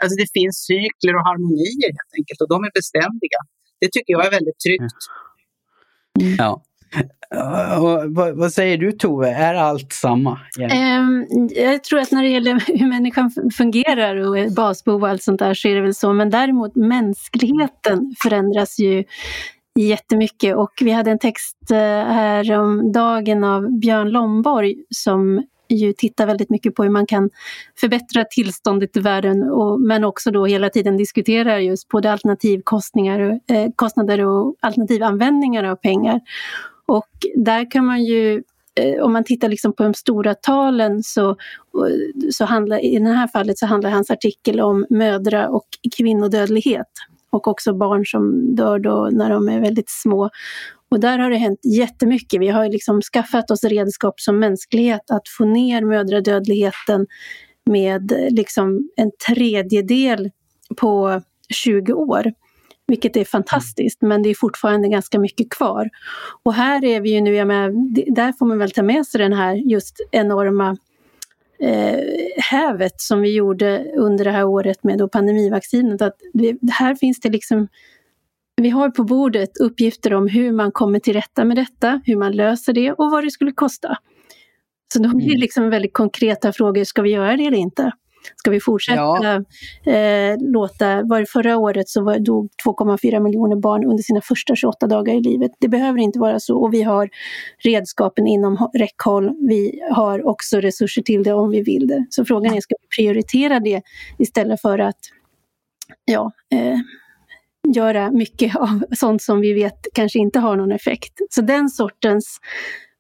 Alltså 0.03 0.15
det 0.23 0.29
finns 0.39 0.57
cykler 0.71 1.15
och 1.19 1.25
harmonier 1.31 1.91
helt 1.99 2.13
enkelt 2.19 2.39
och 2.45 2.51
de 2.55 2.59
är 2.69 2.73
beständiga. 2.81 3.41
Det 3.81 3.93
tycker 3.93 4.13
jag 4.13 4.27
är 4.27 4.31
väldigt 4.31 4.59
tryggt. 4.59 4.95
Ja. 6.39 6.63
Och, 7.79 8.15
vad, 8.15 8.37
vad, 8.37 8.53
säger 8.53 8.79
du 8.79 8.93
Tove, 8.93 9.31
är 9.31 9.55
allt 9.55 9.93
samma? 9.93 10.41
Um, 11.01 11.27
jag 11.51 11.85
tror 11.85 12.01
att 12.01 12.13
när 12.13 12.23
det 12.23 12.29
gäller 12.29 12.53
hur 12.79 12.87
människan 12.87 13.33
fungerar 13.57 14.17
och 14.17 14.53
basbehov 14.53 15.03
och 15.03 15.09
allt 15.09 15.23
sånt 15.23 15.39
där 15.39 15.55
så 15.55 15.69
är 15.69 15.75
det 15.75 15.81
väl 15.81 15.95
så. 15.95 16.13
Men 16.13 16.31
däremot 16.31 16.77
mänskligheten 16.77 18.15
förändras 18.23 18.79
ju 18.79 19.05
jättemycket 19.79 20.57
och 20.57 20.73
vi 20.81 20.91
hade 20.91 21.11
en 21.11 21.19
text 21.19 21.71
eh, 21.71 21.79
här 22.05 22.59
om 22.59 22.93
dagen 22.93 23.45
av 23.45 23.79
Björn 23.81 24.11
Lomborg 24.11 24.75
som 24.91 25.43
ju 25.69 25.93
tittar 25.93 26.27
väldigt 26.27 26.51
mycket 26.51 26.75
på 26.75 26.83
hur 26.83 26.91
man 26.91 27.07
kan 27.07 27.31
förbättra 27.81 28.25
tillståndet 28.25 28.97
i 28.97 29.01
världen 29.01 29.43
och, 29.43 29.81
men 29.81 30.05
också 30.05 30.31
då 30.31 30.47
hela 30.47 30.71
tiden 30.71 30.97
diskuterar 30.97 31.59
just 31.59 31.89
både 31.89 32.13
alternativkostnader 32.13 33.41
eh, 33.51 33.71
kostnader 33.77 34.27
och 34.27 34.55
alternativanvändningar 34.61 35.65
av 35.65 35.77
pengar. 35.77 36.21
Och 36.87 37.09
där 37.35 37.71
kan 37.71 37.87
man 37.87 38.05
ju 38.05 38.43
eh, 38.75 39.03
om 39.03 39.13
man 39.13 39.25
tittar 39.25 39.49
liksom 39.49 39.73
på 39.73 39.83
de 39.83 39.95
stora 39.95 40.35
talen 40.35 41.03
så, 41.03 41.37
så 42.31 42.45
handlar 42.45 42.85
i 42.85 42.99
det 42.99 43.13
här 43.13 43.29
fallet 43.29 43.59
så 43.59 43.67
handlar 43.67 43.91
hans 43.91 44.11
artikel 44.11 44.61
om 44.61 44.87
mödra 44.91 45.49
och 45.49 45.67
kvinnodödlighet 45.97 46.87
och 47.31 47.49
också 47.49 47.73
barn 47.75 48.07
som 48.07 48.55
dör 48.55 48.79
då 48.79 49.09
när 49.13 49.31
de 49.31 49.49
är 49.49 49.61
väldigt 49.61 49.91
små. 49.91 50.31
Och 50.91 51.01
där 51.01 51.19
har 51.19 51.31
det 51.31 51.37
hänt 51.37 51.61
jättemycket. 51.65 52.41
Vi 52.41 52.49
har 52.49 52.69
liksom 52.69 53.03
skaffat 53.03 53.51
oss 53.51 53.65
redskap 53.65 54.21
som 54.21 54.39
mänsklighet 54.39 55.11
att 55.11 55.29
få 55.39 55.45
ner 55.45 55.83
mödradödligheten 55.85 57.07
med 57.71 58.13
eh, 58.13 58.31
liksom 58.31 58.89
en 58.97 59.11
tredjedel 59.29 60.31
på 60.77 61.23
20 61.55 61.93
år. 61.93 62.33
Vilket 62.87 63.17
är 63.17 63.25
fantastiskt, 63.25 64.03
men 64.03 64.23
det 64.23 64.29
är 64.31 64.35
fortfarande 64.35 64.89
ganska 64.89 65.19
mycket 65.19 65.51
kvar. 65.51 65.89
Och 66.43 66.55
här 66.55 66.85
är 66.85 67.01
vi 67.01 67.11
ju 67.11 67.21
nu, 67.21 67.35
jag 67.35 67.47
med, 67.49 67.73
där 68.07 68.33
får 68.33 68.47
man 68.47 68.59
väl 68.59 68.71
ta 68.71 68.83
med 68.83 69.07
sig 69.07 69.19
den 69.19 69.33
här 69.33 69.55
just 69.55 69.97
enorma 70.11 70.77
eh, 71.61 71.99
hävet 72.37 73.01
som 73.01 73.21
vi 73.21 73.35
gjorde 73.35 73.85
under 73.97 74.25
det 74.25 74.31
här 74.31 74.45
året 74.45 74.85
med 74.85 74.99
då 74.99 75.09
pandemivaccinet. 75.09 76.03
Att 76.03 76.17
det, 76.33 76.57
här 76.73 76.95
finns 76.95 77.21
det 77.21 77.29
liksom 77.29 77.69
vi 78.59 78.71
har 78.71 78.91
på 78.91 79.05
bordet 79.05 79.57
uppgifter 79.61 80.15
om 80.15 80.29
hur 80.29 80.53
man 80.53 80.73
kommer 80.73 80.99
till 80.99 81.13
rätta 81.13 81.45
med 81.45 81.57
detta, 81.57 82.01
hur 82.05 82.17
man 82.17 82.33
löser 82.33 82.73
det 82.73 82.93
och 82.93 83.11
vad 83.11 83.25
det 83.25 83.31
skulle 83.31 83.53
kosta. 83.53 83.97
Så 84.93 85.03
då 85.03 85.09
blir 85.09 85.27
det 85.27 85.33
mm. 85.33 85.41
liksom 85.41 85.71
väldigt 85.71 85.93
konkreta 85.93 86.53
frågor, 86.53 86.85
ska 86.85 87.03
vi 87.03 87.11
göra 87.11 87.37
det 87.37 87.47
eller 87.47 87.59
inte? 87.59 87.93
Ska 88.37 88.51
vi 88.51 88.61
fortsätta 88.61 88.97
ja. 89.01 89.45
eh, 89.93 90.37
låta, 90.41 91.03
var 91.03 91.25
förra 91.25 91.57
året 91.57 91.89
så 91.89 92.05
var, 92.05 92.19
dog 92.19 92.51
2,4 92.67 93.21
miljoner 93.21 93.57
barn 93.57 93.85
under 93.85 94.03
sina 94.03 94.21
första 94.21 94.57
28 94.57 94.87
dagar 94.87 95.15
i 95.15 95.21
livet. 95.21 95.51
Det 95.61 95.69
behöver 95.69 95.99
inte 95.99 96.19
vara 96.19 96.41
så 96.41 96.57
och 96.57 96.75
vi 96.75 96.83
har 96.83 97.09
redskapen 97.59 98.27
inom 98.27 98.71
räckhåll. 98.75 99.31
Vi 99.49 99.81
har 99.91 100.27
också 100.27 100.61
resurser 100.61 101.03
till 101.03 101.23
det 101.23 101.33
om 101.33 101.51
vi 101.51 101.63
vill 101.63 101.87
det. 101.87 102.07
Så 102.11 102.25
frågan 102.25 102.55
är, 102.55 102.61
ska 102.61 102.75
vi 102.81 103.03
prioritera 103.03 103.61
det 103.61 103.83
istället 104.19 104.61
för 104.61 104.79
att 104.79 104.99
ja, 106.05 106.33
eh, 106.53 106.79
göra 107.73 108.11
mycket 108.11 108.57
av 108.57 108.85
sånt 108.97 109.23
som 109.23 109.41
vi 109.41 109.53
vet 109.53 109.87
kanske 109.95 110.19
inte 110.19 110.39
har 110.39 110.57
någon 110.57 110.73
effekt. 110.73 111.13
Så 111.31 111.41
den 111.41 111.69
sortens 111.69 112.41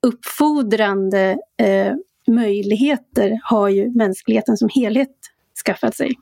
uppfordrande 0.02 1.38
eh, 1.62 1.94
möjligheter 2.26 3.40
har 3.42 3.68
ju 3.68 3.90
mänskligheten 3.90 4.56
som 4.56 4.68
helhet 4.74 5.16
skaffat 5.66 5.96
sig. 5.96 6.14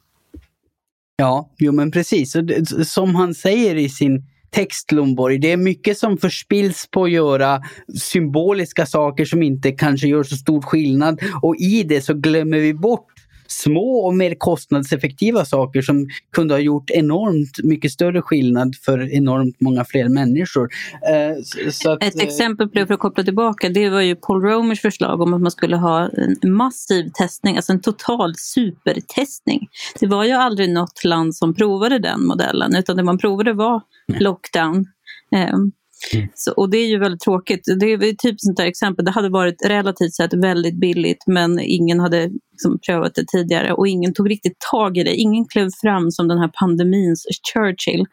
Ja, 1.17 1.51
jo 1.59 1.73
men 1.73 1.91
precis. 1.91 2.37
Som 2.85 3.15
han 3.15 3.35
säger 3.35 3.77
i 3.77 3.89
sin 3.89 4.25
text 4.51 4.93
Lomborg, 4.93 5.39
det 5.39 5.53
är 5.53 5.57
mycket 5.57 5.99
som 5.99 6.19
förspills 6.19 6.89
på 6.91 7.05
att 7.05 7.11
göra 7.11 7.63
symboliska 7.99 8.87
saker 8.87 9.25
som 9.25 9.43
inte 9.43 9.73
kanske 9.73 10.09
gör 10.09 10.23
så 10.23 10.37
stor 10.37 10.63
skillnad. 10.63 11.21
Och 11.43 11.57
i 11.57 11.83
det 11.83 12.01
så 12.01 12.15
glömmer 12.15 12.59
vi 12.59 12.75
bort 12.75 13.16
små 13.49 14.07
och 14.07 14.15
mer 14.15 14.35
kostnadseffektiva 14.35 15.45
saker 15.45 15.83
som 15.83 16.09
kunde 16.33 16.55
ha 16.55 16.59
gjort 16.59 16.91
enormt 16.91 17.65
mycket 17.65 17.93
större 17.93 18.23
skillnad 18.23 18.77
för 18.85 19.15
enormt 19.15 19.61
många 19.61 19.85
fler 19.85 20.09
människor. 20.09 20.69
Eh, 21.09 21.93
att, 21.93 22.03
Ett 22.03 22.23
exempel 22.23 22.69
på 22.69 22.79
det, 22.79 22.87
för 22.87 22.95
att 22.95 23.01
koppla 23.01 23.25
tillbaka, 23.25 23.69
det 23.69 23.91
var 23.91 24.01
ju 24.01 24.17
Paul 24.17 24.43
Romers 24.43 24.81
förslag 24.81 25.21
om 25.21 25.35
att 25.35 25.41
man 25.41 25.51
skulle 25.51 25.77
ha 25.77 26.11
en 26.43 26.53
massiv 26.53 27.11
testning, 27.15 27.57
alltså 27.57 27.73
en 27.73 27.81
total 27.81 28.35
supertestning. 28.37 29.69
Det 30.01 30.07
var 30.07 30.25
ju 30.25 30.33
aldrig 30.33 30.71
något 30.71 31.05
land 31.05 31.37
som 31.37 31.55
provade 31.55 31.99
den 31.99 32.27
modellen, 32.27 32.77
utan 32.77 32.97
det 32.97 33.03
man 33.03 33.19
provade 33.19 33.53
var 33.53 33.81
lockdown. 34.21 34.87
Mm. 36.15 36.29
Så, 36.35 36.53
och 36.53 36.71
det 36.71 36.79
är 36.79 36.87
ju 36.87 36.99
väldigt 36.99 37.21
tråkigt. 37.21 37.61
Det 37.81 37.87
är 37.93 37.99
typ 37.99 38.35
sånt 38.39 38.57
där 38.57 38.67
exempel. 38.67 39.05
Det 39.05 39.11
hade 39.11 39.29
varit 39.29 39.67
relativt 39.67 40.15
sett 40.15 40.35
väldigt 40.35 40.81
billigt 40.81 41.25
men 41.27 41.61
ingen 41.61 42.01
hade 42.01 42.31
liksom 42.53 42.79
prövat 42.87 43.15
det 43.15 43.25
tidigare 43.29 43.73
och 43.73 43.89
ingen 43.89 44.15
tog 44.15 44.31
riktigt 44.31 44.57
tag 44.71 44.99
i 44.99 45.05
det. 45.05 45.15
Ingen 45.15 45.45
klev 45.45 45.69
fram 45.83 46.11
som 46.11 46.29
den 46.29 46.39
här 46.39 46.51
pandemins 46.61 47.27
Churchill. 47.53 48.05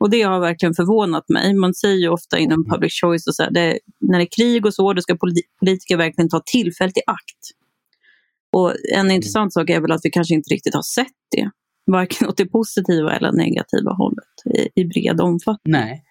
Och 0.00 0.10
det 0.10 0.22
har 0.22 0.40
verkligen 0.40 0.74
förvånat 0.74 1.28
mig. 1.28 1.54
Man 1.54 1.74
säger 1.74 1.96
ju 1.96 2.08
ofta 2.08 2.38
inom 2.38 2.60
mm. 2.60 2.70
public 2.70 2.92
choice 3.00 3.26
och 3.26 3.34
så 3.34 3.42
här, 3.42 3.50
det, 3.50 3.78
när 4.00 4.18
det 4.18 4.24
är 4.24 4.36
krig 4.36 4.66
och 4.66 4.74
så, 4.74 4.92
då 4.92 5.00
ska 5.00 5.16
politiker 5.60 5.96
verkligen 5.96 6.28
ta 6.28 6.42
tillfället 6.46 6.96
i 6.96 7.00
akt. 7.06 7.42
Och 8.56 8.70
en 8.70 9.00
mm. 9.00 9.16
intressant 9.16 9.52
sak 9.52 9.70
är 9.70 9.80
väl 9.80 9.92
att 9.92 10.00
vi 10.02 10.10
kanske 10.10 10.34
inte 10.34 10.54
riktigt 10.54 10.74
har 10.74 10.82
sett 10.82 11.06
det. 11.36 11.50
Varken 11.86 12.28
åt 12.28 12.36
det 12.36 12.46
positiva 12.46 13.16
eller 13.16 13.32
negativa 13.32 13.92
hållet 13.92 14.34
i, 14.54 14.80
i 14.80 14.84
bred 14.84 15.20
omfattning. 15.20 15.72
Nej. 15.72 16.04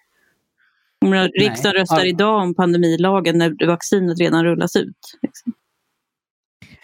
Riksdagen 1.12 1.80
röstar 1.80 2.00
all... 2.00 2.06
idag 2.06 2.42
om 2.42 2.54
pandemilagen 2.54 3.38
när 3.38 3.66
vaccinet 3.66 4.20
redan 4.20 4.44
rullas 4.44 4.76
ut. 4.76 5.18
Liksom. 5.22 5.52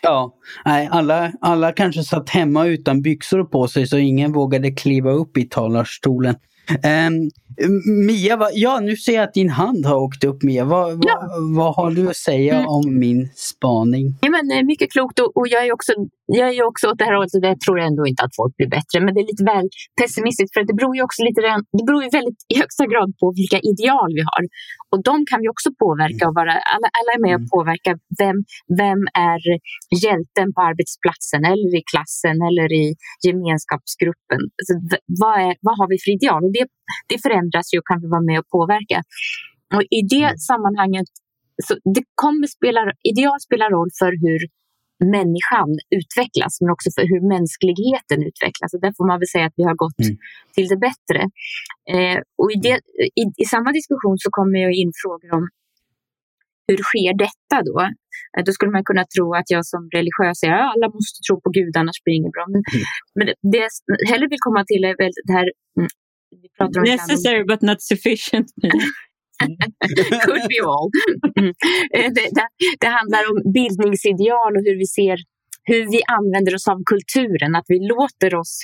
Ja, 0.02 0.34
nej, 0.64 0.88
alla, 0.92 1.32
alla 1.40 1.72
kanske 1.72 2.02
satt 2.02 2.28
hemma 2.28 2.66
utan 2.66 3.02
byxor 3.02 3.44
på 3.44 3.68
sig 3.68 3.86
så 3.86 3.98
ingen 3.98 4.32
vågade 4.32 4.70
kliva 4.70 5.10
upp 5.10 5.36
i 5.36 5.44
talarstolen. 5.44 6.34
Um, 6.70 7.30
Mia, 8.06 8.36
va, 8.36 8.48
ja 8.52 8.80
nu 8.80 8.96
ser 8.96 9.14
jag 9.14 9.24
att 9.24 9.34
din 9.34 9.50
hand 9.50 9.86
har 9.86 9.96
åkt 9.96 10.24
upp 10.24 10.42
Mia. 10.42 10.64
Va, 10.64 10.80
va, 10.88 11.02
ja. 11.06 11.16
Vad 11.56 11.74
har 11.74 11.90
du 11.90 12.10
att 12.10 12.16
säga 12.16 12.54
mm. 12.54 12.68
om 12.68 12.98
min 12.98 13.28
spaning? 13.34 14.06
Ja, 14.20 14.30
men, 14.30 14.50
eh, 14.50 14.64
mycket 14.64 14.92
klokt 14.92 15.18
och, 15.18 15.36
och 15.36 15.48
jag, 15.48 15.66
är 15.66 15.72
också, 15.72 15.92
jag 16.26 16.48
är 16.54 16.62
också 16.70 16.84
åt 16.90 16.98
det 16.98 17.04
här 17.04 17.14
hållet 17.16 17.34
och 17.34 17.44
jag 17.44 17.60
tror 17.60 17.80
ändå 17.80 18.02
inte 18.06 18.22
att 18.24 18.34
folk 18.40 18.56
blir 18.56 18.70
bättre. 18.78 18.96
Men 19.04 19.14
det 19.14 19.20
är 19.24 19.28
lite 19.32 19.44
väl 19.54 19.66
pessimistiskt 20.00 20.52
för 20.54 20.62
det 20.70 20.76
beror 20.80 20.94
ju 20.96 21.02
också 21.08 21.20
lite, 21.28 21.40
det 21.78 21.84
beror 21.88 22.02
ju 22.04 22.10
väldigt 22.18 22.40
i 22.52 22.54
högsta 22.62 22.84
grad 22.92 23.08
på 23.20 23.26
vilka 23.40 23.58
ideal 23.72 24.10
vi 24.18 24.22
har. 24.30 24.42
Och 24.92 25.00
de 25.08 25.14
kan 25.30 25.38
vi 25.42 25.48
också 25.54 25.68
påverka 25.84 26.22
och 26.28 26.34
vara, 26.40 26.54
alla, 26.74 26.88
alla 26.98 27.10
är 27.16 27.22
med 27.26 27.34
och 27.38 27.44
mm. 27.46 27.54
påverka 27.56 27.90
vem, 28.22 28.36
vem 28.82 29.00
är 29.32 29.40
hjälten 30.04 30.46
på 30.54 30.60
arbetsplatsen 30.68 31.42
eller 31.52 31.70
i 31.80 31.82
klassen 31.92 32.36
eller 32.48 32.68
i 32.82 32.86
gemenskapsgruppen. 33.26 34.40
Alltså, 34.58 34.74
vad, 35.22 35.34
är, 35.46 35.52
vad 35.66 35.74
har 35.78 35.88
vi 35.92 35.96
för 36.02 36.10
ideal? 36.18 36.40
Och 36.46 36.52
det, 36.56 36.66
det 37.10 37.18
förändras 37.26 37.66
ju 37.72 37.78
och 37.78 37.86
kan 37.90 38.00
vi 38.02 38.08
vara 38.14 38.26
med 38.30 38.38
och 38.38 38.48
påverka. 38.56 38.98
Och 39.74 39.82
I 39.98 40.00
det 40.14 40.28
mm. 40.34 40.44
sammanhanget, 40.50 41.08
så 41.66 41.72
det 41.94 42.04
kommer 42.22 42.46
spela, 42.46 42.80
ideal 43.12 43.40
spelar 43.40 43.70
roll 43.70 43.90
för 44.00 44.12
hur 44.24 44.40
människan 45.16 45.70
utvecklas 45.98 46.52
men 46.60 46.70
också 46.74 46.88
för 46.96 47.04
hur 47.12 47.22
mänskligheten 47.34 48.18
utvecklas. 48.30 48.70
Och 48.74 48.82
där 48.84 48.92
får 48.98 49.06
man 49.10 49.18
väl 49.20 49.32
säga 49.34 49.46
att 49.46 49.58
vi 49.60 49.64
har 49.70 49.76
gått 49.84 50.00
mm. 50.06 50.16
till 50.54 50.66
det 50.72 50.80
bättre. 50.88 51.20
Eh, 51.94 52.18
och 52.40 52.48
i, 52.54 52.56
det, 52.66 52.76
i, 53.20 53.22
i, 53.42 53.44
samma 53.54 53.70
diskussion 53.78 54.16
så 54.24 54.28
kommer 54.38 54.58
jag 54.66 54.72
in 54.82 54.92
frågor 55.02 55.30
om 55.38 55.44
hur 56.68 56.80
sker 56.88 57.12
detta 57.26 57.56
då? 57.70 57.76
Eh, 58.32 58.42
då 58.46 58.50
skulle 58.52 58.72
man 58.76 58.84
kunna 58.90 59.04
tro 59.14 59.26
att 59.38 59.48
jag 59.54 59.62
som 59.72 59.82
religiös 59.98 60.36
säger 60.40 60.54
att 60.54 60.72
alla 60.74 60.86
måste 60.96 61.18
tro 61.26 61.34
på 61.44 61.50
Gud 61.58 61.74
annars 61.80 61.98
blir 62.02 62.12
det 62.14 62.20
inget 62.22 62.36
bra. 62.36 62.46
Men, 62.54 62.62
mm. 62.74 62.84
men 63.16 63.24
det, 63.28 63.34
det 63.54 63.64
jag 63.90 64.08
hellre 64.10 64.26
vill 64.32 64.44
komma 64.48 64.62
till 64.70 64.82
är 64.90 64.94
väl 65.02 65.12
det 65.28 65.34
här 65.38 65.48
mm, 66.60 66.84
Necessary 66.84 67.44
but 67.44 67.62
not 67.62 67.82
sufficient. 67.82 68.46
Could 70.24 70.48
be 70.48 70.60
all. 70.64 70.90
Mm. 71.38 71.54
Det, 71.92 72.08
det, 72.14 72.46
det, 72.80 72.86
handlar 72.86 73.22
om 73.30 73.52
bildningsideal 73.52 74.56
och 74.56 74.64
hur 74.66 74.78
vi 74.78 74.86
ser 74.86 75.18
hur 75.62 75.84
vi 75.94 76.00
använder 76.18 76.54
oss 76.54 76.68
av 76.68 76.78
kulturen, 76.92 77.56
att 77.56 77.68
vi 77.68 77.78
låter 77.94 78.34
oss 78.34 78.54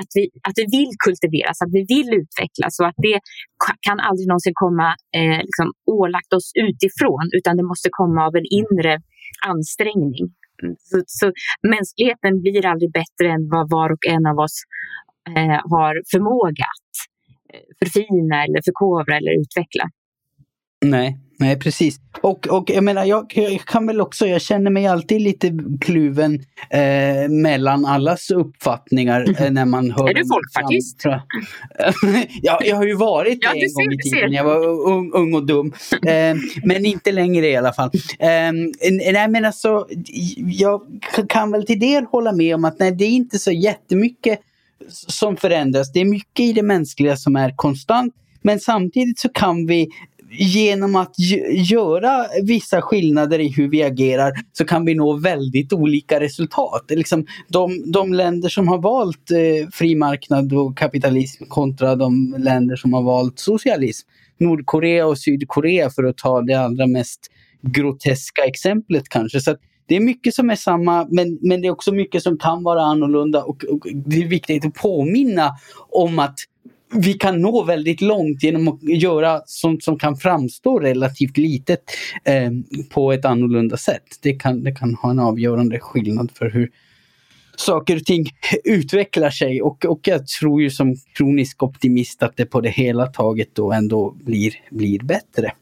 att 0.00 0.10
vi, 0.14 0.30
att 0.48 0.56
vi 0.60 0.66
vill 0.78 0.92
kultiveras, 1.06 1.62
att 1.62 1.72
vi 1.78 1.84
vill 1.94 2.10
utvecklas 2.22 2.80
och 2.80 2.86
att 2.90 3.00
det 3.08 3.18
kan 3.86 4.00
aldrig 4.08 4.26
någonsin 4.28 4.56
komma 4.64 4.88
eh, 5.18 5.40
liksom, 5.48 5.66
ålagt 5.86 6.32
oss 6.32 6.48
utifrån 6.68 7.24
utan 7.38 7.56
det 7.56 7.66
måste 7.72 7.88
komma 7.92 8.26
av 8.26 8.36
en 8.36 8.48
inre 8.60 8.92
ansträngning. 9.46 10.24
Mm, 10.62 10.74
så, 10.78 10.96
så 11.06 11.26
mänskligheten 11.74 12.32
blir 12.42 12.66
aldrig 12.66 12.90
bättre 12.92 13.26
än 13.34 13.48
vad 13.54 13.70
var 13.70 13.88
och 13.92 14.04
en 14.14 14.26
av 14.26 14.38
oss 14.46 14.56
eh, 15.36 15.60
har 15.70 16.02
förmåga 16.10 16.64
att 16.74 16.94
eh, 17.54 17.60
förfina 17.78 18.44
eller 18.44 18.60
förkovra 18.64 19.16
eller 19.16 19.40
utveckla. 19.40 19.84
Nej, 20.84 21.18
nej 21.38 21.58
precis. 21.58 21.96
Och, 22.20 22.46
och 22.46 22.70
jag 22.70 22.84
menar, 22.84 23.04
jag, 23.04 23.32
jag, 23.34 23.60
kan 23.60 23.86
väl 23.86 24.00
också, 24.00 24.26
jag 24.26 24.42
känner 24.42 24.70
mig 24.70 24.86
alltid 24.86 25.20
lite 25.20 25.58
kluven 25.80 26.34
eh, 26.70 27.28
mellan 27.28 27.84
allas 27.84 28.30
uppfattningar 28.30 29.42
eh, 29.42 29.50
när 29.50 29.64
man 29.64 29.90
hör... 29.90 30.08
Är 30.08 30.14
du 30.14 30.22
folkpartist? 30.26 31.02
ja, 32.42 32.60
jag 32.64 32.76
har 32.76 32.86
ju 32.86 32.94
varit 32.94 33.38
ja, 33.42 33.52
det 33.52 33.60
en 33.60 33.74
gång 33.74 33.92
i 33.92 34.10
tiden. 34.10 34.32
Jag 34.32 34.44
var 34.44 34.88
ung, 34.90 35.12
ung 35.12 35.34
och 35.34 35.46
dum. 35.46 35.72
Eh, 36.08 36.36
men 36.64 36.86
inte 36.86 37.12
längre 37.12 37.46
i 37.46 37.56
alla 37.56 37.72
fall. 37.72 37.90
Eh, 38.18 38.52
nej 39.12 39.28
men 39.28 39.44
alltså, 39.44 39.86
jag 40.38 40.80
kan 41.28 41.50
väl 41.50 41.66
till 41.66 41.80
del 41.80 42.04
hålla 42.04 42.32
med 42.32 42.54
om 42.54 42.64
att 42.64 42.78
nej, 42.78 42.92
det 42.92 43.04
är 43.04 43.10
inte 43.10 43.38
så 43.38 43.52
jättemycket 43.52 44.40
som 44.88 45.36
förändras. 45.36 45.92
Det 45.92 46.00
är 46.00 46.04
mycket 46.04 46.44
i 46.44 46.52
det 46.52 46.62
mänskliga 46.62 47.16
som 47.16 47.36
är 47.36 47.56
konstant. 47.56 48.14
Men 48.42 48.60
samtidigt 48.60 49.18
så 49.18 49.28
kan 49.28 49.66
vi 49.66 49.88
genom 50.30 50.96
att 50.96 51.14
göra 51.50 52.26
vissa 52.42 52.82
skillnader 52.82 53.38
i 53.38 53.48
hur 53.48 53.68
vi 53.68 53.82
agerar 53.82 54.32
så 54.52 54.64
kan 54.64 54.84
vi 54.84 54.94
nå 54.94 55.12
väldigt 55.12 55.72
olika 55.72 56.20
resultat. 56.20 56.84
Liksom 56.88 57.26
de, 57.48 57.92
de 57.92 58.14
länder 58.14 58.48
som 58.48 58.68
har 58.68 58.78
valt 58.78 59.30
eh, 59.30 59.68
fri 59.72 59.94
marknad 59.94 60.52
och 60.52 60.78
kapitalism 60.78 61.44
kontra 61.44 61.96
de 61.96 62.34
länder 62.38 62.76
som 62.76 62.92
har 62.92 63.02
valt 63.02 63.38
socialism. 63.38 64.08
Nordkorea 64.38 65.06
och 65.06 65.18
Sydkorea 65.18 65.90
för 65.90 66.04
att 66.04 66.16
ta 66.16 66.42
det 66.42 66.54
allra 66.54 66.86
mest 66.86 67.20
groteska 67.62 68.42
exemplet 68.42 69.08
kanske. 69.08 69.40
Så 69.40 69.56
det 69.88 69.96
är 69.96 70.00
mycket 70.00 70.34
som 70.34 70.50
är 70.50 70.56
samma 70.56 71.06
men, 71.10 71.38
men 71.42 71.60
det 71.60 71.68
är 71.68 71.72
också 71.72 71.92
mycket 71.92 72.22
som 72.22 72.38
kan 72.38 72.62
vara 72.62 72.82
annorlunda 72.82 73.44
och, 73.44 73.64
och 73.64 73.86
det 73.94 74.22
är 74.22 74.26
viktigt 74.26 74.64
att 74.64 74.74
påminna 74.74 75.50
om 75.90 76.18
att 76.18 76.38
vi 76.94 77.12
kan 77.12 77.40
nå 77.40 77.64
väldigt 77.64 78.00
långt 78.00 78.42
genom 78.42 78.68
att 78.68 78.82
göra 78.82 79.42
sånt 79.46 79.84
som 79.84 79.98
kan 79.98 80.16
framstå 80.16 80.78
relativt 80.78 81.36
litet 81.36 81.82
eh, 82.24 82.50
på 82.90 83.12
ett 83.12 83.24
annorlunda 83.24 83.76
sätt. 83.76 84.04
Det 84.22 84.32
kan, 84.32 84.62
det 84.64 84.72
kan 84.72 84.94
ha 84.94 85.10
en 85.10 85.18
avgörande 85.18 85.80
skillnad 85.80 86.30
för 86.34 86.50
hur 86.50 86.70
saker 87.56 87.96
och 87.96 88.04
ting 88.04 88.26
utvecklar 88.64 89.30
sig 89.30 89.62
och, 89.62 89.84
och 89.84 90.00
jag 90.02 90.26
tror 90.26 90.62
ju 90.62 90.70
som 90.70 90.96
kronisk 91.16 91.62
optimist 91.62 92.22
att 92.22 92.36
det 92.36 92.46
på 92.46 92.60
det 92.60 92.70
hela 92.70 93.06
taget 93.06 93.54
då 93.54 93.72
ändå 93.72 94.10
blir, 94.10 94.54
blir 94.70 94.98
bättre. 94.98 95.52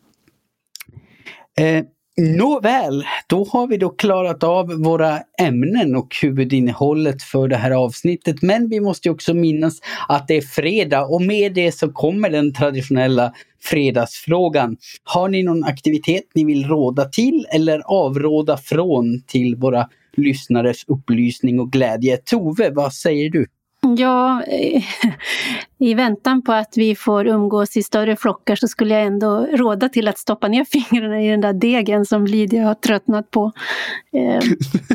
Eh, 1.59 1.85
Nåväl, 2.21 3.05
då 3.27 3.45
har 3.45 3.67
vi 3.67 3.77
då 3.77 3.89
klarat 3.89 4.43
av 4.43 4.67
våra 4.67 5.19
ämnen 5.41 5.97
och 5.97 6.17
huvudinnehållet 6.23 7.23
för 7.23 7.49
det 7.49 7.57
här 7.57 7.71
avsnittet. 7.71 8.43
Men 8.43 8.69
vi 8.69 8.81
måste 8.81 9.11
också 9.11 9.35
minnas 9.35 9.79
att 10.09 10.29
det 10.29 10.37
är 10.37 10.41
fredag 10.41 11.05
och 11.07 11.23
med 11.23 11.55
det 11.55 11.73
så 11.73 11.93
kommer 11.93 12.31
den 12.31 12.55
traditionella 12.55 13.33
fredagsfrågan. 13.63 14.77
Har 15.05 15.29
ni 15.29 15.43
någon 15.43 15.65
aktivitet 15.65 16.25
ni 16.35 16.45
vill 16.45 16.67
råda 16.67 17.05
till 17.05 17.47
eller 17.53 17.83
avråda 17.87 18.57
från 18.57 19.23
till 19.27 19.57
våra 19.57 19.89
lyssnares 20.17 20.85
upplysning 20.87 21.61
och 21.61 21.73
glädje? 21.73 22.17
Tove, 22.17 22.71
vad 22.71 22.93
säger 22.93 23.31
du? 23.31 23.47
Ja, 23.99 24.43
eh, 24.43 24.83
i 25.79 25.95
väntan 25.95 26.43
på 26.43 26.53
att 26.53 26.77
vi 26.77 26.95
får 26.95 27.27
umgås 27.27 27.77
i 27.77 27.83
större 27.83 28.17
flockar 28.17 28.57
så 28.57 28.69
skulle 28.69 28.95
jag 28.95 29.03
ändå 29.03 29.47
råda 29.47 29.89
till 29.89 30.09
att 30.09 30.19
stoppa 30.19 30.49
ner 30.49 30.65
fingrarna 30.91 31.23
i 31.23 31.29
den 31.29 31.41
där 31.41 31.53
degen 31.53 32.05
som 32.05 32.27
Lydia 32.27 32.65
har 32.65 32.75
tröttnat 32.75 33.31
på. 33.31 33.53
Eh, 34.13 34.41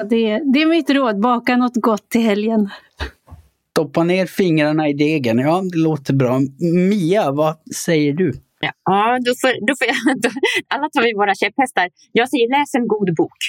det, 0.10 0.42
det 0.54 0.62
är 0.62 0.66
mitt 0.66 0.90
råd, 0.90 1.20
baka 1.20 1.58
något 1.58 1.76
gott 1.76 2.10
till 2.10 2.22
helgen. 2.22 2.70
Stoppa 3.72 4.04
ner 4.04 4.26
fingrarna 4.26 4.90
i 4.90 4.94
degen, 4.94 5.40
ja 5.40 5.62
det 5.72 5.78
låter 5.78 6.14
bra. 6.14 6.40
Mia, 6.90 7.32
vad 7.32 7.56
säger 7.76 8.14
du? 8.14 8.34
Ja, 8.86 9.18
då 9.26 9.32
får, 9.42 9.68
då 9.68 9.74
får 9.80 9.88
jag, 9.88 10.22
då, 10.22 10.30
alla 10.68 10.90
tar 10.90 11.02
vi 11.02 11.14
våra 11.14 11.36
käpphästar. 11.36 11.90
Jag 12.12 12.30
säger 12.30 12.60
läs 12.60 12.76
en 12.76 12.88
god 12.88 13.16
bok. 13.16 13.40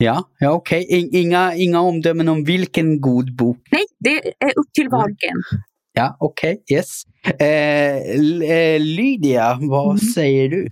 Ja, 0.00 0.24
ja 0.38 0.52
okej. 0.52 0.84
Okay. 0.84 1.20
Inga, 1.20 1.54
inga 1.54 1.80
omdömen 1.80 2.28
om 2.28 2.44
vilken 2.44 3.00
god 3.00 3.36
bok? 3.36 3.58
Nej, 3.70 3.84
det 3.98 4.26
är 4.44 4.58
upp 4.58 4.72
till 4.72 4.88
var 4.88 5.02
och 5.02 5.08
en. 5.08 5.60
Ja, 5.92 6.16
okej. 6.20 6.62
Okay. 6.62 6.76
Yes. 6.76 7.02
Eh, 7.40 8.50
eh, 8.50 8.80
Lydia, 8.80 9.58
vad 9.60 9.86
mm. 9.86 9.98
säger 9.98 10.48
du? 10.48 10.68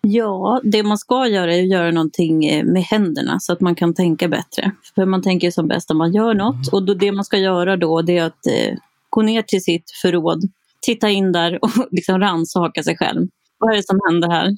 Ja, 0.00 0.60
det 0.64 0.82
man 0.82 0.98
ska 0.98 1.28
göra 1.28 1.54
är 1.54 1.62
att 1.62 1.68
göra 1.68 1.90
någonting 1.90 2.44
eh, 2.44 2.64
med 2.64 2.82
händerna 2.82 3.40
så 3.40 3.52
att 3.52 3.60
man 3.60 3.74
kan 3.74 3.94
tänka 3.94 4.28
bättre. 4.28 4.72
För 4.94 5.06
man 5.06 5.22
tänker 5.22 5.50
som 5.50 5.68
bäst 5.68 5.90
om 5.90 5.98
man 5.98 6.12
gör 6.12 6.34
något 6.34 6.54
mm. 6.54 6.68
och 6.72 6.86
då, 6.86 6.94
det 6.94 7.12
man 7.12 7.24
ska 7.24 7.38
göra 7.38 7.76
då 7.76 8.02
det 8.02 8.18
är 8.18 8.24
att 8.24 8.46
eh, 8.46 8.76
gå 9.10 9.22
ner 9.22 9.42
till 9.42 9.62
sitt 9.62 9.90
förråd, 10.02 10.42
titta 10.80 11.10
in 11.10 11.32
där 11.32 11.64
och 11.64 11.70
liksom 11.90 12.20
rannsaka 12.20 12.82
sig 12.82 12.96
själv. 12.96 13.28
Vad 13.58 13.72
är 13.72 13.76
det 13.76 13.86
som 13.86 14.00
händer 14.08 14.30
här? 14.30 14.56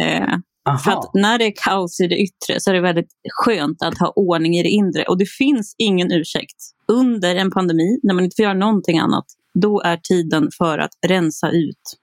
Eh, 0.00 0.38
Aha. 0.68 0.78
För 0.78 0.90
att 0.90 1.10
när 1.14 1.38
det 1.38 1.44
är 1.44 1.52
kaos 1.64 2.00
i 2.00 2.06
det 2.06 2.16
yttre 2.16 2.60
så 2.60 2.70
är 2.70 2.74
det 2.74 2.80
väldigt 2.80 3.10
skönt 3.30 3.82
att 3.82 3.98
ha 3.98 4.12
ordning 4.16 4.56
i 4.56 4.62
det 4.62 4.68
inre. 4.68 5.02
Och 5.02 5.18
det 5.18 5.26
finns 5.26 5.74
ingen 5.78 6.12
ursäkt. 6.12 6.56
Under 6.88 7.36
en 7.36 7.50
pandemi, 7.50 8.00
när 8.02 8.14
man 8.14 8.24
inte 8.24 8.36
får 8.36 8.42
göra 8.42 8.54
någonting 8.54 8.98
annat, 8.98 9.24
då 9.54 9.80
är 9.80 9.96
tiden 9.96 10.48
för 10.58 10.78
att 10.78 10.90
rensa 11.06 11.50
ut. 11.50 11.98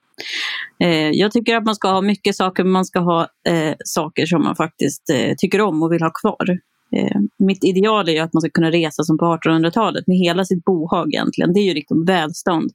Eh, 0.79 1.09
jag 1.09 1.31
tycker 1.31 1.55
att 1.55 1.65
man 1.65 1.75
ska 1.75 1.91
ha 1.91 2.01
mycket 2.01 2.35
saker, 2.35 2.63
men 2.63 2.71
man 2.71 2.85
ska 2.85 2.99
ha 2.99 3.27
eh, 3.47 3.73
saker 3.85 4.25
som 4.25 4.43
man 4.43 4.55
faktiskt 4.55 5.09
eh, 5.09 5.35
tycker 5.37 5.61
om 5.61 5.83
och 5.83 5.91
vill 5.91 6.01
ha 6.01 6.11
kvar. 6.11 6.59
Eh, 6.95 7.17
mitt 7.37 7.63
ideal 7.63 8.09
är 8.09 8.21
att 8.21 8.33
man 8.33 8.41
ska 8.41 8.49
kunna 8.49 8.71
resa 8.71 9.03
som 9.03 9.17
på 9.17 9.25
1800-talet 9.25 10.07
med 10.07 10.17
hela 10.17 10.45
sitt 10.45 10.65
bohag 10.65 11.13
egentligen. 11.13 11.53
Det 11.53 11.59
är 11.59 11.65
ju 11.65 11.73
liksom 11.73 12.05
välstånd. 12.05 12.71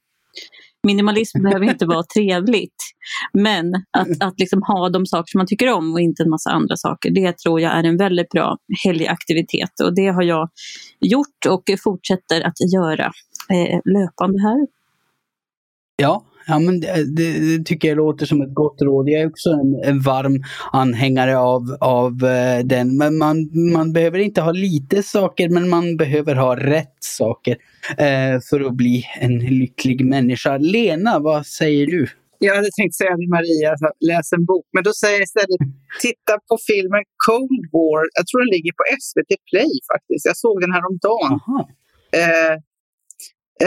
Minimalism 0.86 1.42
behöver 1.42 1.70
inte 1.70 1.86
vara 1.86 2.02
trevligt. 2.02 2.82
Men 3.32 3.74
att, 3.74 4.08
att 4.20 4.40
liksom 4.40 4.62
ha 4.62 4.88
de 4.88 5.06
saker 5.06 5.30
som 5.30 5.38
man 5.38 5.46
tycker 5.46 5.72
om 5.72 5.92
och 5.92 6.00
inte 6.00 6.22
en 6.22 6.30
massa 6.30 6.50
andra 6.50 6.76
saker, 6.76 7.10
det 7.10 7.38
tror 7.38 7.60
jag 7.60 7.72
är 7.72 7.84
en 7.84 7.96
väldigt 7.96 8.28
bra 8.28 8.56
helgaktivitet. 8.84 9.80
Och 9.82 9.94
det 9.94 10.06
har 10.06 10.22
jag 10.22 10.50
gjort 11.00 11.46
och 11.48 11.62
fortsätter 11.84 12.40
att 12.40 12.72
göra 12.74 13.12
eh, 13.50 13.80
löpande 13.84 14.42
här. 14.42 14.66
Ja, 15.96 16.24
Ja, 16.48 16.58
men 16.58 16.80
det, 16.80 17.16
det, 17.16 17.64
tycker 17.64 17.88
jag 17.88 17.96
låter 17.96 18.26
som 18.26 18.42
ett 18.42 18.54
gott 18.54 18.82
råd. 18.82 19.08
Jag 19.08 19.20
är 19.20 19.26
också 19.26 19.50
en, 19.50 19.80
en 19.84 20.00
varm 20.00 20.44
anhängare 20.72 21.38
av, 21.38 21.76
av 21.80 22.12
uh, 22.12 22.64
den. 22.64 22.96
Men 22.96 23.18
man, 23.18 23.50
man 23.72 23.92
behöver 23.92 24.18
inte 24.18 24.40
ha 24.40 24.52
lite 24.52 25.02
saker, 25.02 25.48
men 25.48 25.68
man 25.68 25.96
behöver 25.96 26.34
ha 26.34 26.56
rätt 26.56 26.96
saker 27.00 27.52
uh, 27.90 28.40
för 28.50 28.60
att 28.66 28.74
bli 28.74 29.04
en 29.20 29.38
lycklig 29.38 30.04
människa. 30.04 30.56
Lena, 30.58 31.18
vad 31.18 31.46
säger 31.46 31.86
du? 31.86 32.08
Jag 32.38 32.54
hade 32.56 32.70
tänkt 32.78 32.94
säga 32.94 33.16
till 33.16 33.28
Maria, 33.28 33.70
läs 34.10 34.32
en 34.32 34.44
bok, 34.44 34.66
men 34.74 34.82
då 34.84 34.92
säger 34.92 35.14
jag 35.14 35.22
istället 35.22 35.60
titta 36.06 36.34
på 36.48 36.54
filmen 36.70 37.02
Cold 37.26 37.64
War. 37.76 38.02
Jag 38.18 38.24
tror 38.26 38.38
den 38.44 38.52
ligger 38.56 38.72
på 38.80 38.84
SVT 39.04 39.32
Play 39.50 39.72
faktiskt. 39.92 40.24
Jag 40.30 40.36
såg 40.44 40.56
den 40.64 40.72
här 40.74 40.84
om 40.90 40.96
dagen. 41.08 41.32
Eh, 42.20 42.54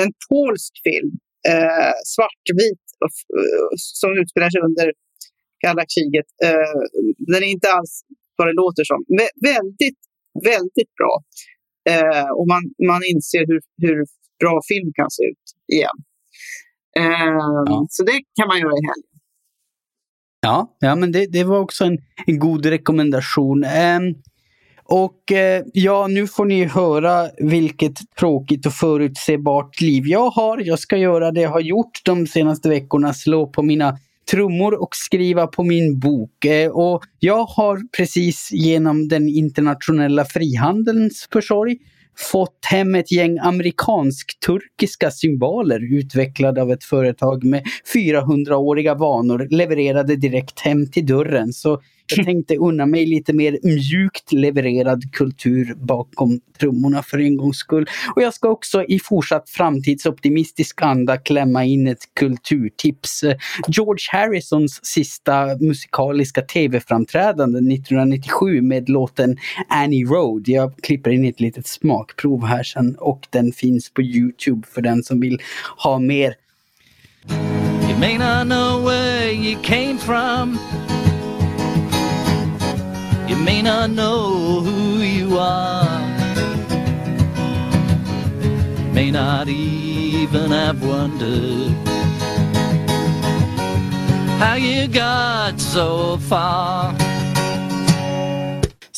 en 0.02 0.12
polsk 0.30 0.74
film 0.88 1.12
eh, 1.48 1.94
svartvit 2.14 2.86
som 3.76 4.10
utspelar 4.22 4.50
sig 4.50 4.62
under 4.62 4.88
kalla 5.66 5.84
kriget. 5.94 6.30
Eh, 6.48 6.80
den 7.32 7.44
är 7.44 7.52
inte 7.56 7.72
alls 7.72 7.94
vad 8.38 8.48
det 8.48 8.54
låter 8.54 8.84
som. 8.84 9.00
Vä 9.18 9.28
väldigt, 9.52 10.00
väldigt 10.52 10.92
bra. 11.00 11.14
Eh, 11.92 12.30
och 12.38 12.48
man, 12.54 12.64
man 12.92 13.02
inser 13.14 13.44
hur, 13.50 13.62
hur 13.86 13.98
bra 14.42 14.62
film 14.72 14.90
kan 14.94 15.10
se 15.10 15.24
ut 15.32 15.46
igen. 15.74 15.98
Eh, 16.98 17.40
ja. 17.66 17.86
Så 17.90 18.04
det 18.04 18.20
kan 18.38 18.48
man 18.48 18.60
göra 18.60 18.76
i 18.82 18.86
helgen. 18.90 19.16
Ja, 20.42 20.78
ja 20.80 20.96
men 20.96 21.12
det, 21.12 21.26
det 21.26 21.44
var 21.44 21.60
också 21.60 21.84
en, 21.84 21.98
en 22.26 22.40
god 22.40 22.66
rekommendation. 22.66 23.64
Um, 23.64 24.16
och 24.90 25.32
eh, 25.32 25.64
ja, 25.74 26.08
nu 26.08 26.28
får 26.28 26.46
ni 26.46 26.64
höra 26.66 27.30
vilket 27.38 27.94
tråkigt 28.20 28.66
och 28.66 28.74
förutsebart 28.74 29.82
liv 29.82 30.08
jag 30.08 30.30
har. 30.30 30.58
Jag 30.58 30.80
ska 30.80 30.98
göra 30.98 31.32
det 31.32 31.42
jag 31.42 31.50
har 31.50 31.60
gjort 31.60 32.02
de 32.06 32.28
senaste 32.28 32.70
veckorna, 32.70 33.14
slå 33.14 33.48
på 33.48 33.64
mina 33.64 33.98
trummor 34.32 34.82
och 34.82 34.96
skriva 34.96 35.48
på 35.48 35.64
min 35.64 36.00
bok. 36.00 36.46
Eh, 36.46 36.72
och 36.72 37.04
jag 37.20 37.46
har 37.46 37.80
precis 37.98 38.50
genom 38.52 39.08
den 39.08 39.30
internationella 39.30 40.26
frihandelns 40.26 41.28
försorg 41.34 41.78
fått 42.18 42.66
hem 42.66 42.96
ett 42.96 43.12
gäng 43.12 43.40
amerikansk-turkiska 43.40 45.12
symboler 45.12 45.98
utvecklade 46.00 46.62
av 46.62 46.72
ett 46.72 46.84
företag 46.84 47.44
med 47.44 47.64
400-åriga 47.96 48.96
vanor 48.96 49.48
levererade 49.50 50.16
direkt 50.16 50.60
hem 50.60 50.92
till 50.92 51.06
dörren. 51.06 51.54
Så 51.54 51.82
jag 52.18 52.26
tänkte 52.26 52.56
unna 52.56 52.86
mig 52.86 53.06
lite 53.06 53.34
mer 53.34 53.60
mjukt 53.64 54.32
levererad 54.32 55.14
kultur 55.14 55.76
bakom 55.76 56.40
trummorna 56.60 57.04
för 57.04 57.20
en 57.20 57.38
gångs 57.38 57.58
skull. 57.58 57.90
Och 58.16 58.22
jag 58.22 58.34
ska 58.34 58.50
också 58.50 58.84
i 58.84 59.00
fortsatt 59.00 59.50
framtidsoptimistisk 59.50 60.82
anda 60.82 61.18
klämma 61.18 61.66
in 61.66 61.88
ett 61.88 62.14
kulturtips. 62.14 63.24
George 63.68 64.06
Harrisons 64.12 64.86
sista 64.86 65.58
musikaliska 65.60 66.42
tv-framträdande 66.42 67.58
1997 67.58 68.62
med 68.62 68.90
låten 68.90 69.38
Annie 69.68 70.06
Road. 70.06 70.48
Jag 70.48 70.78
klipper 70.82 71.12
in 71.12 71.26
ett 71.26 71.40
litet 71.40 71.68
smakprov 71.68 72.46
här 72.46 72.64
sen 72.64 72.96
och 72.96 73.28
den 73.30 73.52
finns 73.52 73.94
på 73.94 74.02
Youtube 74.02 74.68
för 74.68 74.82
den 74.82 75.04
som 75.04 75.20
vill 75.20 75.42
ha 75.78 76.00
mer. 76.00 76.34
You 77.90 77.98
may 78.00 78.18
not 78.18 78.48
know 78.48 78.84
where 78.86 79.32
you 79.32 79.58
came 79.62 79.98
from 79.98 80.60
may 83.44 83.62
not 83.62 83.90
know 83.90 84.62
who 84.62 85.00
you 85.00 85.38
are. 85.38 86.00
May 88.94 89.12
not 89.12 89.48
even 89.48 90.52
have 90.52 90.84
wondered 90.84 91.72
how 94.40 94.56
you 94.56 94.88
got 94.88 95.60
so 95.60 96.18
far. 96.18 96.94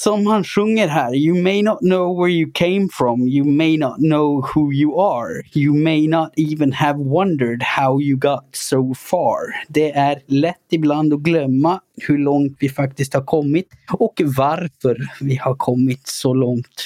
Som 0.03 0.27
han 0.27 0.43
sjunger 0.43 0.87
här, 0.87 1.15
You 1.15 1.43
may 1.43 1.61
not 1.61 1.79
know 1.79 2.17
where 2.17 2.31
you 2.31 2.51
came 2.53 2.87
from, 2.91 3.27
you 3.27 3.45
may 3.45 3.77
not 3.77 3.97
know 3.97 4.41
who 4.41 4.73
you 4.73 5.01
are, 5.01 5.43
you 5.53 5.73
may 5.73 6.07
not 6.07 6.33
even 6.37 6.73
have 6.73 6.99
wondered 6.99 7.63
how 7.63 8.01
you 8.01 8.17
got 8.17 8.49
so 8.51 8.93
far. 8.93 9.37
Det 9.67 9.91
är 9.91 10.21
lätt 10.27 10.65
ibland 10.71 11.13
att 11.13 11.19
glömma 11.19 11.79
hur 12.07 12.17
långt 12.17 12.57
vi 12.59 12.69
faktiskt 12.69 13.13
har 13.13 13.23
kommit 13.23 13.67
och 13.93 14.21
varför 14.37 14.97
vi 15.21 15.35
har 15.35 15.55
kommit 15.55 16.07
så 16.07 16.33
långt. 16.33 16.85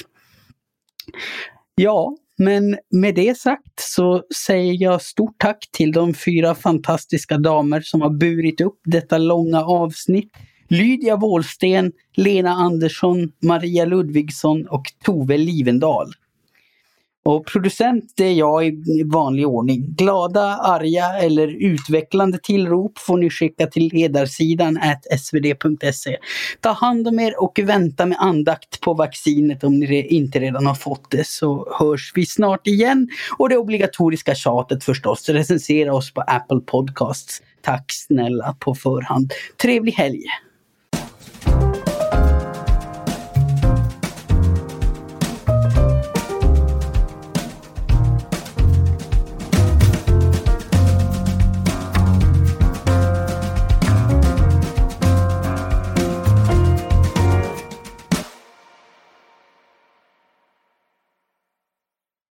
Ja, 1.74 2.16
men 2.38 2.78
med 2.90 3.14
det 3.14 3.38
sagt 3.38 3.80
så 3.80 4.22
säger 4.44 4.82
jag 4.82 5.02
stort 5.02 5.34
tack 5.38 5.68
till 5.72 5.92
de 5.92 6.14
fyra 6.14 6.54
fantastiska 6.54 7.38
damer 7.38 7.80
som 7.80 8.00
har 8.00 8.10
burit 8.10 8.60
upp 8.60 8.80
detta 8.84 9.18
långa 9.18 9.64
avsnitt. 9.64 10.32
Lydia 10.68 11.16
Wåhlsten, 11.16 11.92
Lena 12.16 12.50
Andersson, 12.50 13.32
Maria 13.42 13.84
Ludvigsson 13.84 14.66
och 14.66 14.84
Tove 15.04 15.36
Livendal. 15.36 16.12
Och 17.26 17.46
producent 17.46 18.20
är 18.20 18.32
jag 18.32 18.66
i 18.66 19.02
vanlig 19.12 19.46
ordning. 19.46 19.94
Glada, 19.96 20.56
arga 20.56 21.06
eller 21.06 21.48
utvecklande 21.48 22.38
tillrop 22.38 22.98
får 22.98 23.18
ni 23.18 23.30
skicka 23.30 23.66
till 23.66 23.90
ledarsidan 23.92 24.78
svd.se. 25.18 26.16
Ta 26.60 26.72
hand 26.72 27.08
om 27.08 27.18
er 27.18 27.42
och 27.42 27.60
vänta 27.64 28.06
med 28.06 28.18
andakt 28.20 28.80
på 28.80 28.94
vaccinet 28.94 29.64
om 29.64 29.78
ni 29.78 30.06
inte 30.06 30.38
redan 30.38 30.66
har 30.66 30.74
fått 30.74 31.10
det 31.10 31.26
så 31.26 31.76
hörs 31.78 32.12
vi 32.14 32.26
snart 32.26 32.66
igen. 32.66 33.08
Och 33.38 33.48
det 33.48 33.56
obligatoriska 33.56 34.34
tjatet 34.34 34.84
förstås, 34.84 35.28
recensera 35.28 35.94
oss 35.94 36.14
på 36.14 36.20
Apple 36.20 36.60
Podcasts. 36.60 37.42
Tack 37.62 37.84
snälla 37.88 38.56
på 38.60 38.74
förhand. 38.74 39.32
Trevlig 39.62 39.92
helg! 39.92 40.22